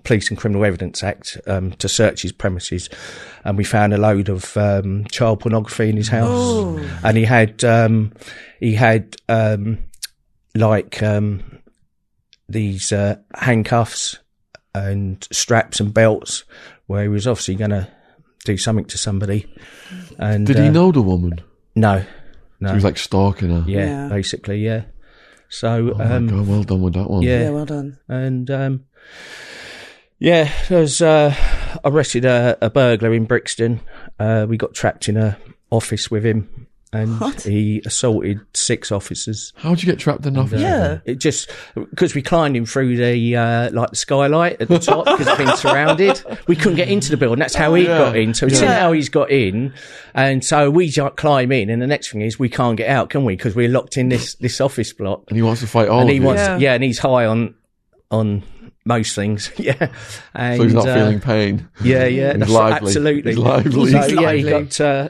Police 0.08 0.30
and 0.30 0.38
Criminal 0.38 0.64
Evidence 0.66 1.03
Act, 1.03 1.38
um, 1.47 1.72
to 1.74 1.89
search 1.89 2.22
his 2.22 2.32
premises. 2.32 2.89
And 3.43 3.58
we 3.58 3.64
found 3.66 3.93
a 3.93 3.97
load 3.97 4.30
of 4.30 4.55
um, 4.58 5.05
child 5.12 5.41
pornography 5.41 5.89
in 5.89 5.97
his 5.97 6.08
house. 6.08 6.80
And 7.03 7.18
he 7.18 7.26
had, 7.26 7.64
um, 7.64 8.14
he 8.60 8.74
had, 8.74 9.16
um, 9.28 9.80
like, 10.55 11.03
um, 11.03 11.43
these 12.49 12.93
uh, 12.93 13.18
handcuffs 13.36 14.18
and 14.74 15.28
straps 15.32 15.80
and 15.82 15.93
belts 15.93 16.45
where 16.86 17.03
he 17.03 17.10
was 17.10 17.28
obviously 17.28 17.55
going 17.55 17.72
to 17.72 17.88
do 18.45 18.58
something 18.58 18.86
to 18.86 18.97
somebody. 18.97 19.45
And 20.18 20.47
Did 20.47 20.58
he 20.58 20.68
uh, 20.68 20.72
know 20.72 20.91
the 20.93 21.01
woman? 21.01 21.41
No, 21.76 22.05
no. 22.62 22.70
He 22.70 22.76
was 22.76 22.84
like 22.86 22.97
stalking 22.97 23.49
her. 23.49 23.70
yeah, 23.70 23.86
Yeah. 23.86 24.08
basically, 24.08 24.60
yeah. 24.64 24.84
So, 25.49 25.91
Oh 25.93 25.97
my 25.97 26.16
um, 26.16 26.28
God, 26.28 26.47
well 26.47 26.64
done 26.64 26.82
with 26.82 26.93
that 26.93 27.10
one. 27.10 27.24
yeah. 27.24 27.41
Yeah, 27.43 27.49
well 27.49 27.66
done. 27.66 27.97
and 28.08 28.49
um, 28.51 28.84
yeah, 30.20 30.51
there 30.70 30.80
was 30.82 31.01
uh, 31.01 31.34
arrested 31.86 32.26
a, 32.26 32.57
a 32.61 32.70
burglar 32.70 33.13
in 33.13 33.26
Brixton. 33.26 33.80
Uh, 34.20 34.45
we 34.49 34.57
got 34.57 34.74
trapped 34.74 35.07
in 35.09 35.18
a 35.18 35.38
office 35.70 36.09
with 36.09 36.26
him, 36.26 36.68
and 36.93 37.20
What? 37.20 37.41
he 37.43 37.82
assaulted 37.86 38.39
six 38.55 38.91
officers. 38.91 39.53
How'd 39.57 39.82
you 39.84 39.86
get 39.86 39.99
trapped 39.99 40.26
in 40.26 40.36
an 40.36 40.41
office? 40.41 40.61
Yeah. 40.61 40.99
It 41.05 41.15
just 41.20 41.49
because 41.76 42.15
we 42.15 42.22
climbed 42.22 42.55
him 42.55 42.65
through 42.65 42.95
the 42.97 43.36
uh, 43.36 43.70
like 43.72 43.89
the 43.91 43.95
skylight 43.95 44.61
at 44.61 44.70
the 44.70 44.80
top 44.80 45.05
because 45.05 45.28
it's 45.28 45.38
been 45.38 45.55
surrounded. 45.57 46.24
We 46.47 46.55
couldn't 46.55 46.78
get 46.78 46.88
into 46.89 47.11
the 47.11 47.18
building. 47.18 47.39
That's 47.39 47.53
how 47.55 47.74
he 47.76 47.84
Yeah. 47.84 47.97
got 47.99 48.15
in. 48.18 48.34
So 48.34 48.47
we 48.47 48.55
see 48.55 48.65
how 48.65 48.93
he's 48.93 49.09
got 49.09 49.30
in, 49.30 49.74
and 50.15 50.43
so 50.43 50.72
we 50.72 50.88
ju- 50.89 51.09
climb 51.11 51.51
in. 51.51 51.70
And 51.70 51.82
the 51.82 51.88
next 51.88 52.11
thing 52.11 52.22
is 52.22 52.39
we 52.39 52.49
can't 52.49 52.78
get 52.78 52.89
out, 52.89 53.09
can 53.09 53.24
we? 53.26 53.36
Because 53.36 53.53
we're 53.55 53.70
locked 53.70 53.97
in 53.97 54.09
this 54.09 54.34
this 54.36 54.59
office 54.61 54.93
block. 54.93 55.26
And 55.28 55.36
he 55.36 55.43
wants 55.43 55.61
to 55.61 55.68
fight 55.68 55.89
all 55.89 56.01
and 56.01 56.09
he 56.09 56.15
you. 56.15 56.22
wants, 56.24 56.41
Yeah. 56.41 56.57
yeah. 56.57 56.74
and 56.74 56.84
he's 56.84 56.97
high 56.99 57.26
on 57.26 57.53
on 58.09 58.41
most 58.88 59.13
things. 59.15 59.51
yeah, 59.57 59.89
and, 60.33 60.57
so 60.57 60.63
he's 60.63 60.73
not 60.73 60.88
uh, 60.88 60.95
feeling 60.95 61.19
pain. 61.19 61.69
Yeah, 61.83 62.05
yeah, 62.05 62.35
He's 62.38 62.49
lively. 62.49 62.88
absolutely. 62.88 63.31
He's 63.31 63.38
lively. 63.39 63.71
So, 63.91 64.01
He's 64.01 64.11
yeah, 64.13 64.31
he 64.33 64.43
lively. 64.43 64.49
got 64.65 64.81
uh, 64.81 65.09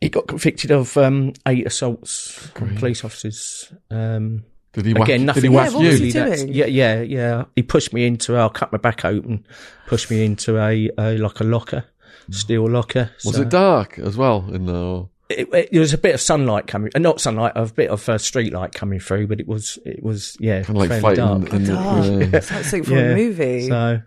he 0.00 0.08
got 0.10 0.26
convicted 0.26 0.70
of 0.70 0.96
um, 0.96 1.32
eight 1.46 1.66
assaults 1.66 2.50
on 2.60 2.76
police 2.76 3.04
officers. 3.04 3.72
Um, 3.90 4.44
Did 4.72 4.84
he 4.86 4.92
whack, 4.94 5.04
Again, 5.04 5.20
did 5.20 5.26
nothing 5.26 5.42
he 5.44 5.48
Yeah, 5.50 5.56
whack 5.56 5.72
what 5.72 5.84
was 5.84 6.00
you? 6.00 6.06
he 6.06 6.12
doing? 6.12 6.48
Yeah, 6.52 6.66
yeah, 6.66 7.00
yeah. 7.00 7.44
He 7.54 7.62
pushed 7.62 7.92
me 7.94 8.06
into. 8.06 8.36
I 8.36 8.48
cut 8.50 8.72
my 8.72 8.78
back 8.78 9.04
open, 9.04 9.46
pushed 9.86 10.10
me 10.10 10.24
into 10.24 10.58
a, 10.58 10.90
a 10.98 11.16
like 11.18 11.40
a 11.40 11.44
locker, 11.44 11.84
steel 12.30 12.68
locker. 12.68 13.10
Was 13.24 13.36
So- 13.36 13.42
it 13.42 13.48
dark 13.48 13.98
as 13.98 14.16
well? 14.16 14.44
In 14.52 14.66
the 14.66 15.08
it, 15.28 15.48
it, 15.52 15.68
there 15.72 15.80
was 15.80 15.92
a 15.92 15.98
bit 15.98 16.14
of 16.14 16.20
sunlight 16.20 16.66
coming, 16.66 16.90
uh, 16.94 16.98
not 16.98 17.20
sunlight, 17.20 17.52
a 17.56 17.66
bit 17.66 17.90
of 17.90 18.08
uh, 18.08 18.18
street 18.18 18.52
light 18.52 18.72
coming 18.72 19.00
through, 19.00 19.26
but 19.26 19.40
it 19.40 19.48
was, 19.48 19.78
it 19.84 20.02
was, 20.02 20.36
yeah, 20.40 20.62
Kind 20.62 20.76
of 20.76 20.76
like 20.76 20.88
fairly 20.88 21.02
fighting 21.02 21.24
dark. 21.24 21.52
in 21.52 21.64
the, 21.64 21.72
Dark. 21.72 22.04
yeah. 22.06 22.38
It's 22.38 22.50
like 22.50 22.62
something 22.64 22.84
from 22.84 22.98
a 22.98 23.14
movie. 23.14 23.68
So, 23.68 24.02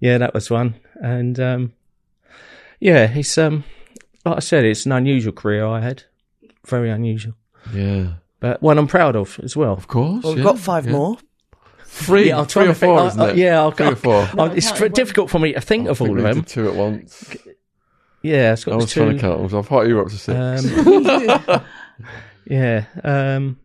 yeah, 0.00 0.18
that 0.18 0.34
was 0.34 0.50
one. 0.50 0.74
And, 0.96 1.38
um, 1.40 1.72
yeah, 2.80 3.12
it's, 3.14 3.36
um, 3.38 3.64
like 4.24 4.36
I 4.36 4.40
said, 4.40 4.64
it's 4.64 4.86
an 4.86 4.92
unusual 4.92 5.32
career 5.32 5.66
I 5.66 5.80
had. 5.80 6.04
Very 6.66 6.90
unusual. 6.90 7.34
yeah. 7.74 8.14
But 8.40 8.60
one 8.60 8.76
I'm 8.78 8.88
proud 8.88 9.14
of 9.14 9.38
as 9.44 9.56
well. 9.56 9.72
Of 9.74 9.86
course. 9.86 10.24
well, 10.24 10.34
we've 10.34 10.44
yeah, 10.44 10.50
got 10.50 10.58
five 10.58 10.86
yeah. 10.86 10.92
more. 10.92 11.16
Three, 11.84 12.28
Yeah, 12.28 12.38
I'm 12.40 12.46
three 12.46 12.64
or 12.64 12.68
to 12.68 12.74
think. 12.74 12.90
four, 12.90 13.00
I- 13.00 13.06
isn't 13.08 13.20
I- 13.20 13.30
it? 13.30 13.36
yeah, 13.36 13.60
I'll 13.60 13.70
three 13.70 13.86
or 13.86 13.90
go- 13.90 13.94
four. 13.96 14.28
Oh, 14.38 14.44
it's 14.46 14.72
can't 14.72 14.94
difficult 14.94 15.30
for 15.30 15.38
me 15.38 15.52
to 15.52 15.60
think 15.60 15.86
I 15.86 15.90
of 15.90 15.98
think 15.98 16.08
all 16.10 16.16
we 16.16 16.24
of 16.24 16.34
them. 16.36 16.44
two 16.44 16.68
at 16.68 16.74
once. 16.74 17.36
Yeah, 18.22 18.52
it's 18.52 18.64
got 18.64 18.74
I 18.74 18.76
was 18.76 18.90
two. 18.92 19.00
trying 19.04 19.16
to 19.16 19.20
count. 19.20 19.50
them. 19.50 19.58
I 19.58 19.62
thought 19.62 19.82
you 19.88 19.96
were 19.96 20.02
up 20.02 20.08
to 20.08 20.16
six. 20.16 20.36
Um, 21.48 21.64
yeah. 22.46 22.84
Um, 23.02 23.58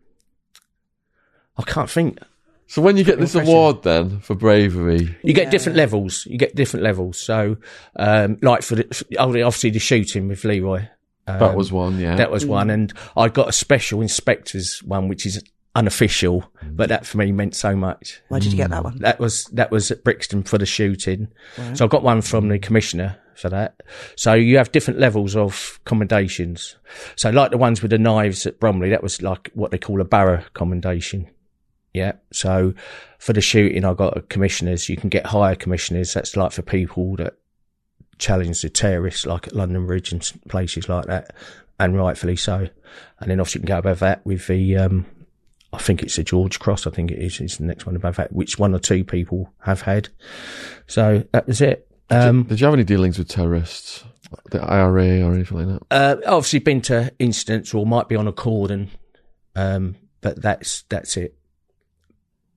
I 1.56 1.62
can't 1.62 1.90
think. 1.90 2.18
so 2.66 2.82
when 2.82 2.96
you 2.96 3.04
get 3.04 3.18
this 3.18 3.32
question. 3.32 3.50
award 3.52 3.82
then 3.82 4.20
for 4.20 4.34
bravery, 4.34 5.16
You 5.22 5.32
get 5.32 5.44
Yeah. 5.44 5.50
different 5.50 5.76
levels. 5.76 6.26
You 6.26 6.38
get 6.38 6.54
different 6.54 6.84
levels. 6.84 7.18
So, 7.20 7.56
um, 7.96 8.38
like 8.42 8.62
for 8.62 8.76
the, 8.76 9.06
obviously 9.18 9.70
the 9.70 9.78
shooting 9.78 10.28
with 10.28 10.44
Leroy. 10.44 10.88
Um, 11.26 11.38
that 11.40 11.54
was 11.56 11.70
one. 11.72 11.98
Yeah. 11.98 12.16
that 12.16 12.30
was 12.30 12.46
one, 12.46 12.70
and 12.70 12.92
I 13.16 13.28
got 13.28 13.48
a 13.48 13.52
special 13.52 14.00
inspectors 14.00 14.80
one, 14.82 15.08
which 15.08 15.26
is 15.26 15.42
unofficial, 15.74 16.50
but 16.70 16.88
that 16.88 17.04
for 17.06 17.18
me 17.18 17.30
meant 17.32 17.54
so 17.54 17.76
much. 17.76 18.22
Where 18.28 18.40
did 18.40 18.50
you 18.50 18.56
get 18.56 18.70
that 18.70 18.82
one? 18.82 18.98
That 19.00 19.20
was 19.20 19.44
that 19.52 19.70
was 19.70 19.90
at 19.90 20.02
Brixton 20.04 20.42
for 20.44 20.56
the 20.56 20.64
shooting. 20.64 21.28
So 21.74 21.84
I 21.84 21.88
got 21.88 22.02
one 22.02 22.22
from 22.22 22.48
the 22.48 22.58
commissioner 22.58 23.18
for 23.38 23.48
that. 23.48 23.82
So 24.16 24.34
you 24.34 24.58
have 24.58 24.72
different 24.72 25.00
levels 25.00 25.36
of 25.36 25.80
commendations. 25.84 26.76
So 27.16 27.30
like 27.30 27.50
the 27.50 27.58
ones 27.58 27.80
with 27.80 27.92
the 27.92 27.98
knives 27.98 28.46
at 28.46 28.58
Bromley, 28.58 28.90
that 28.90 29.02
was 29.02 29.22
like 29.22 29.50
what 29.54 29.70
they 29.70 29.78
call 29.78 30.00
a 30.00 30.04
borough 30.04 30.44
commendation. 30.54 31.28
Yeah. 31.94 32.12
So 32.32 32.74
for 33.18 33.32
the 33.32 33.40
shooting, 33.40 33.84
I 33.84 33.94
got 33.94 34.28
commissioners. 34.28 34.88
You 34.88 34.96
can 34.96 35.08
get 35.08 35.26
higher 35.26 35.54
commissioners. 35.54 36.12
That's 36.14 36.36
like 36.36 36.52
for 36.52 36.62
people 36.62 37.16
that 37.16 37.34
challenge 38.18 38.62
the 38.62 38.68
terrorists, 38.68 39.26
like 39.26 39.46
at 39.46 39.54
London 39.54 39.86
Bridge 39.86 40.12
and 40.12 40.32
places 40.48 40.88
like 40.88 41.06
that, 41.06 41.34
and 41.78 41.96
rightfully 41.96 42.36
so. 42.36 42.68
And 43.20 43.30
then 43.30 43.40
obviously 43.40 43.60
you 43.60 43.66
can 43.66 43.74
go 43.74 43.78
above 43.78 44.00
that 44.00 44.24
with 44.26 44.46
the, 44.48 44.76
um, 44.76 45.06
I 45.72 45.78
think 45.78 46.02
it's 46.02 46.16
the 46.16 46.24
George 46.24 46.58
Cross. 46.58 46.86
I 46.86 46.90
think 46.90 47.10
it 47.10 47.18
is. 47.18 47.40
It's 47.40 47.58
the 47.58 47.64
next 47.64 47.86
one 47.86 47.96
above 47.96 48.16
that, 48.16 48.32
which 48.32 48.58
one 48.58 48.74
or 48.74 48.78
two 48.78 49.04
people 49.04 49.52
have 49.60 49.82
had. 49.82 50.08
So 50.86 51.24
that 51.32 51.46
was 51.46 51.60
it. 51.60 51.87
Um, 52.10 52.44
Did 52.44 52.60
you 52.60 52.64
have 52.66 52.74
any 52.74 52.84
dealings 52.84 53.18
with 53.18 53.28
terrorists, 53.28 54.04
the 54.50 54.60
IRA 54.62 55.20
or 55.22 55.34
anything 55.34 55.58
like 55.58 55.80
that? 55.80 55.86
uh, 55.90 56.16
obviously 56.26 56.58
been 56.60 56.80
to 56.82 57.12
incidents 57.18 57.74
or 57.74 57.84
might 57.86 58.08
be 58.08 58.16
on 58.16 58.26
a 58.26 58.32
cordon, 58.32 58.90
um, 59.56 59.96
but 60.20 60.40
that's 60.40 60.82
that's 60.88 61.16
it. 61.16 61.36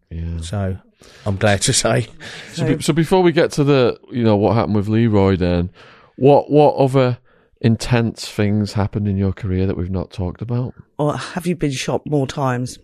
Yeah. 0.09 0.39
So 0.41 0.77
I'm 1.25 1.37
glad 1.37 1.61
to 1.63 1.73
say. 1.73 2.07
So, 2.53 2.75
be- 2.77 2.81
so 2.81 2.93
before 2.93 3.21
we 3.23 3.31
get 3.31 3.51
to 3.53 3.63
the, 3.63 3.99
you 4.11 4.23
know, 4.23 4.35
what 4.35 4.55
happened 4.55 4.75
with 4.75 4.87
Leroy, 4.87 5.35
then, 5.35 5.69
what 6.17 6.49
what 6.51 6.75
other 6.75 7.17
intense 7.61 8.29
things 8.29 8.73
happened 8.73 9.07
in 9.07 9.17
your 9.17 9.33
career 9.33 9.65
that 9.67 9.77
we've 9.77 9.89
not 9.91 10.11
talked 10.11 10.41
about? 10.41 10.73
Or 10.97 11.15
have 11.15 11.45
you 11.45 11.55
been 11.55 11.71
shot 11.71 12.05
more 12.05 12.27
times? 12.27 12.77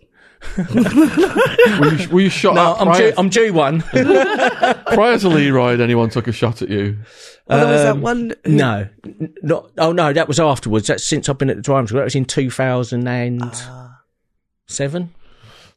Were 0.56 1.94
you, 1.94 2.08
were 2.10 2.20
you 2.20 2.28
shot 2.30 2.54
No, 2.54 2.74
at 2.74 2.80
I'm 2.80 2.86
prior, 2.88 3.10
due, 3.10 3.14
I'm 3.18 3.28
due 3.28 3.52
one. 3.52 3.80
prior 3.82 5.18
to 5.18 5.28
Leroy? 5.28 5.72
Had 5.72 5.80
anyone 5.80 6.10
took 6.10 6.28
a 6.28 6.32
shot 6.32 6.62
at 6.62 6.68
you? 6.68 6.98
Oh, 7.48 7.56
there 7.56 7.66
was 7.66 7.82
that 7.82 7.90
Um, 7.92 8.00
one. 8.02 8.34
who- 8.44 8.52
no, 8.52 8.88
not. 9.42 9.70
Oh 9.78 9.92
no, 9.92 10.12
that 10.12 10.28
was 10.28 10.38
afterwards. 10.38 10.86
That's 10.88 11.04
since 11.04 11.28
I've 11.28 11.38
been 11.38 11.50
at 11.50 11.56
the 11.56 11.62
driving 11.62 11.86
school. 11.88 11.98
That 11.98 12.04
was 12.04 12.14
in 12.14 12.24
2007. 12.24 13.48
Ah. 13.50 13.98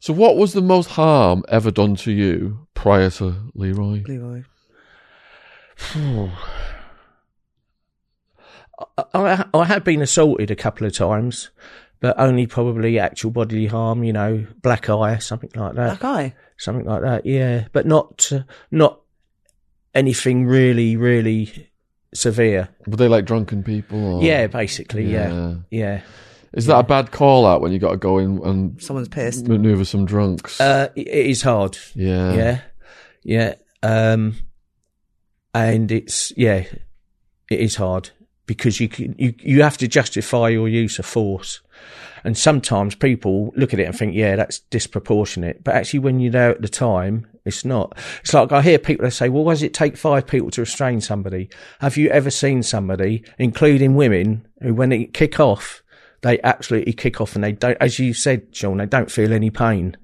So, 0.00 0.12
what 0.12 0.36
was 0.36 0.52
the 0.52 0.60
most 0.62 0.90
harm 0.90 1.44
ever 1.48 1.70
done 1.70 1.96
to 1.96 2.12
you 2.12 2.66
prior 2.74 3.08
to 3.10 3.34
Leroy? 3.54 4.02
Leroy. 4.06 4.42
I, 8.98 9.04
I, 9.14 9.44
I 9.54 9.64
have 9.66 9.84
been 9.84 10.02
assaulted 10.02 10.50
a 10.50 10.56
couple 10.56 10.86
of 10.86 10.92
times, 10.94 11.50
but 12.02 12.18
only 12.18 12.46
probably 12.46 12.98
actual 12.98 13.30
bodily 13.30 13.66
harm. 13.66 14.04
You 14.04 14.12
know, 14.12 14.46
black 14.60 14.90
eye, 14.90 15.16
something 15.18 15.50
like 15.54 15.74
that. 15.76 15.90
That 15.92 16.00
guy. 16.00 16.34
something 16.58 16.84
like 16.84 17.00
that. 17.02 17.24
Yeah, 17.24 17.68
but 17.72 17.86
not 17.86 18.30
uh, 18.30 18.40
not 18.70 19.00
anything 19.94 20.44
really, 20.46 20.96
really 20.96 21.70
severe. 22.12 22.68
Were 22.86 22.96
they 22.96 23.08
like 23.08 23.24
drunken 23.24 23.62
people? 23.62 24.16
Or? 24.16 24.22
Yeah, 24.22 24.48
basically. 24.48 25.10
Yeah, 25.10 25.54
yeah. 25.70 26.02
Is 26.52 26.66
that 26.66 26.78
a 26.78 26.82
bad 26.82 27.12
call 27.12 27.46
out 27.46 27.62
when 27.62 27.72
you 27.72 27.78
got 27.78 27.92
to 27.92 27.96
go 27.96 28.18
in 28.18 28.38
and 28.44 28.82
Someone's 28.82 29.08
pissed. 29.08 29.48
maneuver 29.48 29.86
some 29.86 30.04
drunks? 30.04 30.60
Uh, 30.60 30.88
it 30.94 31.06
it 31.08 31.26
is 31.26 31.40
hard. 31.42 31.78
yeah. 31.94 32.34
yeah, 32.34 32.60
yeah. 33.22 33.54
Um, 33.82 34.36
and 35.54 35.90
it's 35.90 36.32
yeah, 36.36 36.64
it 37.50 37.60
is 37.60 37.76
hard 37.76 38.10
because 38.46 38.80
you 38.80 38.88
can, 38.88 39.14
you 39.18 39.34
you 39.38 39.62
have 39.62 39.78
to 39.78 39.88
justify 39.88 40.48
your 40.50 40.68
use 40.68 40.98
of 40.98 41.06
force, 41.06 41.60
and 42.24 42.36
sometimes 42.36 42.94
people 42.94 43.52
look 43.56 43.72
at 43.74 43.80
it 43.80 43.84
and 43.84 43.96
think, 43.96 44.14
yeah, 44.14 44.36
that's 44.36 44.60
disproportionate. 44.60 45.64
But 45.64 45.74
actually, 45.74 46.00
when 46.00 46.20
you're 46.20 46.32
there 46.32 46.50
at 46.50 46.62
the 46.62 46.68
time, 46.68 47.26
it's 47.44 47.64
not. 47.64 47.98
It's 48.20 48.32
like 48.32 48.52
I 48.52 48.62
hear 48.62 48.78
people 48.78 49.04
that 49.04 49.12
say, 49.12 49.28
well, 49.28 49.44
why 49.44 49.52
does 49.52 49.62
it 49.62 49.74
take 49.74 49.96
five 49.96 50.26
people 50.26 50.50
to 50.52 50.62
restrain 50.62 51.00
somebody? 51.00 51.50
Have 51.80 51.96
you 51.96 52.08
ever 52.10 52.30
seen 52.30 52.62
somebody, 52.62 53.24
including 53.38 53.94
women, 53.94 54.46
who 54.60 54.74
when 54.74 54.90
they 54.90 55.06
kick 55.06 55.40
off, 55.40 55.82
they 56.20 56.40
absolutely 56.42 56.92
kick 56.92 57.20
off 57.20 57.34
and 57.34 57.42
they 57.42 57.52
don't, 57.52 57.76
as 57.80 57.98
you 57.98 58.14
said, 58.14 58.46
Sean, 58.52 58.78
they 58.78 58.86
don't 58.86 59.10
feel 59.10 59.32
any 59.32 59.50
pain 59.50 59.96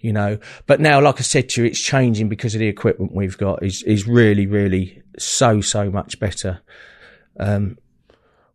you 0.00 0.12
know. 0.12 0.38
But 0.66 0.80
now, 0.80 1.00
like 1.00 1.18
I 1.18 1.22
said 1.22 1.50
to 1.50 1.62
you, 1.62 1.68
it's 1.68 1.80
changing 1.80 2.28
because 2.28 2.54
of 2.54 2.60
the 2.60 2.68
equipment 2.68 3.14
we've 3.14 3.38
got 3.38 3.62
is 3.62 3.82
is 3.82 4.06
really, 4.06 4.46
really 4.46 5.02
so 5.18 5.60
so 5.60 5.90
much 5.90 6.18
better. 6.18 6.60
Um, 7.38 7.78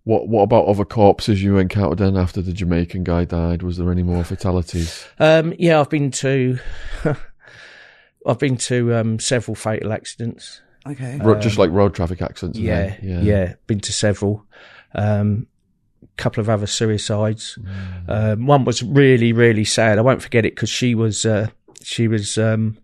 What 0.07 0.29
What 0.29 0.43
about 0.43 0.67
other 0.67 0.85
corpses 0.85 1.43
you 1.43 1.57
encountered 1.57 1.97
then 1.99 2.15
after 2.15 2.41
the 2.41 2.53
Jamaican 2.53 3.03
guy 3.03 3.25
died? 3.25 3.61
Was 3.61 3.75
there 3.75 3.91
any 3.91 4.03
more 4.03 4.23
fatalities? 4.23 5.05
um, 5.19 5.53
yeah, 5.59 5.81
I've 5.81 5.89
been 5.89 6.11
to, 6.11 6.57
I've 8.25 8.39
been 8.39 8.55
to 8.57 8.95
um, 8.95 9.19
several 9.19 9.55
fatal 9.55 9.91
accidents. 9.91 10.61
Okay. 10.87 11.19
Ro- 11.21 11.37
just 11.41 11.57
like 11.57 11.71
road 11.71 11.93
traffic 11.93 12.21
accidents. 12.21 12.57
Yeah, 12.57 12.87
then- 12.87 12.99
yeah, 13.03 13.19
yeah. 13.19 13.53
been 13.67 13.81
to 13.81 13.91
several. 13.91 14.45
Um, 14.95 15.47
couple 16.15 16.39
of 16.41 16.49
other 16.49 16.67
suicides. 16.67 17.59
Um, 18.07 18.45
one 18.47 18.63
was 18.63 18.81
really, 18.81 19.33
really 19.33 19.65
sad. 19.65 19.97
I 19.97 20.01
won't 20.01 20.21
forget 20.21 20.45
it 20.45 20.55
because 20.55 20.69
she 20.69 20.95
was 20.95 21.25
uh, 21.25 21.47
she 21.83 22.07
was 22.07 22.37
um, 22.37 22.77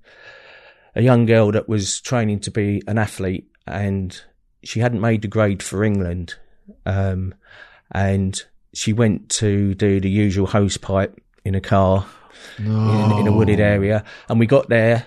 a 0.93 1.01
young 1.01 1.25
girl 1.25 1.51
that 1.53 1.69
was 1.69 2.01
training 2.01 2.41
to 2.41 2.51
be 2.51 2.81
an 2.85 2.97
athlete, 2.97 3.47
and 3.65 4.19
she 4.63 4.81
hadn't 4.81 4.99
made 5.01 5.21
the 5.21 5.27
grade 5.29 5.63
for 5.63 5.83
England, 5.85 6.35
um, 6.85 7.33
and 7.91 8.41
she 8.73 8.93
went 8.93 9.29
to 9.29 9.73
do 9.75 9.99
the 9.99 10.09
usual 10.09 10.47
hose 10.47 10.77
pipe 10.77 11.19
in 11.45 11.55
a 11.55 11.61
car 11.61 12.05
in, 12.57 12.65
in 12.65 13.27
a 13.27 13.31
wooded 13.31 13.59
area, 13.59 14.03
and 14.29 14.39
we 14.39 14.45
got 14.45 14.69
there 14.69 15.05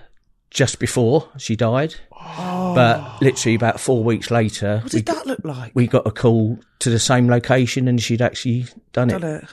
just 0.50 0.78
before 0.78 1.28
she 1.38 1.56
died. 1.56 1.94
But 2.10 3.20
literally 3.22 3.54
about 3.54 3.78
four 3.80 4.02
weeks 4.04 4.30
later, 4.30 4.80
What 4.82 4.92
we, 4.92 5.00
did 5.02 5.06
that 5.14 5.26
look 5.26 5.40
like? 5.44 5.72
we 5.74 5.86
got 5.86 6.06
a 6.06 6.10
call 6.10 6.58
to 6.80 6.90
the 6.90 6.98
same 6.98 7.28
location 7.28 7.88
and 7.88 8.02
she'd 8.02 8.20
actually 8.22 8.66
done 8.92 9.10
it. 9.10 9.18
Done 9.20 9.36
it. 9.36 9.44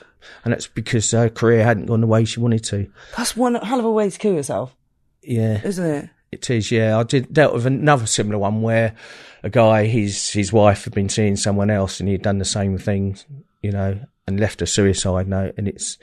And 0.44 0.54
that's 0.54 0.68
because 0.68 1.12
her 1.12 1.30
career 1.30 1.64
hadn't 1.64 1.86
gone 1.86 2.02
the 2.02 2.08
way 2.08 2.26
she 2.26 2.40
wanted 2.40 2.64
to. 2.66 2.90
That's 3.18 3.36
one 3.36 3.56
hell 3.56 3.80
of 3.80 3.86
a 3.86 3.92
way 3.92 4.10
to 4.10 4.18
kill 4.18 4.34
yourself, 4.34 4.76
Yeah, 5.22 5.62
isn't 5.64 5.86
it? 5.86 6.10
it 6.32 6.50
is. 6.50 6.72
Yeah, 6.72 6.98
I 6.98 7.04
did 7.04 7.32
dealt 7.34 7.54
with 7.54 7.66
another 7.66 8.06
similar 8.08 8.38
one 8.40 8.62
where 8.62 8.96
a 9.44 9.50
guy, 9.50 9.86
his 9.86 10.30
his 10.30 10.54
wife 10.54 10.86
had 10.86 10.94
been 10.94 11.10
seeing 11.10 11.36
someone 11.36 11.70
else 11.70 12.00
and 12.00 12.08
he'd 12.08 12.22
done 12.22 12.40
the 12.40 12.46
same 12.46 12.78
thing, 12.78 13.18
you 13.62 13.72
know, 13.72 14.00
and 14.26 14.40
left 14.40 14.62
a 14.62 14.66
suicide 14.66 15.28
note. 15.28 15.54
And 15.58 15.68
it's 15.68 15.98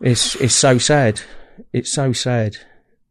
it's 0.00 0.34
it's 0.36 0.54
so 0.54 0.78
sad. 0.78 1.20
It's 1.72 1.92
so 1.92 2.12
sad. 2.12 2.56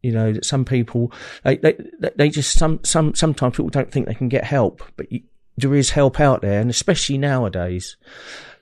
You 0.02 0.12
know 0.12 0.32
that 0.32 0.44
some 0.44 0.64
people 0.64 1.12
they 1.44 1.56
they 1.56 1.76
they 2.16 2.28
just 2.28 2.58
some 2.58 2.80
some 2.84 3.14
sometimes 3.14 3.56
people 3.56 3.70
don't 3.70 3.90
think 3.90 4.06
they 4.06 4.14
can 4.14 4.28
get 4.28 4.44
help, 4.44 4.82
but 4.96 5.10
you, 5.10 5.22
there 5.56 5.74
is 5.74 5.90
help 5.90 6.20
out 6.20 6.42
there, 6.42 6.60
and 6.60 6.68
especially 6.68 7.18
nowadays. 7.18 7.96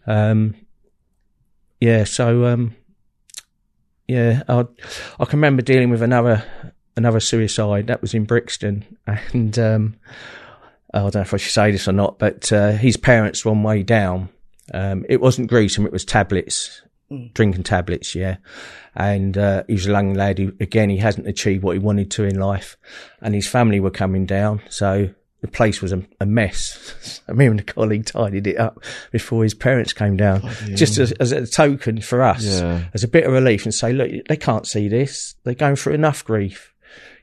Um, 0.07 0.55
yeah. 1.81 2.05
So 2.05 2.45
um, 2.45 2.77
yeah, 4.07 4.43
I 4.49 4.67
I 5.19 5.25
can 5.25 5.39
remember 5.39 5.63
dealing 5.63 5.91
with 5.91 6.03
another 6.03 6.45
another 6.97 7.21
suicide 7.21 7.87
that 7.89 8.03
was 8.03 8.15
in 8.15 8.25
Brixton, 8.25 8.85
and 9.07 9.59
um, 9.59 9.97
I 10.95 11.01
don't 11.01 11.15
know 11.17 11.21
if 11.23 11.35
I 11.35 11.39
should 11.39 11.53
say 11.53 11.71
this 11.71 11.89
or 11.89 11.93
not, 11.93 12.19
but 12.19 12.53
uh, 12.53 12.73
his 12.73 12.97
parents 12.97 13.45
were 13.45 13.51
on 13.51 13.63
way 13.63 13.83
down. 13.83 14.29
Um, 14.73 15.05
it 15.09 15.21
wasn't 15.21 15.49
gruesome; 15.49 15.85
it 15.87 15.93
was 15.93 16.05
tablets, 16.05 16.83
drinking 17.35 17.65
tablets, 17.65 18.15
yeah. 18.15 18.37
And 18.95 19.37
uh, 19.37 19.65
he 19.67 19.73
was 19.75 19.87
a 19.87 19.91
young 19.91 20.15
lad 20.15 20.39
who, 20.39 20.53
again, 20.61 20.89
he 20.89 20.99
hasn't 20.99 21.27
achieved 21.27 21.65
what 21.65 21.73
he 21.75 21.81
wanted 21.81 22.11
to 22.13 22.25
in 22.25 22.39
life, 22.39 22.77
and 23.21 23.35
his 23.35 23.49
family 23.49 23.81
were 23.81 23.91
coming 23.91 24.25
down. 24.25 24.63
So 24.71 25.11
the 25.41 25.49
place 25.49 25.83
was 25.83 25.93
a, 25.93 26.03
a 26.21 26.27
mess. 26.27 27.21
Me 27.29 27.47
and 27.47 27.61
a 27.61 27.65
colleague 27.65 28.07
tidied 28.07 28.47
it 28.47 28.57
up 28.57 28.83
before 29.11 29.43
his 29.43 29.53
parents 29.53 29.93
came 29.93 30.17
down, 30.17 30.49
just 30.75 30.97
as, 30.99 31.13
as 31.13 31.33
a 31.33 31.47
token 31.47 32.01
for 32.01 32.23
us, 32.23 32.45
Yeah. 32.45 32.85
as 32.95 33.03
a 33.05 33.09
bit 33.09 33.25
of 33.27 33.33
relief, 33.33 33.65
and 33.65 33.75
say, 33.75 33.93
look, 33.93 34.11
they 34.29 34.37
can't 34.37 34.67
see 34.67 34.89
this. 34.89 35.35
They're 35.45 35.55
going 35.55 35.77
through 35.77 35.95
enough 35.95 36.25
grief, 36.25 36.73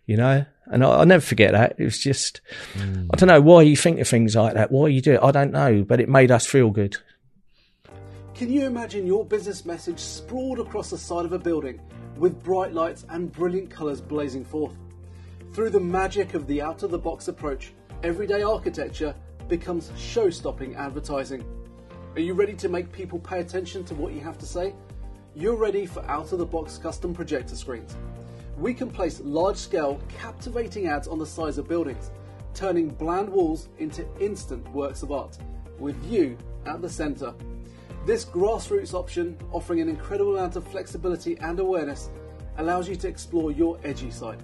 you 0.06 0.18
know. 0.18 0.46
And 0.72 0.84
I, 0.84 0.90
I'll 0.90 1.06
never 1.06 1.22
forget 1.22 1.52
that. 1.52 1.76
It 1.78 1.84
was 1.84 2.00
just, 2.00 2.42
I 2.76 3.16
don't 3.18 3.28
know 3.28 3.42
why 3.42 3.62
you 3.62 3.76
think 3.76 4.00
of 4.00 4.08
things 4.08 4.36
like 4.36 4.56
that. 4.56 4.72
Why 4.72 4.88
you 4.88 5.02
do 5.02 5.14
it, 5.14 5.20
I 5.22 5.32
don't 5.32 5.52
know, 5.52 5.84
but 5.84 6.00
it 6.00 6.10
made 6.10 6.32
us 6.32 6.46
feel 6.46 6.72
good. 6.72 6.98
Can 8.34 8.52
you 8.52 8.66
imagine 8.66 9.06
your 9.06 9.24
business 9.24 9.66
message 9.66 10.00
sprawled 10.00 10.60
across 10.60 10.90
the 10.90 10.98
side 10.98 11.26
of 11.26 11.34
a 11.34 11.38
building 11.38 11.80
with 12.18 12.42
bright 12.44 12.74
lights 12.74 13.06
and 13.10 13.32
brilliant 13.32 13.70
colours 13.70 14.02
blazing 14.02 14.44
forth? 14.44 14.74
Through 15.54 15.72
the 15.72 15.80
magic 15.80 16.34
of 16.34 16.48
the 16.48 16.62
out 16.62 16.82
of 16.82 16.90
the 16.90 16.98
box 16.98 17.28
approach, 17.28 17.74
everyday 18.04 18.42
architecture 18.42 19.14
becomes 19.48 19.92
show 19.98 20.30
stopping 20.30 20.76
advertising. 20.76 21.46
Are 22.16 22.22
you 22.22 22.34
ready 22.34 22.54
to 22.54 22.70
make 22.70 22.92
people 22.92 23.20
pay 23.20 23.42
attention 23.42 23.84
to 23.86 23.96
what 23.96 24.14
you 24.14 24.22
have 24.22 24.38
to 24.40 24.46
say? 24.46 24.74
You're 25.36 25.56
ready 25.56 25.86
for 25.86 26.04
out 26.10 26.32
of 26.32 26.40
the 26.40 26.46
box 26.46 26.78
custom 26.78 27.14
projector 27.14 27.56
screens. 27.56 27.96
We 28.62 28.76
can 28.76 28.92
place 28.92 29.20
large 29.22 29.58
scale, 29.58 30.00
captivating 30.08 30.86
ads 30.86 31.08
on 31.08 31.18
the 31.18 31.26
sides 31.26 31.58
of 31.58 31.68
buildings, 31.68 32.12
turning 32.54 32.90
bland 32.90 33.28
walls 33.28 33.70
into 33.80 34.06
instant 34.20 34.72
works 34.72 35.02
of 35.02 35.12
art, 35.12 35.40
with 35.80 35.98
you 36.06 36.38
at 36.68 36.80
the 36.80 36.88
centre. 36.88 37.34
This 38.06 38.24
grassroots 38.24 38.94
option, 38.94 39.36
offering 39.52 39.82
an 39.82 39.90
incredible 39.90 40.38
amount 40.38 40.58
of 40.58 40.68
flexibility 40.68 41.40
and 41.40 41.60
awareness, 41.60 42.12
allows 42.60 42.88
you 42.88 42.96
to 42.98 43.08
explore 43.08 43.52
your 43.52 43.80
edgy 43.84 44.12
side, 44.12 44.44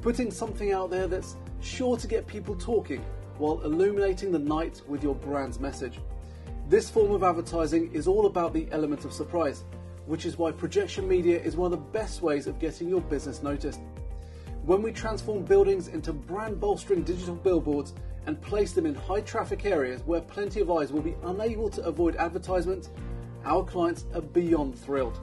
putting 0.00 0.30
something 0.30 0.72
out 0.72 0.88
there 0.88 1.06
that's 1.06 1.36
sure 1.60 1.98
to 1.98 2.06
get 2.06 2.26
people 2.26 2.54
talking 2.54 3.04
while 3.36 3.60
illuminating 3.64 4.32
the 4.32 4.38
night 4.38 4.80
with 4.88 5.02
your 5.02 5.14
brand's 5.14 5.60
message. 5.60 6.00
This 6.70 6.88
form 6.88 7.12
of 7.12 7.22
advertising 7.22 7.92
is 7.92 8.08
all 8.08 8.24
about 8.24 8.54
the 8.54 8.66
element 8.70 9.04
of 9.04 9.12
surprise, 9.12 9.64
which 10.08 10.24
is 10.24 10.38
why 10.38 10.50
projection 10.50 11.06
media 11.06 11.38
is 11.38 11.54
one 11.54 11.70
of 11.70 11.78
the 11.78 11.98
best 11.98 12.22
ways 12.22 12.46
of 12.46 12.58
getting 12.58 12.88
your 12.88 13.02
business 13.02 13.42
noticed. 13.42 13.80
When 14.64 14.80
we 14.80 14.90
transform 14.90 15.44
buildings 15.44 15.88
into 15.88 16.14
brand 16.14 16.58
bolstering 16.58 17.02
digital 17.02 17.34
billboards 17.34 17.92
and 18.26 18.40
place 18.40 18.72
them 18.72 18.86
in 18.86 18.94
high 18.94 19.20
traffic 19.20 19.66
areas 19.66 20.02
where 20.06 20.22
plenty 20.22 20.60
of 20.60 20.70
eyes 20.70 20.92
will 20.92 21.02
be 21.02 21.14
unable 21.24 21.68
to 21.70 21.84
avoid 21.84 22.16
advertisements, 22.16 22.88
our 23.44 23.62
clients 23.62 24.06
are 24.14 24.22
beyond 24.22 24.78
thrilled. 24.78 25.20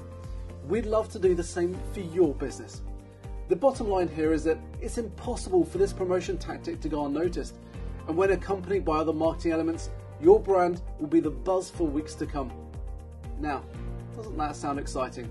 We'd 0.67 0.85
love 0.85 1.11
to 1.13 1.19
do 1.19 1.33
the 1.33 1.43
same 1.43 1.77
for 1.91 2.01
your 2.01 2.35
business. 2.35 2.83
The 3.49 3.55
bottom 3.55 3.89
line 3.89 4.07
here 4.07 4.33
is 4.33 4.43
that 4.43 4.59
it's 4.81 4.99
impossible 4.99 5.65
for 5.65 5.79
this 5.79 5.93
promotion 5.93 6.37
tactic 6.37 6.79
to 6.81 6.89
go 6.89 7.05
unnoticed, 7.05 7.55
and 8.07 8.15
when 8.15 8.31
accompanied 8.31 8.85
by 8.85 8.97
other 8.97 9.13
marketing 9.13 9.51
elements, 9.51 9.89
your 10.21 10.39
brand 10.39 10.81
will 10.99 11.07
be 11.07 11.19
the 11.19 11.31
buzz 11.31 11.71
for 11.71 11.85
weeks 11.85 12.13
to 12.15 12.25
come. 12.25 12.51
Now, 13.39 13.63
doesn't 14.15 14.37
that 14.37 14.55
sound 14.55 14.79
exciting? 14.79 15.29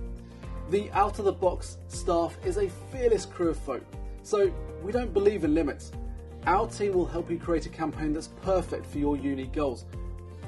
The 0.70 0.90
out 0.92 1.18
of 1.18 1.24
the 1.24 1.32
box 1.32 1.78
staff 1.88 2.36
is 2.44 2.56
a 2.56 2.68
fearless 2.92 3.26
crew 3.26 3.50
of 3.50 3.58
folk, 3.58 3.84
so 4.22 4.52
we 4.82 4.92
don't 4.92 5.12
believe 5.12 5.44
in 5.44 5.54
limits. 5.54 5.92
Our 6.46 6.68
team 6.68 6.92
will 6.92 7.06
help 7.06 7.30
you 7.30 7.38
create 7.38 7.66
a 7.66 7.70
campaign 7.70 8.12
that's 8.12 8.28
perfect 8.42 8.86
for 8.86 8.98
your 8.98 9.16
unique 9.16 9.52
goals. 9.52 9.86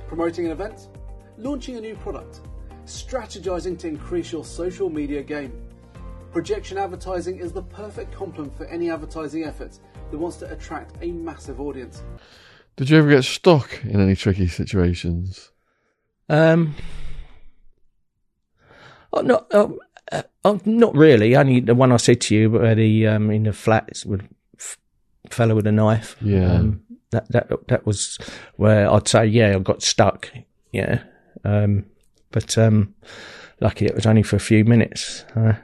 Promoting 0.09 0.47
an 0.47 0.53
event, 0.53 0.89
launching 1.39 1.77
a 1.77 1.81
new 1.81 1.97
product, 1.97 2.41
strategizing 2.85 3.79
to 3.79 3.89
increase 3.89 4.31
your 4.31 4.45
social 4.45 4.89
media 4.89 5.23
game. 5.23 5.53
Projection 6.33 6.77
advertising 6.77 7.39
is 7.39 7.53
the 7.53 7.63
perfect 7.63 8.15
complement 8.15 8.57
for 8.57 8.67
any 8.67 8.91
advertising 8.91 9.45
efforts 9.45 9.81
that 10.11 10.19
wants 10.19 10.37
to 10.37 10.53
attract 10.53 10.95
a 11.03 11.11
massive 11.11 11.61
audience. 11.61 12.03
Did 12.77 12.91
you 12.91 12.99
ever 12.99 13.09
get 13.09 13.25
stuck 13.25 13.83
in 13.85 14.01
any 14.01 14.15
tricky 14.15 14.49
situations? 14.49 15.51
Um, 16.29 16.75
oh, 19.13 19.21
not, 19.21 19.47
oh, 19.53 19.79
uh, 20.13 20.23
oh, 20.45 20.61
not 20.65 20.95
really. 20.95 21.35
Only 21.37 21.61
the 21.61 21.75
one 21.75 21.93
I 21.93 21.97
said 21.97 22.21
to 22.23 22.35
you, 22.35 22.51
where 22.51 22.75
the 22.75 23.07
um, 23.07 23.31
in 23.31 23.45
the 23.45 23.53
flats 23.53 24.05
with 24.07 24.23
f- 24.59 24.79
fella 25.31 25.55
with 25.55 25.67
a 25.67 25.73
knife. 25.73 26.17
Yeah. 26.21 26.53
Um, 26.53 26.83
that 27.11 27.31
that 27.31 27.49
that 27.69 27.87
was 27.87 28.19
where 28.57 28.91
I'd 28.91 29.09
say, 29.09 29.27
yeah, 29.27 29.55
I 29.57 29.59
got 29.61 29.83
stuck. 29.83 30.31
Yeah. 30.73 31.03
Um, 31.45 31.87
but 32.33 32.59
um, 32.59 32.95
lucky 33.61 33.87
it 33.87 33.95
was 33.95 34.07
only 34.07 34.23
for 34.23 34.37
a 34.37 34.41
few 34.41 34.65
minutes. 34.65 35.25
Uh, 35.35 35.55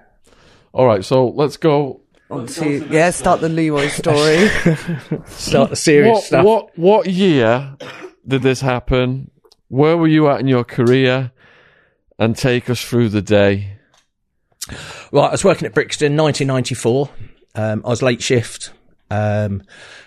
All 0.73 0.87
right, 0.87 1.05
so 1.05 1.29
let's 1.29 1.57
go. 1.57 2.01
On 2.31 2.47
to, 2.47 2.87
yeah, 2.89 3.11
start 3.11 3.41
the 3.43 3.49
Leroy 3.51 3.89
story. 3.89 4.49
start 5.27 5.71
the 5.71 5.77
serious 5.77 6.15
What, 6.15 6.25
stuff. 6.25 6.45
what 6.47 6.79
what 6.79 7.07
year 7.09 7.77
did 8.27 8.43
this 8.43 8.61
happen? 8.63 9.31
Where 9.69 9.97
were 9.99 10.07
you 10.07 10.29
at 10.29 10.41
in 10.41 10.49
your 10.49 10.65
career? 10.65 11.32
And 12.19 12.37
take 12.37 12.71
us 12.71 12.83
through 12.83 13.09
the 13.09 13.23
day. 13.23 13.79
Right, 15.11 15.29
I 15.29 15.31
was 15.31 15.45
working 15.45 15.67
at 15.67 15.75
Brixton, 15.75 16.17
1994. 16.17 17.11
Um, 17.55 17.83
I 17.85 17.89
was 17.89 18.03
late 18.03 18.23
shift, 18.23 18.73
um, 19.11 19.63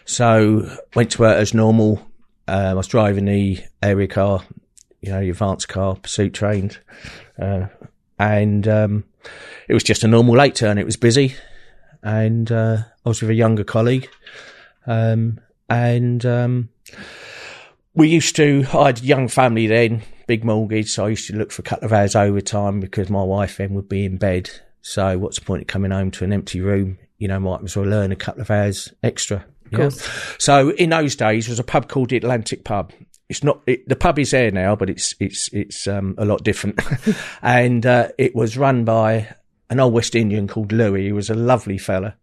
so 0.05 0.77
went 0.95 1.11
to 1.11 1.21
work 1.21 1.37
as 1.37 1.53
normal. 1.53 1.99
Um, 2.47 2.67
I 2.69 2.73
was 2.73 2.87
driving 2.87 3.25
the 3.25 3.59
area 3.83 4.07
car, 4.07 4.43
you 5.01 5.11
know, 5.11 5.19
the 5.19 5.29
advanced 5.29 5.67
car, 5.67 5.95
pursuit 5.95 6.33
trained, 6.33 6.79
uh, 7.39 7.67
and 8.17 8.67
um, 8.67 9.03
it 9.67 9.73
was 9.73 9.83
just 9.83 10.03
a 10.03 10.07
normal 10.07 10.35
late 10.35 10.55
turn. 10.55 10.77
It 10.77 10.85
was 10.85 10.97
busy, 10.97 11.35
and 12.01 12.51
uh, 12.51 12.77
I 13.05 13.09
was 13.09 13.21
with 13.21 13.29
a 13.29 13.35
younger 13.35 13.63
colleague, 13.63 14.09
um, 14.87 15.39
and 15.69 16.25
um, 16.25 16.69
we 17.93 18.07
used 18.07 18.35
to. 18.37 18.65
I 18.73 18.87
had 18.87 19.01
a 19.01 19.05
young 19.05 19.27
family 19.27 19.67
then, 19.67 20.01
big 20.27 20.43
mortgage, 20.43 20.91
so 20.91 21.05
I 21.05 21.09
used 21.09 21.27
to 21.27 21.35
look 21.35 21.51
for 21.51 21.61
a 21.61 21.65
couple 21.65 21.85
of 21.85 21.93
hours 21.93 22.15
overtime 22.15 22.79
because 22.79 23.09
my 23.09 23.23
wife 23.23 23.57
then 23.57 23.73
would 23.73 23.89
be 23.89 24.05
in 24.05 24.17
bed. 24.17 24.49
So 24.81 25.17
what's 25.17 25.39
the 25.39 25.45
point 25.45 25.63
of 25.63 25.67
coming 25.67 25.91
home 25.91 26.11
to 26.11 26.23
an 26.23 26.33
empty 26.33 26.61
room? 26.61 26.97
You 27.17 27.27
know, 27.27 27.39
might 27.39 27.63
as 27.63 27.75
well 27.75 27.85
learn 27.85 28.11
a 28.11 28.15
couple 28.15 28.41
of 28.41 28.51
hours 28.51 28.93
extra. 29.01 29.45
Yeah. 29.71 29.89
So 30.37 30.71
in 30.71 30.89
those 30.89 31.15
days, 31.15 31.45
there 31.45 31.53
was 31.53 31.59
a 31.59 31.63
pub 31.63 31.89
called 31.89 32.09
the 32.09 32.17
Atlantic 32.17 32.63
Pub. 32.63 32.91
It's 33.29 33.43
not 33.43 33.61
it, 33.65 33.87
the 33.89 33.95
pub 33.95 34.19
is 34.19 34.31
there 34.31 34.51
now, 34.51 34.75
but 34.75 34.89
it's 34.89 35.15
it's 35.19 35.49
it's 35.51 35.87
um, 35.87 36.15
a 36.17 36.25
lot 36.25 36.43
different. 36.43 36.79
and 37.41 37.85
uh, 37.85 38.09
it 38.17 38.35
was 38.35 38.57
run 38.57 38.85
by 38.85 39.33
an 39.69 39.79
old 39.79 39.93
West 39.93 40.15
Indian 40.15 40.47
called 40.47 40.71
Louis. 40.71 41.05
He 41.05 41.11
was 41.11 41.29
a 41.29 41.35
lovely 41.35 41.77
fella, 41.77 42.15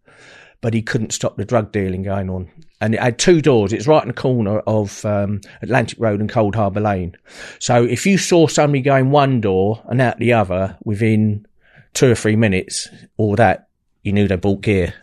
but 0.61 0.73
he 0.73 0.81
couldn't 0.81 1.11
stop 1.11 1.35
the 1.35 1.45
drug 1.45 1.71
dealing 1.71 2.03
going 2.03 2.29
on. 2.29 2.49
And 2.83 2.95
it 2.95 2.99
had 2.99 3.17
two 3.17 3.41
doors. 3.41 3.71
It's 3.71 3.87
right 3.87 4.01
in 4.01 4.09
the 4.09 4.13
corner 4.13 4.59
of 4.59 5.05
um, 5.05 5.39
Atlantic 5.61 5.97
Road 6.01 6.19
and 6.19 6.29
Coldharbour 6.29 6.83
Lane. 6.83 7.15
So 7.59 7.85
if 7.85 8.05
you 8.05 8.17
saw 8.17 8.45
somebody 8.45 8.81
going 8.81 9.09
one 9.09 9.39
door 9.39 9.81
and 9.85 10.01
out 10.01 10.19
the 10.19 10.33
other 10.33 10.77
within 10.83 11.47
two 11.93 12.11
or 12.11 12.15
three 12.15 12.35
minutes, 12.35 12.89
or 13.15 13.37
that, 13.37 13.69
you 14.01 14.11
knew 14.11 14.27
they 14.27 14.35
bought 14.35 14.59
gear. 14.59 14.93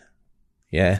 Yeah. 0.69 0.99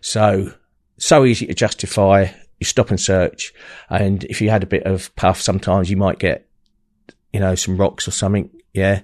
So, 0.00 0.54
so 0.96 1.26
easy 1.26 1.46
to 1.48 1.54
justify. 1.54 2.28
You 2.60 2.64
stop 2.64 2.88
and 2.88 2.98
search. 2.98 3.52
And 3.90 4.24
if 4.24 4.40
you 4.40 4.48
had 4.48 4.62
a 4.62 4.66
bit 4.66 4.84
of 4.84 5.14
puff, 5.16 5.38
sometimes 5.38 5.90
you 5.90 5.98
might 5.98 6.18
get, 6.18 6.48
you 7.34 7.40
know, 7.40 7.56
some 7.56 7.76
rocks 7.76 8.08
or 8.08 8.10
something. 8.10 8.48
Yeah. 8.72 9.02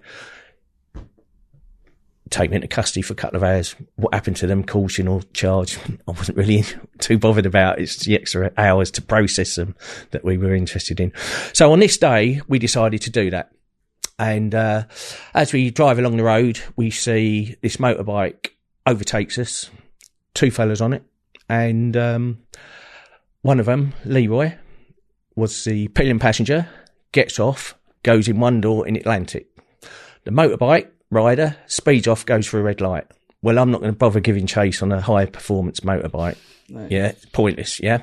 Taken 2.31 2.57
into 2.57 2.69
custody 2.69 3.03
for 3.03 3.15
a 3.15 3.17
couple 3.17 3.37
of 3.37 3.43
hours. 3.43 3.75
What 3.97 4.13
happened 4.13 4.37
to 4.37 4.47
them? 4.47 4.65
Caution 4.65 5.09
or 5.09 5.23
charge? 5.33 5.79
I 6.07 6.11
wasn't 6.11 6.37
really 6.37 6.65
too 6.99 7.19
bothered 7.19 7.47
about. 7.47 7.79
It's 7.81 8.05
the 8.05 8.15
extra 8.17 8.53
hours 8.57 8.91
to 8.93 9.03
process 9.03 9.55
them 9.55 9.77
that 10.11 10.25
we 10.25 10.37
were 10.37 10.55
interested 10.55 11.01
in. 11.01 11.13
So 11.53 11.73
on 11.73 11.81
this 11.81 11.97
day, 11.97 12.43
we 12.49 12.59
decided 12.59 13.03
to 13.03 13.11
do 13.11 13.31
that. 13.31 13.53
And 14.19 14.55
uh, 14.55 14.85
as 15.35 15.53
we 15.53 15.71
drive 15.71 15.99
along 15.99 16.17
the 16.17 16.25
road, 16.25 16.61
we 16.77 16.91
see 16.91 17.57
this 17.63 17.77
motorbike 17.77 18.51
overtakes 18.85 19.39
us, 19.39 19.71
two 20.35 20.51
fellas 20.51 20.81
on 20.81 20.93
it, 20.93 21.05
and 21.49 21.97
um, 21.97 22.39
one 23.43 23.61
of 23.61 23.67
them, 23.67 23.95
Leroy, 24.05 24.55
was 25.37 25.65
the 25.65 25.89
pillion 25.89 26.19
passenger, 26.19 26.69
gets 27.13 27.39
off, 27.39 27.77
goes 28.03 28.27
in 28.27 28.41
one 28.41 28.61
door 28.61 28.87
in 28.89 28.97
Atlantic. 28.97 29.47
The 30.25 30.33
motorbike 30.33 30.89
rider 31.11 31.57
speeds 31.67 32.07
off, 32.07 32.27
goes 32.27 32.47
for 32.47 32.59
a 32.61 32.63
red 32.63 32.81
light. 32.81 33.07
Well, 33.43 33.59
I'm 33.59 33.71
not 33.71 33.81
going 33.81 33.93
to 33.93 33.99
bother 33.99 34.21
giving 34.21 34.47
chase 34.47 34.83
on 34.83 34.91
a 34.91 35.01
high 35.01 35.27
performance 35.27 35.81
motorbike. 35.81 36.37
Yeah, 36.69 37.13
pointless. 37.33 37.81
Yeah. 37.81 38.03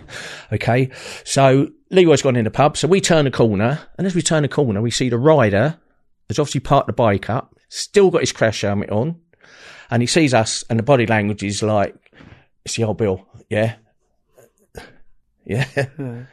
Okay. 0.51 0.89
So 1.23 1.69
Leroy's 1.91 2.21
gone 2.21 2.35
in 2.35 2.45
the 2.45 2.51
pub. 2.51 2.77
So 2.77 2.87
we 2.87 2.99
turn 2.99 3.27
a 3.27 3.31
corner, 3.31 3.79
and 3.97 4.07
as 4.07 4.15
we 4.15 4.21
turn 4.21 4.43
a 4.43 4.47
corner, 4.49 4.81
we 4.81 4.91
see 4.91 5.09
the 5.09 5.19
rider 5.19 5.77
has 6.29 6.39
obviously 6.39 6.61
parked 6.61 6.87
the 6.87 6.93
bike 6.93 7.29
up, 7.29 7.55
still 7.69 8.09
got 8.09 8.21
his 8.21 8.31
crash 8.31 8.61
helmet 8.61 8.89
on, 8.89 9.19
and 9.91 10.01
he 10.01 10.07
sees 10.07 10.33
us, 10.33 10.63
and 10.69 10.79
the 10.79 10.83
body 10.83 11.05
language 11.05 11.43
is 11.43 11.61
like, 11.61 11.95
"It's 12.63 12.75
the 12.75 12.85
old 12.85 12.97
Bill." 12.97 13.25
Yeah. 13.49 13.75
Yeah. 15.47 15.65
Hmm. 15.65 16.23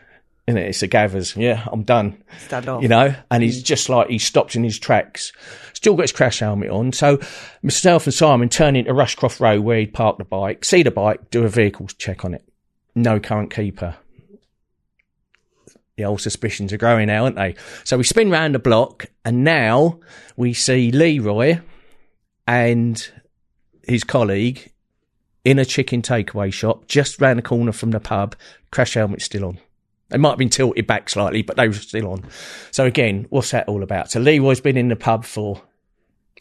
Isn't 0.47 0.59
it? 0.59 0.69
It's 0.69 0.81
the 0.81 0.87
gathers. 0.87 1.37
Yeah, 1.37 1.67
I'm 1.71 1.83
done 1.83 2.25
Stand 2.47 2.67
off. 2.67 2.83
you 2.83 2.89
know, 2.89 3.15
and 3.31 3.43
he's 3.43 3.59
hmm. 3.59 3.65
just 3.65 3.91
like 3.91 4.09
he 4.09 4.17
stopped 4.19 4.57
in 4.57 4.65
his 4.65 4.79
tracks. 4.79 5.33
Still 5.83 5.97
got 5.97 6.03
his 6.03 6.13
crash 6.13 6.39
helmet 6.39 6.71
on. 6.71 6.93
So 6.93 7.19
myself 7.61 8.07
and 8.07 8.15
Simon 8.15 8.49
turn 8.49 8.77
into 8.77 8.93
Rushcroft 8.93 9.41
Road 9.41 9.63
where 9.63 9.81
he'd 9.81 9.93
parked 9.93 10.19
the 10.21 10.25
bike, 10.25 10.65
see 10.65 10.85
the 10.85 10.93
bike, 10.93 11.29
do 11.31 11.45
a 11.45 11.49
vehicles 11.49 11.93
check 11.95 12.25
on 12.25 12.35
it. 12.35 12.49
No 12.95 13.19
current 13.19 13.53
keeper. 13.53 13.97
The 15.97 16.05
old 16.05 16.21
suspicions 16.21 16.73
are 16.73 16.79
growing 16.79 17.09
now, 17.09 17.25
aren't 17.25 17.35
they? 17.35 17.57
So 17.83 17.97
we 17.97 18.05
spin 18.05 18.31
round 18.31 18.55
the 18.55 18.61
block, 18.61 19.07
and 19.25 19.43
now 19.43 19.99
we 20.37 20.53
see 20.53 20.93
Leroy 20.93 21.59
and 22.47 23.11
his 23.83 24.05
colleague 24.05 24.73
in 25.45 25.59
a 25.59 25.65
chicken 25.65 26.01
takeaway 26.01 26.53
shop 26.53 26.87
just 26.87 27.21
round 27.21 27.41
the 27.41 27.43
corner 27.43 27.73
from 27.73 27.91
the 27.91 27.99
pub. 27.99 28.37
Crash 28.71 28.95
helmet 28.95 29.21
still 29.21 29.47
on. 29.47 29.59
They 30.11 30.19
might 30.19 30.31
have 30.31 30.39
been 30.39 30.49
tilted 30.49 30.87
back 30.87 31.09
slightly, 31.09 31.43
but 31.43 31.57
they 31.57 31.67
were 31.67 31.75
still 31.75 32.07
on. 32.13 32.25
So 32.71 32.85
again, 32.85 33.27
what's 33.31 33.51
that 33.51 33.67
all 33.67 33.83
about? 33.83 34.13
So 34.13 34.21
Leroy's 34.21 34.61
been 34.61 34.77
in 34.77 34.87
the 34.87 34.95
pub 34.95 35.25
for 35.25 35.61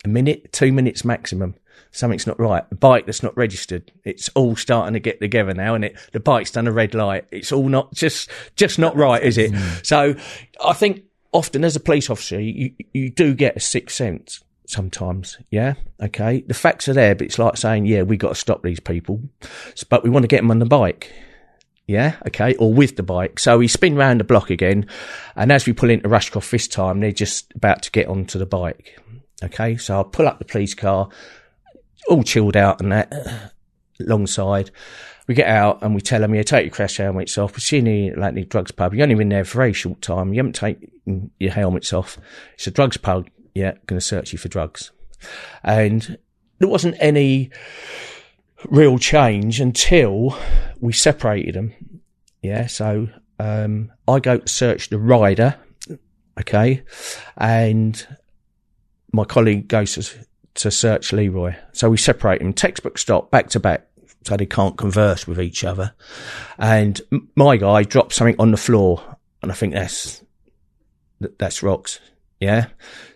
a 0.03 0.07
minute, 0.07 0.51
two 0.51 0.71
minutes 0.71 1.05
maximum. 1.05 1.55
Something's 1.91 2.27
not 2.27 2.39
right. 2.39 2.67
The 2.69 2.75
bike 2.75 3.05
that's 3.05 3.21
not 3.21 3.35
registered. 3.35 3.91
It's 4.05 4.29
all 4.29 4.55
starting 4.55 4.93
to 4.93 4.99
get 4.99 5.19
together 5.19 5.53
now, 5.53 5.75
and 5.75 5.85
it 5.85 5.97
the 6.13 6.19
bike's 6.21 6.51
done 6.51 6.67
a 6.67 6.71
red 6.71 6.93
light. 6.93 7.25
It's 7.31 7.51
all 7.51 7.67
not 7.67 7.93
just 7.93 8.29
just 8.55 8.79
not 8.79 8.95
right, 8.95 9.21
is 9.21 9.37
it? 9.37 9.51
Mm. 9.51 9.85
So 9.85 10.15
I 10.63 10.73
think 10.73 11.03
often 11.33 11.65
as 11.65 11.75
a 11.75 11.81
police 11.81 12.09
officer, 12.09 12.39
you 12.39 12.73
you 12.93 13.09
do 13.09 13.33
get 13.33 13.57
a 13.57 13.59
sixth 13.59 13.95
sense 13.95 14.41
sometimes. 14.67 15.37
Yeah, 15.49 15.73
okay. 16.01 16.41
The 16.41 16.53
facts 16.53 16.87
are 16.87 16.93
there, 16.93 17.13
but 17.13 17.25
it's 17.25 17.39
like 17.39 17.57
saying, 17.57 17.85
yeah, 17.85 18.03
we 18.03 18.17
got 18.17 18.29
to 18.29 18.35
stop 18.35 18.63
these 18.63 18.79
people, 18.79 19.21
but 19.89 20.03
we 20.03 20.09
want 20.09 20.23
to 20.23 20.27
get 20.27 20.37
them 20.37 20.51
on 20.51 20.59
the 20.59 20.65
bike. 20.65 21.11
Yeah, 21.87 22.15
okay, 22.27 22.55
or 22.55 22.73
with 22.73 22.95
the 22.95 23.03
bike. 23.03 23.37
So 23.37 23.57
we 23.57 23.67
spin 23.67 23.95
round 23.95 24.21
the 24.21 24.23
block 24.23 24.49
again, 24.49 24.87
and 25.35 25.51
as 25.51 25.65
we 25.65 25.73
pull 25.73 25.89
into 25.89 26.07
Rushcroft 26.07 26.49
this 26.49 26.69
time, 26.69 27.01
they're 27.01 27.11
just 27.11 27.51
about 27.53 27.83
to 27.83 27.91
get 27.91 28.07
onto 28.07 28.39
the 28.39 28.45
bike. 28.45 28.97
Okay, 29.43 29.77
so 29.77 29.99
I 29.99 30.03
pull 30.03 30.27
up 30.27 30.39
the 30.39 30.45
police 30.45 30.73
car, 30.73 31.09
all 32.07 32.23
chilled 32.23 32.55
out 32.55 32.81
and 32.81 32.91
that, 32.91 33.53
alongside. 33.99 34.71
We 35.27 35.35
get 35.35 35.47
out 35.47 35.81
and 35.81 35.95
we 35.95 36.01
tell 36.01 36.19
them, 36.19 36.35
yeah, 36.35 36.43
take 36.43 36.65
your 36.65 36.73
crash 36.73 36.97
helmets 36.97 37.37
off. 37.37 37.53
We're 37.53 37.59
seeing 37.59 37.85
you 37.85 38.21
at 38.21 38.35
the 38.35 38.43
drugs 38.43 38.71
pub. 38.71 38.93
You've 38.93 39.03
only 39.03 39.15
been 39.15 39.29
there 39.29 39.45
for 39.45 39.59
a 39.59 39.61
very 39.61 39.73
short 39.73 40.01
time. 40.01 40.33
You 40.33 40.39
haven't 40.39 40.55
taken 40.55 41.31
your 41.39 41.51
helmets 41.51 41.93
off. 41.93 42.17
It's 42.55 42.67
a 42.67 42.71
drugs 42.71 42.97
pub. 42.97 43.29
Yeah, 43.53 43.73
going 43.85 43.99
to 43.99 44.05
search 44.05 44.33
you 44.33 44.39
for 44.39 44.49
drugs. 44.49 44.91
And 45.63 46.17
there 46.59 46.67
wasn't 46.67 46.95
any 46.99 47.51
real 48.69 48.97
change 48.97 49.59
until 49.59 50.37
we 50.79 50.93
separated 50.93 51.55
them. 51.55 51.73
Yeah, 52.41 52.67
so 52.67 53.07
um, 53.39 53.91
I 54.07 54.19
go 54.19 54.37
to 54.37 54.47
search 54.47 54.89
the 54.89 54.99
rider, 54.99 55.55
okay, 56.39 56.83
and 57.37 58.07
my 59.11 59.23
colleague 59.25 59.67
goes 59.67 59.93
to, 59.95 60.25
to 60.55 60.71
search 60.71 61.13
Leroy. 61.13 61.55
So 61.73 61.89
we 61.89 61.97
separate 61.97 62.41
him, 62.41 62.53
textbook 62.53 62.97
stop, 62.97 63.31
back 63.31 63.49
to 63.49 63.59
back, 63.59 63.87
so 64.23 64.37
they 64.37 64.45
can't 64.45 64.77
converse 64.77 65.27
with 65.27 65.39
each 65.39 65.63
other. 65.63 65.93
And 66.57 66.99
my 67.35 67.57
guy 67.57 67.83
drops 67.83 68.15
something 68.15 68.35
on 68.39 68.51
the 68.51 68.57
floor, 68.57 69.17
and 69.41 69.51
I 69.51 69.55
think 69.55 69.73
that's 69.73 70.23
that- 71.19 71.37
that's 71.39 71.61
rocks. 71.63 71.99
Yeah. 72.39 72.67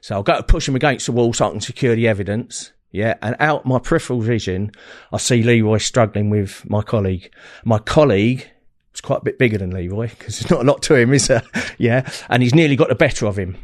So 0.02 0.16
I'll 0.16 0.24
go 0.24 0.38
to 0.38 0.44
push 0.44 0.68
him 0.68 0.76
against 0.76 1.08
the 1.08 1.12
wall 1.12 1.34
so 1.34 1.48
I 1.48 1.52
can 1.52 1.62
secure 1.62 1.96
the 1.96 2.08
evidence. 2.08 2.72
Yeah. 2.92 3.16
And 3.24 3.36
out 3.40 3.66
my 3.66 3.80
peripheral 3.80 4.22
vision, 4.22 4.72
I 5.12 5.18
see 5.18 5.42
Leroy 5.42 5.80
struggling 5.80 6.30
with 6.30 6.64
my 6.70 6.84
colleague. 6.84 7.34
My 7.64 7.80
colleague 7.80 8.48
is 8.94 9.02
quite 9.02 9.22
a 9.22 9.24
bit 9.24 9.40
bigger 9.40 9.58
than 9.58 9.72
Leroy 9.72 10.10
because 10.10 10.40
there's 10.40 10.52
not 10.52 10.62
a 10.62 10.64
lot 10.72 10.84
to 10.84 10.96
him, 10.96 11.12
is 11.14 11.28
there? 11.28 11.42
Yeah. 11.80 12.08
And 12.30 12.44
he's 12.44 12.54
nearly 12.54 12.76
got 12.76 12.90
the 12.90 12.96
better 12.96 13.26
of 13.26 13.38
him. 13.40 13.58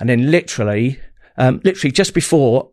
And 0.00 0.08
then 0.08 0.30
literally, 0.32 0.98
um, 1.36 1.60
literally 1.64 1.92
just 1.92 2.14
before 2.14 2.70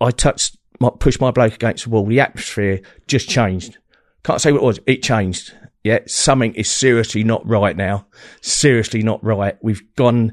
I 0.00 0.10
touched, 0.10 0.56
my, 0.80 0.90
pushed 0.90 1.20
my 1.20 1.30
bloke 1.30 1.54
against 1.54 1.84
the 1.84 1.90
wall, 1.90 2.06
the 2.06 2.20
atmosphere 2.20 2.80
just 3.06 3.28
changed. 3.28 3.78
Can't 4.24 4.40
say 4.40 4.52
what 4.52 4.62
it 4.62 4.64
was. 4.64 4.80
It 4.86 5.02
changed. 5.02 5.54
Yeah. 5.84 6.00
Something 6.06 6.54
is 6.54 6.70
seriously 6.70 7.24
not 7.24 7.46
right 7.46 7.76
now. 7.76 8.06
Seriously 8.40 9.02
not 9.02 9.22
right. 9.24 9.56
We've 9.62 9.82
gone 9.96 10.32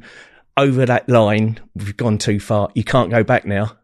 over 0.58 0.86
that 0.86 1.10
line. 1.10 1.60
We've 1.76 1.98
gone 1.98 2.18
too 2.18 2.40
far. 2.40 2.70
You 2.76 2.84
can't 2.84 3.10
go 3.10 3.24
back 3.24 3.46
now. 3.46 3.78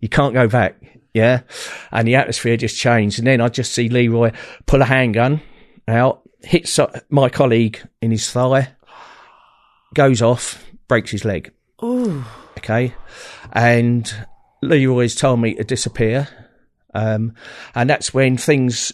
You 0.00 0.08
can't 0.08 0.34
go 0.34 0.48
back. 0.48 0.76
Yeah. 1.14 1.42
And 1.90 2.06
the 2.06 2.14
atmosphere 2.14 2.56
just 2.56 2.76
changed. 2.76 3.18
And 3.18 3.26
then 3.26 3.40
I 3.40 3.48
just 3.48 3.72
see 3.72 3.88
Leroy 3.88 4.32
pull 4.66 4.82
a 4.82 4.86
handgun 4.86 5.40
out, 5.88 6.22
hits 6.42 6.78
my 7.10 7.28
colleague 7.28 7.82
in 8.00 8.10
his 8.10 8.30
thigh, 8.30 8.68
goes 9.94 10.22
off, 10.22 10.64
breaks 10.88 11.10
his 11.10 11.24
leg. 11.24 11.52
Ooh. 11.82 12.24
Okay. 12.58 12.94
And 13.52 14.12
Lee 14.62 14.86
always 14.86 15.14
told 15.14 15.40
me 15.40 15.54
to 15.54 15.64
disappear. 15.64 16.28
Um, 16.94 17.34
and 17.74 17.88
that's 17.88 18.12
when 18.12 18.36
things 18.36 18.92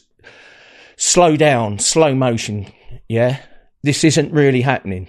slow 0.97 1.37
down, 1.37 1.79
slow 1.79 2.15
motion. 2.15 2.73
Yeah. 3.09 3.41
This 3.83 4.05
isn't 4.05 4.33
really 4.33 4.61
happening. 4.61 5.09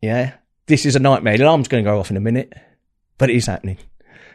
Yeah. 0.00 0.34
This 0.66 0.86
is 0.86 0.96
a 0.96 1.00
nightmare. 1.00 1.36
The 1.36 1.44
alarm's 1.44 1.68
going 1.68 1.84
to 1.84 1.90
go 1.90 1.98
off 1.98 2.10
in 2.10 2.16
a 2.16 2.20
minute, 2.20 2.52
but 3.18 3.30
it 3.30 3.36
is 3.36 3.46
happening. 3.46 3.78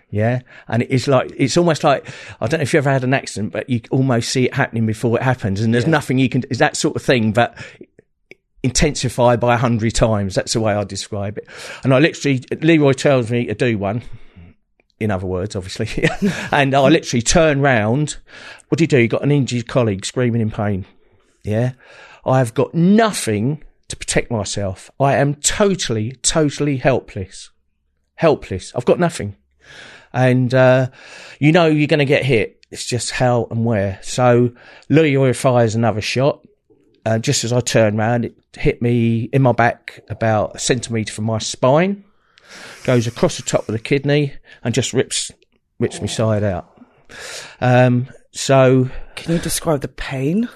Yeah. 0.09 0.41
And 0.67 0.83
it's 0.83 1.07
like, 1.07 1.31
it's 1.35 1.57
almost 1.57 1.83
like, 1.83 2.07
I 2.39 2.47
don't 2.47 2.59
know 2.59 2.63
if 2.63 2.73
you 2.73 2.77
ever 2.77 2.91
had 2.91 3.03
an 3.03 3.13
accident, 3.13 3.53
but 3.53 3.69
you 3.69 3.81
almost 3.91 4.29
see 4.29 4.45
it 4.45 4.53
happening 4.53 4.85
before 4.85 5.17
it 5.17 5.23
happens. 5.23 5.61
And 5.61 5.73
there's 5.73 5.87
nothing 5.87 6.17
you 6.17 6.29
can, 6.29 6.43
it's 6.49 6.59
that 6.59 6.77
sort 6.77 6.95
of 6.95 7.01
thing, 7.01 7.31
but 7.31 7.57
intensified 8.65 9.39
by 9.39 9.55
a 9.55 9.57
hundred 9.57 9.95
times. 9.95 10.35
That's 10.35 10.53
the 10.53 10.59
way 10.59 10.73
I 10.73 10.83
describe 10.83 11.37
it. 11.37 11.47
And 11.83 11.93
I 11.93 11.99
literally, 11.99 12.43
Leroy 12.61 12.93
tells 12.93 13.31
me 13.31 13.45
to 13.45 13.55
do 13.55 13.77
one. 13.77 14.03
In 14.99 15.11
other 15.11 15.27
words, 15.27 15.55
obviously. 15.55 16.09
and 16.51 16.73
I 16.73 16.87
literally 16.87 17.21
turn 17.21 17.61
round. 17.61 18.17
What 18.69 18.77
do 18.77 18.83
you 18.83 18.87
do? 18.87 18.99
You've 18.99 19.11
got 19.11 19.23
an 19.23 19.31
injured 19.31 19.67
colleague 19.67 20.05
screaming 20.05 20.41
in 20.41 20.51
pain. 20.51 20.85
Yeah. 21.43 21.73
I've 22.25 22.53
got 22.53 22.73
nothing 22.73 23.63
to 23.87 23.95
protect 23.95 24.31
myself. 24.31 24.89
I 24.99 25.15
am 25.15 25.35
totally, 25.35 26.13
totally 26.21 26.77
helpless. 26.77 27.51
Helpless. 28.15 28.73
I've 28.75 28.85
got 28.85 28.99
nothing. 28.99 29.35
And, 30.13 30.53
uh, 30.53 30.89
you 31.39 31.51
know, 31.51 31.67
you're 31.67 31.87
going 31.87 31.99
to 31.99 32.05
get 32.05 32.23
hit. 32.23 32.65
It's 32.71 32.85
just 32.85 33.11
how 33.11 33.47
and 33.51 33.65
where. 33.65 33.99
So 34.01 34.53
Leroy 34.89 35.33
fires 35.33 35.75
another 35.75 36.01
shot. 36.01 36.45
Uh, 37.05 37.19
just 37.19 37.43
as 37.43 37.53
I 37.53 37.59
turned 37.59 37.97
round, 37.97 38.25
it 38.25 38.35
hit 38.57 38.81
me 38.81 39.29
in 39.31 39.41
my 39.43 39.51
back 39.51 40.03
about 40.09 40.55
a 40.55 40.59
centimetre 40.59 41.13
from 41.13 41.25
my 41.25 41.37
spine, 41.37 42.03
goes 42.83 43.05
across 43.05 43.37
the 43.37 43.43
top 43.43 43.67
of 43.69 43.73
the 43.73 43.79
kidney 43.79 44.33
and 44.63 44.73
just 44.73 44.91
rips, 44.91 45.31
rips 45.79 46.01
me 46.01 46.07
side 46.07 46.43
out. 46.43 46.81
Um, 47.61 48.07
so 48.31 48.89
Can 49.15 49.33
you 49.33 49.39
describe 49.39 49.81
the 49.81 49.87
pain? 49.87 50.49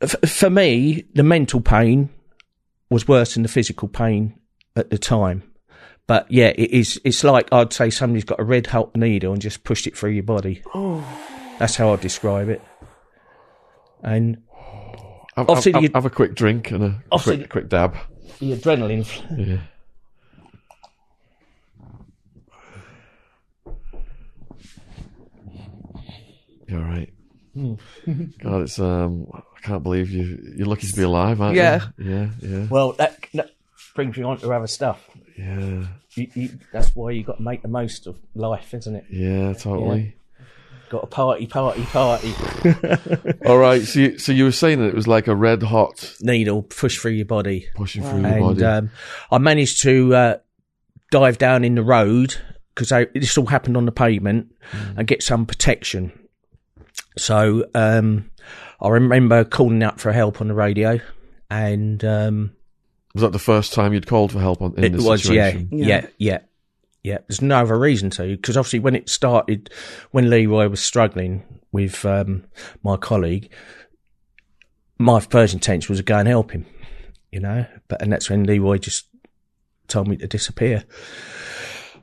f- 0.00 0.16
for 0.28 0.50
me, 0.50 1.04
the 1.14 1.22
mental 1.22 1.60
pain 1.60 2.10
was 2.90 3.06
worse 3.06 3.34
than 3.34 3.44
the 3.44 3.48
physical 3.48 3.86
pain 3.86 4.38
at 4.74 4.90
the 4.90 4.98
time. 4.98 5.44
But 6.08 6.26
yeah, 6.30 6.48
it 6.56 6.70
is. 6.70 7.00
It's 7.04 7.22
like 7.22 7.52
I'd 7.52 7.72
say 7.72 7.90
somebody's 7.90 8.24
got 8.24 8.40
a 8.40 8.44
red 8.44 8.66
hot 8.66 8.96
needle 8.96 9.32
and 9.32 9.42
just 9.42 9.62
pushed 9.62 9.86
it 9.86 9.96
through 9.96 10.10
your 10.12 10.22
body. 10.22 10.62
That's 11.58 11.76
how 11.76 11.92
I'd 11.92 12.00
describe 12.00 12.48
it. 12.48 12.62
And 14.02 14.38
Have, 15.38 15.48
Obviously 15.50 15.72
have, 15.72 15.82
you- 15.84 15.90
have 15.94 16.04
a 16.04 16.10
quick 16.10 16.34
drink 16.34 16.72
and 16.72 16.82
a 16.82 17.02
quick, 17.22 17.48
quick 17.48 17.68
dab. 17.68 17.96
the 18.40 18.56
adrenaline. 18.56 19.06
Yeah. 19.38 19.58
You're 26.66 26.80
right. 26.82 27.12
God, 28.42 28.62
it's 28.62 28.78
um. 28.78 29.26
I 29.34 29.60
can't 29.62 29.82
believe 29.82 30.10
you. 30.10 30.52
You're 30.56 30.66
lucky 30.68 30.86
to 30.86 30.94
be 30.96 31.02
alive, 31.02 31.40
aren't 31.40 31.56
Yeah. 31.56 31.88
you? 31.98 32.10
Yeah. 32.10 32.28
Yeah. 32.40 32.66
Well, 32.70 32.92
that, 32.92 33.18
that 33.34 33.50
brings 33.96 34.16
me 34.16 34.22
on 34.22 34.38
to 34.38 34.52
other 34.52 34.66
stuff. 34.68 35.08
Yeah. 35.36 35.86
You, 36.14 36.28
you, 36.34 36.58
that's 36.72 36.94
why 36.94 37.10
you 37.10 37.24
got 37.24 37.38
to 37.38 37.42
make 37.42 37.62
the 37.62 37.68
most 37.68 38.06
of 38.06 38.18
life, 38.34 38.72
isn't 38.74 38.94
it? 38.94 39.04
Yeah. 39.10 39.54
Totally. 39.54 40.14
Got 40.88 41.04
a 41.04 41.06
party, 41.06 41.46
party, 41.46 41.82
party. 41.84 42.34
All 43.46 43.58
right. 43.58 43.82
So, 43.82 44.00
you, 44.00 44.18
so 44.18 44.32
you 44.32 44.44
were 44.44 44.52
saying 44.52 44.78
that 44.78 44.88
it 44.88 44.94
was 44.94 45.06
like 45.06 45.26
a 45.26 45.34
red 45.34 45.62
hot 45.62 46.14
Needle 46.20 46.62
push 46.62 46.98
through 46.98 47.12
your 47.12 47.26
body. 47.26 47.68
pushing 47.74 48.02
through 48.02 48.20
your 48.20 48.26
and 48.26 48.40
body. 48.40 48.64
um, 48.64 48.90
I 49.30 49.38
managed 49.38 49.82
to 49.82 50.14
uh, 50.14 50.36
dive 51.10 51.38
down 51.38 51.64
in 51.64 51.74
the 51.74 51.82
road 51.82 52.36
because 52.74 52.88
this 53.12 53.36
all 53.36 53.46
happened 53.46 53.76
on 53.76 53.84
the 53.86 53.92
pavement 53.92 54.54
and 54.96 55.06
get 55.06 55.22
some 55.22 55.46
protection. 55.46 56.12
So 57.16 57.66
um, 57.74 58.30
I 58.80 58.88
remember 58.88 59.44
calling 59.44 59.82
out 59.82 60.00
for 60.00 60.12
help 60.12 60.40
on 60.40 60.48
the 60.48 60.54
radio, 60.54 61.00
and 61.50 62.04
um, 62.04 62.52
was 63.14 63.22
that 63.22 63.32
the 63.32 63.38
first 63.38 63.72
time 63.72 63.92
you'd 63.92 64.06
called 64.06 64.32
for 64.32 64.38
help 64.40 64.62
on, 64.62 64.74
in 64.76 64.84
it 64.84 64.92
this 64.92 65.04
was 65.04 65.28
yeah, 65.28 65.50
situation? 65.50 65.68
yeah, 65.72 65.86
yeah, 65.86 66.06
yeah. 66.18 66.38
There's 67.28 67.40
no 67.42 67.60
other 67.62 67.78
reason 67.78 68.10
to 68.10 68.36
because 68.36 68.56
obviously 68.56 68.80
when 68.80 68.94
it 68.94 69.08
started, 69.08 69.70
when 70.10 70.28
Leroy 70.30 70.68
was 70.68 70.80
struggling 70.80 71.42
with 71.72 72.04
um, 72.04 72.44
my 72.82 72.96
colleague, 72.96 73.50
my 74.98 75.20
first 75.20 75.54
intention 75.54 75.92
was 75.92 75.98
to 76.00 76.04
go 76.04 76.18
and 76.18 76.28
help 76.28 76.50
him, 76.50 76.66
you 77.32 77.40
know. 77.40 77.66
But 77.88 78.02
and 78.02 78.12
that's 78.12 78.28
when 78.30 78.44
Leroy 78.44 78.78
just 78.78 79.06
told 79.86 80.08
me 80.08 80.16
to 80.18 80.26
disappear. 80.26 80.84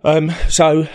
Um, 0.04 0.32
so 0.50 0.88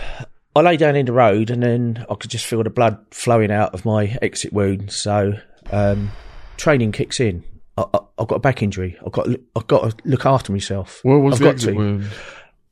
I 0.55 0.61
lay 0.61 0.77
down 0.77 0.95
in 0.95 1.05
the 1.05 1.13
road, 1.13 1.49
and 1.49 1.61
then 1.63 2.05
I 2.09 2.15
could 2.15 2.31
just 2.31 2.45
feel 2.45 2.63
the 2.63 2.69
blood 2.69 2.97
flowing 3.11 3.51
out 3.51 3.73
of 3.73 3.85
my 3.85 4.17
exit 4.21 4.51
wound. 4.53 4.91
So 4.91 5.33
um, 5.71 6.11
training 6.57 6.91
kicks 6.91 7.19
in. 7.19 7.43
I, 7.77 7.85
I've 8.19 8.27
got 8.27 8.35
a 8.35 8.39
back 8.39 8.61
injury. 8.61 8.97
I've 9.05 9.13
got, 9.13 9.25
to- 9.25 9.41
I've 9.55 9.67
got 9.67 9.89
to 9.89 9.97
look 10.09 10.25
after 10.25 10.51
myself. 10.51 10.99
Where 11.03 11.17
was 11.19 11.35
I've 11.35 11.39
the 11.39 11.45
got 11.45 11.51
exit 11.53 11.73
to. 11.73 11.77
wound? 11.79 12.07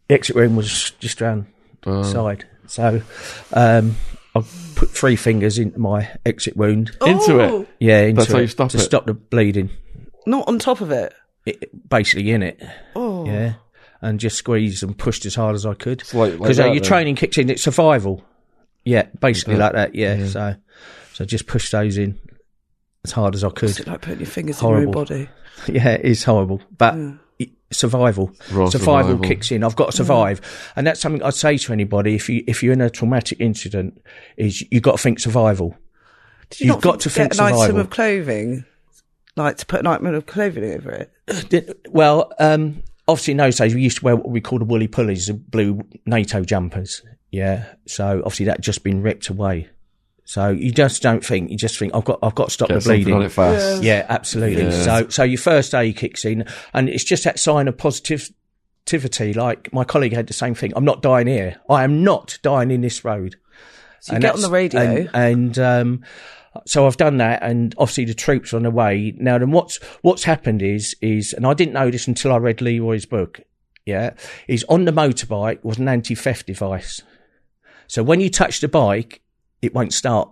The 0.10 0.16
exit 0.16 0.36
room 0.36 0.56
was 0.56 0.92
just 1.00 1.22
around 1.22 1.46
the 1.84 2.04
side. 2.04 2.46
So, 2.68 3.02
um, 3.54 3.96
I 4.36 4.44
put 4.76 4.90
three 4.90 5.16
fingers 5.16 5.58
into 5.58 5.80
my 5.80 6.10
exit 6.26 6.58
wound. 6.58 6.92
Into 7.06 7.42
Oh, 7.42 7.62
it. 7.62 7.68
Yeah, 7.80 8.02
into 8.02 8.20
That's 8.22 8.32
how 8.32 8.38
it 8.40 8.42
you 8.42 8.48
stop 8.48 8.70
to 8.72 8.78
it. 8.78 8.82
stop 8.82 9.06
the 9.06 9.14
bleeding. 9.14 9.70
Not 10.26 10.48
on 10.48 10.60
top 10.60 10.82
of 10.82 10.92
it. 10.92 11.14
It, 11.46 11.90
basically 11.90 12.30
in 12.32 12.44
it. 12.44 12.62
Oh. 12.96 13.26
Yeah, 13.26 13.54
and 14.02 14.20
just 14.20 14.36
squeezed 14.38 14.84
and 14.84 14.96
pushed 14.98 15.26
as 15.26 15.36
hard 15.36 15.56
as 15.56 15.66
I 15.66 15.74
could. 15.74 16.04
like- 16.14 16.32
like 16.34 16.40
Because 16.40 16.60
uh, 16.60 16.66
your 16.66 16.76
then. 16.76 16.84
training 16.84 17.16
kicks 17.16 17.38
in. 17.38 17.50
It's 17.50 17.64
survival. 17.64 18.24
Yeah, 18.86 19.04
basically 19.20 19.56
that. 19.56 19.74
like 19.76 19.92
that. 19.92 19.96
Yeah. 19.96 20.26
So, 20.28 20.56
so 21.14 21.26
just 21.26 21.48
pushed 21.48 21.72
those 21.72 21.98
in 21.98 22.20
as 23.06 23.12
hard 23.12 23.36
as 23.36 23.44
I 23.44 23.48
What's 23.48 23.60
could. 23.60 23.80
it 23.80 23.88
like 23.88 24.02
putting 24.02 24.20
your 24.20 24.28
fingers 24.28 24.60
Horrible. 24.60 24.82
in 25.02 25.08
your 25.08 25.20
own 25.20 25.26
body? 25.26 25.30
Yeah, 25.68 25.90
it 25.90 26.06
is 26.06 26.24
horrible, 26.24 26.62
but 26.78 26.96
it- 26.96 27.18
survival, 27.72 28.28
Raw 28.52 28.70
survival, 28.70 29.12
survival. 29.12 29.20
kicks 29.28 29.52
in. 29.52 29.64
I've 29.64 29.76
got 29.76 29.92
to 29.92 29.98
survive, 29.98 30.42
and 30.76 30.86
that's 30.88 31.00
something 31.00 31.22
I'd 31.24 31.34
say 31.34 31.58
to 31.58 31.74
anybody 31.74 32.16
if 32.16 32.30
you 32.30 32.44
if 32.48 32.64
you're 32.64 32.74
in 32.74 32.82
a 32.82 32.90
traumatic 32.90 33.40
incident, 33.40 34.02
is 34.38 34.64
you've 34.72 34.84
got 34.84 34.94
to 34.98 35.04
think 35.04 35.20
survival. 35.20 35.76
Did 36.50 36.60
you 36.62 36.66
You've 36.68 36.76
not 36.78 36.82
got 36.84 37.00
to 37.02 37.10
get 37.10 37.14
think 37.16 37.34
an 37.36 37.40
item 37.42 37.58
survival. 37.58 37.80
of 37.82 37.90
clothing, 37.92 38.66
like 39.36 39.58
to 39.58 39.66
put 39.66 39.82
an 39.82 39.88
item 39.88 40.08
of 40.08 40.26
clothing 40.26 40.74
over 40.74 40.92
it? 40.92 41.12
Did- 41.50 41.76
Well, 41.90 42.32
um, 42.40 42.82
obviously 43.08 43.32
in 43.34 43.38
those 43.38 43.56
days 43.58 43.76
we 43.76 43.82
used 43.84 44.00
to 44.00 44.06
wear 44.06 44.16
what 44.16 44.30
we 44.30 44.42
called 44.42 44.62
the 44.62 44.66
woolly 44.66 44.88
pulleys, 44.88 45.28
the 45.28 45.36
blue 45.36 45.82
NATO 46.08 46.44
jumpers. 46.44 47.04
Yeah, 47.32 47.66
so 47.86 48.20
obviously 48.26 48.48
that 48.48 48.62
just 48.62 48.84
been 48.84 49.04
ripped 49.04 49.28
away. 49.30 49.70
So 50.30 50.50
you 50.50 50.72
just 50.72 51.02
don't 51.02 51.26
think. 51.26 51.50
You 51.50 51.58
just 51.58 51.80
think 51.80 51.96
I've 51.96 52.06
got 52.06 52.20
I've 52.22 52.36
got 52.36 52.50
to 52.50 52.54
stop 52.54 52.68
Get 52.68 52.76
the 52.76 52.82
something 52.82 53.02
bleeding. 53.02 53.16
on 53.16 53.24
it 53.24 53.30
fast. 53.32 53.82
Yeah, 53.82 54.06
absolutely. 54.10 54.66
Yeah. 54.66 54.84
So, 54.84 55.10
so 55.10 55.24
your 55.24 55.40
first 55.40 55.74
aid 55.74 55.98
kicks 55.98 56.24
in, 56.24 56.46
and 56.72 56.88
it's 56.88 57.04
just 57.04 57.24
that 57.24 57.40
sign 57.40 57.68
of 57.68 57.80
positivity. 57.80 59.34
Like 59.34 59.74
my 59.74 59.84
colleague 59.84 60.14
had 60.14 60.28
the 60.28 60.34
same 60.34 60.54
thing. 60.54 60.72
I'm 60.76 60.86
not 60.86 61.02
dying 61.02 61.26
here. 61.26 61.56
I 61.68 61.84
am 61.84 62.04
not 62.04 62.38
dying 62.44 62.70
in 62.70 62.82
this 62.82 63.04
road. 63.04 63.38
So 64.02 64.12
you 64.14 64.18
And 64.18 64.22
get 64.22 64.36
on 64.36 64.42
the 64.42 64.52
radio. 64.52 64.82
and, 64.82 65.10
and 65.16 65.58
um, 65.60 66.04
so 66.68 66.86
I've 66.86 66.98
done 66.98 67.18
that, 67.18 67.42
and 67.42 67.74
obviously 67.80 68.06
the 68.06 68.14
troops 68.14 68.54
are 68.54 68.58
on 68.58 68.64
the 68.64 68.70
way 68.70 69.16
now. 69.18 69.40
Then 69.40 69.50
what's 69.50 69.78
what's 70.04 70.26
happened 70.26 70.62
is 70.62 70.96
is, 71.02 71.34
and 71.34 71.48
I 71.48 71.56
didn't 71.56 71.74
know 71.74 71.90
this 71.90 72.08
until 72.08 72.34
I 72.34 72.38
read 72.38 72.62
Leroy's 72.62 73.08
book. 73.08 73.40
Yeah, 73.84 74.12
is 74.48 74.64
on 74.70 74.86
the 74.86 74.92
motorbike 74.92 75.64
was 75.64 75.80
an 75.80 75.88
anti-theft 75.88 76.46
device. 76.46 77.02
So 77.88 78.04
when 78.04 78.20
you 78.22 78.30
touch 78.30 78.60
the 78.60 78.68
bike, 78.68 79.24
it 79.62 79.74
won't 79.74 79.94
start 79.94 80.30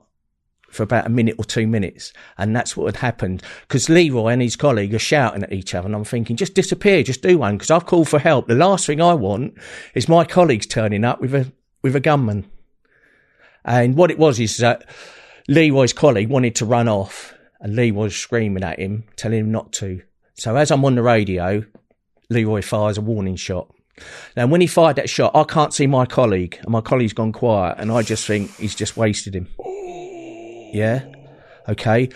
for 0.70 0.84
about 0.84 1.06
a 1.06 1.10
minute 1.10 1.36
or 1.38 1.46
two 1.46 1.68
minutes. 1.68 2.14
And 2.38 2.56
that's 2.56 2.76
what 2.76 2.86
had 2.86 3.02
happened 3.02 3.44
because 3.62 3.90
Leroy 3.90 4.28
and 4.28 4.42
his 4.42 4.56
colleague 4.56 4.94
are 4.94 5.00
shouting 5.00 5.44
at 5.44 5.54
each 5.54 5.74
other. 5.74 5.86
And 5.86 5.96
I'm 5.96 6.04
thinking, 6.04 6.36
just 6.36 6.54
disappear, 6.54 7.04
just 7.04 7.22
do 7.22 7.38
one 7.38 7.56
because 7.58 7.72
I've 7.72 7.86
called 7.86 8.10
for 8.10 8.20
help. 8.20 8.48
The 8.48 8.56
last 8.56 8.86
thing 8.86 9.02
I 9.02 9.14
want 9.14 9.58
is 9.94 10.10
my 10.10 10.26
colleagues 10.26 10.68
turning 10.68 11.04
up 11.04 11.22
with 11.22 11.34
a, 11.34 11.52
with 11.82 11.96
a 11.96 12.00
gunman. 12.00 12.50
And 13.64 13.96
what 13.96 14.12
it 14.12 14.20
was 14.20 14.40
is 14.40 14.58
that 14.58 14.90
Leroy's 15.48 15.94
colleague 15.94 16.30
wanted 16.30 16.56
to 16.56 16.66
run 16.66 16.88
off 16.88 17.34
and 17.60 17.76
Leroy 17.76 18.04
was 18.04 18.16
screaming 18.16 18.64
at 18.64 18.80
him, 18.80 19.06
telling 19.16 19.40
him 19.40 19.52
not 19.52 19.74
to. 19.74 20.02
So 20.36 20.56
as 20.56 20.72
I'm 20.72 20.86
on 20.86 20.96
the 20.96 21.02
radio, 21.02 21.66
Leroy 22.30 22.62
fires 22.62 22.98
a 22.98 23.02
warning 23.02 23.36
shot. 23.36 23.74
Now, 24.36 24.48
when 24.48 24.62
he 24.62 24.68
fired 24.68 24.96
that 24.98 25.10
shot, 25.10 25.36
I 25.36 25.44
can't 25.44 25.74
see 25.74 25.88
my 25.88 26.06
colleague, 26.06 26.58
and 26.62 26.70
my 26.70 26.82
colleague's 26.82 27.14
gone 27.14 27.32
quiet, 27.32 27.78
and 27.80 27.92
I 27.92 28.02
just 28.02 28.26
think 28.28 28.56
he's 28.58 28.76
just 28.76 28.96
wasted 28.98 29.36
him. 29.36 29.48
Yeah. 30.74 31.06
Okay. 31.68 32.10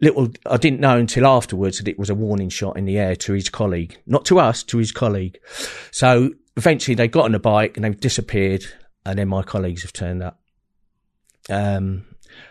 Little, 0.00 0.28
I 0.46 0.56
didn't 0.56 0.80
know 0.80 0.96
until 0.96 1.26
afterwards 1.26 1.78
that 1.78 1.88
it 1.88 1.98
was 1.98 2.08
a 2.10 2.14
warning 2.14 2.48
shot 2.48 2.76
in 2.78 2.86
the 2.86 2.98
air 2.98 3.14
to 3.16 3.32
his 3.34 3.50
colleague, 3.50 3.98
not 4.06 4.24
to 4.26 4.40
us, 4.40 4.62
to 4.64 4.78
his 4.78 4.92
colleague. 4.92 5.38
So 5.90 6.30
eventually 6.56 6.94
they 6.94 7.06
got 7.06 7.26
on 7.26 7.34
a 7.34 7.38
bike 7.38 7.76
and 7.76 7.84
they've 7.84 8.00
disappeared, 8.00 8.64
and 9.04 9.18
then 9.18 9.28
my 9.28 9.42
colleagues 9.42 9.82
have 9.82 9.92
turned 9.92 10.22
up. 10.22 10.40
Um, 11.50 12.06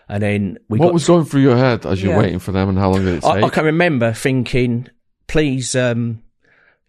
and 0.08 0.22
then 0.22 0.58
we 0.70 0.78
What 0.78 0.88
got 0.88 0.94
was 0.94 1.08
going 1.08 1.26
through 1.26 1.42
your 1.42 1.58
head 1.58 1.86
as 1.86 2.02
you're 2.04 2.14
Yeah. 2.14 2.20
waiting 2.20 2.40
for 2.40 2.52
them, 2.52 2.70
and 2.70 2.78
how 2.78 2.92
long 2.92 3.04
did 3.04 3.16
it 3.16 3.22
take? 3.24 3.44
I, 3.44 3.48
I 3.48 3.50
can 3.50 3.66
remember 3.66 4.14
thinking, 4.14 4.88
please, 5.28 5.76
um, 5.76 6.22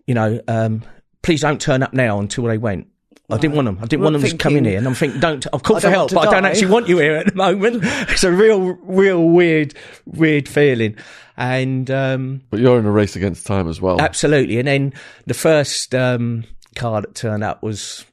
you 0.06 0.14
know, 0.14 0.40
um, 0.46 0.82
please 1.22 1.40
don't 1.40 1.60
turn 1.60 1.82
up 1.82 1.92
now 1.92 2.18
until 2.18 2.44
they 2.44 2.58
went. 2.58 2.86
I 3.32 3.38
didn't 3.38 3.54
want 3.54 3.66
them. 3.66 3.78
I 3.78 3.86
didn't 3.86 4.00
We're 4.00 4.10
want 4.10 4.22
them 4.22 4.30
to 4.30 4.36
come 4.36 4.56
in 4.56 4.64
here. 4.64 4.78
And 4.78 4.86
I'm 4.86 4.94
thinking, 4.94 5.20
don't, 5.20 5.46
I've 5.52 5.62
called 5.62 5.82
for 5.82 5.90
help, 5.90 6.12
but 6.12 6.22
to 6.22 6.28
I 6.28 6.32
don't 6.32 6.44
actually 6.44 6.72
want 6.72 6.88
you 6.88 6.98
here 6.98 7.14
at 7.16 7.26
the 7.26 7.34
moment. 7.34 7.84
It's 8.10 8.24
a 8.24 8.32
real, 8.32 8.60
real 8.82 9.24
weird, 9.24 9.74
weird 10.04 10.48
feeling. 10.48 10.96
And, 11.36 11.90
um, 11.90 12.42
but 12.50 12.60
you're 12.60 12.78
in 12.78 12.86
a 12.86 12.90
race 12.90 13.16
against 13.16 13.46
time 13.46 13.68
as 13.68 13.80
well. 13.80 14.00
absolutely. 14.00 14.58
And 14.58 14.66
then 14.66 14.92
the 15.26 15.34
first, 15.34 15.94
um, 15.94 16.44
car 16.74 17.02
that 17.02 17.14
turned 17.14 17.44
up 17.44 17.62
was, 17.62 18.04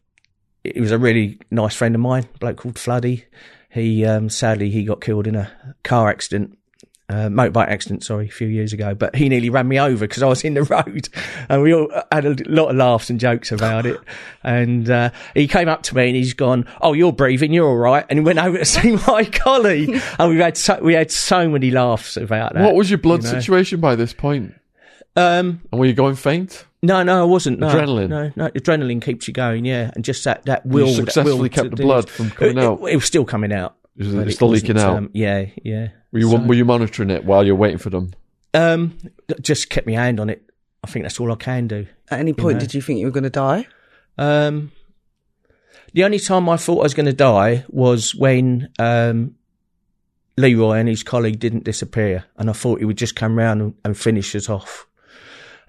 it 0.64 0.80
was 0.80 0.92
a 0.92 0.98
really 0.98 1.40
nice 1.50 1.76
friend 1.76 1.96
of 1.96 2.02
mine, 2.02 2.28
a 2.36 2.38
bloke 2.38 2.58
called 2.58 2.76
Floody. 2.76 3.26
He, 3.70 4.06
um, 4.06 4.30
sadly, 4.30 4.70
he 4.70 4.84
got 4.84 5.02
killed 5.02 5.28
in 5.28 5.36
a 5.36 5.52
car 5.84 6.10
accident 6.10 6.57
uh, 7.10 7.30
motorbike 7.30 7.70
accident, 7.70 8.04
sorry, 8.04 8.28
a 8.28 8.32
few 8.32 8.48
years 8.48 8.74
ago, 8.74 8.94
but 8.94 9.16
he 9.16 9.30
nearly 9.30 9.50
ran 9.50 9.68
me 9.68 9.80
over 9.80 10.06
because 10.06 10.22
I 10.22 10.28
was 10.28 10.44
in 10.44 10.56
the 10.56 10.64
road 10.64 11.08
and 11.48 11.62
we 11.62 11.74
all 11.74 11.90
had 12.12 12.26
a 12.26 12.36
lot 12.50 12.70
of 12.70 12.76
laughs 12.76 13.10
and 13.10 13.18
jokes 13.20 13.52
about 13.52 13.86
it. 13.86 14.00
And, 14.44 14.90
uh, 14.90 15.12
he 15.34 15.48
came 15.48 15.70
up 15.70 15.84
to 15.84 15.96
me 15.96 16.08
and 16.08 16.16
he's 16.18 16.34
gone, 16.34 16.66
Oh, 16.82 16.92
you're 16.94 17.14
breathing. 17.14 17.54
You're 17.54 17.68
all 17.68 17.78
right. 17.78 18.06
And 18.10 18.20
he 18.20 18.26
went 18.26 18.40
over 18.40 18.58
to 18.58 18.66
see 18.66 18.98
my 19.08 19.24
colleague 19.24 20.02
and 20.20 20.30
we 20.30 20.38
had 20.40 20.58
so, 20.58 20.80
we 20.82 20.96
had 20.96 21.10
so 21.12 21.48
many 21.50 21.72
laughs 21.72 22.18
about 22.18 22.54
that. 22.54 22.64
what 22.64 22.76
was 22.76 22.90
your 22.90 22.98
blood 23.00 23.24
you 23.24 23.32
know. 23.32 23.40
situation 23.40 23.80
by 23.80 23.96
this 23.96 24.12
point? 24.14 24.54
Um, 25.16 25.62
And 25.72 25.80
were 25.80 25.86
you 25.86 25.94
going 25.94 26.16
faint? 26.16 26.66
no, 26.84 27.04
no, 27.04 27.22
I 27.22 27.26
wasn't. 27.26 27.60
No, 27.60 27.70
Adrenaline? 27.70 28.10
No, 28.10 28.32
no, 28.36 28.50
adrenaline 28.50 29.02
keeps 29.02 29.28
you 29.28 29.34
going. 29.34 29.66
Yeah. 29.66 29.92
And 29.96 30.04
just 30.06 30.24
that, 30.26 30.44
that 30.46 30.66
will, 30.66 30.88
that 30.88 30.94
successfully 30.96 31.42
will 31.42 31.50
kept 31.50 31.72
the 31.72 31.84
blood 31.84 32.04
it. 32.04 32.10
from 32.10 32.30
coming 32.32 32.58
it, 32.58 32.64
out? 32.64 32.82
It, 32.82 32.92
it 32.92 32.96
was 32.98 33.06
still 33.06 33.26
coming 33.26 33.52
out. 33.52 33.76
Was 33.98 34.14
but 34.14 34.28
it 34.28 34.34
still 34.34 34.50
leaking 34.50 34.78
out? 34.78 34.96
um, 34.96 35.10
yeah, 35.14 35.46
yeah. 35.64 35.88
Were 36.12 36.20
you, 36.20 36.30
So- 36.30 36.38
were 36.38 36.54
you 36.54 36.66
monitoring 36.66 37.10
it 37.10 37.26
while 37.26 37.46
you're 37.46 37.56
waiting 37.56 37.78
for 37.78 37.90
them? 37.90 38.14
Um, 38.54 38.98
just 39.42 39.70
kept 39.70 39.88
my 39.88 39.94
hand 39.94 40.20
on 40.20 40.30
it. 40.30 40.44
I 40.84 40.88
think 40.88 41.04
that's 41.04 41.20
all 41.20 41.32
I 41.32 41.36
can 41.36 41.68
do. 41.68 41.86
At 42.10 42.20
any 42.20 42.34
point, 42.34 42.56
know. 42.56 42.60
did 42.62 42.74
you 42.74 42.82
think 42.82 43.00
you 43.00 43.06
were 43.06 43.12
going 43.12 43.24
to 43.24 43.30
die? 43.30 43.68
Um, 44.18 44.72
the 45.94 46.04
only 46.04 46.20
time 46.20 46.48
I 46.50 46.58
thought 46.58 46.80
I 46.80 46.84
was 46.84 46.94
going 46.94 47.08
to 47.08 47.14
die 47.14 47.66
was 47.70 48.16
when 48.16 48.70
um, 48.80 49.36
Leroy 50.38 50.78
and 50.78 50.90
his 50.90 51.04
colleague 51.04 51.40
didn't 51.40 51.64
disappear, 51.64 52.26
and 52.38 52.50
I 52.50 52.54
thought 52.54 52.80
he 52.80 52.86
would 52.86 52.98
just 52.98 53.16
come 53.16 53.38
round 53.38 53.62
and, 53.62 53.74
and 53.84 53.98
finish 53.98 54.36
us 54.36 54.50
off. 54.50 54.88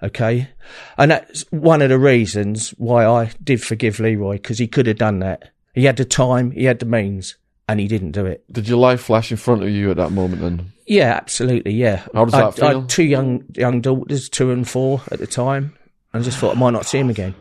Okay, 0.01 0.49
and 0.97 1.11
that's 1.11 1.43
one 1.49 1.81
of 1.81 1.89
the 1.89 1.99
reasons 1.99 2.69
why 2.77 3.05
I 3.05 3.31
did 3.43 3.61
forgive 3.61 3.99
Leroy 3.99 4.33
because 4.33 4.57
he 4.59 4.67
could 4.67 4.87
have 4.87 4.97
done 4.97 5.19
that. 5.19 5.51
He 5.73 5.85
had 5.85 5.97
the 5.97 6.05
time, 6.05 6.51
he 6.51 6.63
had 6.63 6.79
the 6.79 6.85
means, 6.85 7.35
and 7.69 7.79
he 7.79 7.87
didn't 7.87 8.11
do 8.11 8.25
it. 8.25 8.43
Did 8.51 8.67
your 8.67 8.79
life 8.79 9.01
flash 9.01 9.29
in 9.29 9.37
front 9.37 9.61
of 9.61 9.69
you 9.69 9.91
at 9.91 9.97
that 9.97 10.11
moment 10.11 10.41
then? 10.41 10.71
Yeah, 10.87 11.13
absolutely. 11.13 11.73
Yeah. 11.73 12.03
How 12.15 12.25
does 12.25 12.33
I, 12.33 12.39
that 12.41 12.47
I 12.47 12.71
feel? 12.71 12.81
had 12.81 12.89
two 12.89 13.03
young 13.03 13.45
young 13.53 13.79
daughters, 13.79 14.27
two 14.27 14.49
and 14.49 14.67
four 14.67 15.03
at 15.11 15.19
the 15.19 15.27
time, 15.27 15.77
and 16.11 16.23
I 16.23 16.25
just 16.25 16.39
thought 16.39 16.55
I 16.55 16.59
might 16.59 16.71
not 16.71 16.87
see 16.87 16.97
him 16.97 17.11
again. 17.11 17.35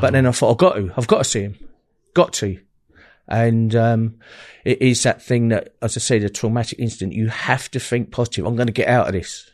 But 0.00 0.12
then 0.12 0.26
I 0.26 0.30
thought 0.30 0.52
I've 0.52 0.58
got 0.58 0.76
to, 0.76 0.92
I've 0.96 1.08
got 1.08 1.18
to 1.18 1.24
see 1.24 1.42
him, 1.42 1.58
got 2.14 2.32
to. 2.34 2.58
And 3.26 3.74
um, 3.74 4.20
it 4.64 4.80
is 4.80 5.02
that 5.02 5.20
thing 5.20 5.48
that, 5.48 5.74
as 5.82 5.96
I 5.96 6.00
said, 6.00 6.22
the 6.22 6.30
traumatic 6.30 6.78
incident. 6.78 7.12
You 7.12 7.26
have 7.26 7.68
to 7.72 7.80
think 7.80 8.12
positive. 8.12 8.46
I'm 8.46 8.54
going 8.54 8.68
to 8.68 8.72
get 8.72 8.86
out 8.86 9.08
of 9.08 9.12
this. 9.12 9.50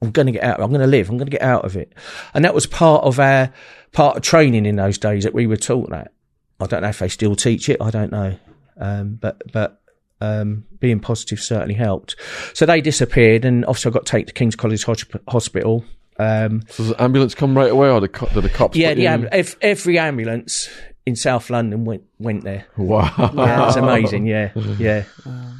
I'm 0.00 0.12
going 0.12 0.26
to 0.26 0.32
get 0.32 0.44
out. 0.44 0.60
I'm 0.60 0.70
going 0.70 0.82
to 0.82 0.86
live. 0.86 1.10
I'm 1.10 1.16
going 1.16 1.26
to 1.26 1.36
get 1.36 1.42
out 1.42 1.64
of 1.64 1.76
it. 1.76 1.92
And 2.32 2.44
that 2.44 2.54
was 2.54 2.66
part 2.66 3.02
of 3.02 3.18
our 3.18 3.52
part 3.90 4.16
of 4.16 4.22
training 4.22 4.66
in 4.66 4.76
those 4.76 4.98
days 4.98 5.24
that 5.24 5.34
we 5.34 5.48
were 5.48 5.56
taught 5.56 5.90
that. 5.90 6.12
I 6.60 6.66
don't 6.66 6.82
know 6.82 6.90
if 6.90 7.00
they 7.00 7.08
still 7.08 7.34
teach 7.34 7.68
it. 7.68 7.80
I 7.80 7.90
don't 7.90 8.12
know. 8.12 8.36
Um, 8.78 9.14
but 9.20 9.40
but 9.52 9.80
um, 10.20 10.64
being 10.80 11.00
positive 11.00 11.40
certainly 11.40 11.74
helped. 11.74 12.16
So 12.54 12.66
they 12.66 12.80
disappeared, 12.80 13.44
and 13.44 13.64
obviously 13.66 13.90
I 13.90 13.92
got 13.94 14.06
taken 14.06 14.26
to 14.28 14.32
King's 14.32 14.56
College 14.56 14.84
Hospital. 15.28 15.84
Um, 16.18 16.62
So 16.68 16.84
the 16.84 17.02
ambulance 17.02 17.34
come 17.34 17.56
right 17.56 17.70
away, 17.70 17.88
or 17.90 18.00
the 18.00 18.08
co- 18.08 18.26
did 18.28 18.44
the 18.44 18.48
cops? 18.48 18.76
yeah, 18.76 18.94
the 18.94 19.06
amb- 19.06 19.28
ev- 19.32 19.56
every 19.60 19.98
ambulance 19.98 20.68
in 21.06 21.16
South 21.16 21.50
London 21.50 21.84
went 21.84 22.04
went 22.18 22.44
there. 22.44 22.66
Wow. 22.76 23.32
Yeah, 23.34 23.66
it's 23.66 23.76
amazing. 23.76 24.26
Yeah, 24.26 24.52
yeah. 24.78 25.04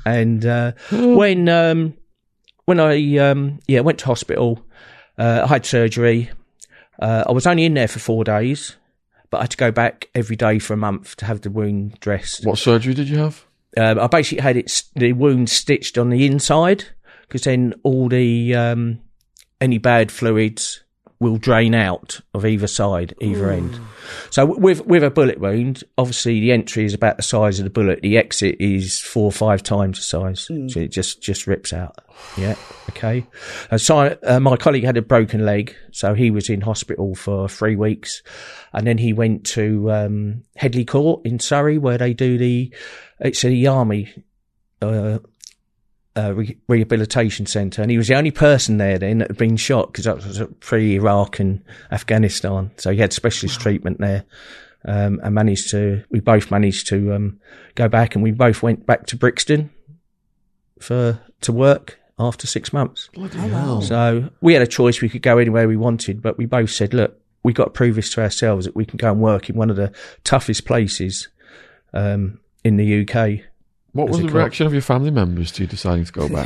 And 0.06 0.46
uh, 0.46 0.72
when 0.92 1.48
um, 1.48 1.94
when 2.66 2.78
I 2.80 3.16
um, 3.18 3.58
yeah 3.66 3.80
went 3.80 3.98
to 4.00 4.06
hospital, 4.06 4.64
uh, 5.18 5.42
I 5.44 5.46
had 5.48 5.66
surgery. 5.66 6.30
Uh, 7.00 7.24
I 7.28 7.32
was 7.32 7.46
only 7.46 7.64
in 7.64 7.74
there 7.74 7.88
for 7.88 7.98
four 7.98 8.22
days, 8.22 8.76
but 9.30 9.38
I 9.38 9.40
had 9.42 9.50
to 9.50 9.56
go 9.56 9.70
back 9.70 10.08
every 10.14 10.36
day 10.36 10.58
for 10.58 10.74
a 10.74 10.76
month 10.76 11.16
to 11.16 11.24
have 11.24 11.40
the 11.40 11.50
wound 11.50 11.98
dressed. 12.00 12.46
What 12.46 12.58
surgery 12.58 12.94
did 12.94 13.08
you 13.08 13.18
have? 13.18 13.44
Um, 13.76 13.98
I 13.98 14.06
basically 14.06 14.42
had 14.42 14.56
it 14.56 14.84
the 14.94 15.12
wound 15.12 15.50
stitched 15.50 15.98
on 15.98 16.10
the 16.10 16.26
inside 16.26 16.84
because 17.22 17.42
then 17.42 17.74
all 17.82 18.08
the 18.08 18.54
um, 18.54 19.00
any 19.60 19.78
bad 19.78 20.12
fluids 20.12 20.83
will 21.24 21.38
drain 21.38 21.74
out 21.74 22.20
of 22.34 22.44
either 22.44 22.66
side, 22.66 23.14
either 23.20 23.50
end. 23.50 23.80
So 24.28 24.44
with 24.44 24.84
with 24.86 25.02
a 25.02 25.10
bullet 25.10 25.40
wound, 25.40 25.82
obviously 25.96 26.38
the 26.38 26.52
entry 26.52 26.84
is 26.84 26.92
about 26.92 27.16
the 27.16 27.22
size 27.22 27.58
of 27.58 27.64
the 27.64 27.70
bullet. 27.70 28.02
The 28.02 28.18
exit 28.18 28.56
is 28.60 29.00
four 29.00 29.24
or 29.24 29.32
five 29.32 29.62
times 29.62 29.98
the 29.98 30.04
size, 30.04 30.40
so 30.42 30.80
it 30.80 30.88
just 30.88 31.22
just 31.22 31.46
rips 31.46 31.72
out. 31.72 31.98
Yeah, 32.36 32.56
okay. 32.90 33.26
Uh, 33.70 33.78
so 33.78 34.16
uh, 34.22 34.38
my 34.38 34.56
colleague 34.56 34.84
had 34.84 34.98
a 34.98 35.02
broken 35.02 35.46
leg, 35.46 35.74
so 35.90 36.12
he 36.12 36.30
was 36.30 36.50
in 36.50 36.60
hospital 36.60 37.14
for 37.14 37.48
three 37.48 37.74
weeks, 37.74 38.22
and 38.74 38.86
then 38.86 38.98
he 38.98 39.14
went 39.14 39.46
to 39.46 39.90
um, 39.90 40.42
Headley 40.56 40.84
Court 40.84 41.24
in 41.24 41.40
Surrey, 41.40 41.78
where 41.78 41.98
they 41.98 42.12
do 42.12 42.36
the 42.36 42.72
it's 43.18 43.42
the 43.42 43.66
army. 43.66 44.12
Uh, 44.82 45.18
uh, 46.16 46.32
re- 46.34 46.56
rehabilitation 46.68 47.46
centre, 47.46 47.82
and 47.82 47.90
he 47.90 47.98
was 47.98 48.08
the 48.08 48.14
only 48.14 48.30
person 48.30 48.78
there 48.78 48.98
then 48.98 49.18
that 49.18 49.28
had 49.28 49.36
been 49.36 49.56
shot 49.56 49.92
because 49.92 50.04
that 50.04 50.16
was 50.16 50.42
pre 50.60 50.94
Iraq 50.94 51.40
and 51.40 51.62
Afghanistan. 51.90 52.70
So 52.76 52.92
he 52.92 52.98
had 52.98 53.12
specialist 53.12 53.60
treatment 53.60 53.98
there, 53.98 54.24
um, 54.84 55.20
and 55.22 55.34
managed 55.34 55.70
to. 55.70 56.04
We 56.10 56.20
both 56.20 56.50
managed 56.50 56.86
to 56.88 57.14
um, 57.14 57.40
go 57.74 57.88
back, 57.88 58.14
and 58.14 58.22
we 58.22 58.30
both 58.30 58.62
went 58.62 58.86
back 58.86 59.06
to 59.06 59.16
Brixton 59.16 59.70
for 60.80 61.20
to 61.40 61.52
work 61.52 61.98
after 62.18 62.46
six 62.46 62.72
months. 62.72 63.08
Bloody 63.12 63.38
hell. 63.38 63.82
So 63.82 64.30
we 64.40 64.52
had 64.52 64.62
a 64.62 64.66
choice; 64.66 65.00
we 65.00 65.08
could 65.08 65.22
go 65.22 65.38
anywhere 65.38 65.66
we 65.66 65.76
wanted, 65.76 66.22
but 66.22 66.38
we 66.38 66.46
both 66.46 66.70
said, 66.70 66.94
"Look, 66.94 67.18
we 67.42 67.52
got 67.52 67.64
to 67.64 67.70
prove 67.70 67.96
this 67.96 68.10
to 68.10 68.22
ourselves 68.22 68.66
that 68.66 68.76
we 68.76 68.84
can 68.84 68.98
go 68.98 69.10
and 69.10 69.20
work 69.20 69.50
in 69.50 69.56
one 69.56 69.70
of 69.70 69.76
the 69.76 69.92
toughest 70.22 70.64
places 70.64 71.28
um, 71.92 72.38
in 72.62 72.76
the 72.76 73.02
UK." 73.02 73.50
What 73.94 74.08
was 74.08 74.18
As 74.18 74.24
a 74.24 74.28
the 74.28 74.32
reaction 74.34 74.66
of 74.66 74.72
your 74.72 74.82
family 74.82 75.10
members 75.10 75.50
to 75.52 75.62
you 75.62 75.66
deciding 75.66 76.04
to 76.04 76.12
go 76.12 76.28
back? 76.28 76.44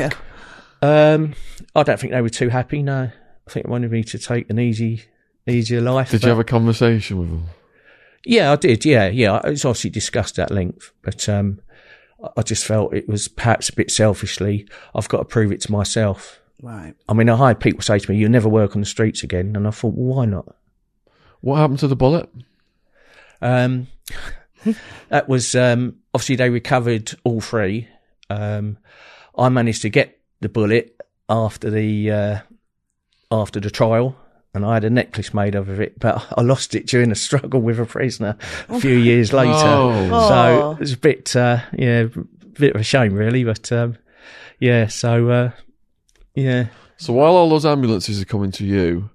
Yeah. 0.82 1.12
Um, 1.14 1.34
I 1.74 1.82
don't 1.82 1.98
think 1.98 2.12
they 2.12 2.20
were 2.22 2.28
too 2.28 2.50
happy. 2.50 2.82
No, 2.82 3.10
I 3.10 3.50
think 3.50 3.66
they 3.66 3.70
wanted 3.70 3.90
me 3.90 4.04
to 4.04 4.18
take 4.18 4.48
an 4.50 4.60
easy, 4.60 5.02
easier 5.46 5.80
life. 5.80 6.10
Did 6.12 6.20
but- 6.20 6.26
you 6.26 6.30
have 6.30 6.38
a 6.38 6.44
conversation 6.44 7.18
with 7.18 7.30
them? 7.30 7.44
Yeah, 8.24 8.52
I 8.52 8.56
did. 8.56 8.84
Yeah, 8.84 9.08
yeah. 9.08 9.40
It's 9.44 9.64
obviously 9.64 9.90
discussed 9.90 10.38
at 10.38 10.50
length, 10.50 10.92
but 11.02 11.28
um, 11.28 11.60
I- 12.22 12.28
I 12.36 12.42
just 12.42 12.64
felt 12.66 12.94
it 12.94 13.08
was 13.08 13.26
perhaps 13.28 13.70
a 13.70 13.74
bit 13.74 13.90
selfishly. 13.90 14.68
I've 14.94 15.08
got 15.08 15.18
to 15.18 15.24
prove 15.24 15.50
it 15.50 15.60
to 15.62 15.72
myself. 15.72 16.40
Right. 16.62 16.94
I 17.08 17.14
mean, 17.14 17.28
I 17.30 17.48
had 17.48 17.60
people 17.60 17.80
say 17.82 17.98
to 17.98 18.10
me, 18.10 18.18
"You'll 18.18 18.30
never 18.30 18.48
work 18.48 18.76
on 18.76 18.82
the 18.82 18.86
streets 18.86 19.22
again," 19.22 19.56
and 19.56 19.66
I 19.66 19.70
thought, 19.70 19.94
well, 19.94 20.16
"Why 20.16 20.24
not?" 20.26 20.54
What 21.40 21.56
happened 21.56 21.78
to 21.78 21.88
the 21.88 21.96
bullet? 21.96 22.28
Um, 23.40 23.86
that 25.08 25.28
was 25.28 25.54
um, 25.54 25.96
obviously 26.14 26.36
they 26.36 26.50
recovered 26.50 27.12
all 27.24 27.40
three. 27.40 27.88
Um, 28.30 28.78
I 29.36 29.48
managed 29.48 29.82
to 29.82 29.88
get 29.90 30.18
the 30.40 30.48
bullet 30.48 31.00
after 31.28 31.70
the 31.70 32.10
uh, 32.10 32.38
after 33.30 33.60
the 33.60 33.70
trial, 33.70 34.16
and 34.54 34.64
I 34.64 34.74
had 34.74 34.84
a 34.84 34.90
necklace 34.90 35.32
made 35.34 35.54
of 35.54 35.68
it, 35.80 35.98
but 36.00 36.26
I 36.36 36.42
lost 36.42 36.74
it 36.74 36.86
during 36.86 37.10
a 37.10 37.14
struggle 37.14 37.60
with 37.60 37.78
a 37.78 37.86
prisoner 37.86 38.36
a 38.68 38.80
few 38.80 38.96
years 38.96 39.32
later. 39.32 39.52
Oh. 39.54 40.28
So 40.28 40.34
Oh. 40.34 40.72
it 40.72 40.80
was 40.80 40.92
a 40.92 40.98
bit, 40.98 41.36
uh, 41.36 41.60
yeah, 41.76 42.00
a 42.02 42.08
bit 42.58 42.74
of 42.74 42.80
a 42.80 42.84
shame, 42.84 43.14
really. 43.14 43.44
But 43.44 43.70
um, 43.72 43.96
yeah, 44.58 44.86
so 44.88 45.28
uh, 45.30 45.50
yeah, 46.34 46.66
So 46.96 47.12
while 47.12 47.32
all 47.34 47.48
those 47.50 47.66
ambulances 47.66 48.20
are 48.20 48.24
coming 48.26 48.50
to 48.52 48.64
you, 48.64 49.10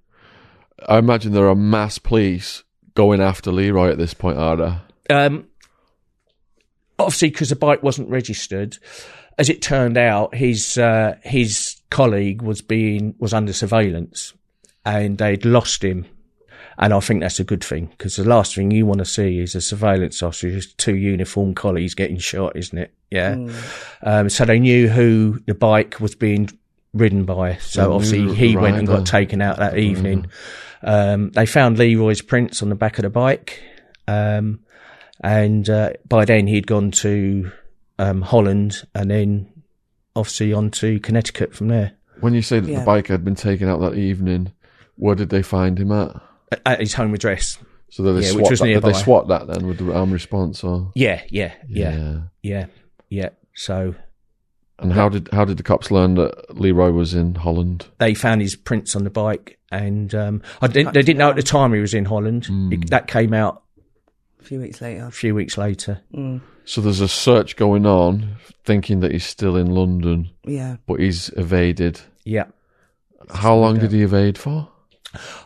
I 0.87 0.97
imagine 0.97 1.33
there 1.33 1.47
are 1.49 1.55
mass 1.55 1.97
police 1.97 2.63
going 2.95 3.21
after 3.21 3.51
Leroy 3.51 3.89
at 3.89 3.97
this 3.97 4.13
point, 4.13 4.37
are 4.37 4.55
there? 4.57 4.81
Um, 5.10 5.47
obviously 6.99 7.30
because 7.30 7.49
the 7.49 7.56
bike 7.56 7.84
wasn't 7.84 8.10
registered. 8.10 8.78
As 9.38 9.49
it 9.49 9.62
turned 9.62 9.97
out, 9.97 10.36
his 10.36 10.78
uh, 10.78 11.16
his 11.24 11.78
colleague 11.89 12.41
was 12.41 12.62
being 12.62 13.16
was 13.18 13.34
under 13.34 13.54
surveillance, 13.54 14.34
and 14.86 15.18
they'd 15.18 15.45
lost 15.45 15.84
him. 15.84 16.06
And 16.78 16.91
I 16.91 16.99
think 16.99 17.22
that's 17.22 17.39
a 17.39 17.43
good 17.43 17.64
thing 17.64 17.86
because 17.86 18.16
the 18.16 18.24
last 18.24 18.56
thing 18.56 18.72
you 18.72 18.88
want 18.88 18.97
to 18.99 19.06
see 19.06 19.39
is 19.39 19.54
a 19.54 19.62
surveillance 19.62 20.24
officer, 20.24 20.60
two 20.78 20.95
uniformed 20.95 21.56
colleagues 21.56 21.93
getting 21.93 22.18
shot, 22.18 22.56
isn't 22.56 22.78
it? 22.78 22.93
Yeah. 23.12 23.38
Um, 24.01 24.30
so 24.30 24.43
they 24.43 24.58
knew 24.60 24.89
who 24.89 25.39
the 25.45 25.54
bike 25.54 25.99
was 25.99 26.16
being 26.16 26.49
ridden 26.93 27.26
by. 27.26 27.58
So 27.58 27.93
obviously 27.93 28.34
he 28.34 28.58
went 28.58 28.78
and 28.78 28.88
got 28.88 29.06
taken 29.06 29.39
out 29.39 29.58
that 29.58 29.78
evening. 29.78 30.26
Um, 30.82 31.30
they 31.32 31.45
found 31.45 31.78
Leroy's 31.78 32.22
prints 32.24 32.64
on 32.64 32.70
the 32.70 32.76
back 32.76 32.97
of 32.97 33.04
the 33.04 33.10
bike. 33.10 33.62
Um, 34.08 34.62
and 35.22 35.70
uh, 35.70 35.91
by 36.07 36.26
then 36.26 36.47
he'd 36.47 36.68
gone 36.68 36.91
to 36.91 37.51
um, 37.99 38.22
Holland 38.22 38.86
and 38.95 39.09
then 39.11 39.51
obviously 40.16 40.53
on 40.53 40.72
to 40.72 40.99
Connecticut 40.99 41.53
from 41.55 41.68
there 41.68 41.93
When 42.20 42.34
you 42.34 42.41
say 42.41 42.59
that 42.59 42.70
Yeah. 42.70 42.80
the 42.80 42.86
bike 42.86 43.07
had 43.07 43.24
been 43.24 43.36
taken 43.36 43.68
out 43.70 43.80
that 43.82 43.95
evening, 43.95 44.51
where 44.95 45.16
did 45.16 45.30
they 45.30 45.41
find 45.41 45.80
him 45.80 45.91
at? 45.91 46.16
at- 46.51 46.61
at 46.66 46.80
his 46.80 46.93
home 46.93 47.14
address. 47.14 47.57
So 47.89 48.03
did 48.03 48.14
they, 48.18 48.26
Yeah, 48.26 48.32
swat, 48.32 48.41
which 48.43 48.49
was 48.51 48.59
that, 48.59 48.66
did 48.68 48.84
they 48.84 48.93
swat 48.93 49.28
that 49.30 49.47
then 49.47 49.68
with 49.68 49.78
the 49.80 49.93
arm 49.93 50.11
response? 50.11 50.64
Or 50.64 50.91
Yeah, 50.95 51.22
yeah, 51.30 51.53
yeah, 51.68 52.20
yeah, 52.41 52.66
yeah. 53.09 53.30
So 53.55 53.95
And 54.80 54.93
how 54.93 55.09
did 55.09 55.30
how 55.32 55.45
did 55.45 55.57
the 55.57 55.64
cops 55.64 55.89
learn 55.91 56.16
that 56.16 56.55
Leroy 56.59 56.91
was 56.91 57.14
in 57.14 57.36
Holland? 57.36 57.86
they 57.99 58.14
found 58.14 58.41
his 58.41 58.55
prints 58.55 58.95
on 58.95 59.03
the 59.03 59.09
bike, 59.11 59.57
and 59.72 60.14
um, 60.16 60.41
I 60.61 60.68
didn't, 60.68 60.93
they 60.93 61.01
didn't 61.03 61.20
know 61.20 61.30
at 61.30 61.36
the 61.36 61.43
time 61.43 61.74
he 61.74 61.80
was 61.80 61.93
in 61.93 62.05
Holland. 62.05 62.47
It- 62.72 62.89
that 62.91 63.07
came 63.07 63.34
out 63.34 63.62
A 64.43 64.45
few 64.45 64.59
weeks 64.59 64.81
later. 64.81 65.05
a 65.05 65.11
few 65.11 65.33
weeks 65.35 65.57
later. 65.57 66.01
So 66.65 66.81
there's 66.81 66.99
a 67.01 67.07
search 67.07 67.55
going 67.55 67.85
on, 67.85 68.35
thinking 68.65 68.99
that 68.99 69.11
he's 69.11 69.25
still 69.25 69.55
in 69.55 69.67
London, 69.67 70.29
Yeah. 70.45 70.77
but 70.85 70.99
he's 70.99 71.29
evaded. 71.37 72.01
Yeah, 72.25 72.45
How 73.33 73.55
long 73.55 73.79
did 73.79 73.91
he 73.93 74.01
evade 74.03 74.37
for? 74.37 74.67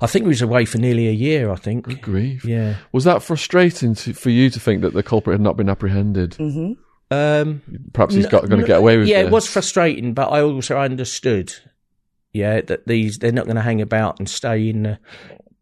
I 0.01 0.07
think 0.07 0.23
he 0.23 0.29
was 0.29 0.41
away 0.41 0.65
for 0.65 0.77
nearly 0.79 1.07
a 1.07 1.11
year. 1.11 1.51
I 1.51 1.55
think. 1.57 2.01
Grief. 2.01 2.43
Yeah. 2.45 2.75
Was 2.91 3.03
that 3.03 3.21
frustrating 3.21 3.93
to, 3.95 4.13
for 4.13 4.29
you 4.29 4.49
to 4.49 4.59
think 4.59 4.81
that 4.81 4.93
the 4.93 5.03
culprit 5.03 5.35
had 5.35 5.41
not 5.41 5.57
been 5.57 5.69
apprehended? 5.69 6.35
Hmm. 6.35 6.71
Um, 7.11 7.61
Perhaps 7.93 8.15
he's 8.15 8.23
No, 8.25 8.29
got 8.31 8.49
going 8.49 8.61
to 8.61 8.67
get 8.67 8.77
away 8.79 8.97
with 8.97 9.07
yeah, 9.07 9.21
this. 9.23 9.27
it 9.27 9.31
was 9.33 9.47
frustrating, 9.47 10.13
but 10.13 10.29
I 10.31 10.41
also 10.41 10.77
understood, 10.77 11.53
yeah, 12.33 12.61
that 12.61 12.87
these 12.87 13.19
they're 13.19 13.31
not 13.31 13.45
going 13.45 13.55
to 13.57 13.61
hang 13.61 13.81
about 13.81 14.19
and 14.19 14.27
stay 14.29 14.69
in 14.69 14.83
the 14.83 14.99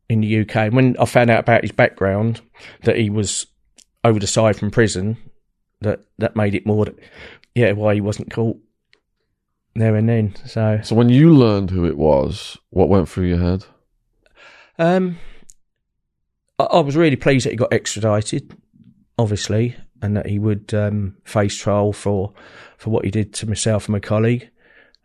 in 0.09 0.21
the 0.21 0.41
UK. 0.41 0.55
And 0.55 0.75
when 0.75 0.95
I 0.99 1.05
found 1.05 1.29
out 1.29 1.39
about 1.39 1.61
his 1.63 1.71
background, 1.71 2.41
that 2.83 2.97
he 2.97 3.09
was 3.09 3.47
over 4.03 4.19
the 4.19 4.27
side 4.27 4.57
from 4.57 4.71
prison, 4.71 5.17
that 5.81 6.01
that 6.19 6.35
made 6.35 6.55
it 6.55 6.65
more, 6.65 6.85
yeah, 7.53 7.71
why 7.71 7.93
he 7.95 8.01
wasn't 8.01 8.31
caught 8.31 8.57
there 9.75 9.95
and 9.95 10.07
then. 10.07 10.35
So, 10.45 10.79
So 10.83 10.95
when 10.95 11.09
you 11.09 11.33
learned 11.33 11.71
who 11.71 11.85
it 11.85 11.97
was, 11.97 12.57
what 12.69 12.89
went 12.89 13.09
through 13.09 13.27
your 13.27 13.39
head? 13.39 13.65
um, 14.77 15.17
I, 16.59 16.63
I 16.63 16.79
was 16.79 16.95
really 16.95 17.15
pleased 17.15 17.45
that 17.45 17.51
he 17.51 17.57
got 17.57 17.73
extradited, 17.73 18.55
obviously, 19.17 19.75
and 20.01 20.15
that 20.15 20.27
he 20.27 20.39
would 20.39 20.73
um, 20.73 21.17
face 21.23 21.55
trial 21.57 21.93
for 21.93 22.33
for 22.77 22.89
what 22.89 23.05
he 23.05 23.11
did 23.11 23.33
to 23.35 23.47
myself 23.47 23.87
and 23.87 23.93
my 23.93 23.99
colleague. 23.99 24.49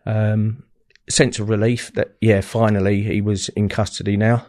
Um, 0.06 0.64
sense 1.08 1.38
of 1.40 1.48
relief 1.48 1.92
that 1.94 2.16
yeah, 2.20 2.40
finally 2.40 3.02
he 3.02 3.20
was 3.20 3.48
in 3.50 3.68
custody 3.68 4.16
now, 4.16 4.46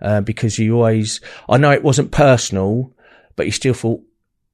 uh, 0.00 0.20
because 0.20 0.58
you 0.58 0.74
always 0.76 1.20
I 1.48 1.56
know 1.56 1.70
it 1.72 1.82
wasn't 1.84 2.10
personal, 2.10 2.92
but 3.36 3.46
you 3.46 3.52
still 3.52 3.74
thought. 3.74 4.02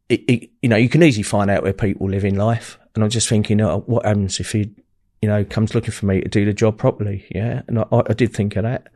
It, 0.08 0.22
it, 0.28 0.50
you 0.60 0.68
know, 0.68 0.74
you 0.76 0.88
can 0.88 1.04
easily 1.04 1.22
find 1.22 1.50
out 1.50 1.62
where 1.62 1.72
people 1.72 2.08
live 2.10 2.24
in 2.24 2.34
life, 2.34 2.78
and 2.94 3.04
I'm 3.04 3.10
just 3.10 3.28
thinking, 3.28 3.60
oh, 3.60 3.84
what 3.86 4.04
happens 4.04 4.40
if 4.40 4.50
he, 4.50 4.74
you 5.22 5.28
know, 5.28 5.44
comes 5.44 5.72
looking 5.72 5.92
for 5.92 6.06
me 6.06 6.20
to 6.20 6.28
do 6.28 6.44
the 6.44 6.52
job 6.52 6.78
properly? 6.78 7.24
Yeah, 7.32 7.62
and 7.68 7.78
I, 7.78 7.84
I 7.92 8.12
did 8.14 8.32
think 8.34 8.56
of 8.56 8.64
that. 8.64 8.88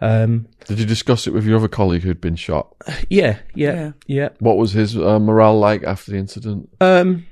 Um, 0.00 0.48
Did 0.66 0.80
you 0.80 0.84
discuss 0.84 1.28
it 1.28 1.32
with 1.32 1.44
your 1.46 1.58
other 1.58 1.68
colleague 1.68 2.02
who'd 2.02 2.20
been 2.20 2.34
shot? 2.34 2.74
yeah, 3.08 3.38
yeah, 3.54 3.72
Yeah. 3.74 3.92
yeah. 4.08 4.28
What 4.40 4.56
was 4.56 4.72
his 4.72 4.96
uh, 4.96 5.20
morale 5.20 5.56
like 5.56 5.84
after 5.84 6.10
the 6.10 6.18
incident? 6.18 6.68
Um, 6.80 7.26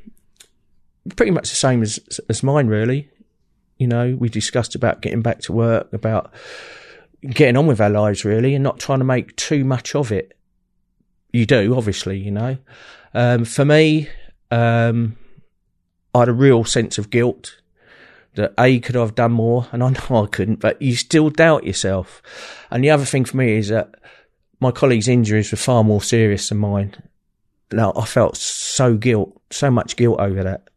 pretty 1.17 1.33
much 1.33 1.51
the 1.51 1.57
same 1.57 1.83
as 1.83 1.99
as 2.29 2.45
mine, 2.45 2.69
really. 2.69 3.09
You 3.79 3.89
know, 3.89 4.15
we 4.17 4.29
discussed 4.29 4.77
about 4.77 5.03
getting 5.03 5.23
back 5.23 5.41
to 5.41 5.53
work, 5.53 5.93
about 5.93 6.33
getting 7.31 7.57
on 7.57 7.67
with 7.67 7.81
our 7.81 7.91
lives, 7.91 8.25
really, 8.25 8.55
and 8.55 8.63
not 8.63 8.79
trying 8.79 8.99
to 8.99 9.05
make 9.05 9.37
too 9.37 9.65
much 9.65 9.95
of 9.95 10.13
it. 10.13 10.37
You 11.33 11.47
do, 11.47 11.77
obviously, 11.77 12.19
you 12.19 12.31
know. 12.31 12.59
Um, 13.13 13.45
for 13.45 13.65
me, 13.65 14.09
um, 14.51 15.17
I 16.15 16.21
had 16.21 16.29
a 16.29 16.35
real 16.35 16.65
sense 16.65 16.99
of 16.99 17.11
guilt 17.11 17.57
that 18.35 18.53
A 18.59 18.81
could 18.81 18.97
I 18.97 19.01
have 19.01 19.15
done 19.15 19.33
more, 19.33 19.69
and 19.73 19.83
I 19.83 19.91
know 20.11 20.25
I 20.25 20.27
couldn't, 20.27 20.61
but 20.61 20.81
you 20.81 20.97
still 20.97 21.31
doubt 21.31 21.65
yourself. 21.65 22.23
And 22.71 22.85
the 22.85 22.91
other 22.91 23.05
thing 23.05 23.25
for 23.25 23.37
me 23.37 23.57
is 23.57 23.69
that 23.69 23.95
my 24.61 24.71
colleagues' 24.71 25.09
injuries 25.09 25.51
were 25.51 25.57
far 25.57 25.85
more 25.85 26.03
serious 26.03 26.49
than 26.49 26.59
mine. 26.59 26.95
Now 27.73 27.93
I 27.97 28.05
felt 28.05 28.37
so 28.37 28.97
guilt, 28.97 29.41
so 29.51 29.71
much 29.71 29.97
guilt 29.97 30.21
over 30.21 30.43
that. 30.45 30.69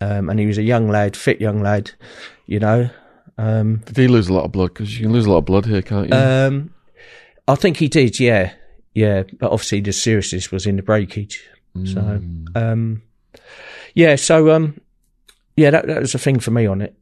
Um, 0.00 0.28
and 0.28 0.38
he 0.38 0.46
was 0.46 0.58
a 0.58 0.62
young 0.62 0.88
lad, 0.88 1.16
fit 1.16 1.40
young 1.40 1.62
lad, 1.62 1.92
you 2.46 2.60
know. 2.60 2.90
Um, 3.36 3.76
Did 3.86 3.96
he 3.96 4.08
lose 4.08 4.28
a 4.28 4.32
lot 4.32 4.44
of 4.44 4.52
blood? 4.52 4.74
Because 4.74 4.96
you 4.98 5.06
can 5.06 5.12
lose 5.12 5.26
a 5.26 5.30
lot 5.30 5.38
of 5.38 5.44
blood 5.44 5.66
here, 5.66 5.82
can't 5.82 6.08
you? 6.08 6.16
um, 6.16 6.72
I 7.46 7.54
think 7.56 7.76
he 7.76 7.88
did, 7.88 8.18
yeah, 8.20 8.54
yeah. 8.94 9.24
But 9.38 9.50
obviously 9.50 9.80
the 9.80 9.92
seriousness 9.92 10.50
was 10.50 10.66
in 10.66 10.76
the 10.76 10.82
breakage. 10.82 11.44
So, 11.84 12.22
um, 12.54 13.02
yeah, 13.94 14.14
so 14.14 14.50
um, 14.52 14.80
yeah, 15.56 15.70
that 15.70 15.86
that 15.88 16.00
was 16.00 16.14
a 16.14 16.18
thing 16.18 16.38
for 16.38 16.52
me 16.52 16.66
on 16.66 16.80
it. 16.80 16.94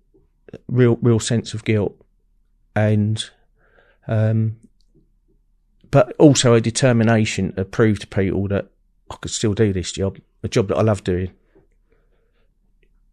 Real, 0.67 0.97
real 1.03 1.21
sense 1.21 1.53
of 1.53 1.65
guilt, 1.65 1.95
and 2.75 3.23
Um, 4.09 4.57
but 5.91 6.15
also 6.19 6.55
a 6.55 6.61
determination 6.61 7.55
to 7.55 7.65
prove 7.65 7.99
to 8.01 8.07
people 8.07 8.49
that 8.49 8.69
I 9.11 9.17
could 9.17 9.31
still 9.31 9.55
do 9.55 9.73
this 9.73 9.93
job, 9.93 10.19
a 10.43 10.49
job 10.49 10.69
that 10.69 10.77
I 10.77 10.83
love 10.83 11.05
doing 11.05 11.33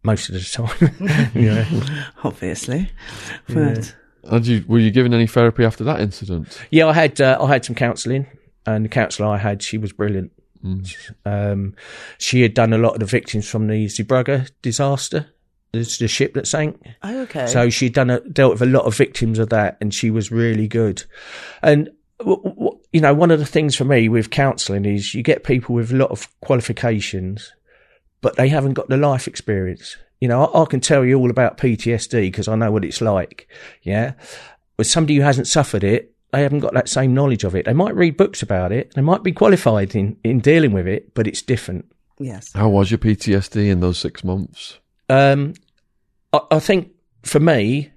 most 0.02 0.28
of 0.28 0.34
the 0.34 0.40
time. 0.40 1.30
yeah. 1.34 1.66
Obviously. 2.24 2.90
But 3.48 3.94
And 4.24 4.46
you, 4.46 4.64
were 4.66 4.78
you 4.78 4.90
given 4.90 5.12
any 5.14 5.26
therapy 5.26 5.64
after 5.64 5.84
that 5.84 6.00
incident? 6.00 6.58
Yeah, 6.70 6.86
I 6.86 6.92
had 6.92 7.20
uh, 7.20 7.38
I 7.40 7.48
had 7.48 7.64
some 7.64 7.74
counselling, 7.74 8.26
and 8.66 8.84
the 8.84 8.88
counsellor 8.88 9.26
I 9.28 9.38
had, 9.38 9.62
she 9.62 9.78
was 9.78 9.92
brilliant. 9.92 10.32
Um, 11.24 11.74
she 12.18 12.42
had 12.42 12.52
done 12.52 12.72
a 12.74 12.78
lot 12.78 12.92
of 12.92 13.00
the 13.00 13.06
victims 13.06 13.48
from 13.48 13.66
the 13.66 13.86
Zeebrugge 13.86 14.50
disaster, 14.60 15.26
the, 15.72 15.78
the 15.98 16.06
ship 16.08 16.34
that 16.34 16.46
sank. 16.46 16.78
oh, 17.02 17.20
okay. 17.22 17.46
So 17.46 17.70
she'd 17.70 17.94
done 17.94 18.10
a, 18.10 18.20
dealt 18.20 18.52
with 18.52 18.62
a 18.62 18.66
lot 18.66 18.84
of 18.84 18.94
victims 18.94 19.38
of 19.38 19.48
that, 19.50 19.78
and 19.80 19.94
she 19.94 20.10
was 20.10 20.30
really 20.30 20.68
good. 20.68 21.02
And 21.62 21.88
w- 22.18 22.42
w- 22.42 22.78
you 22.92 23.00
know, 23.00 23.14
one 23.14 23.30
of 23.30 23.38
the 23.38 23.46
things 23.46 23.74
for 23.74 23.84
me 23.84 24.10
with 24.10 24.28
counselling 24.30 24.84
is 24.84 25.14
you 25.14 25.22
get 25.22 25.44
people 25.44 25.74
with 25.74 25.92
a 25.92 25.96
lot 25.96 26.10
of 26.10 26.28
qualifications, 26.42 27.52
but 28.20 28.36
they 28.36 28.48
haven't 28.48 28.74
got 28.74 28.88
the 28.88 28.96
life 28.96 29.26
experience. 29.28 29.96
You 30.20 30.28
know, 30.28 30.44
I, 30.46 30.62
I 30.62 30.66
can 30.66 30.80
tell 30.80 31.04
you 31.04 31.18
all 31.18 31.30
about 31.30 31.56
PTSD 31.58 32.22
because 32.22 32.48
I 32.48 32.54
know 32.54 32.70
what 32.70 32.84
it's 32.84 33.00
like. 33.00 33.48
Yeah, 33.82 34.12
with 34.76 34.86
somebody 34.86 35.16
who 35.16 35.22
hasn't 35.22 35.46
suffered 35.46 35.82
it, 35.84 36.14
they 36.32 36.42
haven't 36.42 36.60
got 36.60 36.74
that 36.74 36.88
same 36.88 37.14
knowledge 37.14 37.44
of 37.44 37.54
it. 37.56 37.64
They 37.66 37.72
might 37.72 37.94
read 37.96 38.16
books 38.16 38.42
about 38.42 38.70
it, 38.72 38.92
they 38.94 39.02
might 39.02 39.22
be 39.22 39.32
qualified 39.32 39.94
in 39.96 40.16
in 40.22 40.40
dealing 40.40 40.72
with 40.72 40.86
it, 40.86 41.14
but 41.14 41.26
it's 41.26 41.42
different. 41.42 41.90
yes. 42.18 42.52
How 42.52 42.68
was 42.68 42.90
your 42.90 42.98
PTSD 42.98 43.68
in 43.70 43.80
those 43.80 43.98
six 43.98 44.22
months? 44.22 44.78
Um, 45.08 45.54
I, 46.32 46.40
I 46.52 46.58
think 46.60 46.90
for 47.22 47.40
me, 47.40 47.90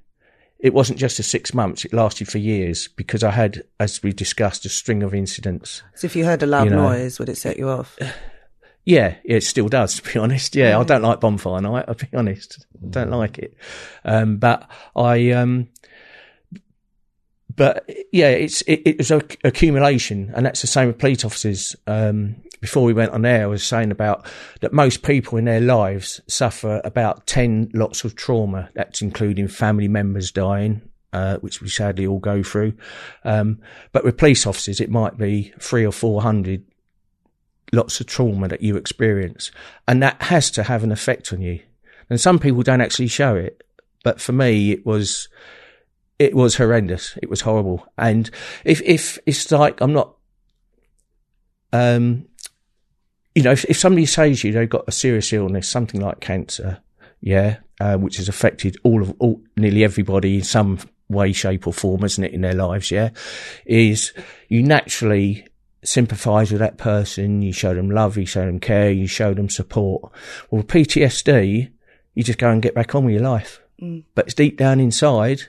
it 0.59 0.73
wasn't 0.73 0.97
just 0.97 1.19
a 1.19 1.23
six 1.23 1.53
months; 1.53 1.83
it 1.83 1.93
lasted 1.93 2.29
for 2.29 2.37
years 2.37 2.87
because 2.87 3.21
I 3.23 3.31
had, 3.31 3.63
as 3.81 4.01
we 4.01 4.13
discussed, 4.13 4.65
a 4.65 4.69
string 4.69 5.03
of 5.03 5.13
incidents. 5.13 5.83
So 5.95 6.05
if 6.05 6.15
you 6.15 6.23
heard 6.25 6.41
a 6.41 6.45
loud 6.45 6.63
You 6.65 6.69
know. 6.71 6.89
noise, 6.89 7.19
would 7.19 7.27
it 7.29 7.35
set 7.37 7.57
you 7.57 7.67
off? 7.69 7.97
Yeah, 8.85 9.15
it 9.23 9.41
still 9.43 9.69
does. 9.69 9.99
To 9.99 10.13
be 10.13 10.19
honest, 10.19 10.55
yeah, 10.55 10.77
I 10.77 10.83
don't 10.83 11.01
like 11.01 11.19
bonfire 11.19 11.61
night. 11.61 11.85
I'll 11.87 11.95
be 11.95 12.07
honest, 12.13 12.65
I 12.83 12.87
don't 12.87 13.11
like 13.11 13.37
it. 13.37 13.55
Um, 14.03 14.37
but 14.37 14.69
I, 14.95 15.31
um, 15.31 15.69
but 17.55 17.89
yeah, 18.11 18.29
it's 18.29 18.61
it, 18.63 18.81
it 18.85 18.97
was 18.97 19.11
a 19.11 19.21
accumulation, 19.43 20.31
and 20.35 20.45
that's 20.45 20.61
the 20.61 20.67
same 20.67 20.87
with 20.87 20.99
police 20.99 21.23
officers. 21.23 21.75
Um, 21.87 22.37
before 22.59 22.83
we 22.83 22.93
went 22.93 23.11
on 23.11 23.25
air, 23.25 23.43
I 23.43 23.47
was 23.47 23.63
saying 23.63 23.91
about 23.91 24.25
that 24.61 24.71
most 24.71 25.03
people 25.03 25.37
in 25.37 25.45
their 25.45 25.59
lives 25.59 26.21
suffer 26.27 26.81
about 26.83 27.27
ten 27.27 27.69
lots 27.73 28.03
of 28.03 28.15
trauma. 28.15 28.69
That's 28.73 29.01
including 29.01 29.47
family 29.49 29.87
members 29.87 30.31
dying, 30.31 30.81
uh, 31.11 31.37
which 31.37 31.61
we 31.61 31.69
sadly 31.69 32.07
all 32.07 32.19
go 32.19 32.41
through. 32.41 32.73
Um, 33.23 33.59
but 33.91 34.03
with 34.03 34.17
police 34.17 34.47
officers, 34.47 34.79
it 34.79 34.89
might 34.89 35.17
be 35.17 35.53
three 35.59 35.85
or 35.85 35.91
four 35.91 36.21
hundred 36.21 36.65
lots 37.73 37.99
of 37.99 38.05
trauma 38.05 38.47
that 38.47 38.61
you 38.61 38.77
experience, 38.77 39.51
and 39.87 40.01
that 40.01 40.21
has 40.21 40.49
to 40.51 40.63
have 40.63 40.83
an 40.83 40.91
effect 40.91 41.33
on 41.33 41.41
you. 41.41 41.59
And 42.09 42.21
some 42.21 42.39
people 42.39 42.61
don't 42.61 42.81
actually 42.81 43.07
show 43.07 43.35
it, 43.35 43.63
but 44.03 44.21
for 44.21 44.31
me, 44.31 44.71
it 44.71 44.85
was 44.85 45.27
it 46.19 46.35
was 46.35 46.55
horrendous. 46.55 47.17
It 47.21 47.29
was 47.29 47.41
horrible. 47.41 47.85
And 47.97 48.29
if 48.63 48.81
if 48.83 49.19
it's 49.25 49.51
like 49.51 49.81
I'm 49.81 49.93
not, 49.93 50.15
um, 51.73 52.27
you 53.35 53.43
know, 53.43 53.51
if, 53.51 53.65
if 53.65 53.77
somebody 53.77 54.05
says 54.05 54.43
you 54.43 54.51
they've 54.51 54.69
got 54.69 54.85
a 54.87 54.91
serious 54.91 55.33
illness, 55.33 55.67
something 55.67 55.99
like 55.99 56.19
cancer, 56.19 56.79
yeah, 57.19 57.57
uh, 57.81 57.97
which 57.97 58.17
has 58.17 58.29
affected 58.29 58.77
all 58.83 59.01
of 59.01 59.13
all 59.19 59.41
nearly 59.57 59.83
everybody 59.83 60.35
in 60.35 60.43
some 60.43 60.79
way, 61.09 61.31
shape, 61.31 61.67
or 61.67 61.73
form, 61.73 62.03
isn't 62.03 62.23
it, 62.23 62.33
in 62.33 62.41
their 62.41 62.53
lives, 62.53 62.91
yeah, 62.91 63.09
is 63.65 64.13
you 64.49 64.61
naturally 64.61 65.47
sympathise 65.83 66.51
with 66.51 66.59
that 66.59 66.77
person, 66.77 67.41
you 67.41 67.53
show 67.53 67.73
them 67.73 67.91
love, 67.91 68.17
you 68.17 68.25
show 68.25 68.45
them 68.45 68.59
care, 68.59 68.91
you 68.91 69.07
show 69.07 69.33
them 69.33 69.49
support. 69.49 70.03
Well, 70.49 70.61
with 70.61 70.67
PTSD, 70.67 71.71
you 72.13 72.23
just 72.23 72.39
go 72.39 72.49
and 72.49 72.61
get 72.61 72.75
back 72.75 72.95
on 72.95 73.05
with 73.05 73.15
your 73.15 73.23
life. 73.23 73.61
But 74.15 74.25
it's 74.25 74.33
deep 74.33 74.57
down 74.57 74.79
inside, 74.79 75.43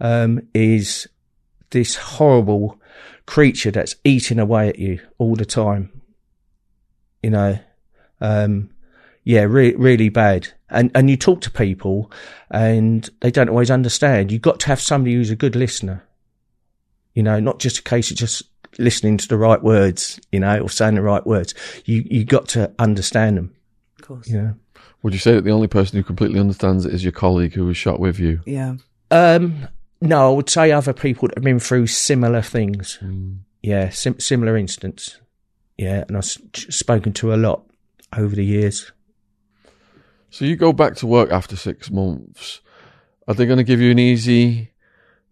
um, 0.00 0.46
is 0.52 1.08
this 1.70 1.96
horrible 1.96 2.80
creature 3.26 3.70
that's 3.70 3.96
eating 4.04 4.38
away 4.38 4.68
at 4.68 4.78
you 4.78 5.00
all 5.18 5.34
the 5.34 5.44
time. 5.44 6.02
You 7.22 7.30
know, 7.30 7.58
um, 8.20 8.70
yeah, 9.24 9.42
re- 9.42 9.74
really 9.74 10.08
bad. 10.08 10.48
And 10.68 10.90
and 10.94 11.08
you 11.08 11.16
talk 11.16 11.40
to 11.42 11.50
people, 11.50 12.10
and 12.50 13.08
they 13.20 13.30
don't 13.30 13.48
always 13.48 13.70
understand. 13.70 14.32
You've 14.32 14.42
got 14.42 14.60
to 14.60 14.66
have 14.66 14.80
somebody 14.80 15.14
who's 15.14 15.30
a 15.30 15.36
good 15.36 15.56
listener. 15.56 16.04
You 17.14 17.22
know, 17.22 17.40
not 17.40 17.58
just 17.58 17.78
a 17.78 17.82
case 17.82 18.10
of 18.10 18.16
just 18.16 18.42
listening 18.78 19.16
to 19.18 19.28
the 19.28 19.36
right 19.36 19.62
words, 19.62 20.20
you 20.30 20.40
know, 20.40 20.60
or 20.60 20.70
saying 20.70 20.94
the 20.94 21.02
right 21.02 21.26
words. 21.26 21.54
You 21.84 22.04
you 22.10 22.24
got 22.24 22.48
to 22.48 22.72
understand 22.78 23.36
them. 23.36 23.54
Of 24.00 24.06
course. 24.06 24.28
You 24.28 24.40
know. 24.42 24.54
Would 25.02 25.12
you 25.12 25.18
say 25.18 25.34
that 25.34 25.42
the 25.44 25.50
only 25.50 25.66
person 25.68 25.96
who 25.96 26.04
completely 26.04 26.38
understands 26.38 26.86
it 26.86 26.94
is 26.94 27.02
your 27.02 27.12
colleague 27.12 27.54
who 27.54 27.66
was 27.66 27.76
shot 27.76 27.98
with 27.98 28.18
you? 28.18 28.40
Yeah. 28.46 28.76
Um, 29.10 29.68
no, 30.00 30.32
I 30.32 30.34
would 30.34 30.48
say 30.48 30.70
other 30.72 30.92
people 30.92 31.28
that 31.28 31.36
have 31.38 31.44
been 31.44 31.58
through 31.58 31.88
similar 31.88 32.40
things. 32.42 32.98
Yeah, 33.62 33.90
sim- 33.90 34.20
similar 34.20 34.56
incidents. 34.56 35.18
Yeah, 35.76 36.04
and 36.08 36.16
I've 36.16 36.24
s- 36.24 36.38
spoken 36.70 37.12
to 37.14 37.34
a 37.34 37.36
lot 37.36 37.64
over 38.16 38.34
the 38.34 38.44
years. 38.44 38.92
So 40.30 40.44
you 40.44 40.56
go 40.56 40.72
back 40.72 40.96
to 40.96 41.06
work 41.06 41.30
after 41.30 41.56
six 41.56 41.90
months. 41.90 42.60
Are 43.28 43.34
they 43.34 43.46
going 43.46 43.58
to 43.58 43.64
give 43.64 43.80
you 43.80 43.90
an 43.90 43.98
easy 43.98 44.71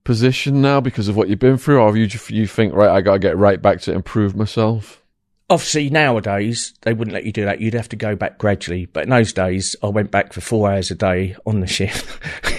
position 0.05 0.61
now 0.61 0.81
because 0.81 1.09
of 1.09 1.17
what 1.17 1.29
you've 1.29 1.39
been 1.39 1.59
through, 1.59 1.81
or 1.81 1.97
you 1.97 2.09
you 2.29 2.47
think 2.47 2.75
right? 2.75 2.91
I 2.91 3.01
got 3.01 3.15
to 3.15 3.19
get 3.19 3.37
right 3.37 3.61
back 3.61 3.81
to 3.83 3.93
improve 3.93 4.37
myself. 4.37 5.03
Obviously, 5.49 5.91
nowadays 5.91 6.75
they 6.83 6.93
wouldn't 6.93 7.13
let 7.13 7.25
you 7.25 7.33
do 7.33 7.45
that. 7.45 7.61
You'd 7.61 7.75
have 7.75 7.89
to 7.89 7.97
go 7.97 8.15
back 8.15 8.39
gradually. 8.39 8.87
But 8.87 9.05
in 9.05 9.11
those 9.11 9.33
days, 9.33 9.75
I 9.83 9.89
went 9.89 10.11
back 10.11 10.33
for 10.33 10.41
four 10.41 10.71
hours 10.71 10.91
a 10.91 10.95
day 10.95 11.37
on 11.45 11.61
the 11.61 11.67
shift, 11.67 12.07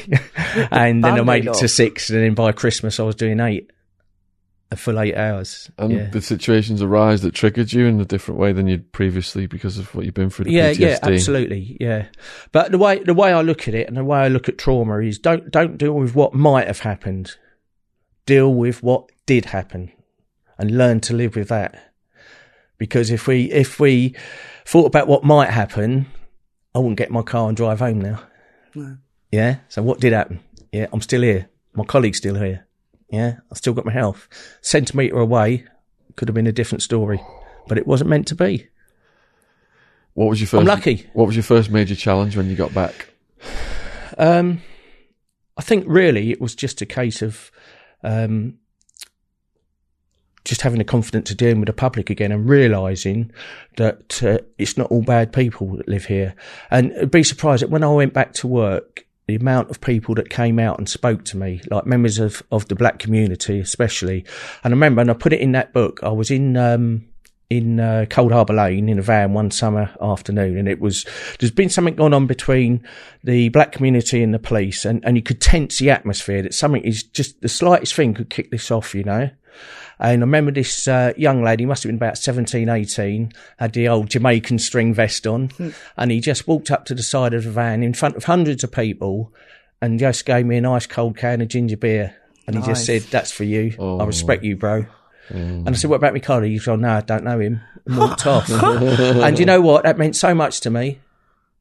and 0.72 1.04
then 1.04 1.20
I 1.20 1.22
made 1.22 1.48
it 1.48 1.54
to 1.56 1.68
six. 1.68 2.10
And 2.10 2.22
then 2.22 2.34
by 2.34 2.52
Christmas, 2.52 3.00
I 3.00 3.04
was 3.04 3.16
doing 3.16 3.40
eight, 3.40 3.72
a 4.72 4.78
full 4.78 5.00
eight 5.00 5.16
hours. 5.16 5.70
And 5.78 5.92
yeah. 5.92 6.10
the 6.10 6.22
situations 6.22 6.82
arise 6.82 7.22
that 7.22 7.34
triggered 7.34 7.74
you 7.74 7.86
in 7.86 8.00
a 8.00 8.06
different 8.06 8.40
way 8.40 8.54
than 8.54 8.68
you'd 8.68 8.92
previously 8.94 9.46
because 9.46 9.78
of 9.78 9.94
what 9.94 10.06
you've 10.06 10.14
been 10.14 10.30
through. 10.30 10.46
The 10.46 10.52
yeah, 10.52 10.72
PTSD. 10.72 10.80
yeah, 10.80 11.00
absolutely, 11.04 11.78
yeah. 11.80 12.06
But 12.52 12.72
the 12.72 12.78
way 12.78 13.00
the 13.04 13.14
way 13.14 13.34
I 13.34 13.42
look 13.42 13.68
at 13.68 13.74
it 13.74 13.88
and 13.88 13.98
the 13.98 14.04
way 14.04 14.20
I 14.20 14.30
look 14.30 14.48
at 14.48 14.58
trauma 14.58 15.00
is 15.00 15.20
don't 15.20 15.52
don't 15.52 15.78
deal 15.78 15.94
with 15.94 16.16
what 16.16 16.34
might 16.34 16.68
have 16.68 16.80
happened. 16.80 17.36
Deal 18.26 18.54
with 18.54 18.82
what 18.82 19.10
did 19.26 19.46
happen, 19.46 19.92
and 20.58 20.78
learn 20.78 21.02
to 21.02 21.14
live 21.14 21.36
with 21.36 21.50
that. 21.50 21.94
Because 22.78 23.12
if 23.12 23.28
we 23.28 23.52
if 23.52 23.80
we 23.80 24.16
thought 24.66 24.86
about 24.86 25.08
what 25.08 25.24
might 25.24 25.50
happen, 25.50 26.06
I 26.74 26.80
wouldn't 26.80 26.98
get 26.98 27.12
my 27.12 27.24
car 27.24 27.50
and 27.50 27.58
drive 27.58 27.80
home 27.80 28.00
now. 28.00 28.24
No. 28.74 28.98
Yeah. 29.32 29.58
So 29.68 29.82
what 29.82 30.00
did 30.00 30.14
happen? 30.14 30.40
Yeah, 30.72 30.88
I'm 30.94 31.02
still 31.02 31.22
here. 31.24 31.50
My 31.74 31.84
colleague's 31.84 32.20
still 32.20 32.36
here. 32.36 32.68
Yeah, 33.12 33.38
I 33.52 33.56
still 33.56 33.74
got 33.74 33.86
my 33.86 33.92
health. 33.92 34.30
Centimetre 34.62 35.20
away 35.20 35.66
could 36.16 36.30
have 36.30 36.36
been 36.36 36.48
a 36.48 36.52
different 36.54 36.82
story, 36.82 37.22
but 37.68 37.78
it 37.78 37.86
wasn't 37.86 38.10
meant 38.10 38.28
to 38.30 38.36
be. 38.36 38.68
What 40.14 40.30
was 40.30 40.40
your 40.40 40.48
1st 40.48 40.60
I'm 40.60 40.66
lucky. 40.66 41.10
What 41.14 41.28
was 41.28 41.36
your 41.36 41.44
first 41.44 41.70
major 41.70 41.96
challenge 41.96 42.36
when 42.36 42.50
you 42.50 42.56
got 42.56 42.74
back? 42.74 43.10
Um, 44.18 44.62
I 45.58 45.62
think 45.62 45.86
really 45.88 46.32
it 46.32 46.42
was 46.42 46.56
just 46.56 46.82
a 46.82 46.86
case 46.86 47.22
of 47.22 47.52
um, 48.04 48.58
just 50.46 50.62
having 50.62 50.80
the 50.80 50.86
confidence 50.86 51.30
to 51.30 51.36
deal 51.36 51.58
with 51.58 51.68
the 51.68 51.74
public 51.74 52.10
again 52.10 52.32
and 52.32 52.50
realising 52.50 53.32
that 53.78 54.24
uh, 54.24 54.40
it's 54.58 54.78
not 54.78 54.90
all 54.90 55.04
bad 55.04 55.34
people 55.34 55.76
that 55.78 55.88
live 55.88 56.06
here. 56.06 56.34
And 56.70 57.12
be 57.12 57.24
surprised 57.24 57.62
that 57.62 57.70
when 57.70 57.84
I 57.84 57.92
went 57.92 58.14
back 58.14 58.34
to 58.36 58.48
work, 58.48 59.06
the 59.28 59.36
amount 59.36 59.70
of 59.70 59.80
people 59.82 60.16
that 60.16 60.30
came 60.30 60.60
out 60.60 60.78
and 60.78 60.90
spoke 60.90 61.24
to 61.26 61.38
me, 61.38 61.62
like 61.70 61.86
members 61.86 62.20
of, 62.20 62.44
of 62.52 62.68
the 62.68 62.76
black 62.76 63.00
community 63.00 63.60
especially. 63.60 64.26
And 64.64 64.74
I 64.74 64.76
remember, 64.76 65.02
and 65.02 65.10
I 65.10 65.14
put 65.14 65.34
it 65.34 65.40
in 65.40 65.54
that 65.54 65.74
book, 65.74 66.00
I 66.04 66.10
was 66.10 66.32
in, 66.32 66.58
um, 66.58 67.06
in 67.52 67.82
uh, 67.82 68.06
Coldharbour 68.10 68.56
Lane 68.56 68.88
in 68.88 68.98
a 68.98 69.02
van 69.02 69.34
one 69.34 69.52
summer 69.52 69.94
afternoon, 70.02 70.58
and 70.58 70.70
it 70.70 70.80
was 70.80 71.06
there's 71.40 71.52
been 71.52 71.70
something 71.70 71.96
going 71.96 72.14
on 72.14 72.26
between 72.26 72.82
the 73.26 73.50
black 73.50 73.74
community 73.74 74.24
and 74.24 74.34
the 74.34 74.40
police, 74.40 74.86
and, 74.86 75.04
and 75.06 75.18
you 75.18 75.22
could 75.22 75.42
tense 75.42 75.78
the 75.78 75.90
atmosphere 75.90 76.42
that 76.42 76.54
something 76.54 76.82
is 76.84 77.04
just 77.04 77.42
the 77.42 77.50
slightest 77.50 77.94
thing 77.94 78.14
could 78.14 78.30
kick 78.30 78.52
this 78.52 78.72
off, 78.72 78.96
you 78.96 79.04
know. 79.04 79.30
And 80.00 80.24
I 80.24 80.26
remember 80.26 80.52
this 80.52 80.88
uh, 80.88 81.14
young 81.16 81.44
lad, 81.44 81.60
he 81.60 81.66
must 81.66 81.84
have 81.84 81.90
been 81.90 81.96
about 81.98 82.18
17, 82.18 82.68
18, 82.70 83.32
had 83.60 83.74
the 83.74 83.88
old 83.88 84.10
Jamaican 84.10 84.58
string 84.60 84.94
vest 84.96 85.28
on, 85.28 85.52
and 85.96 86.10
he 86.12 86.20
just 86.20 86.48
walked 86.48 86.72
up 86.72 86.86
to 86.86 86.96
the 86.96 87.04
side 87.04 87.34
of 87.36 87.44
the 87.44 87.52
van 87.52 87.84
in 87.84 87.94
front 87.94 88.16
of 88.16 88.24
hundreds 88.24 88.64
of 88.64 88.72
people 88.72 89.32
and 89.82 90.00
just 90.00 90.26
gave 90.26 90.46
me 90.48 90.58
a 90.58 90.62
nice 90.62 90.88
cold 90.88 91.18
can 91.18 91.42
of 91.42 91.50
ginger 91.50 91.78
beer. 91.78 92.16
And 92.48 92.56
he 92.56 92.62
just 92.64 92.86
said, 92.86 93.04
That's 93.12 93.32
for 93.32 93.44
you. 93.44 93.76
I 93.80 94.04
respect 94.06 94.44
you, 94.44 94.56
bro. 94.58 94.86
And 95.30 95.70
I 95.70 95.74
said, 95.74 95.90
What 95.90 95.98
about 95.98 96.14
my 96.14 96.20
colleague? 96.20 96.52
He 96.52 96.60
said, 96.60 96.72
oh, 96.74 96.76
No, 96.78 96.90
I 96.98 97.02
don't 97.02 97.24
know 97.24 97.40
him. 97.40 97.62
And 97.86 97.98
walked 97.98 98.26
off. 98.26 98.50
and 98.52 99.38
you 99.40 99.46
know 99.46 99.62
what? 99.62 99.84
That 99.84 99.98
meant 100.00 100.16
so 100.16 100.34
much 100.34 100.62
to 100.62 100.70
me. 100.72 101.00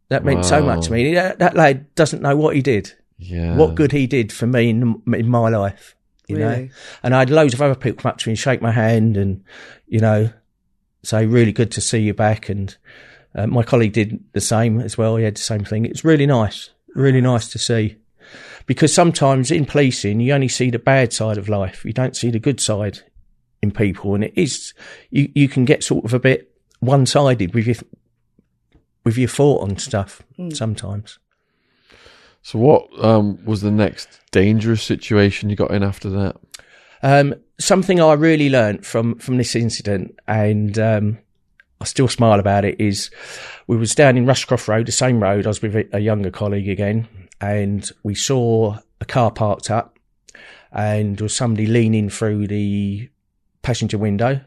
That 0.08 0.24
meant 0.24 0.44
so 0.44 0.62
much 0.62 0.86
to 0.86 0.92
me. 0.92 1.14
That, 1.14 1.38
that 1.38 1.54
lad 1.54 1.94
doesn't 1.94 2.22
know 2.22 2.34
what 2.36 2.56
he 2.56 2.62
did, 2.62 2.94
Yeah. 3.18 3.54
what 3.56 3.74
good 3.76 3.92
he 3.92 4.06
did 4.08 4.32
for 4.32 4.46
me 4.46 4.70
in, 4.70 5.00
in 5.14 5.28
my 5.28 5.48
life. 5.50 5.94
You 6.30 6.38
know, 6.38 6.48
Really? 6.48 6.70
and 7.02 7.14
I 7.14 7.20
had 7.20 7.30
loads 7.30 7.54
of 7.54 7.62
other 7.62 7.74
people 7.74 8.02
come 8.02 8.10
up 8.10 8.18
to 8.18 8.28
me 8.28 8.32
and 8.32 8.38
shake 8.38 8.62
my 8.62 8.72
hand, 8.72 9.16
and 9.16 9.42
you 9.86 10.00
know, 10.00 10.30
say 11.02 11.26
really 11.26 11.52
good 11.52 11.70
to 11.72 11.80
see 11.80 11.98
you 12.00 12.14
back. 12.14 12.48
And 12.48 12.76
uh, 13.34 13.46
my 13.46 13.62
colleague 13.62 13.92
did 13.92 14.22
the 14.32 14.40
same 14.40 14.80
as 14.80 14.96
well. 14.98 15.16
He 15.16 15.24
had 15.24 15.36
the 15.36 15.40
same 15.42 15.64
thing. 15.64 15.84
It's 15.84 16.04
really 16.04 16.26
nice, 16.26 16.70
really 16.94 17.20
nice 17.20 17.48
to 17.50 17.58
see. 17.58 17.96
Because 18.66 18.92
sometimes 18.94 19.50
in 19.50 19.64
policing, 19.66 20.20
you 20.20 20.32
only 20.32 20.48
see 20.48 20.70
the 20.70 20.78
bad 20.78 21.12
side 21.12 21.38
of 21.38 21.48
life. 21.48 21.84
You 21.84 21.92
don't 21.92 22.14
see 22.16 22.30
the 22.30 22.38
good 22.38 22.60
side 22.60 23.00
in 23.62 23.72
people, 23.72 24.14
and 24.14 24.24
it 24.24 24.32
is 24.36 24.72
you. 25.10 25.30
You 25.34 25.48
can 25.48 25.64
get 25.64 25.82
sort 25.84 26.04
of 26.04 26.14
a 26.14 26.20
bit 26.20 26.54
one 26.78 27.04
sided 27.06 27.54
with 27.54 27.66
your 27.66 27.76
with 29.04 29.18
your 29.18 29.28
thought 29.28 29.62
on 29.62 29.76
stuff 29.78 30.22
sometimes. 30.52 31.18
So, 32.42 32.58
what 32.58 32.88
um, 33.04 33.44
was 33.44 33.60
the 33.60 33.70
next 33.70 34.08
dangerous 34.30 34.82
situation 34.82 35.50
you 35.50 35.56
got 35.56 35.70
in 35.70 35.82
after 35.82 36.08
that? 36.10 36.36
Um, 37.02 37.34
something 37.58 38.00
I 38.00 38.14
really 38.14 38.50
learned 38.50 38.86
from 38.86 39.18
from 39.18 39.36
this 39.36 39.54
incident, 39.54 40.18
and 40.26 40.78
um, 40.78 41.18
I 41.80 41.84
still 41.84 42.08
smile 42.08 42.40
about 42.40 42.64
it, 42.64 42.80
is 42.80 43.10
we 43.66 43.76
was 43.76 43.94
down 43.94 44.16
in 44.16 44.26
Rushcroft 44.26 44.68
Road, 44.68 44.86
the 44.86 44.92
same 44.92 45.22
road. 45.22 45.46
I 45.46 45.48
was 45.48 45.62
with 45.62 45.88
a, 45.92 46.00
younger 46.00 46.30
colleague 46.30 46.68
again, 46.68 47.08
and 47.40 47.90
we 48.02 48.14
saw 48.14 48.78
a 49.00 49.04
car 49.04 49.30
parked 49.30 49.70
up, 49.70 49.98
and 50.72 51.18
there 51.18 51.24
was 51.24 51.34
somebody 51.34 51.66
leaning 51.66 52.08
through 52.08 52.46
the 52.46 53.08
passenger 53.62 53.98
window. 53.98 54.40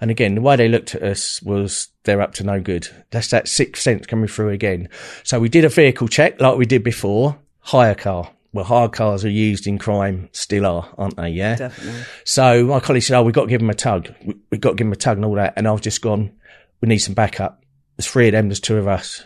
And 0.00 0.10
again, 0.10 0.34
the 0.34 0.40
way 0.40 0.56
they 0.56 0.68
looked 0.68 0.94
at 0.94 1.02
us 1.02 1.42
was 1.42 1.88
they're 2.04 2.20
up 2.22 2.34
to 2.34 2.44
no 2.44 2.60
good. 2.60 2.88
That's 3.10 3.28
that 3.30 3.48
sixth 3.48 3.82
sense 3.82 4.06
coming 4.06 4.28
through 4.28 4.50
again. 4.50 4.88
So 5.24 5.38
we 5.40 5.48
did 5.48 5.64
a 5.64 5.68
vehicle 5.68 6.08
check 6.08 6.40
like 6.40 6.56
we 6.56 6.66
did 6.66 6.82
before. 6.82 7.38
Hire 7.60 7.94
car. 7.94 8.30
Well, 8.52 8.64
hire 8.64 8.88
cars 8.88 9.24
are 9.24 9.30
used 9.30 9.66
in 9.66 9.78
crime, 9.78 10.28
still 10.32 10.66
are, 10.66 10.88
aren't 10.98 11.16
they? 11.16 11.28
Yeah. 11.28 11.54
Definitely. 11.56 12.02
So 12.24 12.64
my 12.64 12.80
colleague 12.80 13.02
said, 13.04 13.16
"Oh, 13.16 13.22
we've 13.22 13.34
got 13.34 13.42
to 13.42 13.48
give 13.48 13.60
him 13.60 13.70
a 13.70 13.74
tug. 13.74 14.12
We- 14.24 14.34
We've 14.50 14.60
got 14.60 14.70
to 14.70 14.74
give 14.76 14.86
him 14.88 14.92
a 14.92 14.96
tug 14.96 15.18
and 15.18 15.24
all 15.24 15.34
that." 15.36 15.54
And 15.56 15.68
I've 15.68 15.80
just 15.80 16.02
gone, 16.02 16.32
"We 16.80 16.88
need 16.88 16.98
some 16.98 17.14
backup." 17.14 17.62
There's 17.96 18.08
three 18.08 18.26
of 18.28 18.32
them. 18.32 18.48
There's 18.48 18.58
two 18.60 18.76
of 18.78 18.88
us. 18.88 19.24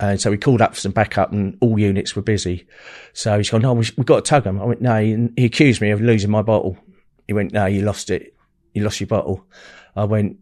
And 0.00 0.18
so 0.20 0.30
we 0.30 0.38
called 0.38 0.62
up 0.62 0.74
for 0.74 0.80
some 0.80 0.92
backup, 0.92 1.30
and 1.30 1.58
all 1.60 1.78
units 1.78 2.16
were 2.16 2.22
busy. 2.22 2.66
So 3.12 3.36
he's 3.36 3.50
gone, 3.50 3.60
"No, 3.62 3.74
we- 3.74 3.86
we've 3.96 4.06
got 4.06 4.24
to 4.24 4.28
tug 4.28 4.44
him." 4.46 4.60
I 4.60 4.64
went, 4.64 4.80
"No." 4.80 4.94
And 4.96 5.32
he 5.36 5.44
accused 5.44 5.80
me 5.80 5.90
of 5.90 6.00
losing 6.00 6.30
my 6.30 6.42
bottle. 6.42 6.76
He 7.28 7.32
went, 7.34 7.52
"No, 7.52 7.66
you 7.66 7.82
lost 7.82 8.10
it. 8.10 8.34
You 8.72 8.84
lost 8.84 9.00
your 9.00 9.08
bottle." 9.08 9.46
I 9.96 10.04
went, 10.04 10.38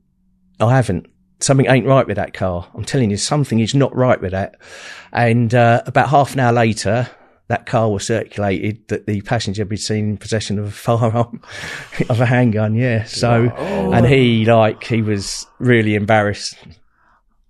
"I 0.61 0.75
haven't." 0.75 1.07
Something 1.41 1.67
ain't 1.67 1.87
right 1.87 2.07
with 2.07 2.17
that 2.17 2.35
car. 2.35 2.69
I'm 2.75 2.85
telling 2.85 3.11
you, 3.11 3.17
something 3.17 3.61
is 3.61 3.73
not 3.73 3.95
right 3.95 4.21
with 4.21 4.33
that. 4.33 4.57
And 5.13 5.55
uh, 5.55 5.83
about 5.87 6.09
half 6.09 6.35
an 6.35 6.41
hour 6.41 6.53
later, 6.53 7.09
that 7.49 7.65
car 7.65 7.91
was 7.91 8.07
circulated 8.07 8.87
that 8.89 9.07
the 9.07 9.21
passenger 9.23 9.63
had 9.63 9.69
been 9.69 9.79
seen 9.79 10.11
in 10.11 10.17
possession 10.19 10.59
of 10.59 10.67
a 10.67 10.71
firearm, 10.73 11.43
of 12.09 12.21
a 12.21 12.27
handgun. 12.27 12.75
Yeah. 12.75 13.05
So, 13.05 13.49
and 13.49 14.07
he 14.07 14.45
like 14.45 14.85
he 14.85 15.03
was 15.03 15.47
really 15.59 15.95
embarrassed. 15.95 16.57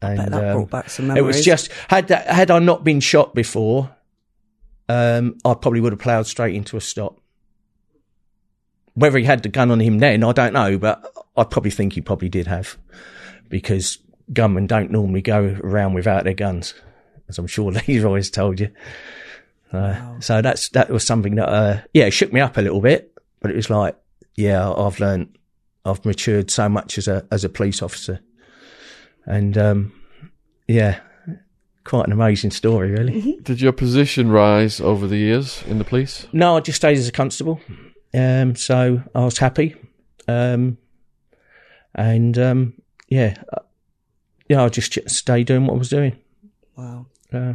And 0.00 0.32
um, 0.32 0.55
brought 0.55 0.70
back 0.70 0.90
some 0.90 1.10
it 1.16 1.24
was 1.24 1.44
just 1.44 1.72
had 1.88 2.09
that 2.09 2.28
had 2.28 2.52
I 2.52 2.60
not 2.60 2.84
been 2.84 3.00
shot 3.00 3.34
before, 3.34 3.94
um, 4.88 5.36
I 5.44 5.55
probably 5.55 5.80
would 5.80 5.92
have 5.92 6.00
ploughed 6.00 6.28
straight 6.28 6.55
into 6.55 6.76
a 6.76 6.80
stop. 6.80 7.20
Whether 8.98 9.18
he 9.18 9.24
had 9.24 9.42
the 9.42 9.48
gun 9.48 9.70
on 9.70 9.80
him 9.80 9.98
then, 9.98 10.24
I 10.24 10.32
don't 10.32 10.52
know, 10.52 10.78
but 10.78 11.12
I 11.36 11.44
probably 11.44 11.70
think 11.70 11.92
he 11.92 12.00
probably 12.00 12.28
did 12.28 12.46
have, 12.46 12.76
because 13.48 13.98
gunmen 14.32 14.66
don't 14.66 14.90
normally 14.90 15.22
go 15.22 15.56
around 15.62 15.94
without 15.94 16.24
their 16.24 16.34
guns, 16.34 16.74
as 17.28 17.38
I'm 17.38 17.46
sure 17.46 17.70
Leroy's 17.88 18.30
told 18.30 18.60
you. 18.60 18.70
Uh, 19.72 20.18
So 20.20 20.42
that's 20.42 20.70
that 20.70 20.90
was 20.90 21.04
something 21.06 21.36
that, 21.36 21.48
uh, 21.48 21.80
yeah, 21.92 22.06
it 22.06 22.10
shook 22.12 22.32
me 22.32 22.40
up 22.40 22.56
a 22.56 22.60
little 22.62 22.80
bit, 22.80 23.12
but 23.40 23.50
it 23.50 23.56
was 23.56 23.70
like, 23.70 23.96
yeah, 24.34 24.68
I've 24.70 24.98
learned, 24.98 25.36
I've 25.84 26.04
matured 26.04 26.50
so 26.50 26.68
much 26.68 26.98
as 26.98 27.06
a 27.08 27.26
as 27.30 27.44
a 27.44 27.48
police 27.48 27.82
officer, 27.82 28.20
and 29.26 29.56
um, 29.58 29.92
yeah, 30.66 31.00
quite 31.84 32.06
an 32.06 32.12
amazing 32.12 32.50
story, 32.50 32.90
really. 32.90 33.38
Did 33.42 33.60
your 33.60 33.72
position 33.72 34.30
rise 34.30 34.80
over 34.80 35.06
the 35.06 35.16
years 35.18 35.62
in 35.66 35.78
the 35.78 35.84
police? 35.84 36.26
No, 36.32 36.56
I 36.56 36.60
just 36.60 36.76
stayed 36.76 36.98
as 36.98 37.08
a 37.08 37.12
constable. 37.12 37.60
Um, 38.14 38.55
so 38.56 39.02
I 39.14 39.24
was 39.24 39.39
happy. 39.39 39.76
Um, 40.26 40.78
and, 41.94 42.39
um, 42.39 42.74
yeah, 43.09 43.35
uh, 43.52 43.60
yeah, 44.48 44.64
I 44.64 44.68
just 44.68 44.93
ch- 44.93 44.98
stayed 45.09 45.47
doing 45.47 45.66
what 45.66 45.74
I 45.74 45.78
was 45.78 45.89
doing. 45.90 46.16
wow. 46.76 47.06
Uh, 47.32 47.55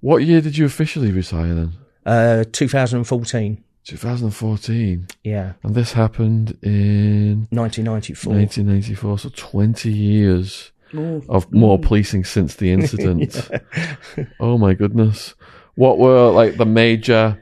What 0.00 0.18
year 0.24 0.40
did 0.40 0.56
you 0.56 0.64
officially 0.66 1.10
retire 1.12 1.54
then? 1.54 1.72
uh, 2.06 2.44
2014. 2.52 3.62
2014. 3.84 5.06
Yeah. 5.24 5.52
And 5.62 5.74
this 5.74 5.92
happened 5.92 6.56
in 6.62 7.46
1994. 7.50 8.32
1994. 8.34 9.18
So 9.18 9.30
20 9.34 9.90
years 9.92 10.72
Oh, 10.92 11.22
of 11.28 11.52
more 11.52 11.78
policing 11.78 12.24
since 12.24 12.56
the 12.56 12.72
incident. 12.76 13.48
Oh 14.40 14.58
my 14.58 14.74
goodness. 14.74 15.34
What 15.76 15.98
were 15.98 16.30
like 16.30 16.56
the 16.56 16.66
major 16.66 17.40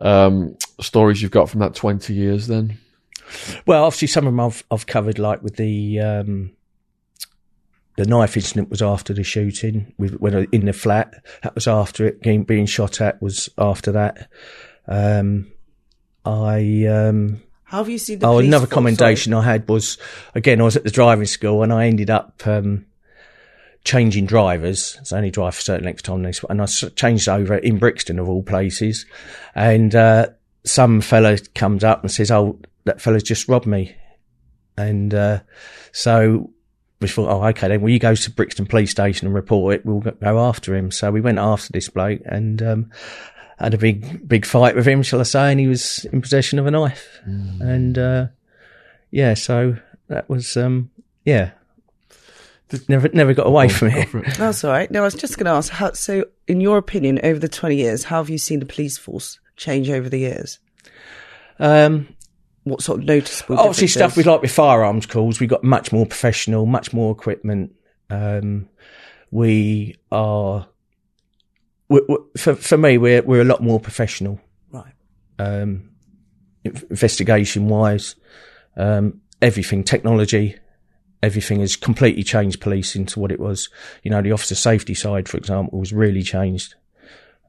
um, 0.00 0.56
stories 0.80 1.20
you've 1.22 1.30
got 1.30 1.48
from 1.50 1.60
that 1.60 1.74
20 1.74 2.12
years 2.14 2.46
then? 2.46 2.78
Well, 3.66 3.84
obviously 3.84 4.08
some 4.08 4.26
of 4.26 4.32
them 4.32 4.40
I've, 4.40 4.64
I've 4.70 4.86
covered, 4.86 5.18
like 5.18 5.42
with 5.42 5.56
the, 5.56 6.00
um, 6.00 6.52
the 7.96 8.06
knife 8.06 8.36
incident 8.36 8.70
was 8.70 8.80
after 8.80 9.12
the 9.12 9.24
shooting 9.24 9.92
with, 9.98 10.14
when 10.20 10.34
I- 10.36 10.46
in 10.52 10.64
the 10.66 10.72
flat. 10.72 11.12
That 11.42 11.54
was 11.54 11.66
after 11.66 12.06
it. 12.06 12.22
Being, 12.22 12.44
being 12.44 12.66
shot 12.66 13.00
at 13.00 13.20
was 13.20 13.48
after 13.58 13.92
that. 13.92 14.30
Um, 14.86 15.50
I, 16.24 16.86
um, 16.86 17.42
how 17.64 17.78
have 17.78 17.88
you 17.88 17.98
seen 17.98 18.20
the 18.20 18.26
Oh, 18.26 18.38
another 18.38 18.66
force- 18.66 18.74
commendation 18.74 19.34
I 19.34 19.42
had 19.42 19.68
was 19.68 19.98
again 20.34 20.60
I 20.60 20.64
was 20.64 20.76
at 20.76 20.84
the 20.84 20.90
driving 20.90 21.26
school 21.26 21.62
and 21.62 21.72
I 21.72 21.86
ended 21.86 22.08
up 22.08 22.40
um, 22.46 22.86
changing 23.84 24.26
drivers. 24.26 24.98
So 25.04 25.16
I 25.16 25.18
only 25.18 25.30
drive 25.30 25.54
for 25.54 25.60
a 25.60 25.62
certain 25.62 25.84
length 25.86 26.00
of 26.00 26.04
time, 26.04 26.22
next- 26.22 26.44
and 26.48 26.60
I 26.62 26.66
changed 26.66 27.28
over 27.28 27.56
in 27.56 27.78
Brixton 27.78 28.18
of 28.18 28.28
all 28.28 28.42
places. 28.42 29.06
And 29.54 29.94
uh, 29.94 30.28
some 30.64 31.00
fellow 31.00 31.36
comes 31.54 31.84
up 31.84 32.02
and 32.02 32.10
says, 32.10 32.30
"Oh, 32.30 32.58
that 32.84 33.00
fellow's 33.00 33.22
just 33.22 33.48
robbed 33.48 33.66
me," 33.66 33.94
and 34.76 35.12
uh, 35.14 35.40
so. 35.92 36.50
We 37.00 37.06
thought, 37.06 37.30
oh, 37.30 37.46
okay, 37.50 37.68
then 37.68 37.80
will 37.80 37.90
you 37.90 38.00
go 38.00 38.16
to 38.16 38.30
Brixton 38.32 38.66
Police 38.66 38.90
Station 38.90 39.28
and 39.28 39.32
report 39.32 39.76
it? 39.76 39.86
We'll 39.86 40.00
go- 40.00 40.10
go 40.20 40.40
after 40.40 40.74
him. 40.74 40.90
So 40.90 41.12
we 41.12 41.20
went 41.20 41.38
after 41.38 41.70
this 41.72 41.88
bloke 41.88 42.20
and 42.24 42.60
um, 42.60 42.90
had 43.60 43.72
a 43.72 43.78
big, 43.78 44.26
big 44.26 44.44
fight 44.44 44.74
with 44.74 44.88
him, 44.88 45.04
shall 45.04 45.20
I 45.20 45.22
say? 45.22 45.52
And 45.52 45.60
he 45.60 45.68
was 45.68 46.04
in 46.06 46.20
possession 46.20 46.58
of 46.58 46.66
a 46.66 46.72
knife. 46.72 47.20
And 47.24 47.96
uh, 47.96 48.26
yeah, 49.12 49.34
so 49.34 49.76
that 50.08 50.28
was 50.28 50.56
um, 50.56 50.90
yeah. 51.24 51.52
Never, 52.88 53.08
never 53.12 53.34
got 53.34 53.46
away 53.46 53.68
from 53.68 53.90
Go 53.90 53.96
it. 53.98 54.14
it. 54.14 54.34
That's 54.36 54.62
all 54.64 54.70
right. 54.70 54.90
No, 54.90 55.00
I 55.00 55.04
was 55.04 55.14
just 55.14 55.36
going 55.38 55.46
to 55.46 55.52
ask. 55.52 55.72
How, 55.72 55.92
so, 55.92 56.24
in 56.46 56.60
your 56.60 56.76
opinion, 56.78 57.18
over 57.22 57.38
the 57.38 57.48
twenty 57.48 57.76
years, 57.76 58.04
how 58.04 58.18
have 58.18 58.28
you 58.30 58.38
seen 58.38 58.60
the 58.60 58.66
police 58.66 58.98
force 58.98 59.40
change 59.56 59.88
over 59.90 60.08
the 60.08 60.18
years? 60.18 60.58
Um, 61.58 62.08
What 62.64 62.82
sort 62.82 63.00
of 63.00 63.06
noticeable? 63.06 63.58
obviously, 63.58 63.86
stuff 63.86 64.10
differences? 64.10 64.16
with 64.18 64.26
like 64.26 64.42
with 64.42 64.52
firearms 64.52 65.06
calls, 65.06 65.40
we 65.40 65.46
got 65.46 65.64
much 65.64 65.92
more 65.92 66.04
professional, 66.06 66.66
much 66.66 66.92
more 66.92 67.10
equipment. 67.12 67.72
Um, 68.10 68.68
we 69.30 69.96
are, 70.12 70.66
we 71.88 72.00
we 72.08 72.16
for 72.36 72.54
for 72.54 72.76
me, 72.76 72.98
we're 72.98 73.22
we're 73.22 73.40
a 73.40 73.44
lot 73.44 73.62
more 73.62 73.80
professional. 73.80 74.40
right. 74.70 74.92
um, 75.38 75.90
investigation 76.64 77.68
wise, 77.68 78.14
um, 78.76 79.20
everything, 79.40 79.84
technology, 79.84 80.56
everything 81.22 81.60
has 81.60 81.76
completely 81.76 82.22
changed 82.22 82.60
policing 82.60 83.06
to 83.06 83.20
what 83.20 83.32
it 83.32 83.40
was. 83.40 83.68
You 84.02 84.10
know, 84.10 84.22
the 84.22 84.32
officer 84.32 84.54
safety 84.54 84.94
side, 84.94 85.28
for 85.28 85.36
example, 85.36 85.78
was 85.78 85.92
really 85.92 86.22
changed. 86.22 86.74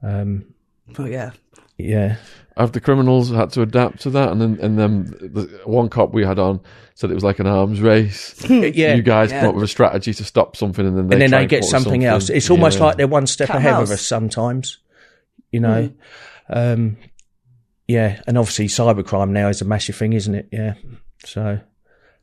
Um, 0.02 0.54
Oh 0.98 1.04
yeah. 1.06 1.30
yeah. 1.78 2.16
Have 2.56 2.72
the 2.72 2.80
criminals 2.80 3.30
had 3.30 3.50
to 3.52 3.62
adapt 3.62 4.00
to 4.02 4.10
that? 4.10 4.30
And 4.32 4.40
then, 4.40 4.58
and 4.60 4.78
then 4.78 5.04
the 5.04 5.60
one 5.64 5.88
cop 5.88 6.12
we 6.12 6.24
had 6.24 6.38
on 6.38 6.60
said 6.94 7.10
it 7.10 7.14
was 7.14 7.22
like 7.24 7.38
an 7.38 7.46
arms 7.46 7.80
race. 7.80 8.34
yeah. 8.50 8.94
you 8.94 9.02
guys 9.02 9.30
Yeah. 9.30 9.40
come 9.40 9.50
up 9.50 9.54
with 9.54 9.64
a 9.64 9.68
strategy 9.68 10.12
to 10.12 10.24
stop 10.24 10.56
something, 10.56 10.84
and 10.84 10.98
then 10.98 11.06
they 11.08 11.14
and 11.14 11.22
then 11.22 11.30
they 11.30 11.46
get 11.46 11.60
put 11.62 11.70
something, 11.70 12.04
else. 12.04 12.28
It's 12.28 12.50
almost 12.50 12.78
Yeah. 12.78 12.84
like 12.86 12.96
they're 12.96 13.06
one 13.06 13.26
step 13.28 13.46
Cat 13.48 13.56
and 13.56 13.66
ahead 13.66 13.82
of 13.82 13.90
us 13.90 14.02
sometimes, 14.04 14.78
you 15.52 15.60
know. 15.60 15.90
Um, 16.48 16.96
yeah, 17.86 18.20
and 18.26 18.36
obviously 18.36 18.66
cybercrime 18.66 19.30
now 19.30 19.48
is 19.48 19.62
a 19.62 19.64
massive 19.64 19.94
thing, 19.96 20.12
isn't 20.12 20.34
it? 20.34 20.48
Yeah. 20.52 20.74
So, 21.24 21.60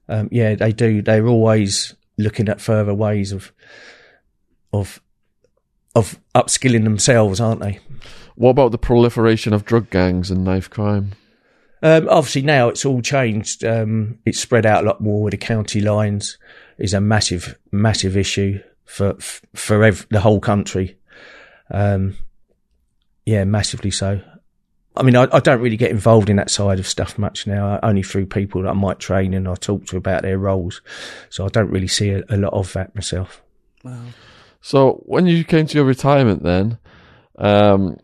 um, 0.09 0.29
yeah, 0.31 0.55
they 0.55 0.71
do. 0.71 1.01
They're 1.01 1.27
always 1.27 1.95
looking 2.17 2.49
at 2.49 2.61
further 2.61 2.93
ways 2.93 3.31
of 3.31 3.51
of 4.73 5.01
of 5.95 6.19
upskilling 6.35 6.84
themselves, 6.84 7.39
aren't 7.41 7.61
they? 7.61 7.79
What 8.35 8.51
about 8.51 8.71
the 8.71 8.77
proliferation 8.77 9.53
of 9.53 9.65
drug 9.65 9.89
gangs 9.89 10.29
and 10.29 10.43
knife 10.43 10.69
crime? 10.69 11.13
Um, 11.81 12.07
obviously 12.09 12.43
now 12.43 12.69
it's 12.69 12.85
all 12.85 13.01
changed. 13.01 13.63
Um, 13.63 14.19
it's 14.25 14.39
spread 14.39 14.65
out 14.65 14.84
a 14.84 14.88
lot 14.88 15.01
more 15.01 15.23
with 15.23 15.31
the 15.31 15.38
county 15.38 15.81
lines 15.81 16.38
is 16.77 16.93
a 16.93 17.01
massive, 17.01 17.57
massive 17.71 18.15
issue 18.15 18.61
for, 18.85 19.15
for 19.55 19.84
ev- 19.84 20.07
the 20.09 20.19
whole 20.19 20.39
country. 20.39 20.97
Um, 21.71 22.17
yeah, 23.25 23.43
massively 23.43 23.91
so. 23.91 24.21
I 24.98 25.03
mean, 25.03 25.15
I, 25.15 25.28
I 25.32 25.40
don't 25.40 25.61
really 25.61 25.78
get 25.78 25.91
involved 25.91 26.30
in 26.30 26.36
that 26.38 26.49
side 26.49 26.80
of 26.80 26.88
stuff 26.88 27.18
much 27.18 27.48
now, 27.48 27.80
only 27.84 28.03
through 28.03 28.28
people 28.28 28.64
that 28.64 28.69
I 28.69 28.74
might 28.74 28.99
train 28.99 29.34
and 29.34 29.48
I 29.48 29.56
talk 29.56 29.86
to 29.88 29.98
about 29.98 30.24
their 30.24 30.38
roles. 30.38 30.82
So 31.30 31.45
I 31.45 31.49
don't 31.49 31.69
really 31.69 31.88
see 31.88 32.10
a, 32.11 32.24
a 32.30 32.38
lot 32.38 32.53
of 32.53 32.72
that 32.74 32.95
myself. 32.95 33.41
Wow. 33.84 34.02
So 34.61 35.03
when 35.06 35.28
you 35.28 35.44
came 35.44 35.68
to 35.68 35.76
your 35.76 35.86
retirement, 35.86 36.44
then, 36.44 36.78
um, 37.38 37.98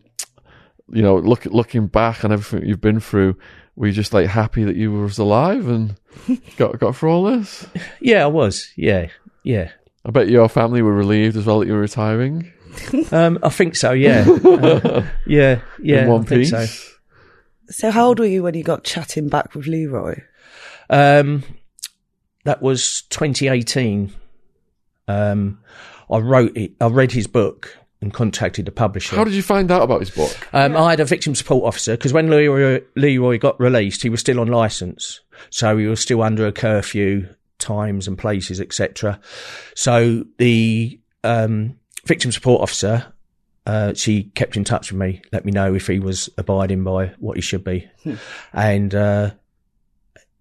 you 0.89 1.01
know, 1.01 1.17
look 1.17 1.45
looking 1.45 1.87
back 1.87 2.23
on 2.23 2.31
everything 2.31 2.67
you've 2.67 2.81
been 2.81 2.99
through, 2.99 3.37
were 3.75 3.87
you 3.87 3.93
just 3.93 4.13
like 4.13 4.27
happy 4.27 4.63
that 4.63 4.75
you 4.75 4.91
was 4.91 5.17
alive 5.17 5.67
and 5.67 5.95
got 6.57 6.79
got 6.79 6.95
through 6.95 7.11
all 7.11 7.23
this? 7.23 7.65
Yeah, 7.99 8.23
I 8.23 8.27
was. 8.27 8.71
Yeah, 8.75 9.07
yeah. 9.43 9.71
I 10.05 10.11
bet 10.11 10.29
your 10.29 10.49
family 10.49 10.81
were 10.81 10.93
relieved 10.93 11.37
as 11.37 11.45
well 11.45 11.59
that 11.59 11.67
you 11.67 11.73
were 11.73 11.79
retiring 11.79 12.51
Um, 13.11 13.39
I 13.43 13.49
think 13.49 13.75
so. 13.75 13.91
Yeah, 13.91 14.25
Uh, 14.45 15.05
yeah, 15.25 15.61
yeah. 15.81 16.03
in 16.03 16.07
one 16.09 16.21
I 16.21 16.25
think 16.25 16.41
piece. 16.41 16.49
so. 16.51 16.89
So 17.69 17.91
how 17.91 18.07
old 18.07 18.19
were 18.19 18.25
you 18.25 18.43
when 18.43 18.53
you 18.55 18.63
got 18.63 18.83
chatting 18.83 19.29
back 19.29 19.55
with 19.55 19.67
Leroy? 19.67 20.21
Um, 20.89 21.43
that 22.45 22.61
was 22.61 23.03
2018. 23.09 24.13
Um, 25.07 25.59
I 26.11 26.17
wrote 26.17 26.55
it. 26.57 26.73
I 26.81 26.87
read 26.87 27.11
his 27.11 27.27
book 27.27 27.77
and 28.01 28.13
contacted 28.13 28.65
the 28.65 28.71
publisher. 28.71 29.15
How 29.15 29.23
did 29.23 29.33
you 29.33 29.41
find 29.41 29.71
out 29.71 29.81
about 29.81 30.01
his 30.01 30.11
book? 30.11 30.35
Um, 30.53 30.75
I 30.75 30.91
had 30.91 30.99
a 30.99 31.05
victim 31.05 31.35
support 31.35 31.63
officer 31.65 31.93
because 31.95 32.11
when 32.13 32.29
Leroy, 32.29 32.81
Leroy 32.95 33.37
got 33.39 33.59
released, 33.59 34.03
he 34.03 34.09
was 34.09 34.19
still 34.19 34.39
on 34.39 34.47
license, 34.47 35.21
so 35.49 35.77
he 35.77 35.87
was 35.87 36.01
still 36.01 36.21
under 36.21 36.45
a 36.45 36.51
curfew, 36.51 37.27
times 37.59 38.07
and 38.07 38.17
places, 38.17 38.59
etc. 38.59 39.19
So 39.73 40.25
the 40.37 40.99
um, 41.23 41.77
victim 42.05 42.31
support 42.31 42.61
officer, 42.61 43.13
uh, 43.65 43.93
she 43.93 44.23
kept 44.23 44.57
in 44.57 44.63
touch 44.63 44.91
with 44.91 44.99
me, 44.99 45.21
let 45.31 45.45
me 45.45 45.51
know 45.51 45.73
if 45.73 45.87
he 45.87 45.99
was 45.99 46.29
abiding 46.37 46.83
by 46.83 47.07
what 47.19 47.37
he 47.37 47.41
should 47.41 47.63
be, 47.63 47.89
and 48.53 48.93
uh, 48.93 49.31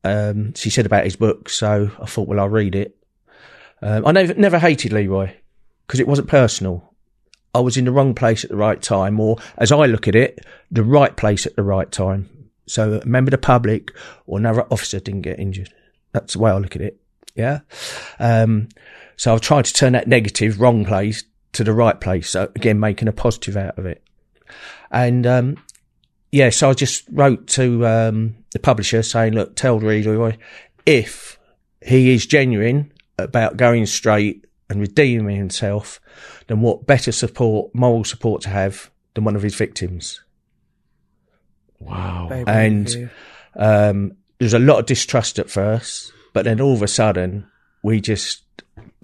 um, 0.05 0.55
she 0.55 0.71
said 0.71 0.87
about 0.87 1.05
his 1.05 1.17
book. 1.17 1.49
So 1.49 1.91
I 2.01 2.07
thought, 2.07 2.29
well, 2.29 2.41
I'll 2.41 2.49
read 2.49 2.75
it. 2.75 2.97
Um, 3.81 4.07
I 4.07 4.13
never 4.13 4.35
never 4.35 4.59
hated 4.59 4.93
Leroy 4.93 5.35
because 5.87 6.01
it 6.01 6.09
wasn't 6.09 6.29
personal. 6.29 6.93
I 7.55 7.61
was 7.61 7.77
in 7.77 7.85
the 7.85 7.93
wrong 7.93 8.15
place 8.15 8.45
at 8.45 8.51
the 8.51 8.57
right 8.57 8.81
time, 8.81 9.21
or 9.21 9.37
as 9.59 9.71
I 9.73 9.87
look 9.87 10.09
at 10.09 10.15
it, 10.15 10.45
the 10.71 10.83
right 10.85 11.15
place 11.17 11.47
at 11.47 11.55
the 11.55 11.63
right 11.63 11.91
time. 11.91 12.29
So 12.67 13.01
a 13.03 13.07
member 13.07 13.29
of 13.29 13.33
the 13.33 13.39
public 13.39 13.91
or 14.27 14.39
another 14.39 14.67
officer 14.73 15.01
didn't 15.01 15.23
get 15.23 15.39
injured. 15.39 15.73
That's 16.13 16.33
the 16.33 16.39
way 16.39 16.51
I 16.51 16.59
look 16.59 16.77
at 16.77 16.83
it. 16.83 16.99
Yeah. 17.35 17.61
Um, 18.19 18.69
so 19.17 19.35
I've 19.35 19.41
tried 19.41 19.67
to 19.67 19.73
turn 19.75 19.93
that 19.93 20.09
negative, 20.09 20.61
wrong 20.61 20.85
place 20.85 21.25
to 21.53 21.65
the 21.65 21.73
right 21.73 22.01
place. 22.01 22.31
So 22.31 22.51
again, 22.55 22.81
making 22.81 23.09
a 23.09 23.13
positive 23.13 23.57
out 23.57 23.79
of 23.79 23.87
it. 23.87 24.03
And, 24.91 25.27
um, 25.27 25.57
yeah, 26.31 26.51
so 26.51 26.71
I 26.71 26.75
just 26.75 27.05
wrote 27.11 27.47
to, 27.49 27.87
um, 27.87 28.37
the 28.53 28.59
publisher 28.59 29.03
saying, 29.03 29.35
look, 29.35 29.57
tell 29.57 29.77
Leroy 29.79 30.37
if 30.87 31.39
he 31.85 32.13
is 32.15 32.27
genuine 32.27 32.93
about 33.19 33.57
going 33.57 33.87
straight 33.87 34.45
and 34.69 34.81
redeeming 34.81 35.37
himself, 35.37 36.01
then 36.47 36.61
what 36.61 36.87
better 36.87 37.13
support, 37.13 37.75
moral 37.75 38.05
support 38.05 38.43
to 38.43 38.49
have 38.49 38.91
than 39.15 39.25
one 39.25 39.37
of 39.37 39.43
his 39.43 39.55
victims? 39.55 40.23
Wow. 41.79 42.27
Very 42.29 42.45
brave 42.45 42.57
And- 42.57 43.11
Um, 43.55 44.17
there's 44.39 44.55
a 44.55 44.59
lot 44.59 44.79
of 44.79 44.87
distrust 44.87 45.39
at 45.39 45.51
first, 45.51 46.11
but 46.33 46.45
then 46.47 46.59
all 46.61 46.73
of 46.73 46.83
a 46.83 46.89
sudden 46.89 47.47
we 47.83 48.01
just 48.01 48.43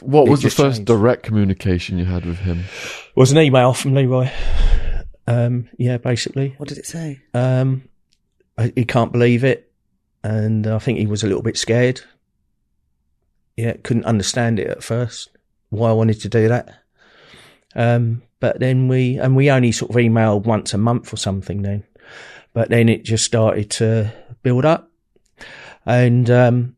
What 0.03 0.27
It 0.27 0.31
was 0.31 0.43
the 0.43 0.51
first 0.51 0.79
changed. 0.79 0.87
direct 0.87 1.23
communication 1.25 1.99
you 1.99 2.05
had 2.05 2.25
with 2.25 2.39
him? 2.39 2.65
was 3.15 3.33
an 3.33 3.39
email 3.39 3.73
from 3.73 3.95
Leroy. 3.95 4.31
Um, 5.27 5.69
yeah, 5.77 5.99
basically, 5.99 6.55
what 6.57 6.69
did 6.69 6.79
it 6.79 6.87
say? 6.87 7.21
um, 7.35 7.83
I- 8.57 8.73
he 8.75 8.85
can't 8.85 9.13
believe 9.13 9.45
it, 9.45 9.71
and 10.25 10.67
I 10.67 10.79
think 10.79 10.99
he 10.99 11.07
was 11.07 11.23
a 11.23 11.27
little 11.27 11.43
bit 11.43 11.57
scared. 11.57 12.01
Yeah, 13.57 13.75
couldn't 13.83 14.05
understand 14.07 14.59
it 14.61 14.69
at 14.69 14.83
first 14.83 15.31
why 15.71 15.91
I 15.91 15.93
wanted 15.93 16.21
to 16.23 16.29
do 16.29 16.49
that. 16.49 16.75
Um, 17.75 18.23
but 18.41 18.59
then 18.61 18.89
we 18.89 19.19
and 19.19 19.37
we 19.37 19.51
only 19.51 19.73
sort 19.73 19.91
of 19.91 19.97
emailed 19.97 20.45
once 20.45 20.73
a 20.73 20.79
month 20.79 21.13
or 21.13 21.17
something 21.17 21.63
then, 21.63 21.85
but 22.55 22.71
then 22.71 22.89
it 22.89 23.05
just 23.05 23.25
started 23.25 23.69
to 23.73 24.13
build 24.43 24.65
up, 24.65 24.91
and 25.85 26.31
um, 26.31 26.77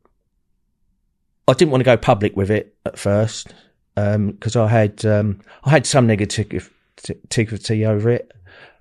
I 1.51 1.55
didn't 1.55 1.72
want 1.72 1.81
to 1.81 1.86
go 1.86 1.97
public 1.97 2.36
with 2.36 2.51
it 2.51 2.77
at 2.86 2.98
first 2.98 3.52
because 3.94 4.56
I 4.56 4.68
had 4.68 5.05
um, 5.05 5.40
I 5.64 5.70
had 5.70 5.86
some 5.86 6.06
negativity 6.06 7.86
over 7.86 8.10
it, 8.10 8.32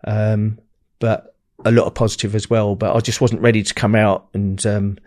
um, 0.05 0.59
but 0.99 1.35
a 1.65 1.71
lot 1.71 1.87
of 1.87 1.95
positive 1.95 2.35
as 2.35 2.49
well. 2.49 2.75
But 2.75 2.95
I 2.95 2.99
just 2.99 3.21
wasn't 3.21 3.41
ready 3.41 3.63
to 3.63 3.73
come 3.73 3.95
out 3.95 4.27
and 4.33 4.63
um, 4.65 4.97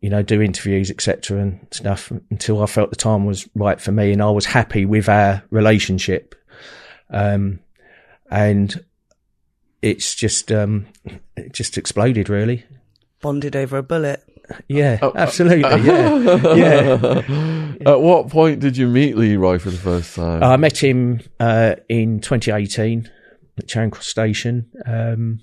you 0.00 0.10
know 0.10 0.22
do 0.22 0.42
interviews 0.42 0.90
etc. 0.90 1.40
and 1.40 1.66
stuff 1.70 2.12
until 2.30 2.62
I 2.62 2.66
felt 2.66 2.90
the 2.90 2.96
time 2.96 3.24
was 3.24 3.48
right 3.54 3.80
for 3.80 3.92
me 3.92 4.12
and 4.12 4.22
I 4.22 4.30
was 4.30 4.44
happy 4.44 4.84
with 4.84 5.08
our 5.08 5.42
relationship. 5.50 6.34
Um, 7.10 7.60
and 8.30 8.84
it's 9.80 10.14
just 10.14 10.52
um, 10.52 10.86
it 11.36 11.52
just 11.52 11.78
exploded 11.78 12.28
really. 12.28 12.64
Bonded 13.20 13.56
over 13.56 13.78
a 13.78 13.82
bullet. 13.82 14.22
Yeah, 14.68 14.98
absolutely. 15.14 15.60
Yeah, 15.84 16.54
yeah. 16.54 17.72
At 17.86 18.00
what 18.00 18.28
point 18.28 18.60
did 18.60 18.76
you 18.76 18.88
meet 18.88 19.16
Leroy 19.16 19.58
for 19.58 19.70
the 19.70 19.76
first 19.76 20.14
time? 20.14 20.42
I 20.42 20.56
met 20.56 20.82
him 20.82 21.20
uh, 21.40 21.76
in 21.88 22.20
2018 22.20 23.10
at 23.58 23.68
Charing 23.68 23.90
Cross 23.90 24.06
Station, 24.08 24.70
um, 24.86 25.40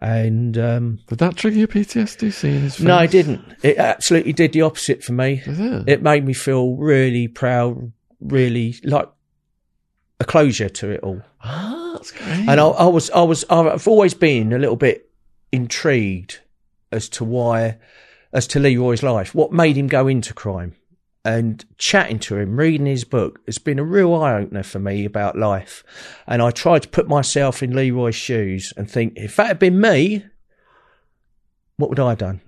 and 0.00 0.58
um, 0.58 0.98
did 1.08 1.18
that 1.18 1.36
trigger 1.36 1.58
your 1.58 1.68
PTSD 1.68 2.32
seeing 2.32 2.60
his 2.60 2.76
face? 2.76 2.84
no, 2.84 2.96
I 2.96 3.06
didn't. 3.06 3.42
It 3.62 3.78
absolutely 3.78 4.32
did 4.32 4.52
the 4.52 4.62
opposite 4.62 5.02
for 5.02 5.12
me. 5.12 5.42
It? 5.46 5.88
It 5.88 6.02
made 6.02 6.24
me 6.24 6.34
feel 6.34 6.76
really 6.76 7.28
proud, 7.28 7.92
really 8.20 8.74
like 8.84 9.08
a 10.20 10.24
closure 10.24 10.68
to 10.68 10.90
it 10.90 11.00
all. 11.00 11.22
Ah, 11.42 11.92
that's 11.94 12.12
great. 12.12 12.48
And 12.48 12.60
I, 12.60 12.66
I 12.66 12.86
was, 12.86 13.10
I 13.10 13.22
was, 13.22 13.44
I've 13.50 13.88
always 13.88 14.14
been 14.14 14.52
a 14.52 14.58
little 14.58 14.76
bit 14.76 15.10
intrigued 15.52 16.40
as 16.92 17.08
to 17.10 17.24
why, 17.24 17.78
as 18.36 18.46
to 18.48 18.60
Leroy's 18.60 19.02
life, 19.02 19.34
what 19.34 19.50
made 19.50 19.76
him 19.76 19.86
go 19.86 20.06
into 20.06 20.34
crime. 20.34 20.74
And 21.24 21.64
chatting 21.78 22.18
to 22.20 22.36
him, 22.36 22.60
reading 22.60 22.86
his 22.86 23.02
book, 23.02 23.40
has 23.46 23.58
been 23.58 23.80
a 23.80 23.84
real 23.84 24.14
eye 24.14 24.34
opener 24.34 24.62
for 24.62 24.78
me 24.78 25.04
about 25.06 25.36
life. 25.36 25.82
And 26.26 26.40
I 26.42 26.50
tried 26.50 26.82
to 26.82 26.88
put 26.88 27.08
myself 27.08 27.62
in 27.62 27.74
Leroy's 27.74 28.14
shoes 28.14 28.74
and 28.76 28.88
think, 28.88 29.14
if 29.16 29.34
that 29.36 29.46
had 29.48 29.58
been 29.58 29.80
me, 29.80 30.26
what 31.78 31.88
would 31.88 31.98
I 31.98 32.10
have 32.10 32.18
done? 32.18 32.42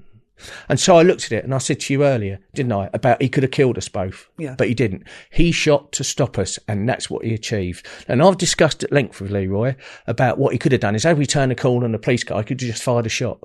And 0.68 0.78
so 0.78 0.96
I 0.96 1.02
looked 1.02 1.24
at 1.24 1.32
it 1.32 1.42
and 1.42 1.54
I 1.54 1.58
said 1.58 1.80
to 1.80 1.92
you 1.92 2.04
earlier, 2.04 2.38
didn't 2.54 2.72
I, 2.72 2.90
about 2.92 3.20
he 3.20 3.28
could 3.30 3.42
have 3.42 3.50
killed 3.50 3.78
us 3.78 3.88
both. 3.88 4.28
Yeah. 4.36 4.54
But 4.56 4.68
he 4.68 4.74
didn't. 4.74 5.04
He 5.30 5.50
shot 5.50 5.90
to 5.92 6.04
stop 6.04 6.38
us 6.38 6.58
and 6.68 6.88
that's 6.88 7.10
what 7.10 7.24
he 7.24 7.34
achieved. 7.34 7.86
And 8.06 8.22
I've 8.22 8.38
discussed 8.38 8.84
at 8.84 8.92
length 8.92 9.20
with 9.20 9.32
Leroy 9.32 9.74
about 10.06 10.38
what 10.38 10.52
he 10.52 10.58
could 10.58 10.72
have 10.72 10.82
done. 10.82 10.94
Is 10.94 11.02
had 11.02 11.18
we 11.18 11.26
turned 11.26 11.50
a 11.50 11.56
corner 11.56 11.86
and 11.86 11.94
the 11.94 11.98
police 11.98 12.22
car, 12.22 12.38
he 12.38 12.44
could 12.44 12.60
have 12.60 12.70
just 12.70 12.82
fired 12.82 13.06
a 13.06 13.08
shot. 13.08 13.40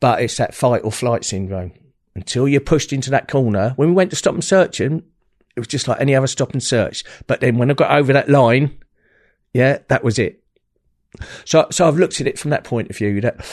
But 0.00 0.22
it's 0.22 0.36
that 0.36 0.54
fight 0.54 0.82
or 0.84 0.92
flight 0.92 1.24
syndrome. 1.24 1.72
Until 2.14 2.48
you're 2.48 2.60
pushed 2.60 2.92
into 2.92 3.10
that 3.10 3.28
corner, 3.28 3.72
when 3.76 3.88
we 3.88 3.94
went 3.94 4.10
to 4.10 4.16
stop 4.16 4.34
and 4.34 4.42
search 4.42 4.80
him, 4.80 5.04
it 5.56 5.60
was 5.60 5.68
just 5.68 5.88
like 5.88 6.00
any 6.00 6.14
other 6.14 6.26
stop 6.26 6.52
and 6.52 6.62
search. 6.62 7.04
But 7.26 7.40
then 7.40 7.58
when 7.58 7.70
I 7.70 7.74
got 7.74 7.90
over 7.90 8.12
that 8.12 8.28
line, 8.28 8.78
yeah, 9.52 9.78
that 9.88 10.04
was 10.04 10.18
it. 10.18 10.42
So, 11.44 11.66
so 11.70 11.88
I've 11.88 11.98
looked 11.98 12.20
at 12.20 12.26
it 12.26 12.38
from 12.38 12.50
that 12.50 12.64
point 12.64 12.90
of 12.90 12.96
view 12.96 13.20
that 13.22 13.44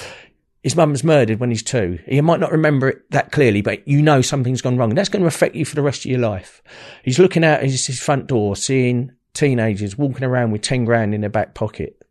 his 0.64 0.76
mum 0.76 0.92
was 0.92 1.04
murdered 1.04 1.40
when 1.40 1.52
he's 1.52 1.64
two. 1.64 2.00
He 2.08 2.20
might 2.22 2.40
not 2.40 2.52
remember 2.52 2.90
it 2.90 3.12
that 3.12 3.32
clearly, 3.32 3.62
but 3.62 3.88
you 3.88 4.02
know 4.02 4.22
something's 4.22 4.62
gone 4.62 4.78
wrong. 4.78 4.90
And 4.90 4.98
that's 4.98 5.10
going 5.10 5.22
to 5.22 5.28
affect 5.28 5.56
you 5.56 5.64
for 5.64 5.76
the 5.76 5.84
rest 5.84 6.06
of 6.06 6.12
your 6.12 6.20
life. 6.20 6.62
He's 7.04 7.20
looking 7.20 7.44
out 7.44 7.62
his, 7.62 7.86
his 7.86 8.00
front 8.00 8.28
door, 8.28 8.56
seeing 8.56 9.12
teenagers 9.34 9.98
walking 9.98 10.24
around 10.24 10.52
with 10.52 10.62
10 10.62 10.86
grand 10.86 11.14
in 11.14 11.22
their 11.22 11.30
back 11.30 11.54
pocket. 11.54 12.02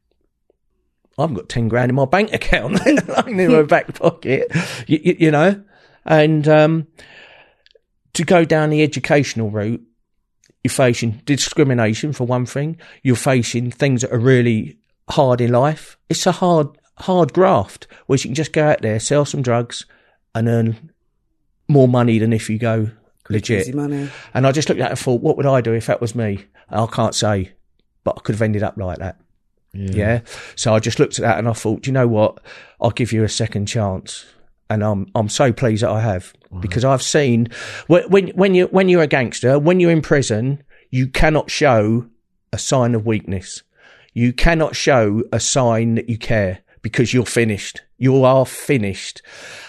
I've 1.19 1.35
got 1.35 1.49
10 1.49 1.69
grand 1.69 1.91
in 1.91 1.97
my 1.97 2.07
bank 2.07 2.33
account 2.33 2.85
in 2.87 3.53
my 3.53 3.63
back 3.63 3.95
pocket, 3.95 4.51
you, 4.87 5.01
you, 5.03 5.17
you 5.19 5.31
know, 5.31 5.63
and, 6.05 6.47
um, 6.49 6.87
to 8.15 8.25
go 8.25 8.45
down 8.45 8.71
the 8.71 8.83
educational 8.83 9.51
route, 9.51 9.83
you're 10.63 10.71
facing 10.71 11.21
discrimination 11.27 12.13
for 12.13 12.27
one 12.27 12.47
thing. 12.47 12.79
You're 13.03 13.17
facing 13.17 13.71
things 13.71 14.01
that 14.01 14.13
are 14.13 14.19
really 14.19 14.79
hard 15.11 15.41
in 15.41 15.53
life. 15.53 15.99
It's 16.09 16.27
a 16.27 16.33
hard, 16.33 16.69
hard 16.97 17.33
graft 17.33 17.87
where 18.07 18.17
you 18.17 18.23
can 18.23 18.35
just 18.35 18.53
go 18.53 18.65
out 18.69 18.81
there, 18.83 18.99
sell 18.99 19.25
some 19.25 19.43
drugs 19.43 19.85
and 20.35 20.49
earn 20.49 20.91
more 21.69 21.89
money 21.89 22.19
than 22.19 22.33
if 22.33 22.49
you 22.49 22.59
go 22.59 22.91
legit. 23.29 23.67
And 24.33 24.47
I 24.47 24.53
just 24.53 24.69
looked 24.69 24.81
at 24.81 24.87
it 24.87 24.91
and 24.91 24.99
thought, 24.99 25.21
what 25.21 25.37
would 25.37 25.47
I 25.47 25.61
do 25.61 25.73
if 25.75 25.87
that 25.87 26.01
was 26.01 26.15
me? 26.15 26.45
And 26.71 26.81
I 26.81 26.87
can't 26.87 27.15
say, 27.15 27.53
but 28.05 28.17
I 28.17 28.21
could 28.21 28.35
have 28.35 28.43
ended 28.43 28.63
up 28.63 28.77
like 28.77 28.99
that. 28.99 29.21
Yeah. 29.75 30.21
So 30.57 30.75
I 30.75 30.79
just 30.79 30.99
looked 30.99 31.19
at 31.19 31.23
that 31.23 31.39
and 31.39 31.49
I 31.49 31.53
thought, 31.53 31.83
do 31.83 31.91
you 31.91 31.93
know 31.93 32.09
what? 32.09 32.41
I'll 32.81 32.91
give 32.91 33.13
you 33.13 33.25
a 33.25 33.29
second 33.29 33.67
chance. 33.67 34.25
And 34.71 34.83
I'm 34.83 35.11
I'm 35.15 35.29
so 35.29 35.53
pleased 35.53 35.83
that 35.83 35.91
I 35.91 36.01
have 36.01 36.33
because 36.61 36.85
I've 36.85 37.03
seen 37.03 37.49
when 37.87 38.09
when 38.11 38.29
when 38.29 38.55
you 38.55 38.67
when 38.67 38.89
you're 38.89 39.03
a 39.03 39.07
gangster, 39.07 39.59
when 39.59 39.79
you're 39.79 39.91
in 39.91 40.01
prison, 40.01 40.63
you 40.91 41.09
cannot 41.09 41.51
show 41.51 42.07
a 42.53 42.59
sign 42.59 42.95
of 42.95 43.05
weakness. 43.05 43.63
You 44.15 44.33
cannot 44.33 44.77
show 44.77 45.23
a 45.33 45.41
sign 45.41 45.97
that 45.97 46.09
you 46.09 46.17
care 46.17 46.61
because 46.83 47.13
you're 47.13 47.27
finished. 47.27 47.83
You 47.99 48.25
are 48.25 48.47
finished. 48.47 49.23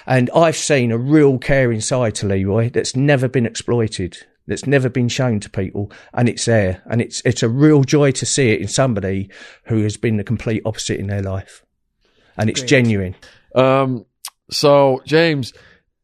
And 0.06 0.30
I've 0.36 0.57
seen 0.57 0.91
a 0.91 0.98
real 0.98 1.40
caring 1.40 1.82
side 1.82 2.14
to 2.15 2.27
Leroy 2.27 2.69
that's 2.69 2.95
never 2.95 3.27
been 3.27 3.45
exploited, 3.45 4.26
that's 4.48 4.68
never 4.68 4.90
been 4.90 5.08
shown 5.08 5.40
to 5.42 5.50
people, 5.50 5.92
and 6.14 6.30
it's 6.30 6.46
there. 6.46 6.82
And 6.86 7.02
it's 7.02 7.22
it's 7.26 7.44
a 7.44 7.50
real 7.50 7.84
joy 7.84 8.12
to 8.12 8.26
see 8.26 8.52
it 8.52 8.62
in 8.62 8.68
somebody 8.68 9.30
who 9.66 9.82
has 9.84 9.98
been 9.98 10.18
the 10.18 10.24
complete 10.24 10.62
opposite 10.66 11.00
in 11.00 11.08
their 11.08 11.22
life. 11.22 11.64
And 12.38 12.50
it's 12.50 12.62
Great. 12.62 12.70
genuine. 12.70 13.16
Um, 13.56 14.06
so 14.52 15.02
James, 15.06 15.54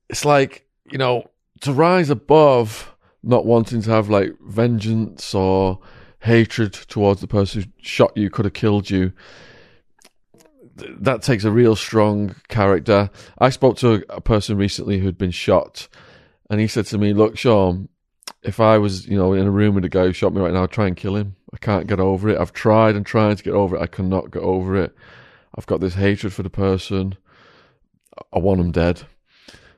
it's 0.10 0.26
like 0.26 0.66
you 0.92 0.98
know 0.98 1.30
to 1.62 1.74
rise 1.74 2.10
above 2.10 2.94
not 3.24 3.46
wanting 3.46 3.82
to 3.84 3.92
have 3.92 4.10
like 4.10 4.34
vengeance 4.42 5.36
or 5.36 5.80
hatred 6.22 6.74
towards 6.74 7.22
the 7.22 7.28
person 7.28 7.62
who 7.62 7.70
shot 7.82 8.16
you, 8.16 8.30
could 8.30 8.46
have 8.46 8.54
killed 8.54 8.90
you. 8.90 9.12
That 10.76 11.22
takes 11.22 11.44
a 11.44 11.52
real 11.52 11.76
strong 11.76 12.36
character. 12.48 13.10
I 13.38 13.50
spoke 13.50 13.78
to 13.78 13.96
a, 14.10 14.16
a 14.16 14.22
person 14.22 14.58
recently 14.58 15.00
who'd 15.00 15.18
been 15.18 15.32
shot, 15.32 15.88
and 16.50 16.60
he 16.60 16.68
said 16.68 16.88
to 16.88 16.98
me, 16.98 17.14
"Look, 17.14 17.38
Sean, 17.38 17.90
if 18.44 18.60
I 18.60 18.78
was, 18.78 19.08
you 19.08 19.18
know, 19.18 19.34
in 19.34 19.46
a 19.46 19.52
room 19.52 19.76
with 19.76 19.86
a 19.86 19.90
guy 19.90 20.06
who 20.06 20.14
shot 20.14 20.34
me 20.34 20.42
right 20.42 20.54
now, 20.54 20.64
I'd 20.64 20.72
try 20.72 20.88
and 20.88 20.98
kill 20.98 21.16
him. 21.16 21.36
I 21.54 21.58
can't 21.58 21.88
get 21.88 22.00
over 22.00 22.30
it. 22.30 22.40
I've 22.40 22.54
tried 22.54 22.96
and 22.96 23.06
tried 23.06 23.38
to 23.38 23.44
get 23.44 23.54
over 23.54 23.76
it. 23.76 23.82
I 23.82 23.88
cannot 23.88 24.32
get 24.32 24.42
over 24.42 24.76
it. 24.76 24.96
I've 25.56 25.68
got 25.68 25.80
this 25.80 25.96
hatred 25.96 26.34
for 26.34 26.44
the 26.44 26.50
person. 26.50 27.16
I 28.34 28.40
want 28.40 28.62
him 28.62 28.72
dead. 28.72 29.04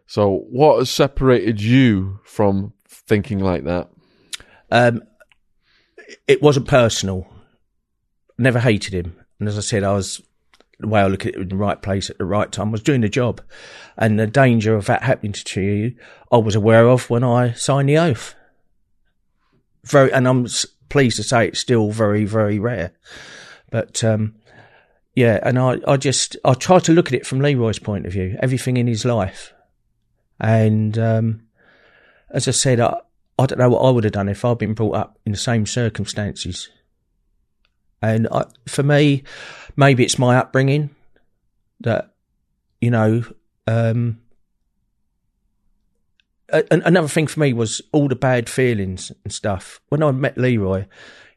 So, 0.05 0.45
what 0.49 0.77
has 0.77 0.89
separated 0.89 1.61
you 1.61 2.19
from 2.23 2.73
thinking 2.87 3.39
like 3.39 3.63
that? 3.63 3.89
Um, 4.69 5.03
it 6.27 6.41
wasn't 6.41 6.67
personal. 6.67 7.27
Never 8.37 8.59
hated 8.59 8.93
him. 8.93 9.15
And 9.39 9.49
as 9.49 9.57
I 9.57 9.61
said, 9.61 9.83
I 9.83 9.93
was, 9.93 10.21
the 10.79 10.87
way 10.87 11.01
I 11.01 11.07
look 11.07 11.25
at 11.25 11.35
it, 11.35 11.41
in 11.41 11.49
the 11.49 11.55
right 11.55 11.81
place 11.81 12.09
at 12.09 12.17
the 12.17 12.25
right 12.25 12.51
time, 12.51 12.71
was 12.71 12.81
doing 12.81 13.01
the 13.01 13.09
job. 13.09 13.41
And 13.97 14.19
the 14.19 14.27
danger 14.27 14.75
of 14.75 14.85
that 14.85 15.03
happening 15.03 15.33
to 15.33 15.61
you, 15.61 15.95
I 16.31 16.37
was 16.37 16.55
aware 16.55 16.87
of 16.87 17.09
when 17.09 17.23
I 17.23 17.53
signed 17.53 17.89
the 17.89 17.97
oath. 17.97 18.35
Very, 19.85 20.11
and 20.13 20.27
I'm 20.27 20.47
pleased 20.89 21.17
to 21.17 21.23
say 21.23 21.47
it's 21.47 21.59
still 21.59 21.91
very, 21.91 22.25
very 22.25 22.59
rare. 22.59 22.93
But, 23.69 24.03
um, 24.03 24.35
yeah, 25.15 25.39
and 25.43 25.59
I, 25.59 25.79
I 25.87 25.97
just, 25.97 26.37
I 26.45 26.53
try 26.53 26.79
to 26.79 26.93
look 26.93 27.07
at 27.07 27.13
it 27.13 27.25
from 27.25 27.41
Leroy's 27.41 27.79
point 27.79 28.05
of 28.05 28.13
view, 28.13 28.37
everything 28.39 28.77
in 28.77 28.87
his 28.87 29.05
life. 29.05 29.53
And, 30.39 30.97
um, 30.97 31.43
as 32.29 32.47
I 32.47 32.51
said, 32.51 32.79
I, 32.79 32.97
I 33.37 33.45
don't 33.45 33.59
know 33.59 33.69
what 33.69 33.81
I 33.81 33.89
would 33.89 34.03
have 34.03 34.13
done 34.13 34.29
if 34.29 34.45
I'd 34.45 34.57
been 34.57 34.73
brought 34.73 34.95
up 34.95 35.19
in 35.25 35.31
the 35.31 35.37
same 35.37 35.65
circumstances. 35.65 36.69
And 38.01 38.27
I, 38.31 38.45
for 38.67 38.83
me, 38.83 39.23
maybe 39.75 40.03
it's 40.03 40.19
my 40.19 40.37
upbringing 40.37 40.89
that, 41.79 42.13
you 42.81 42.91
know, 42.91 43.23
um, 43.67 44.19
a- 46.53 46.81
another 46.85 47.07
thing 47.07 47.27
for 47.27 47.39
me 47.39 47.53
was 47.53 47.81
all 47.91 48.07
the 48.07 48.15
bad 48.15 48.49
feelings 48.49 49.11
and 49.23 49.33
stuff. 49.33 49.81
When 49.89 50.03
I 50.03 50.11
met 50.11 50.37
Leroy, 50.37 50.85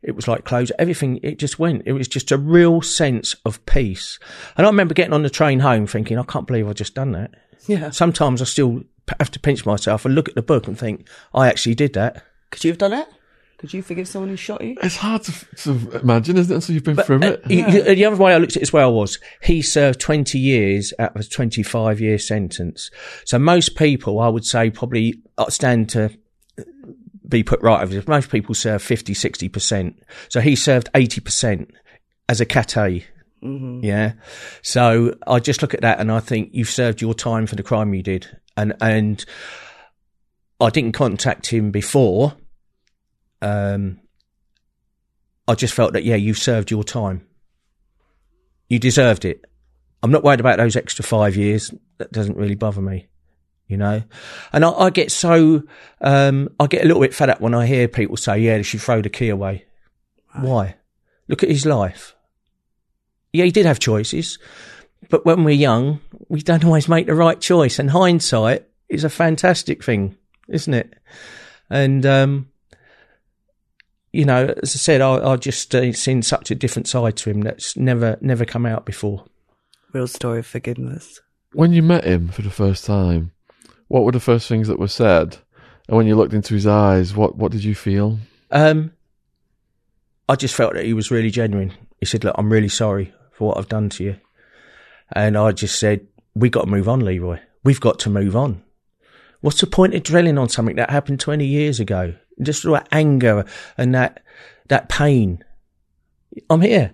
it 0.02 0.14
was 0.14 0.28
like 0.28 0.44
close. 0.44 0.70
Everything, 0.78 1.18
it 1.22 1.38
just 1.38 1.58
went. 1.58 1.82
It 1.86 1.92
was 1.92 2.08
just 2.08 2.30
a 2.30 2.38
real 2.38 2.82
sense 2.82 3.34
of 3.44 3.64
peace. 3.66 4.18
And 4.56 4.66
I 4.66 4.70
remember 4.70 4.94
getting 4.94 5.14
on 5.14 5.22
the 5.22 5.30
train 5.30 5.60
home 5.60 5.86
thinking, 5.86 6.18
I 6.18 6.22
can't 6.22 6.46
believe 6.46 6.68
I 6.68 6.72
just 6.72 6.94
done 6.94 7.12
that. 7.12 7.34
Yeah. 7.66 7.90
Sometimes 7.90 8.40
I 8.40 8.44
still 8.44 8.82
have 9.18 9.30
to 9.32 9.40
pinch 9.40 9.66
myself 9.66 10.04
and 10.04 10.14
look 10.14 10.28
at 10.28 10.34
the 10.34 10.42
book 10.42 10.66
and 10.66 10.78
think, 10.78 11.08
I 11.34 11.48
actually 11.48 11.74
did 11.74 11.94
that. 11.94 12.22
Could 12.50 12.64
you 12.64 12.70
have 12.70 12.78
done 12.78 12.92
it? 12.92 13.08
Could 13.58 13.72
you 13.72 13.80
forgive 13.82 14.06
someone 14.06 14.28
who 14.28 14.36
shot 14.36 14.62
you? 14.62 14.76
It's 14.82 14.96
hard 14.96 15.22
to, 15.22 15.56
to 15.62 15.98
imagine, 16.02 16.36
isn't 16.36 16.56
it? 16.58 16.60
So 16.60 16.72
you've 16.74 16.84
been 16.84 16.96
through 16.96 17.22
Uh, 17.22 17.26
it. 17.32 17.42
you- 17.50 17.66
you- 17.66 17.82
the 17.94 18.04
other 18.04 18.16
way 18.16 18.34
I 18.34 18.38
looked 18.38 18.52
at 18.52 18.58
it 18.58 18.62
as 18.62 18.72
well 18.72 18.92
was 18.92 19.18
he 19.42 19.62
served 19.62 19.98
20 19.98 20.38
years 20.38 20.92
out 20.98 21.16
of 21.16 21.22
a 21.22 21.24
25 21.24 22.00
year 22.00 22.18
sentence. 22.18 22.90
So 23.24 23.38
most 23.38 23.74
people, 23.76 24.20
I 24.20 24.28
would 24.28 24.44
say, 24.44 24.68
probably 24.70 25.14
stand 25.48 25.88
to 25.90 26.10
be 27.28 27.42
put 27.42 27.60
right 27.62 27.82
over 27.82 27.94
this. 27.94 28.06
Most 28.06 28.30
people 28.30 28.54
serve 28.54 28.82
50, 28.82 29.14
60%. 29.14 29.94
So 30.28 30.40
he 30.40 30.54
served 30.54 30.88
80% 30.94 31.70
as 32.28 32.40
a 32.40 32.46
cat 32.46 32.76
A. 32.76 33.04
Yeah. 33.42 34.12
So 34.62 35.14
I 35.26 35.38
just 35.38 35.62
look 35.62 35.72
at 35.72 35.80
that 35.80 35.98
and 36.00 36.10
I 36.12 36.20
think 36.20 36.50
you've 36.52 36.68
served 36.70 37.00
your 37.00 37.14
time 37.14 37.46
for 37.46 37.54
the 37.56 37.62
crime 37.62 37.94
you 37.94 38.02
did. 38.02 38.26
And, 38.56 38.74
and 38.80 39.24
I 40.60 40.70
didn't 40.70 40.92
contact 40.92 41.46
him 41.46 41.70
before. 41.70 42.34
Um, 43.42 44.00
I 45.48 45.54
just 45.54 45.74
felt 45.74 45.92
that, 45.92 46.04
yeah, 46.04 46.16
you've 46.16 46.38
served 46.38 46.70
your 46.70 46.84
time. 46.84 47.26
You 48.68 48.78
deserved 48.78 49.24
it. 49.24 49.44
I'm 50.02 50.10
not 50.10 50.24
worried 50.24 50.40
about 50.40 50.58
those 50.58 50.76
extra 50.76 51.04
five 51.04 51.36
years. 51.36 51.72
That 51.98 52.12
doesn't 52.12 52.36
really 52.36 52.54
bother 52.54 52.80
me, 52.80 53.08
you 53.66 53.76
know? 53.76 54.02
And 54.52 54.64
I, 54.64 54.70
I 54.70 54.90
get 54.90 55.12
so, 55.12 55.62
um, 56.00 56.48
I 56.58 56.66
get 56.66 56.82
a 56.82 56.86
little 56.86 57.02
bit 57.02 57.14
fed 57.14 57.30
up 57.30 57.40
when 57.40 57.54
I 57.54 57.66
hear 57.66 57.88
people 57.88 58.16
say, 58.16 58.38
yeah, 58.38 58.56
they 58.56 58.62
should 58.62 58.80
throw 58.80 59.02
the 59.02 59.08
key 59.08 59.28
away. 59.28 59.66
Why? 60.34 60.76
Look 61.28 61.42
at 61.42 61.48
his 61.48 61.64
life. 61.64 62.14
Yeah, 63.32 63.44
he 63.44 63.50
did 63.50 63.66
have 63.66 63.78
choices, 63.78 64.38
but 65.10 65.24
when 65.24 65.44
we're 65.44 65.50
young, 65.50 66.00
we 66.28 66.40
don't 66.40 66.64
always 66.64 66.88
make 66.88 67.06
the 67.06 67.14
right 67.14 67.40
choice. 67.40 67.78
And 67.78 67.90
hindsight 67.90 68.66
is 68.88 69.04
a 69.04 69.10
fantastic 69.10 69.84
thing, 69.84 70.16
isn't 70.48 70.74
it? 70.74 70.94
And, 71.70 72.04
um, 72.04 72.48
you 74.16 74.24
know, 74.24 74.54
as 74.62 74.74
I 74.74 74.78
said, 74.78 75.00
I, 75.02 75.32
I 75.32 75.36
just 75.36 75.74
uh, 75.74 75.92
seen 75.92 76.22
such 76.22 76.50
a 76.50 76.54
different 76.54 76.88
side 76.88 77.16
to 77.18 77.30
him 77.30 77.42
that's 77.42 77.76
never, 77.76 78.16
never 78.22 78.46
come 78.46 78.64
out 78.64 78.86
before. 78.86 79.26
Real 79.92 80.06
story 80.06 80.38
of 80.38 80.46
forgiveness. 80.46 81.20
When 81.52 81.72
you 81.72 81.82
met 81.82 82.04
him 82.04 82.28
for 82.28 82.42
the 82.42 82.50
first 82.50 82.84
time, 82.84 83.32
what 83.88 84.04
were 84.04 84.12
the 84.12 84.20
first 84.20 84.48
things 84.48 84.68
that 84.68 84.78
were 84.78 84.88
said? 84.88 85.36
And 85.86 85.96
when 85.96 86.06
you 86.06 86.16
looked 86.16 86.32
into 86.32 86.54
his 86.54 86.66
eyes, 86.66 87.14
what, 87.14 87.36
what 87.36 87.52
did 87.52 87.62
you 87.62 87.74
feel? 87.74 88.18
Um, 88.50 88.92
I 90.28 90.34
just 90.34 90.54
felt 90.54 90.74
that 90.74 90.86
he 90.86 90.94
was 90.94 91.10
really 91.10 91.30
genuine. 91.30 91.74
He 92.00 92.06
said, 92.06 92.24
"Look, 92.24 92.34
I'm 92.36 92.52
really 92.52 92.68
sorry 92.68 93.12
for 93.32 93.48
what 93.48 93.58
I've 93.58 93.68
done 93.68 93.88
to 93.90 94.04
you," 94.04 94.16
and 95.12 95.36
I 95.36 95.52
just 95.52 95.78
said, 95.78 96.06
"We 96.34 96.50
got 96.50 96.64
to 96.64 96.70
move 96.70 96.88
on, 96.88 97.00
Leroy. 97.00 97.40
We've 97.64 97.80
got 97.80 97.98
to 98.00 98.10
move 98.10 98.34
on. 98.34 98.62
What's 99.40 99.60
the 99.60 99.66
point 99.66 99.94
of 99.94 100.02
dwelling 100.02 100.38
on 100.38 100.48
something 100.48 100.76
that 100.76 100.90
happened 100.90 101.20
20 101.20 101.46
years 101.46 101.78
ago? 101.78 102.14
Just 102.42 102.64
all 102.64 102.74
that 102.74 102.88
anger 102.92 103.44
and 103.78 103.94
that 103.94 104.22
that 104.68 104.88
pain. 104.88 105.42
I'm 106.50 106.60
here. 106.60 106.92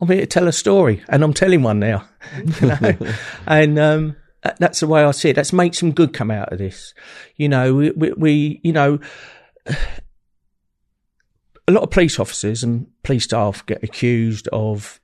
I'm 0.00 0.08
here 0.08 0.20
to 0.20 0.26
tell 0.26 0.48
a 0.48 0.52
story, 0.52 1.02
and 1.08 1.22
I'm 1.22 1.34
telling 1.34 1.62
one 1.62 1.78
now. 1.78 2.08
you 2.60 2.68
know, 2.68 2.96
and 3.46 3.78
um, 3.78 4.16
that's 4.58 4.80
the 4.80 4.86
way 4.86 5.04
I 5.04 5.10
see 5.10 5.30
it. 5.30 5.36
Let's 5.36 5.52
make 5.52 5.74
some 5.74 5.92
good 5.92 6.12
come 6.12 6.30
out 6.30 6.52
of 6.52 6.58
this. 6.58 6.94
You 7.36 7.48
know, 7.48 7.74
we, 7.74 7.90
we, 7.90 8.12
we 8.12 8.60
you 8.62 8.72
know 8.72 8.98
a 9.66 11.72
lot 11.72 11.82
of 11.82 11.90
police 11.90 12.18
officers 12.18 12.62
and 12.62 12.86
police 13.02 13.24
staff 13.24 13.64
get 13.66 13.82
accused 13.82 14.48
of 14.48 15.00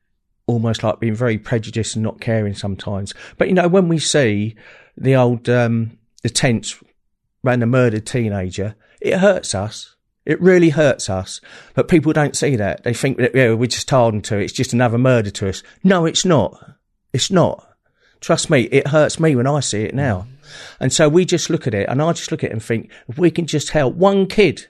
almost 0.46 0.82
like 0.82 1.00
being 1.00 1.14
very 1.14 1.38
prejudiced 1.38 1.96
and 1.96 2.02
not 2.02 2.20
caring 2.20 2.54
sometimes. 2.54 3.12
But 3.36 3.48
you 3.48 3.54
know, 3.54 3.68
when 3.68 3.88
we 3.88 3.98
see 3.98 4.56
the 4.96 5.16
old 5.16 5.48
um, 5.48 5.98
the 6.22 6.30
tents 6.30 6.82
around 7.44 7.62
a 7.62 7.66
murdered 7.66 8.06
teenager, 8.06 8.74
it 9.06 9.18
hurts 9.18 9.54
us. 9.54 9.96
It 10.24 10.40
really 10.40 10.70
hurts 10.70 11.08
us. 11.08 11.40
But 11.74 11.88
people 11.88 12.12
don't 12.12 12.36
see 12.36 12.56
that. 12.56 12.82
They 12.82 12.94
think 12.94 13.18
that 13.18 13.34
yeah, 13.34 13.54
we're 13.54 13.66
just 13.66 13.88
hardened 13.88 14.24
to 14.24 14.38
it. 14.38 14.44
It's 14.44 14.52
just 14.52 14.72
another 14.72 14.98
murder 14.98 15.30
to 15.30 15.48
us. 15.48 15.62
No, 15.84 16.04
it's 16.04 16.24
not. 16.24 16.74
It's 17.12 17.30
not. 17.30 17.66
Trust 18.20 18.50
me, 18.50 18.62
it 18.62 18.88
hurts 18.88 19.20
me 19.20 19.36
when 19.36 19.46
I 19.46 19.60
see 19.60 19.82
it 19.82 19.94
now. 19.94 20.26
And 20.80 20.92
so 20.92 21.08
we 21.08 21.24
just 21.24 21.50
look 21.50 21.66
at 21.66 21.74
it, 21.74 21.88
and 21.88 22.02
I 22.02 22.12
just 22.12 22.30
look 22.30 22.42
at 22.42 22.50
it 22.50 22.52
and 22.52 22.62
think, 22.62 22.90
if 23.08 23.18
we 23.18 23.30
can 23.30 23.46
just 23.46 23.70
help 23.70 23.94
one 23.94 24.26
kid 24.26 24.66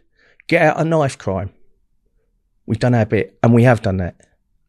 get 0.47 0.63
out 0.63 0.77
of 0.79 0.87
knife 0.87 1.17
crime, 1.17 1.51
we've 2.67 2.79
done 2.79 2.95
our 2.95 3.07
bit, 3.07 3.39
and 3.43 3.55
we 3.55 3.63
have 3.63 3.83
done 3.83 3.99
that. 3.99 4.21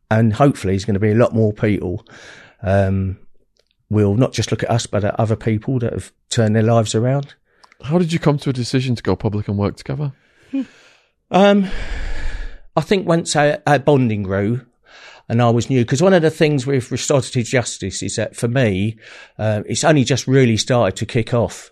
And 0.10 0.34
hopefully, 0.34 0.74
there's 0.74 0.86
going 0.86 0.94
to 0.94 1.00
be 1.00 1.12
a 1.12 1.16
lot 1.16 1.34
more 1.34 1.54
people. 1.54 2.06
Um, 2.62 3.20
will 3.90 4.16
not 4.16 4.34
just 4.34 4.52
look 4.52 4.64
at 4.64 4.72
us, 4.72 4.86
but 4.86 5.04
at 5.04 5.20
other 5.20 5.36
people 5.36 5.80
that 5.80 5.94
have 5.94 6.12
turned 6.30 6.56
their 6.56 6.64
lives 6.64 6.96
around. 6.96 7.36
How 7.82 7.98
did 7.98 8.12
you 8.12 8.20
come 8.20 8.38
to 8.40 8.50
a 8.50 8.54
decision 8.54 8.96
to 8.96 9.04
go 9.04 9.16
public 9.16 9.48
and 9.48 9.58
work 9.58 9.76
together? 9.78 10.14
Um, 11.30 11.68
I 12.76 12.82
think 12.82 13.08
once 13.08 13.36
our, 13.36 13.62
our 13.68 13.80
bonding 13.80 14.24
grew, 14.24 14.66
and 15.30 15.42
I 15.42 15.50
was 15.50 15.70
new, 15.70 15.84
because 15.84 16.02
one 16.02 16.14
of 16.14 16.22
the 16.22 16.30
things 16.30 16.66
with 16.66 16.92
restorative 16.92 17.46
justice 17.46 18.02
is 18.02 18.16
that 18.16 18.36
for 18.36 18.48
me, 18.48 18.98
uh, 19.38 19.64
it's 19.66 19.84
only 19.84 20.04
just 20.04 20.28
really 20.28 20.58
started 20.58 20.96
to 20.98 21.06
kick 21.06 21.34
off 21.34 21.72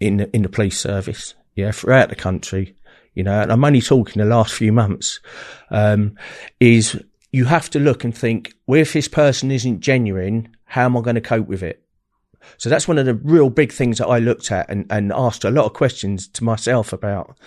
in 0.00 0.18
the, 0.18 0.34
in 0.34 0.42
the 0.42 0.48
police 0.48 0.78
service, 0.78 1.34
yeah, 1.54 1.70
throughout 1.70 2.08
the 2.08 2.16
country, 2.16 2.74
you 3.14 3.22
know, 3.22 3.40
and 3.40 3.52
I'm 3.52 3.64
only 3.64 3.80
talking 3.80 4.20
the 4.20 4.28
last 4.28 4.54
few 4.54 4.72
months, 4.72 5.20
um, 5.70 6.16
is 6.60 7.00
you 7.30 7.44
have 7.44 7.70
to 7.70 7.78
look 7.80 8.04
and 8.04 8.16
think, 8.16 8.54
well, 8.66 8.80
if 8.80 8.92
this 8.92 9.08
person 9.08 9.50
isn't 9.50 9.80
genuine, 9.80 10.56
how 10.64 10.84
am 10.84 10.96
I 10.96 11.00
going 11.00 11.14
to 11.14 11.20
cope 11.20 11.46
with 11.46 11.62
it? 11.62 11.82
So 12.56 12.68
that's 12.68 12.88
one 12.88 12.98
of 12.98 13.06
the 13.06 13.14
real 13.14 13.50
big 13.50 13.72
things 13.72 13.98
that 13.98 14.06
I 14.06 14.18
looked 14.18 14.50
at 14.50 14.68
and, 14.68 14.86
and 14.90 15.12
asked 15.12 15.44
a 15.44 15.50
lot 15.50 15.66
of 15.66 15.74
questions 15.74 16.28
to 16.28 16.44
myself 16.44 16.92
about. 16.92 17.38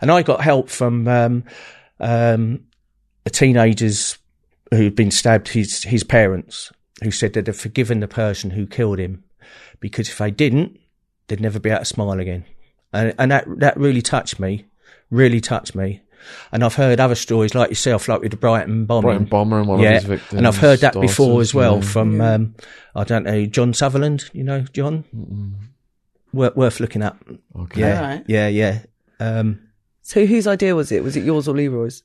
And 0.00 0.10
I 0.10 0.22
got 0.22 0.42
help 0.42 0.68
from, 0.68 1.08
um, 1.08 1.44
um, 1.98 2.64
a 3.26 3.30
teenager's 3.30 4.18
who'd 4.70 4.94
been 4.94 5.10
stabbed 5.10 5.48
his 5.48 5.82
his 5.82 6.04
parents 6.04 6.72
who 7.02 7.10
said 7.10 7.32
that 7.32 7.44
they'd 7.44 7.48
have 7.48 7.56
forgiven 7.56 8.00
the 8.00 8.08
person 8.08 8.50
who 8.50 8.66
killed 8.66 8.98
him 8.98 9.24
because 9.80 10.08
if 10.08 10.18
they 10.18 10.30
didn't, 10.30 10.78
they'd 11.26 11.40
never 11.40 11.58
be 11.58 11.70
able 11.70 11.80
to 11.80 11.84
smile 11.84 12.20
again. 12.20 12.44
And, 12.92 13.14
and 13.18 13.30
that, 13.30 13.46
that 13.60 13.76
really 13.76 14.02
touched 14.02 14.38
me, 14.38 14.66
really 15.10 15.40
touched 15.40 15.74
me. 15.74 16.02
And 16.52 16.64
I've 16.64 16.74
heard 16.74 17.00
other 17.00 17.14
stories 17.14 17.54
like 17.54 17.70
yourself, 17.70 18.08
like 18.08 18.20
with 18.20 18.30
the 18.30 18.36
Brighton 18.36 18.86
bombing. 18.86 19.02
Brighton 19.02 19.24
bomber 19.26 19.58
and 19.58 19.68
one 19.68 19.80
yeah, 19.80 19.90
of 19.90 19.94
his 19.94 20.04
victims. 20.04 20.38
and 20.38 20.46
I've 20.46 20.58
heard 20.58 20.80
that 20.80 20.94
before 20.94 21.40
as 21.40 21.54
well 21.54 21.76
yeah. 21.76 21.82
from, 21.82 22.20
um, 22.20 22.54
I 22.94 23.04
don't 23.04 23.24
know, 23.24 23.46
John 23.46 23.72
Sutherland. 23.74 24.30
You 24.32 24.44
know, 24.44 24.60
John? 24.60 25.04
Worth, 26.32 26.56
worth 26.56 26.80
looking 26.80 27.02
up. 27.02 27.18
Okay. 27.58 27.80
Yeah, 27.80 28.00
Alright. 28.00 28.24
yeah, 28.26 28.48
yeah. 28.48 28.78
Um, 29.18 29.60
So 30.02 30.26
whose 30.26 30.46
idea 30.46 30.74
was 30.74 30.92
it? 30.92 31.02
Was 31.02 31.16
it 31.16 31.24
yours 31.24 31.48
or 31.48 31.54
Leroy's? 31.54 32.02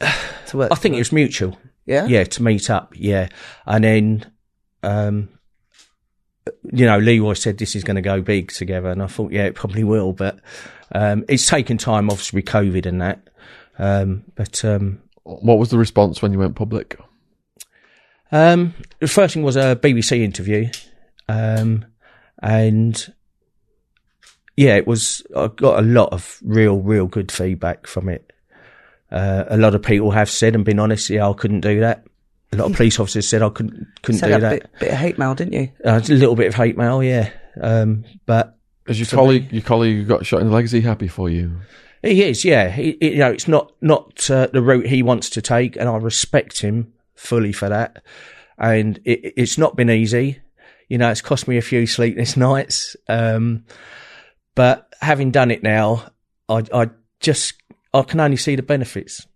To 0.46 0.56
work 0.56 0.72
I 0.72 0.74
think 0.74 0.96
it 0.96 0.98
was 0.98 1.12
mutual. 1.12 1.56
Yeah. 1.86 2.06
yeah, 2.06 2.24
to 2.24 2.42
meet 2.42 2.70
up, 2.70 2.92
yeah. 2.96 3.28
And 3.66 3.84
then, 3.84 4.32
um, 4.82 5.28
you 6.72 6.86
know, 6.86 6.98
Leroy 6.98 7.34
said 7.34 7.58
this 7.58 7.74
is 7.76 7.84
going 7.84 7.96
to 7.96 8.02
go 8.02 8.20
big 8.20 8.50
together, 8.50 8.90
and 8.90 9.02
I 9.02 9.06
thought, 9.06 9.32
yeah, 9.32 9.44
it 9.44 9.54
probably 9.54 9.84
will. 9.84 10.12
But 10.12 10.40
um, 10.92 11.24
it's 11.28 11.46
taken 11.46 11.78
time, 11.78 12.10
obviously, 12.10 12.38
with 12.38 12.46
COVID 12.46 12.86
and 12.86 13.00
that. 13.00 13.29
Um, 13.80 14.24
but 14.34 14.62
um, 14.64 15.00
What 15.24 15.58
was 15.58 15.70
the 15.70 15.78
response 15.78 16.20
when 16.20 16.32
you 16.32 16.38
went 16.38 16.54
public? 16.54 16.98
um, 18.32 18.74
the 19.00 19.08
first 19.08 19.34
thing 19.34 19.42
was 19.42 19.56
a 19.56 19.74
BBC 19.76 20.20
interview, 20.22 20.68
um, 21.28 21.84
and 22.42 23.12
yeah, 24.56 24.76
it 24.76 24.86
was. 24.86 25.22
I 25.36 25.48
got 25.48 25.78
a 25.80 25.82
lot 25.86 26.12
of 26.12 26.38
real, 26.44 26.80
real 26.80 27.06
good 27.06 27.32
feedback 27.32 27.86
from 27.86 28.08
it. 28.08 28.32
Uh, 29.10 29.44
a 29.48 29.56
lot 29.56 29.74
of 29.74 29.82
people 29.82 30.10
have 30.12 30.30
said 30.30 30.54
and 30.54 30.64
been 30.64 30.78
honest, 30.78 31.10
yeah, 31.10 31.28
I 31.28 31.32
couldn't 31.32 31.60
do 31.62 31.80
that. 31.80 32.04
A 32.52 32.56
lot 32.56 32.70
of 32.70 32.72
police 32.76 33.00
officers 33.00 33.26
said 33.28 33.42
I 33.42 33.48
couldn't 33.48 33.86
couldn't 34.02 34.20
Said 34.20 34.28
do 34.28 34.34
a 34.36 34.40
that. 34.40 34.50
bit, 34.50 34.70
bit 34.80 34.90
of 34.92 34.98
hate 34.98 35.18
mail, 35.18 35.34
didn't 35.34 35.54
you? 35.54 35.70
Uh, 35.84 36.00
a 36.04 36.12
little 36.12 36.36
bit 36.36 36.46
of 36.48 36.54
hate 36.54 36.76
mail, 36.76 37.02
yeah. 37.02 37.30
Um, 37.60 38.04
but 38.26 38.56
As 38.86 38.98
your 39.00 39.06
For 39.06 39.16
colleague, 39.16 39.50
your 39.52 39.62
colleague 39.62 40.06
got 40.06 40.24
shot 40.26 40.40
in 40.40 40.48
the 40.48 40.52
leg, 40.52 40.66
is 40.66 40.70
he 40.72 40.82
happy 40.82 41.08
for 41.08 41.28
you? 41.30 41.56
He 42.02 42.22
is, 42.24 42.44
yeah. 42.44 42.68
He, 42.70 42.96
you 43.00 43.16
know, 43.18 43.30
it's 43.30 43.48
not 43.48 43.72
not 43.80 44.30
uh, 44.30 44.48
the 44.52 44.62
route 44.62 44.86
he 44.86 45.02
wants 45.02 45.30
to 45.30 45.42
take, 45.42 45.76
and 45.76 45.88
I 45.88 45.96
respect 45.96 46.60
him 46.60 46.92
fully 47.14 47.52
for 47.52 47.68
that. 47.68 48.02
And 48.58 48.98
it, 49.04 49.34
it's 49.36 49.58
not 49.58 49.76
been 49.76 49.90
easy. 49.90 50.40
You 50.88 50.98
know, 50.98 51.10
it's 51.10 51.20
cost 51.22 51.46
me 51.48 51.56
a 51.56 51.62
few 51.62 51.86
sleepless 51.86 52.36
nights. 52.38 52.96
Um, 53.08 53.64
but 54.54 54.92
having 55.00 55.30
done 55.30 55.50
it 55.50 55.62
now, 55.62 56.06
I, 56.48 56.64
I 56.72 56.90
just 57.20 57.54
I 57.94 58.02
can 58.02 58.20
only 58.20 58.36
see 58.36 58.56
the 58.56 58.62
benefits. 58.62 59.26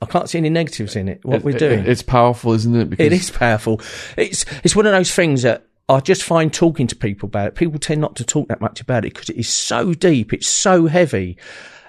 I 0.00 0.06
can't 0.06 0.28
see 0.28 0.38
any 0.38 0.50
negatives 0.50 0.96
in 0.96 1.08
it. 1.08 1.20
What 1.24 1.36
It- 1.38 1.44
we're 1.44 1.56
it- 1.56 1.58
doing, 1.58 1.86
it's 1.86 2.02
powerful, 2.02 2.52
isn't 2.52 2.74
it? 2.74 2.90
Because 2.90 3.06
It 3.06 3.12
is 3.12 3.30
powerful. 3.30 3.80
It's 4.16 4.44
it's 4.64 4.74
one 4.76 4.86
of 4.86 4.92
those 4.92 5.14
things 5.14 5.42
that 5.42 5.66
I 5.88 6.00
just 6.00 6.22
find 6.22 6.52
talking 6.52 6.86
to 6.88 6.96
people 6.96 7.26
about 7.26 7.48
it. 7.48 7.54
People 7.54 7.78
tend 7.78 8.00
not 8.00 8.16
to 8.16 8.24
talk 8.24 8.48
that 8.48 8.60
much 8.60 8.80
about 8.80 9.04
it 9.04 9.14
because 9.14 9.28
it 9.30 9.36
is 9.36 9.48
so 9.48 9.94
deep. 9.94 10.32
It's 10.32 10.48
so 10.48 10.86
heavy, 10.86 11.36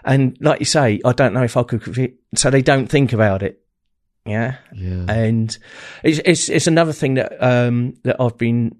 and 0.06 0.38
like 0.42 0.60
you 0.60 0.66
say, 0.66 1.00
I 1.06 1.12
don't 1.14 1.34
know 1.34 1.44
if 1.44 1.56
I 1.58 1.64
could. 1.64 2.14
So 2.36 2.50
they 2.50 2.62
don't 2.62 2.88
think 2.88 3.14
about 3.14 3.44
it. 3.44 3.60
Yeah, 4.26 4.56
Yeah. 4.74 5.06
and 5.10 5.58
it's 6.04 6.20
it's, 6.24 6.48
it's 6.50 6.68
another 6.68 6.94
thing 6.94 7.16
that 7.16 7.34
um 7.46 7.96
that 8.04 8.16
I've 8.22 8.38
been 8.38 8.76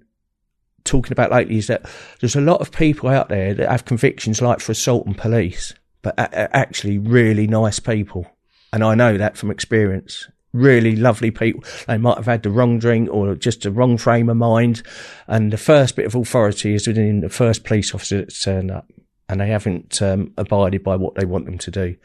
talking 0.84 1.12
about 1.12 1.30
lately 1.30 1.58
is 1.58 1.66
that 1.66 1.84
there's 2.20 2.36
a 2.36 2.40
lot 2.40 2.60
of 2.60 2.72
people 2.72 3.08
out 3.10 3.28
there 3.28 3.52
that 3.54 3.70
have 3.70 3.84
convictions 3.84 4.40
like 4.42 4.60
for 4.60 4.72
assault 4.72 5.06
and 5.06 5.16
police, 5.16 5.74
but 6.02 6.14
a- 6.18 6.54
actually 6.56 6.98
really 6.98 7.46
nice 7.46 7.78
people. 7.78 8.26
And 8.72 8.82
I 8.82 8.94
know 8.94 9.16
that 9.18 9.36
from 9.36 9.50
experience. 9.50 10.28
Really 10.52 10.94
lovely 10.94 11.30
people. 11.30 11.64
They 11.88 11.98
might 11.98 12.16
have 12.16 12.26
had 12.26 12.42
the 12.42 12.50
wrong 12.50 12.78
drink 12.78 13.08
or 13.10 13.34
just 13.34 13.62
the 13.62 13.70
wrong 13.72 13.96
frame 13.98 14.28
of 14.28 14.36
mind. 14.36 14.82
And 15.26 15.52
the 15.52 15.56
first 15.56 15.96
bit 15.96 16.06
of 16.06 16.14
authority 16.14 16.74
is 16.74 16.86
within 16.86 17.20
the 17.20 17.28
first 17.28 17.64
police 17.64 17.94
officer 17.94 18.18
that's 18.18 18.42
turned 18.42 18.70
up 18.70 18.88
and 19.28 19.40
they 19.40 19.48
haven't 19.48 20.00
um, 20.02 20.32
abided 20.36 20.82
by 20.82 20.96
what 20.96 21.14
they 21.14 21.24
want 21.24 21.46
them 21.46 21.58
to 21.58 21.70
do. 21.70 21.96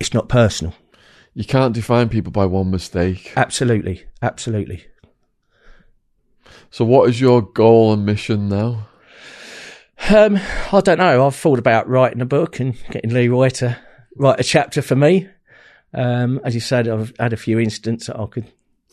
It's 0.00 0.14
not 0.14 0.28
personal. 0.28 0.74
You 1.34 1.44
can't 1.44 1.74
define 1.74 2.08
people 2.08 2.32
by 2.32 2.46
one 2.46 2.70
mistake. 2.70 3.32
Absolutely. 3.36 4.04
Absolutely. 4.20 4.84
So, 6.70 6.84
what 6.84 7.08
is 7.08 7.20
your 7.20 7.42
goal 7.42 7.92
and 7.92 8.04
mission 8.04 8.48
now? 8.48 8.88
Um, 10.10 10.38
I 10.72 10.80
don't 10.80 10.98
know. 10.98 11.26
I've 11.26 11.36
thought 11.36 11.58
about 11.58 11.88
writing 11.88 12.20
a 12.20 12.26
book 12.26 12.58
and 12.60 12.76
getting 12.90 13.12
Leroy 13.12 13.50
to 13.50 13.78
write 14.16 14.40
a 14.40 14.44
chapter 14.44 14.82
for 14.82 14.96
me. 14.96 15.28
Um, 15.94 16.40
as 16.44 16.54
you 16.54 16.60
said, 16.60 16.88
I've 16.88 17.12
had 17.18 17.32
a 17.32 17.36
few 17.36 17.58
incidents 17.60 18.06
that 18.06 18.18
I 18.18 18.26
could 18.26 18.50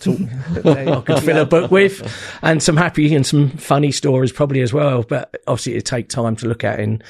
I 0.07 1.01
could 1.05 1.19
fill 1.23 1.37
a 1.37 1.45
book 1.45 1.71
with, 1.71 2.11
and 2.41 2.61
some 2.61 2.77
happy 2.77 3.13
and 3.13 3.25
some 3.25 3.49
funny 3.49 3.91
stories 3.91 4.31
probably 4.31 4.61
as 4.61 4.73
well. 4.73 5.03
But 5.03 5.41
obviously, 5.47 5.75
it 5.75 5.85
take 5.85 6.09
time 6.09 6.35
to 6.37 6.47
look 6.47 6.63
at, 6.63 6.79
and 6.79 7.03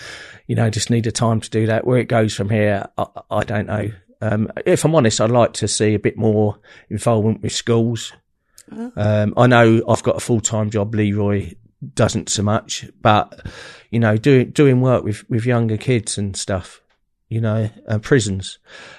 you 0.47 0.55
know, 0.55 0.69
just 0.69 0.89
need 0.89 1.07
a 1.07 1.11
time 1.11 1.41
to 1.41 1.49
do 1.49 1.67
that. 1.67 1.85
Where 1.85 1.99
it 1.99 2.07
goes 2.07 2.33
from 2.33 2.49
here, 2.49 2.87
I, 2.97 3.05
I 3.29 3.43
don't 3.43 3.67
know. 3.67 3.91
Um, 4.21 4.51
if 4.65 4.83
I'm 4.83 4.95
honest, 4.95 5.21
I'd 5.21 5.31
like 5.31 5.53
to 5.53 5.67
see 5.67 5.93
a 5.93 5.99
bit 5.99 6.17
more 6.17 6.59
involvement 6.89 7.41
with 7.41 7.53
schools. 7.53 8.13
Um, 8.95 9.33
I 9.35 9.47
know 9.47 9.81
I've 9.87 10.03
got 10.03 10.17
a 10.17 10.19
full 10.19 10.41
time 10.41 10.69
job. 10.69 10.93
Leroy 10.93 11.53
doesn't 11.93 12.29
so 12.29 12.43
much, 12.43 12.89
but 13.01 13.47
you 13.89 13.99
know, 13.99 14.17
doing 14.17 14.51
doing 14.51 14.81
work 14.81 15.03
with 15.03 15.27
with 15.29 15.45
younger 15.45 15.77
kids 15.77 16.17
and 16.17 16.35
stuff. 16.35 16.81
You 17.29 17.41
know, 17.41 17.69
uh, 17.87 17.99
prisons. 17.99 18.57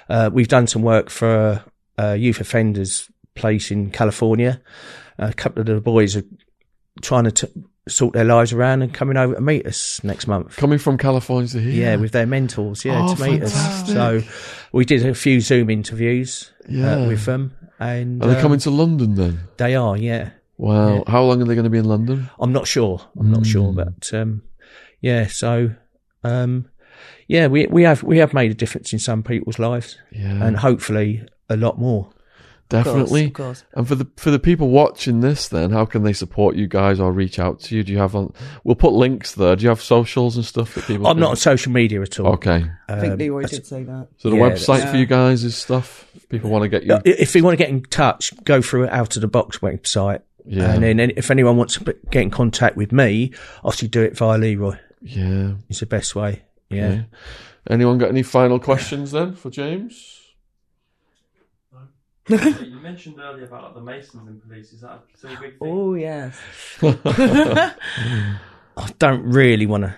Uh, 0.09 0.29
we've 0.31 0.47
done 0.47 0.65
some 0.65 0.81
work 0.81 1.09
for 1.09 1.63
a 1.97 2.15
youth 2.15 2.39
offenders 2.39 3.09
place 3.35 3.71
in 3.71 3.91
California. 3.91 4.61
A 5.17 5.33
couple 5.33 5.61
of 5.61 5.67
the 5.67 5.79
boys 5.81 6.15
are 6.15 6.23
trying 7.01 7.25
to 7.25 7.31
t- 7.31 7.63
sort 7.87 8.13
their 8.13 8.23
lives 8.25 8.53
around 8.53 8.81
and 8.81 8.93
coming 8.93 9.17
over 9.17 9.35
to 9.35 9.41
meet 9.41 9.65
us 9.65 10.03
next 10.03 10.27
month. 10.27 10.55
Coming 10.57 10.77
from 10.79 10.97
California 10.97 11.47
to 11.49 11.59
here? 11.59 11.71
Yeah, 11.91 11.95
with 11.97 12.11
their 12.11 12.25
mentors, 12.25 12.85
yeah, 12.85 13.05
Oh, 13.07 13.15
to 13.15 13.21
meet 13.23 13.39
fantastic. 13.41 13.95
us. 13.97 14.23
So 14.27 14.33
we 14.71 14.85
did 14.85 15.05
a 15.05 15.13
few 15.13 15.41
Zoom 15.41 15.69
interviews 15.69 16.51
Yeah. 16.69 16.95
uh, 17.03 17.07
with 17.07 17.25
them, 17.25 17.53
and 17.79 18.21
Are 18.23 18.27
they 18.27 18.35
um, 18.35 18.41
coming 18.41 18.59
to 18.59 18.69
London 18.69 19.15
then? 19.15 19.39
They 19.57 19.75
are, 19.75 19.97
yeah. 19.97 20.29
Wow. 20.57 20.95
Yeah. 20.97 21.01
How 21.07 21.23
long 21.23 21.41
are 21.41 21.45
they 21.45 21.55
going 21.55 21.63
to 21.63 21.69
be 21.71 21.79
in 21.79 21.85
London? 21.85 22.29
I'm 22.39 22.51
not 22.53 22.67
sure. 22.67 23.01
I'm 23.19 23.31
not 23.31 23.45
sure, 23.45 23.71
Mm. 23.73 23.75
but 23.75 24.13
um, 24.19 24.43
yeah. 25.01 25.25
So 25.27 25.71
um, 26.23 26.69
yeah, 27.27 27.47
we 27.47 27.65
we 27.67 27.81
have 27.83 28.03
we 28.03 28.19
have 28.19 28.33
made 28.33 28.51
a 28.51 28.55
difference 28.55 28.93
in 28.93 28.99
some 28.99 29.23
people's 29.23 29.57
lives, 29.57 29.97
Yeah. 30.11 30.43
and 30.45 30.57
hopefully 30.57 31.23
a 31.49 31.57
lot 31.57 31.79
more. 31.79 32.11
Definitely. 32.71 33.25
Of 33.25 33.33
course. 33.33 33.63
And 33.73 33.87
for 33.87 33.95
the 33.95 34.07
for 34.17 34.31
the 34.31 34.39
people 34.39 34.69
watching 34.69 35.21
this, 35.21 35.47
then 35.47 35.71
how 35.71 35.85
can 35.85 36.03
they 36.03 36.13
support 36.13 36.55
you 36.55 36.67
guys 36.67 36.99
or 36.99 37.11
reach 37.11 37.37
out 37.39 37.59
to 37.61 37.75
you? 37.75 37.83
Do 37.83 37.91
you 37.91 37.97
have? 37.99 38.15
On, 38.15 38.33
we'll 38.63 38.75
put 38.75 38.93
links 38.93 39.33
there. 39.35 39.55
Do 39.55 39.63
you 39.63 39.69
have 39.69 39.81
socials 39.81 40.35
and 40.35 40.45
stuff 40.45 40.73
that 40.75 40.85
people? 40.85 41.07
I'm 41.07 41.15
can- 41.15 41.21
not 41.21 41.29
on 41.31 41.35
social 41.35 41.71
media 41.71 42.01
at 42.01 42.19
all. 42.19 42.33
Okay. 42.33 42.65
I 42.89 42.99
think 42.99 43.13
Um, 43.13 43.19
Leroy 43.19 43.41
that's- 43.43 43.59
did 43.59 43.67
say 43.67 43.83
that. 43.83 44.07
So 44.17 44.29
the 44.29 44.37
Yeah, 44.37 44.41
website 44.49 44.65
that's- 44.77 44.91
for 44.91 44.97
you 44.97 45.05
guys 45.05 45.43
is 45.43 45.55
stuff. 45.55 46.07
People 46.29 46.49
want 46.49 46.63
to 46.63 46.69
get 46.69 46.83
you. 46.83 46.93
Uh, 46.93 47.01
If 47.05 47.35
you 47.35 47.43
want 47.43 47.53
to 47.53 47.63
get 47.63 47.69
in 47.69 47.83
touch, 47.83 48.31
go 48.43 48.61
through 48.61 48.87
Out 48.87 49.15
of 49.15 49.21
the 49.21 49.27
Box 49.27 49.59
website. 49.59 50.21
Yeah. 50.45 50.73
And 50.73 50.83
then 50.83 50.99
if 51.15 51.29
anyone 51.29 51.55
wants 51.57 51.77
to 51.77 51.95
get 52.09 52.23
in 52.23 52.29
contact 52.31 52.75
with 52.75 52.91
me, 52.91 53.31
obviously 53.63 53.87
do 53.89 54.01
it 54.01 54.17
via 54.17 54.37
Leroy. 54.37 54.75
yeah. 55.01 55.51
It's 55.69 55.81
the 55.81 55.85
best 55.85 56.15
way. 56.15 56.41
Yeah. 56.69 56.85
Okay. 56.87 57.05
Anyone 57.69 57.97
got 57.99 58.09
any 58.09 58.23
final 58.23 58.59
questions 58.59 59.11
then 59.11 59.33
for 59.35 59.49
James? 59.51 60.20
you 62.27 62.79
mentioned 62.81 63.19
earlier 63.19 63.45
about 63.45 63.63
like, 63.63 63.73
the 63.73 63.81
Masons 63.81 64.27
in 64.27 64.39
police. 64.39 64.73
Is 64.73 64.81
that 64.81 65.03
still 65.15 65.33
a 65.33 65.39
big 65.39 65.57
thing? 65.59 65.69
Oh 65.69 65.95
yes. 65.95 66.39
I 68.77 68.89
don't 68.99 69.23
really 69.23 69.65
want 69.65 69.85
to. 69.85 69.95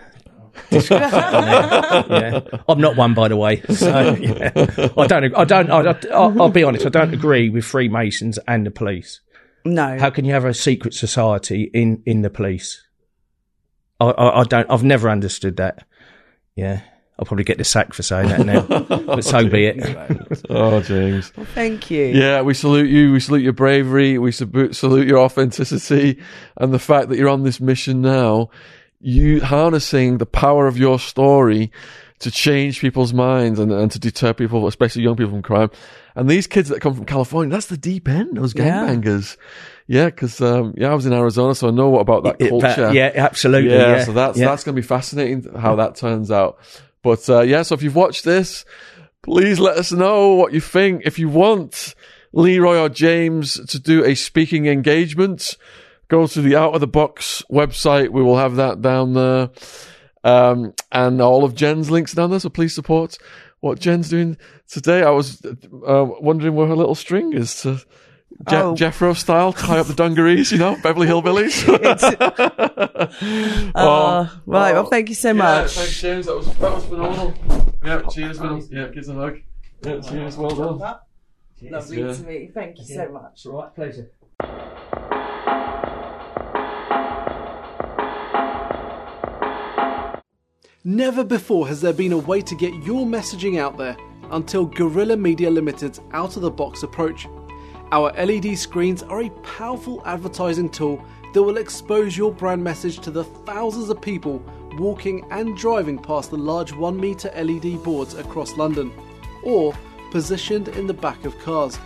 yeah, 0.72 2.42
I'm 2.70 2.80
not 2.80 2.96
one, 2.96 3.14
by 3.14 3.28
the 3.28 3.36
way. 3.36 3.62
So 3.62 4.14
yeah, 4.14 4.52
I 4.98 5.08
don't. 5.08 5.36
I 5.36 5.44
don't. 5.44 5.70
I, 5.70 5.96
I'll, 6.14 6.42
I'll 6.44 6.50
be 6.50 6.64
honest. 6.64 6.86
I 6.86 6.90
don't 6.90 7.14
agree 7.14 7.50
with 7.50 7.66
Freemasons 7.66 8.40
and 8.48 8.66
the 8.66 8.72
police. 8.72 9.20
No. 9.66 9.98
How 9.98 10.10
can 10.10 10.26
you 10.26 10.34
have 10.34 10.46
a 10.46 10.54
secret 10.54 10.94
society 10.94 11.70
in 11.74 12.04
in 12.06 12.22
the 12.22 12.30
police? 12.30 12.86
I, 14.00 14.06
I, 14.06 14.42
I 14.42 14.44
don't. 14.44 14.70
I've 14.70 14.84
never 14.84 15.10
understood 15.10 15.58
that. 15.58 15.86
Yeah, 16.56 16.82
I'll 17.20 17.26
probably 17.26 17.44
get 17.44 17.58
the 17.60 17.64
sack 17.64 17.94
for 17.94 18.02
saying 18.02 18.30
that 18.30 18.46
now, 18.46 18.62
but 19.06 19.24
so 19.24 19.48
be 19.48 19.66
it. 19.68 20.42
Oh, 20.50 20.82
James. 20.82 21.30
Thank 21.54 21.92
you. 21.92 22.06
Yeah, 22.06 22.42
we 22.42 22.54
salute 22.56 22.90
you. 22.90 23.12
We 23.14 23.20
salute 23.20 23.44
your 23.44 23.54
bravery. 23.54 24.18
We 24.18 24.32
salute 24.32 25.08
your 25.08 25.20
authenticity 25.20 26.20
and 26.58 26.74
the 26.74 26.80
fact 26.80 27.10
that 27.10 27.18
you're 27.18 27.30
on 27.30 27.44
this 27.44 27.60
mission 27.62 28.02
now. 28.02 28.50
You 29.00 29.42
harnessing 29.42 30.18
the 30.18 30.26
power 30.26 30.66
of 30.66 30.78
your 30.78 30.98
story 30.98 31.72
to 32.20 32.32
change 32.32 32.80
people's 32.80 33.14
minds 33.14 33.60
and, 33.60 33.72
and 33.72 33.92
to 33.92 34.00
deter 34.00 34.34
people, 34.34 34.66
especially 34.66 35.04
young 35.04 35.18
people 35.18 35.32
from 35.34 35.42
crime. 35.42 35.70
And 36.16 36.30
these 36.30 36.48
kids 36.48 36.70
that 36.70 36.80
come 36.80 36.94
from 36.96 37.06
California, 37.06 37.52
that's 37.54 37.66
the 37.68 37.76
deep 37.78 38.08
end, 38.08 38.38
those 38.38 38.56
Yeah. 38.56 38.86
gangbangers. 38.88 39.36
Yeah, 39.88 40.06
because 40.06 40.40
um, 40.40 40.74
yeah, 40.78 40.90
I 40.90 40.94
was 40.96 41.06
in 41.06 41.12
Arizona, 41.12 41.54
so 41.54 41.68
I 41.68 41.72
know 41.72 41.90
what 41.90 42.00
about 42.00 42.24
that 42.24 42.38
It- 42.40 42.50
culture. 42.50 42.68
that- 42.78 42.94
yeah, 42.94 43.12
absolutely. 43.14 43.72
Yeah, 43.72 43.98
Yeah, 43.98 44.04
so 44.06 44.14
that's 44.14 44.38
yeah. 44.40 44.46
that's 44.46 44.64
going 44.64 44.76
to 44.76 44.82
be 44.82 44.88
fascinating 44.88 45.46
how 45.60 45.76
that 45.76 45.96
turns 45.96 46.32
out. 46.32 46.58
But 47.04 47.30
uh, 47.30 47.42
yeah, 47.42 47.62
so 47.62 47.76
if 47.76 47.84
you've 47.84 47.96
watched 47.96 48.24
this, 48.24 48.66
please 49.22 49.60
let 49.60 49.78
us 49.78 49.92
know 49.92 50.34
what 50.34 50.54
you 50.54 50.62
think. 50.62 51.04
If 51.06 51.20
you 51.20 51.30
want 51.30 51.94
Leroy 52.32 52.80
or 52.80 52.90
James 52.90 53.64
to 53.68 53.80
do 53.80 54.04
a 54.04 54.16
speaking 54.16 54.66
engagement, 54.66 55.58
go 56.08 56.26
to 56.26 56.42
the 56.42 56.56
Out 56.56 56.74
of 56.74 56.82
the 56.82 56.88
Box 56.88 57.44
website. 57.52 58.10
We 58.10 58.24
will 58.24 58.38
have 58.38 58.56
that 58.56 58.82
down 58.82 59.14
there. 59.14 59.52
Um, 60.24 60.74
and 60.92 61.22
all 61.22 61.44
of 61.44 61.54
Jen's 61.54 61.92
links 61.92 62.14
down 62.14 62.32
there. 62.32 62.40
So 62.40 62.50
please 62.50 62.74
support 62.74 63.18
what 63.60 63.80
Jen's 63.80 64.10
doing 64.10 64.38
today. 64.68 65.04
I 65.04 65.10
was 65.10 65.44
uh, 65.46 66.06
wondering 66.20 66.56
where 66.56 66.68
her 66.68 66.76
little 66.76 66.96
string 66.96 67.34
is 67.34 67.62
to 67.62 67.84
Je- 68.50 68.58
Oh. 68.58 68.74
Jeffro 68.76 69.16
style, 69.16 69.54
tie 69.54 69.80
up 69.80 69.88
the 69.88 69.94
dungarees, 69.94 70.52
you 70.52 70.58
know, 70.58 70.76
Beverly 70.84 71.08
Hillbillies. 71.08 71.64
Uh, 73.76 74.28
right, 74.46 74.74
well, 74.74 74.86
thank 74.86 75.10
you 75.10 75.16
so 75.16 75.30
Yeah, 75.30 75.34
much. 75.34 75.72
thanks, 75.76 76.02
James. 76.02 76.26
That 76.26 76.36
was 76.36 76.48
that 76.58 76.74
was 76.74 76.86
phenomenal. 76.86 77.34
Yeah, 77.86 78.02
cheers, 78.12 78.40
man. 78.40 78.62
Yeah, 78.72 78.88
gives 78.88 79.10
a 79.10 79.14
hug. 79.14 79.38
Yeah, 79.84 80.00
cheers. 80.00 80.38
Well 80.38 80.50
done. 80.56 80.80
Lovely 81.72 82.02
Yeah. 82.02 82.14
to 82.14 82.24
meet 82.24 82.42
you. 82.42 82.52
Thank 82.54 82.78
you 82.80 82.86
so 82.86 83.10
much. 83.12 83.46
Right, 83.46 83.76
pleasure. 83.76 84.10
Never 90.86 91.24
before 91.24 91.68
has 91.68 91.80
there 91.82 91.94
been 91.94 92.12
a 92.12 92.18
way 92.18 92.42
to 92.42 92.56
get 92.56 92.74
your 92.84 93.06
messaging 93.06 93.60
out 93.60 93.78
there 93.78 93.96
until 94.32 94.66
Guerrilla 94.66 95.16
Media 95.16 95.50
Limited's 95.50 96.02
out 96.12 96.36
of 96.36 96.42
the 96.42 96.52
box 96.52 96.84
approach. 96.84 97.28
Our 97.94 98.12
LED 98.14 98.58
screens 98.58 99.04
are 99.04 99.22
a 99.22 99.30
powerful 99.44 100.02
advertising 100.04 100.70
tool 100.70 101.06
that 101.32 101.44
will 101.44 101.58
expose 101.58 102.18
your 102.18 102.32
brand 102.32 102.64
message 102.64 102.98
to 103.02 103.12
the 103.12 103.24
thousands 103.24 103.92
of 103.92 104.02
people 104.02 104.44
walking 104.80 105.24
and 105.30 105.56
driving 105.56 106.00
past 106.00 106.32
the 106.32 106.38
large 106.38 106.74
1 106.74 107.00
metre 107.00 107.32
LED 107.40 107.84
boards 107.84 108.16
across 108.16 108.58
London, 108.58 108.92
or 109.44 109.78
positioned 110.10 110.70
in 110.70 110.88
the 110.88 110.94
back 110.96 111.24
of 111.24 111.38
cars. 111.38 111.78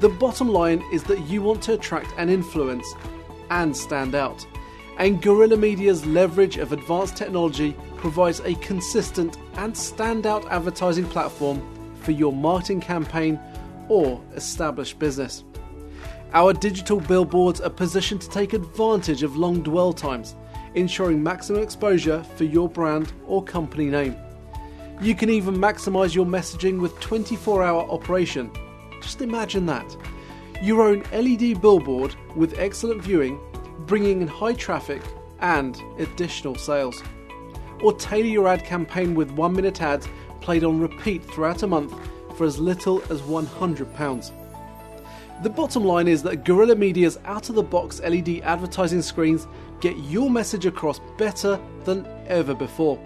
The 0.00 0.10
bottom 0.10 0.50
line 0.50 0.84
is 0.92 1.02
that 1.04 1.26
you 1.26 1.40
want 1.40 1.62
to 1.62 1.72
attract 1.72 2.12
and 2.18 2.28
influence 2.28 2.86
and 3.48 3.74
stand 3.74 4.14
out. 4.14 4.46
And 4.98 5.22
Guerrilla 5.22 5.56
Media's 5.56 6.04
leverage 6.04 6.58
of 6.58 6.72
advanced 6.72 7.16
technology 7.16 7.74
provides 7.96 8.40
a 8.40 8.56
consistent 8.56 9.38
and 9.54 9.72
standout 9.72 10.46
advertising 10.50 11.06
platform 11.06 11.62
for 12.02 12.10
your 12.10 12.34
marketing 12.34 12.82
campaign 12.82 13.40
or 13.88 14.22
established 14.34 14.98
business. 14.98 15.44
Our 16.32 16.52
digital 16.52 17.00
billboards 17.00 17.60
are 17.60 17.70
positioned 17.70 18.20
to 18.22 18.30
take 18.30 18.54
advantage 18.54 19.22
of 19.22 19.36
long 19.36 19.62
dwell 19.62 19.92
times, 19.92 20.34
ensuring 20.74 21.22
maximum 21.22 21.62
exposure 21.62 22.24
for 22.36 22.44
your 22.44 22.68
brand 22.68 23.12
or 23.26 23.44
company 23.44 23.86
name. 23.86 24.16
You 25.00 25.14
can 25.14 25.30
even 25.30 25.56
maximize 25.56 26.14
your 26.14 26.26
messaging 26.26 26.80
with 26.80 26.98
24 27.00 27.62
hour 27.62 27.88
operation. 27.90 28.50
Just 29.00 29.22
imagine 29.22 29.66
that. 29.66 29.96
Your 30.62 30.82
own 30.82 31.04
LED 31.12 31.60
billboard 31.60 32.16
with 32.34 32.58
excellent 32.58 33.02
viewing, 33.02 33.38
bringing 33.86 34.22
in 34.22 34.28
high 34.28 34.54
traffic 34.54 35.02
and 35.40 35.80
additional 35.98 36.54
sales. 36.54 37.02
Or 37.82 37.92
tailor 37.92 38.26
your 38.26 38.48
ad 38.48 38.64
campaign 38.64 39.14
with 39.14 39.30
one 39.32 39.52
minute 39.52 39.82
ads 39.82 40.08
played 40.40 40.64
on 40.64 40.80
repeat 40.80 41.24
throughout 41.24 41.62
a 41.62 41.66
month 41.66 41.92
for 42.36 42.44
as 42.44 42.58
little 42.58 43.02
as 43.10 43.20
£100. 43.22 44.32
The 45.42 45.50
bottom 45.50 45.84
line 45.84 46.06
is 46.06 46.22
that 46.22 46.44
Guerrilla 46.44 46.76
Media's 46.76 47.18
out 47.24 47.48
of 47.48 47.54
the 47.56 47.62
box 47.62 48.00
LED 48.00 48.40
advertising 48.44 49.02
screens 49.02 49.46
get 49.80 49.96
your 49.98 50.30
message 50.30 50.64
across 50.64 51.00
better 51.18 51.60
than 51.84 52.06
ever 52.26 52.54
before. 52.54 52.98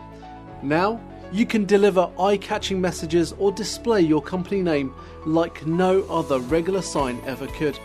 Now, 0.63 1.01
you 1.33 1.47
can 1.47 1.65
deliver 1.65 2.11
eye 2.19 2.37
catching 2.37 2.81
messages 2.81 3.33
or 3.39 3.53
display 3.53 4.01
your 4.01 4.23
company 4.23 4.63
name 4.63 4.95
like 5.27 5.67
no 5.67 6.03
other 6.05 6.39
regular 6.39 6.83
sign 6.83 7.21
ever 7.27 7.47
could. 7.49 7.79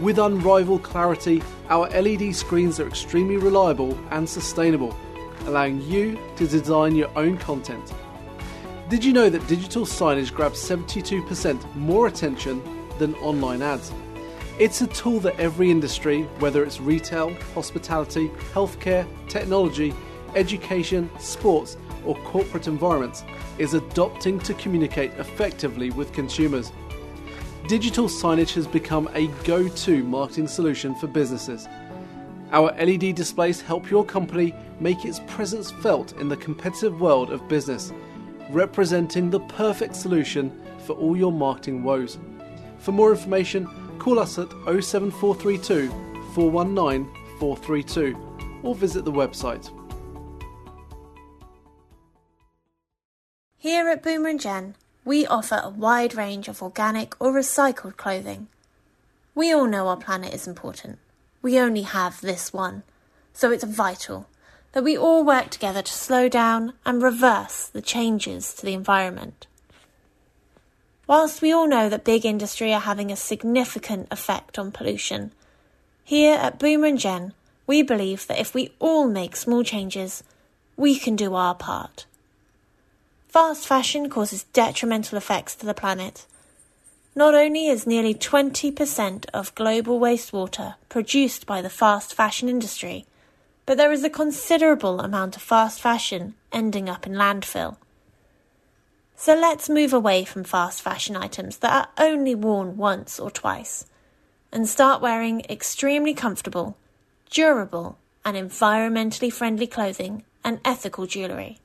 With 0.00 0.18
unrivaled 0.18 0.82
clarity, 0.82 1.42
our 1.68 1.88
LED 1.90 2.34
screens 2.34 2.80
are 2.80 2.86
extremely 2.86 3.36
reliable 3.36 3.98
and 4.10 4.28
sustainable, 4.28 4.96
allowing 5.46 5.82
you 5.82 6.18
to 6.36 6.46
design 6.46 6.96
your 6.96 7.10
own 7.16 7.36
content. 7.38 7.92
Did 8.90 9.04
you 9.04 9.12
know 9.12 9.30
that 9.30 9.46
digital 9.46 9.86
signage 9.86 10.34
grabs 10.34 10.58
72% 10.58 11.76
more 11.76 12.08
attention 12.08 12.60
than 12.98 13.14
online 13.14 13.62
ads? 13.62 13.92
It's 14.58 14.80
a 14.80 14.88
tool 14.88 15.20
that 15.20 15.38
every 15.38 15.70
industry, 15.70 16.22
whether 16.40 16.64
it's 16.64 16.80
retail, 16.80 17.32
hospitality, 17.54 18.30
healthcare, 18.52 19.06
technology, 19.28 19.94
education, 20.34 21.08
sports, 21.20 21.76
or 22.04 22.16
corporate 22.24 22.66
environments, 22.66 23.22
is 23.58 23.74
adopting 23.74 24.40
to 24.40 24.54
communicate 24.54 25.12
effectively 25.18 25.90
with 25.90 26.12
consumers. 26.12 26.72
Digital 27.68 28.08
signage 28.08 28.54
has 28.54 28.66
become 28.66 29.08
a 29.14 29.28
go 29.44 29.68
to 29.68 30.02
marketing 30.02 30.48
solution 30.48 30.96
for 30.96 31.06
businesses. 31.06 31.68
Our 32.50 32.72
LED 32.72 33.14
displays 33.14 33.60
help 33.60 33.88
your 33.88 34.04
company 34.04 34.52
make 34.80 35.04
its 35.04 35.20
presence 35.28 35.70
felt 35.70 36.14
in 36.14 36.28
the 36.28 36.36
competitive 36.36 37.00
world 37.00 37.30
of 37.30 37.46
business, 37.46 37.92
representing 38.54 39.30
the 39.30 39.40
perfect 39.40 39.96
solution 39.96 40.50
for 40.86 40.94
all 40.94 41.16
your 41.16 41.32
marketing 41.32 41.82
woes. 41.82 42.18
For 42.78 42.92
more 42.92 43.10
information, 43.10 43.68
call 43.98 44.18
us 44.18 44.38
at 44.38 44.50
07432 44.64 45.90
419 46.34 47.08
432 47.38 48.60
or 48.62 48.74
visit 48.74 49.04
the 49.04 49.12
website. 49.12 49.70
Here 53.56 53.88
at 53.88 54.02
Boomer 54.02 54.30
and 54.30 54.40
Jen, 54.40 54.74
we 55.04 55.26
offer 55.26 55.60
a 55.62 55.68
wide 55.68 56.14
range 56.14 56.48
of 56.48 56.62
organic 56.62 57.14
or 57.20 57.32
recycled 57.32 57.96
clothing. 57.96 58.48
We 59.34 59.52
all 59.52 59.66
know 59.66 59.88
our 59.88 59.96
planet 59.96 60.32
is 60.32 60.46
important. 60.46 60.98
We 61.42 61.58
only 61.58 61.82
have 61.82 62.20
this 62.20 62.52
one, 62.52 62.82
so 63.32 63.50
it's 63.50 63.64
vital 63.64 64.26
that 64.72 64.84
we 64.84 64.96
all 64.96 65.24
work 65.24 65.50
together 65.50 65.82
to 65.82 65.92
slow 65.92 66.28
down 66.28 66.74
and 66.86 67.02
reverse 67.02 67.66
the 67.66 67.82
changes 67.82 68.54
to 68.54 68.66
the 68.66 68.74
environment. 68.74 69.46
Whilst 71.06 71.42
we 71.42 71.52
all 71.52 71.66
know 71.66 71.88
that 71.88 72.04
big 72.04 72.24
industry 72.24 72.72
are 72.72 72.80
having 72.80 73.10
a 73.10 73.16
significant 73.16 74.06
effect 74.10 74.58
on 74.58 74.70
pollution, 74.70 75.32
here 76.04 76.36
at 76.36 76.58
Boomer 76.58 76.86
and 76.86 76.98
Jen, 76.98 77.32
we 77.66 77.82
believe 77.82 78.26
that 78.26 78.38
if 78.38 78.54
we 78.54 78.72
all 78.78 79.08
make 79.08 79.34
small 79.34 79.64
changes, 79.64 80.22
we 80.76 80.98
can 80.98 81.16
do 81.16 81.34
our 81.34 81.54
part. 81.54 82.06
Fast 83.28 83.66
fashion 83.66 84.08
causes 84.08 84.44
detrimental 84.52 85.18
effects 85.18 85.54
to 85.56 85.66
the 85.66 85.74
planet. 85.74 86.26
Not 87.14 87.34
only 87.34 87.68
is 87.68 87.86
nearly 87.86 88.14
20% 88.14 89.26
of 89.34 89.54
global 89.54 90.00
wastewater 90.00 90.74
produced 90.88 91.46
by 91.46 91.60
the 91.60 91.70
fast 91.70 92.14
fashion 92.14 92.48
industry, 92.48 93.06
but 93.70 93.76
there 93.76 93.92
is 93.92 94.02
a 94.02 94.10
considerable 94.10 94.98
amount 94.98 95.36
of 95.36 95.42
fast 95.42 95.80
fashion 95.80 96.34
ending 96.50 96.88
up 96.88 97.06
in 97.06 97.12
landfill. 97.12 97.76
So 99.14 99.32
let's 99.32 99.70
move 99.70 99.92
away 99.92 100.24
from 100.24 100.42
fast 100.42 100.82
fashion 100.82 101.14
items 101.14 101.58
that 101.58 101.72
are 101.72 102.04
only 102.04 102.34
worn 102.34 102.76
once 102.76 103.20
or 103.20 103.30
twice 103.30 103.86
and 104.50 104.68
start 104.68 105.00
wearing 105.00 105.42
extremely 105.48 106.14
comfortable, 106.14 106.76
durable, 107.30 107.96
and 108.24 108.36
environmentally 108.36 109.32
friendly 109.32 109.68
clothing 109.68 110.24
and 110.42 110.58
ethical 110.64 111.06
jewellery. 111.06 111.60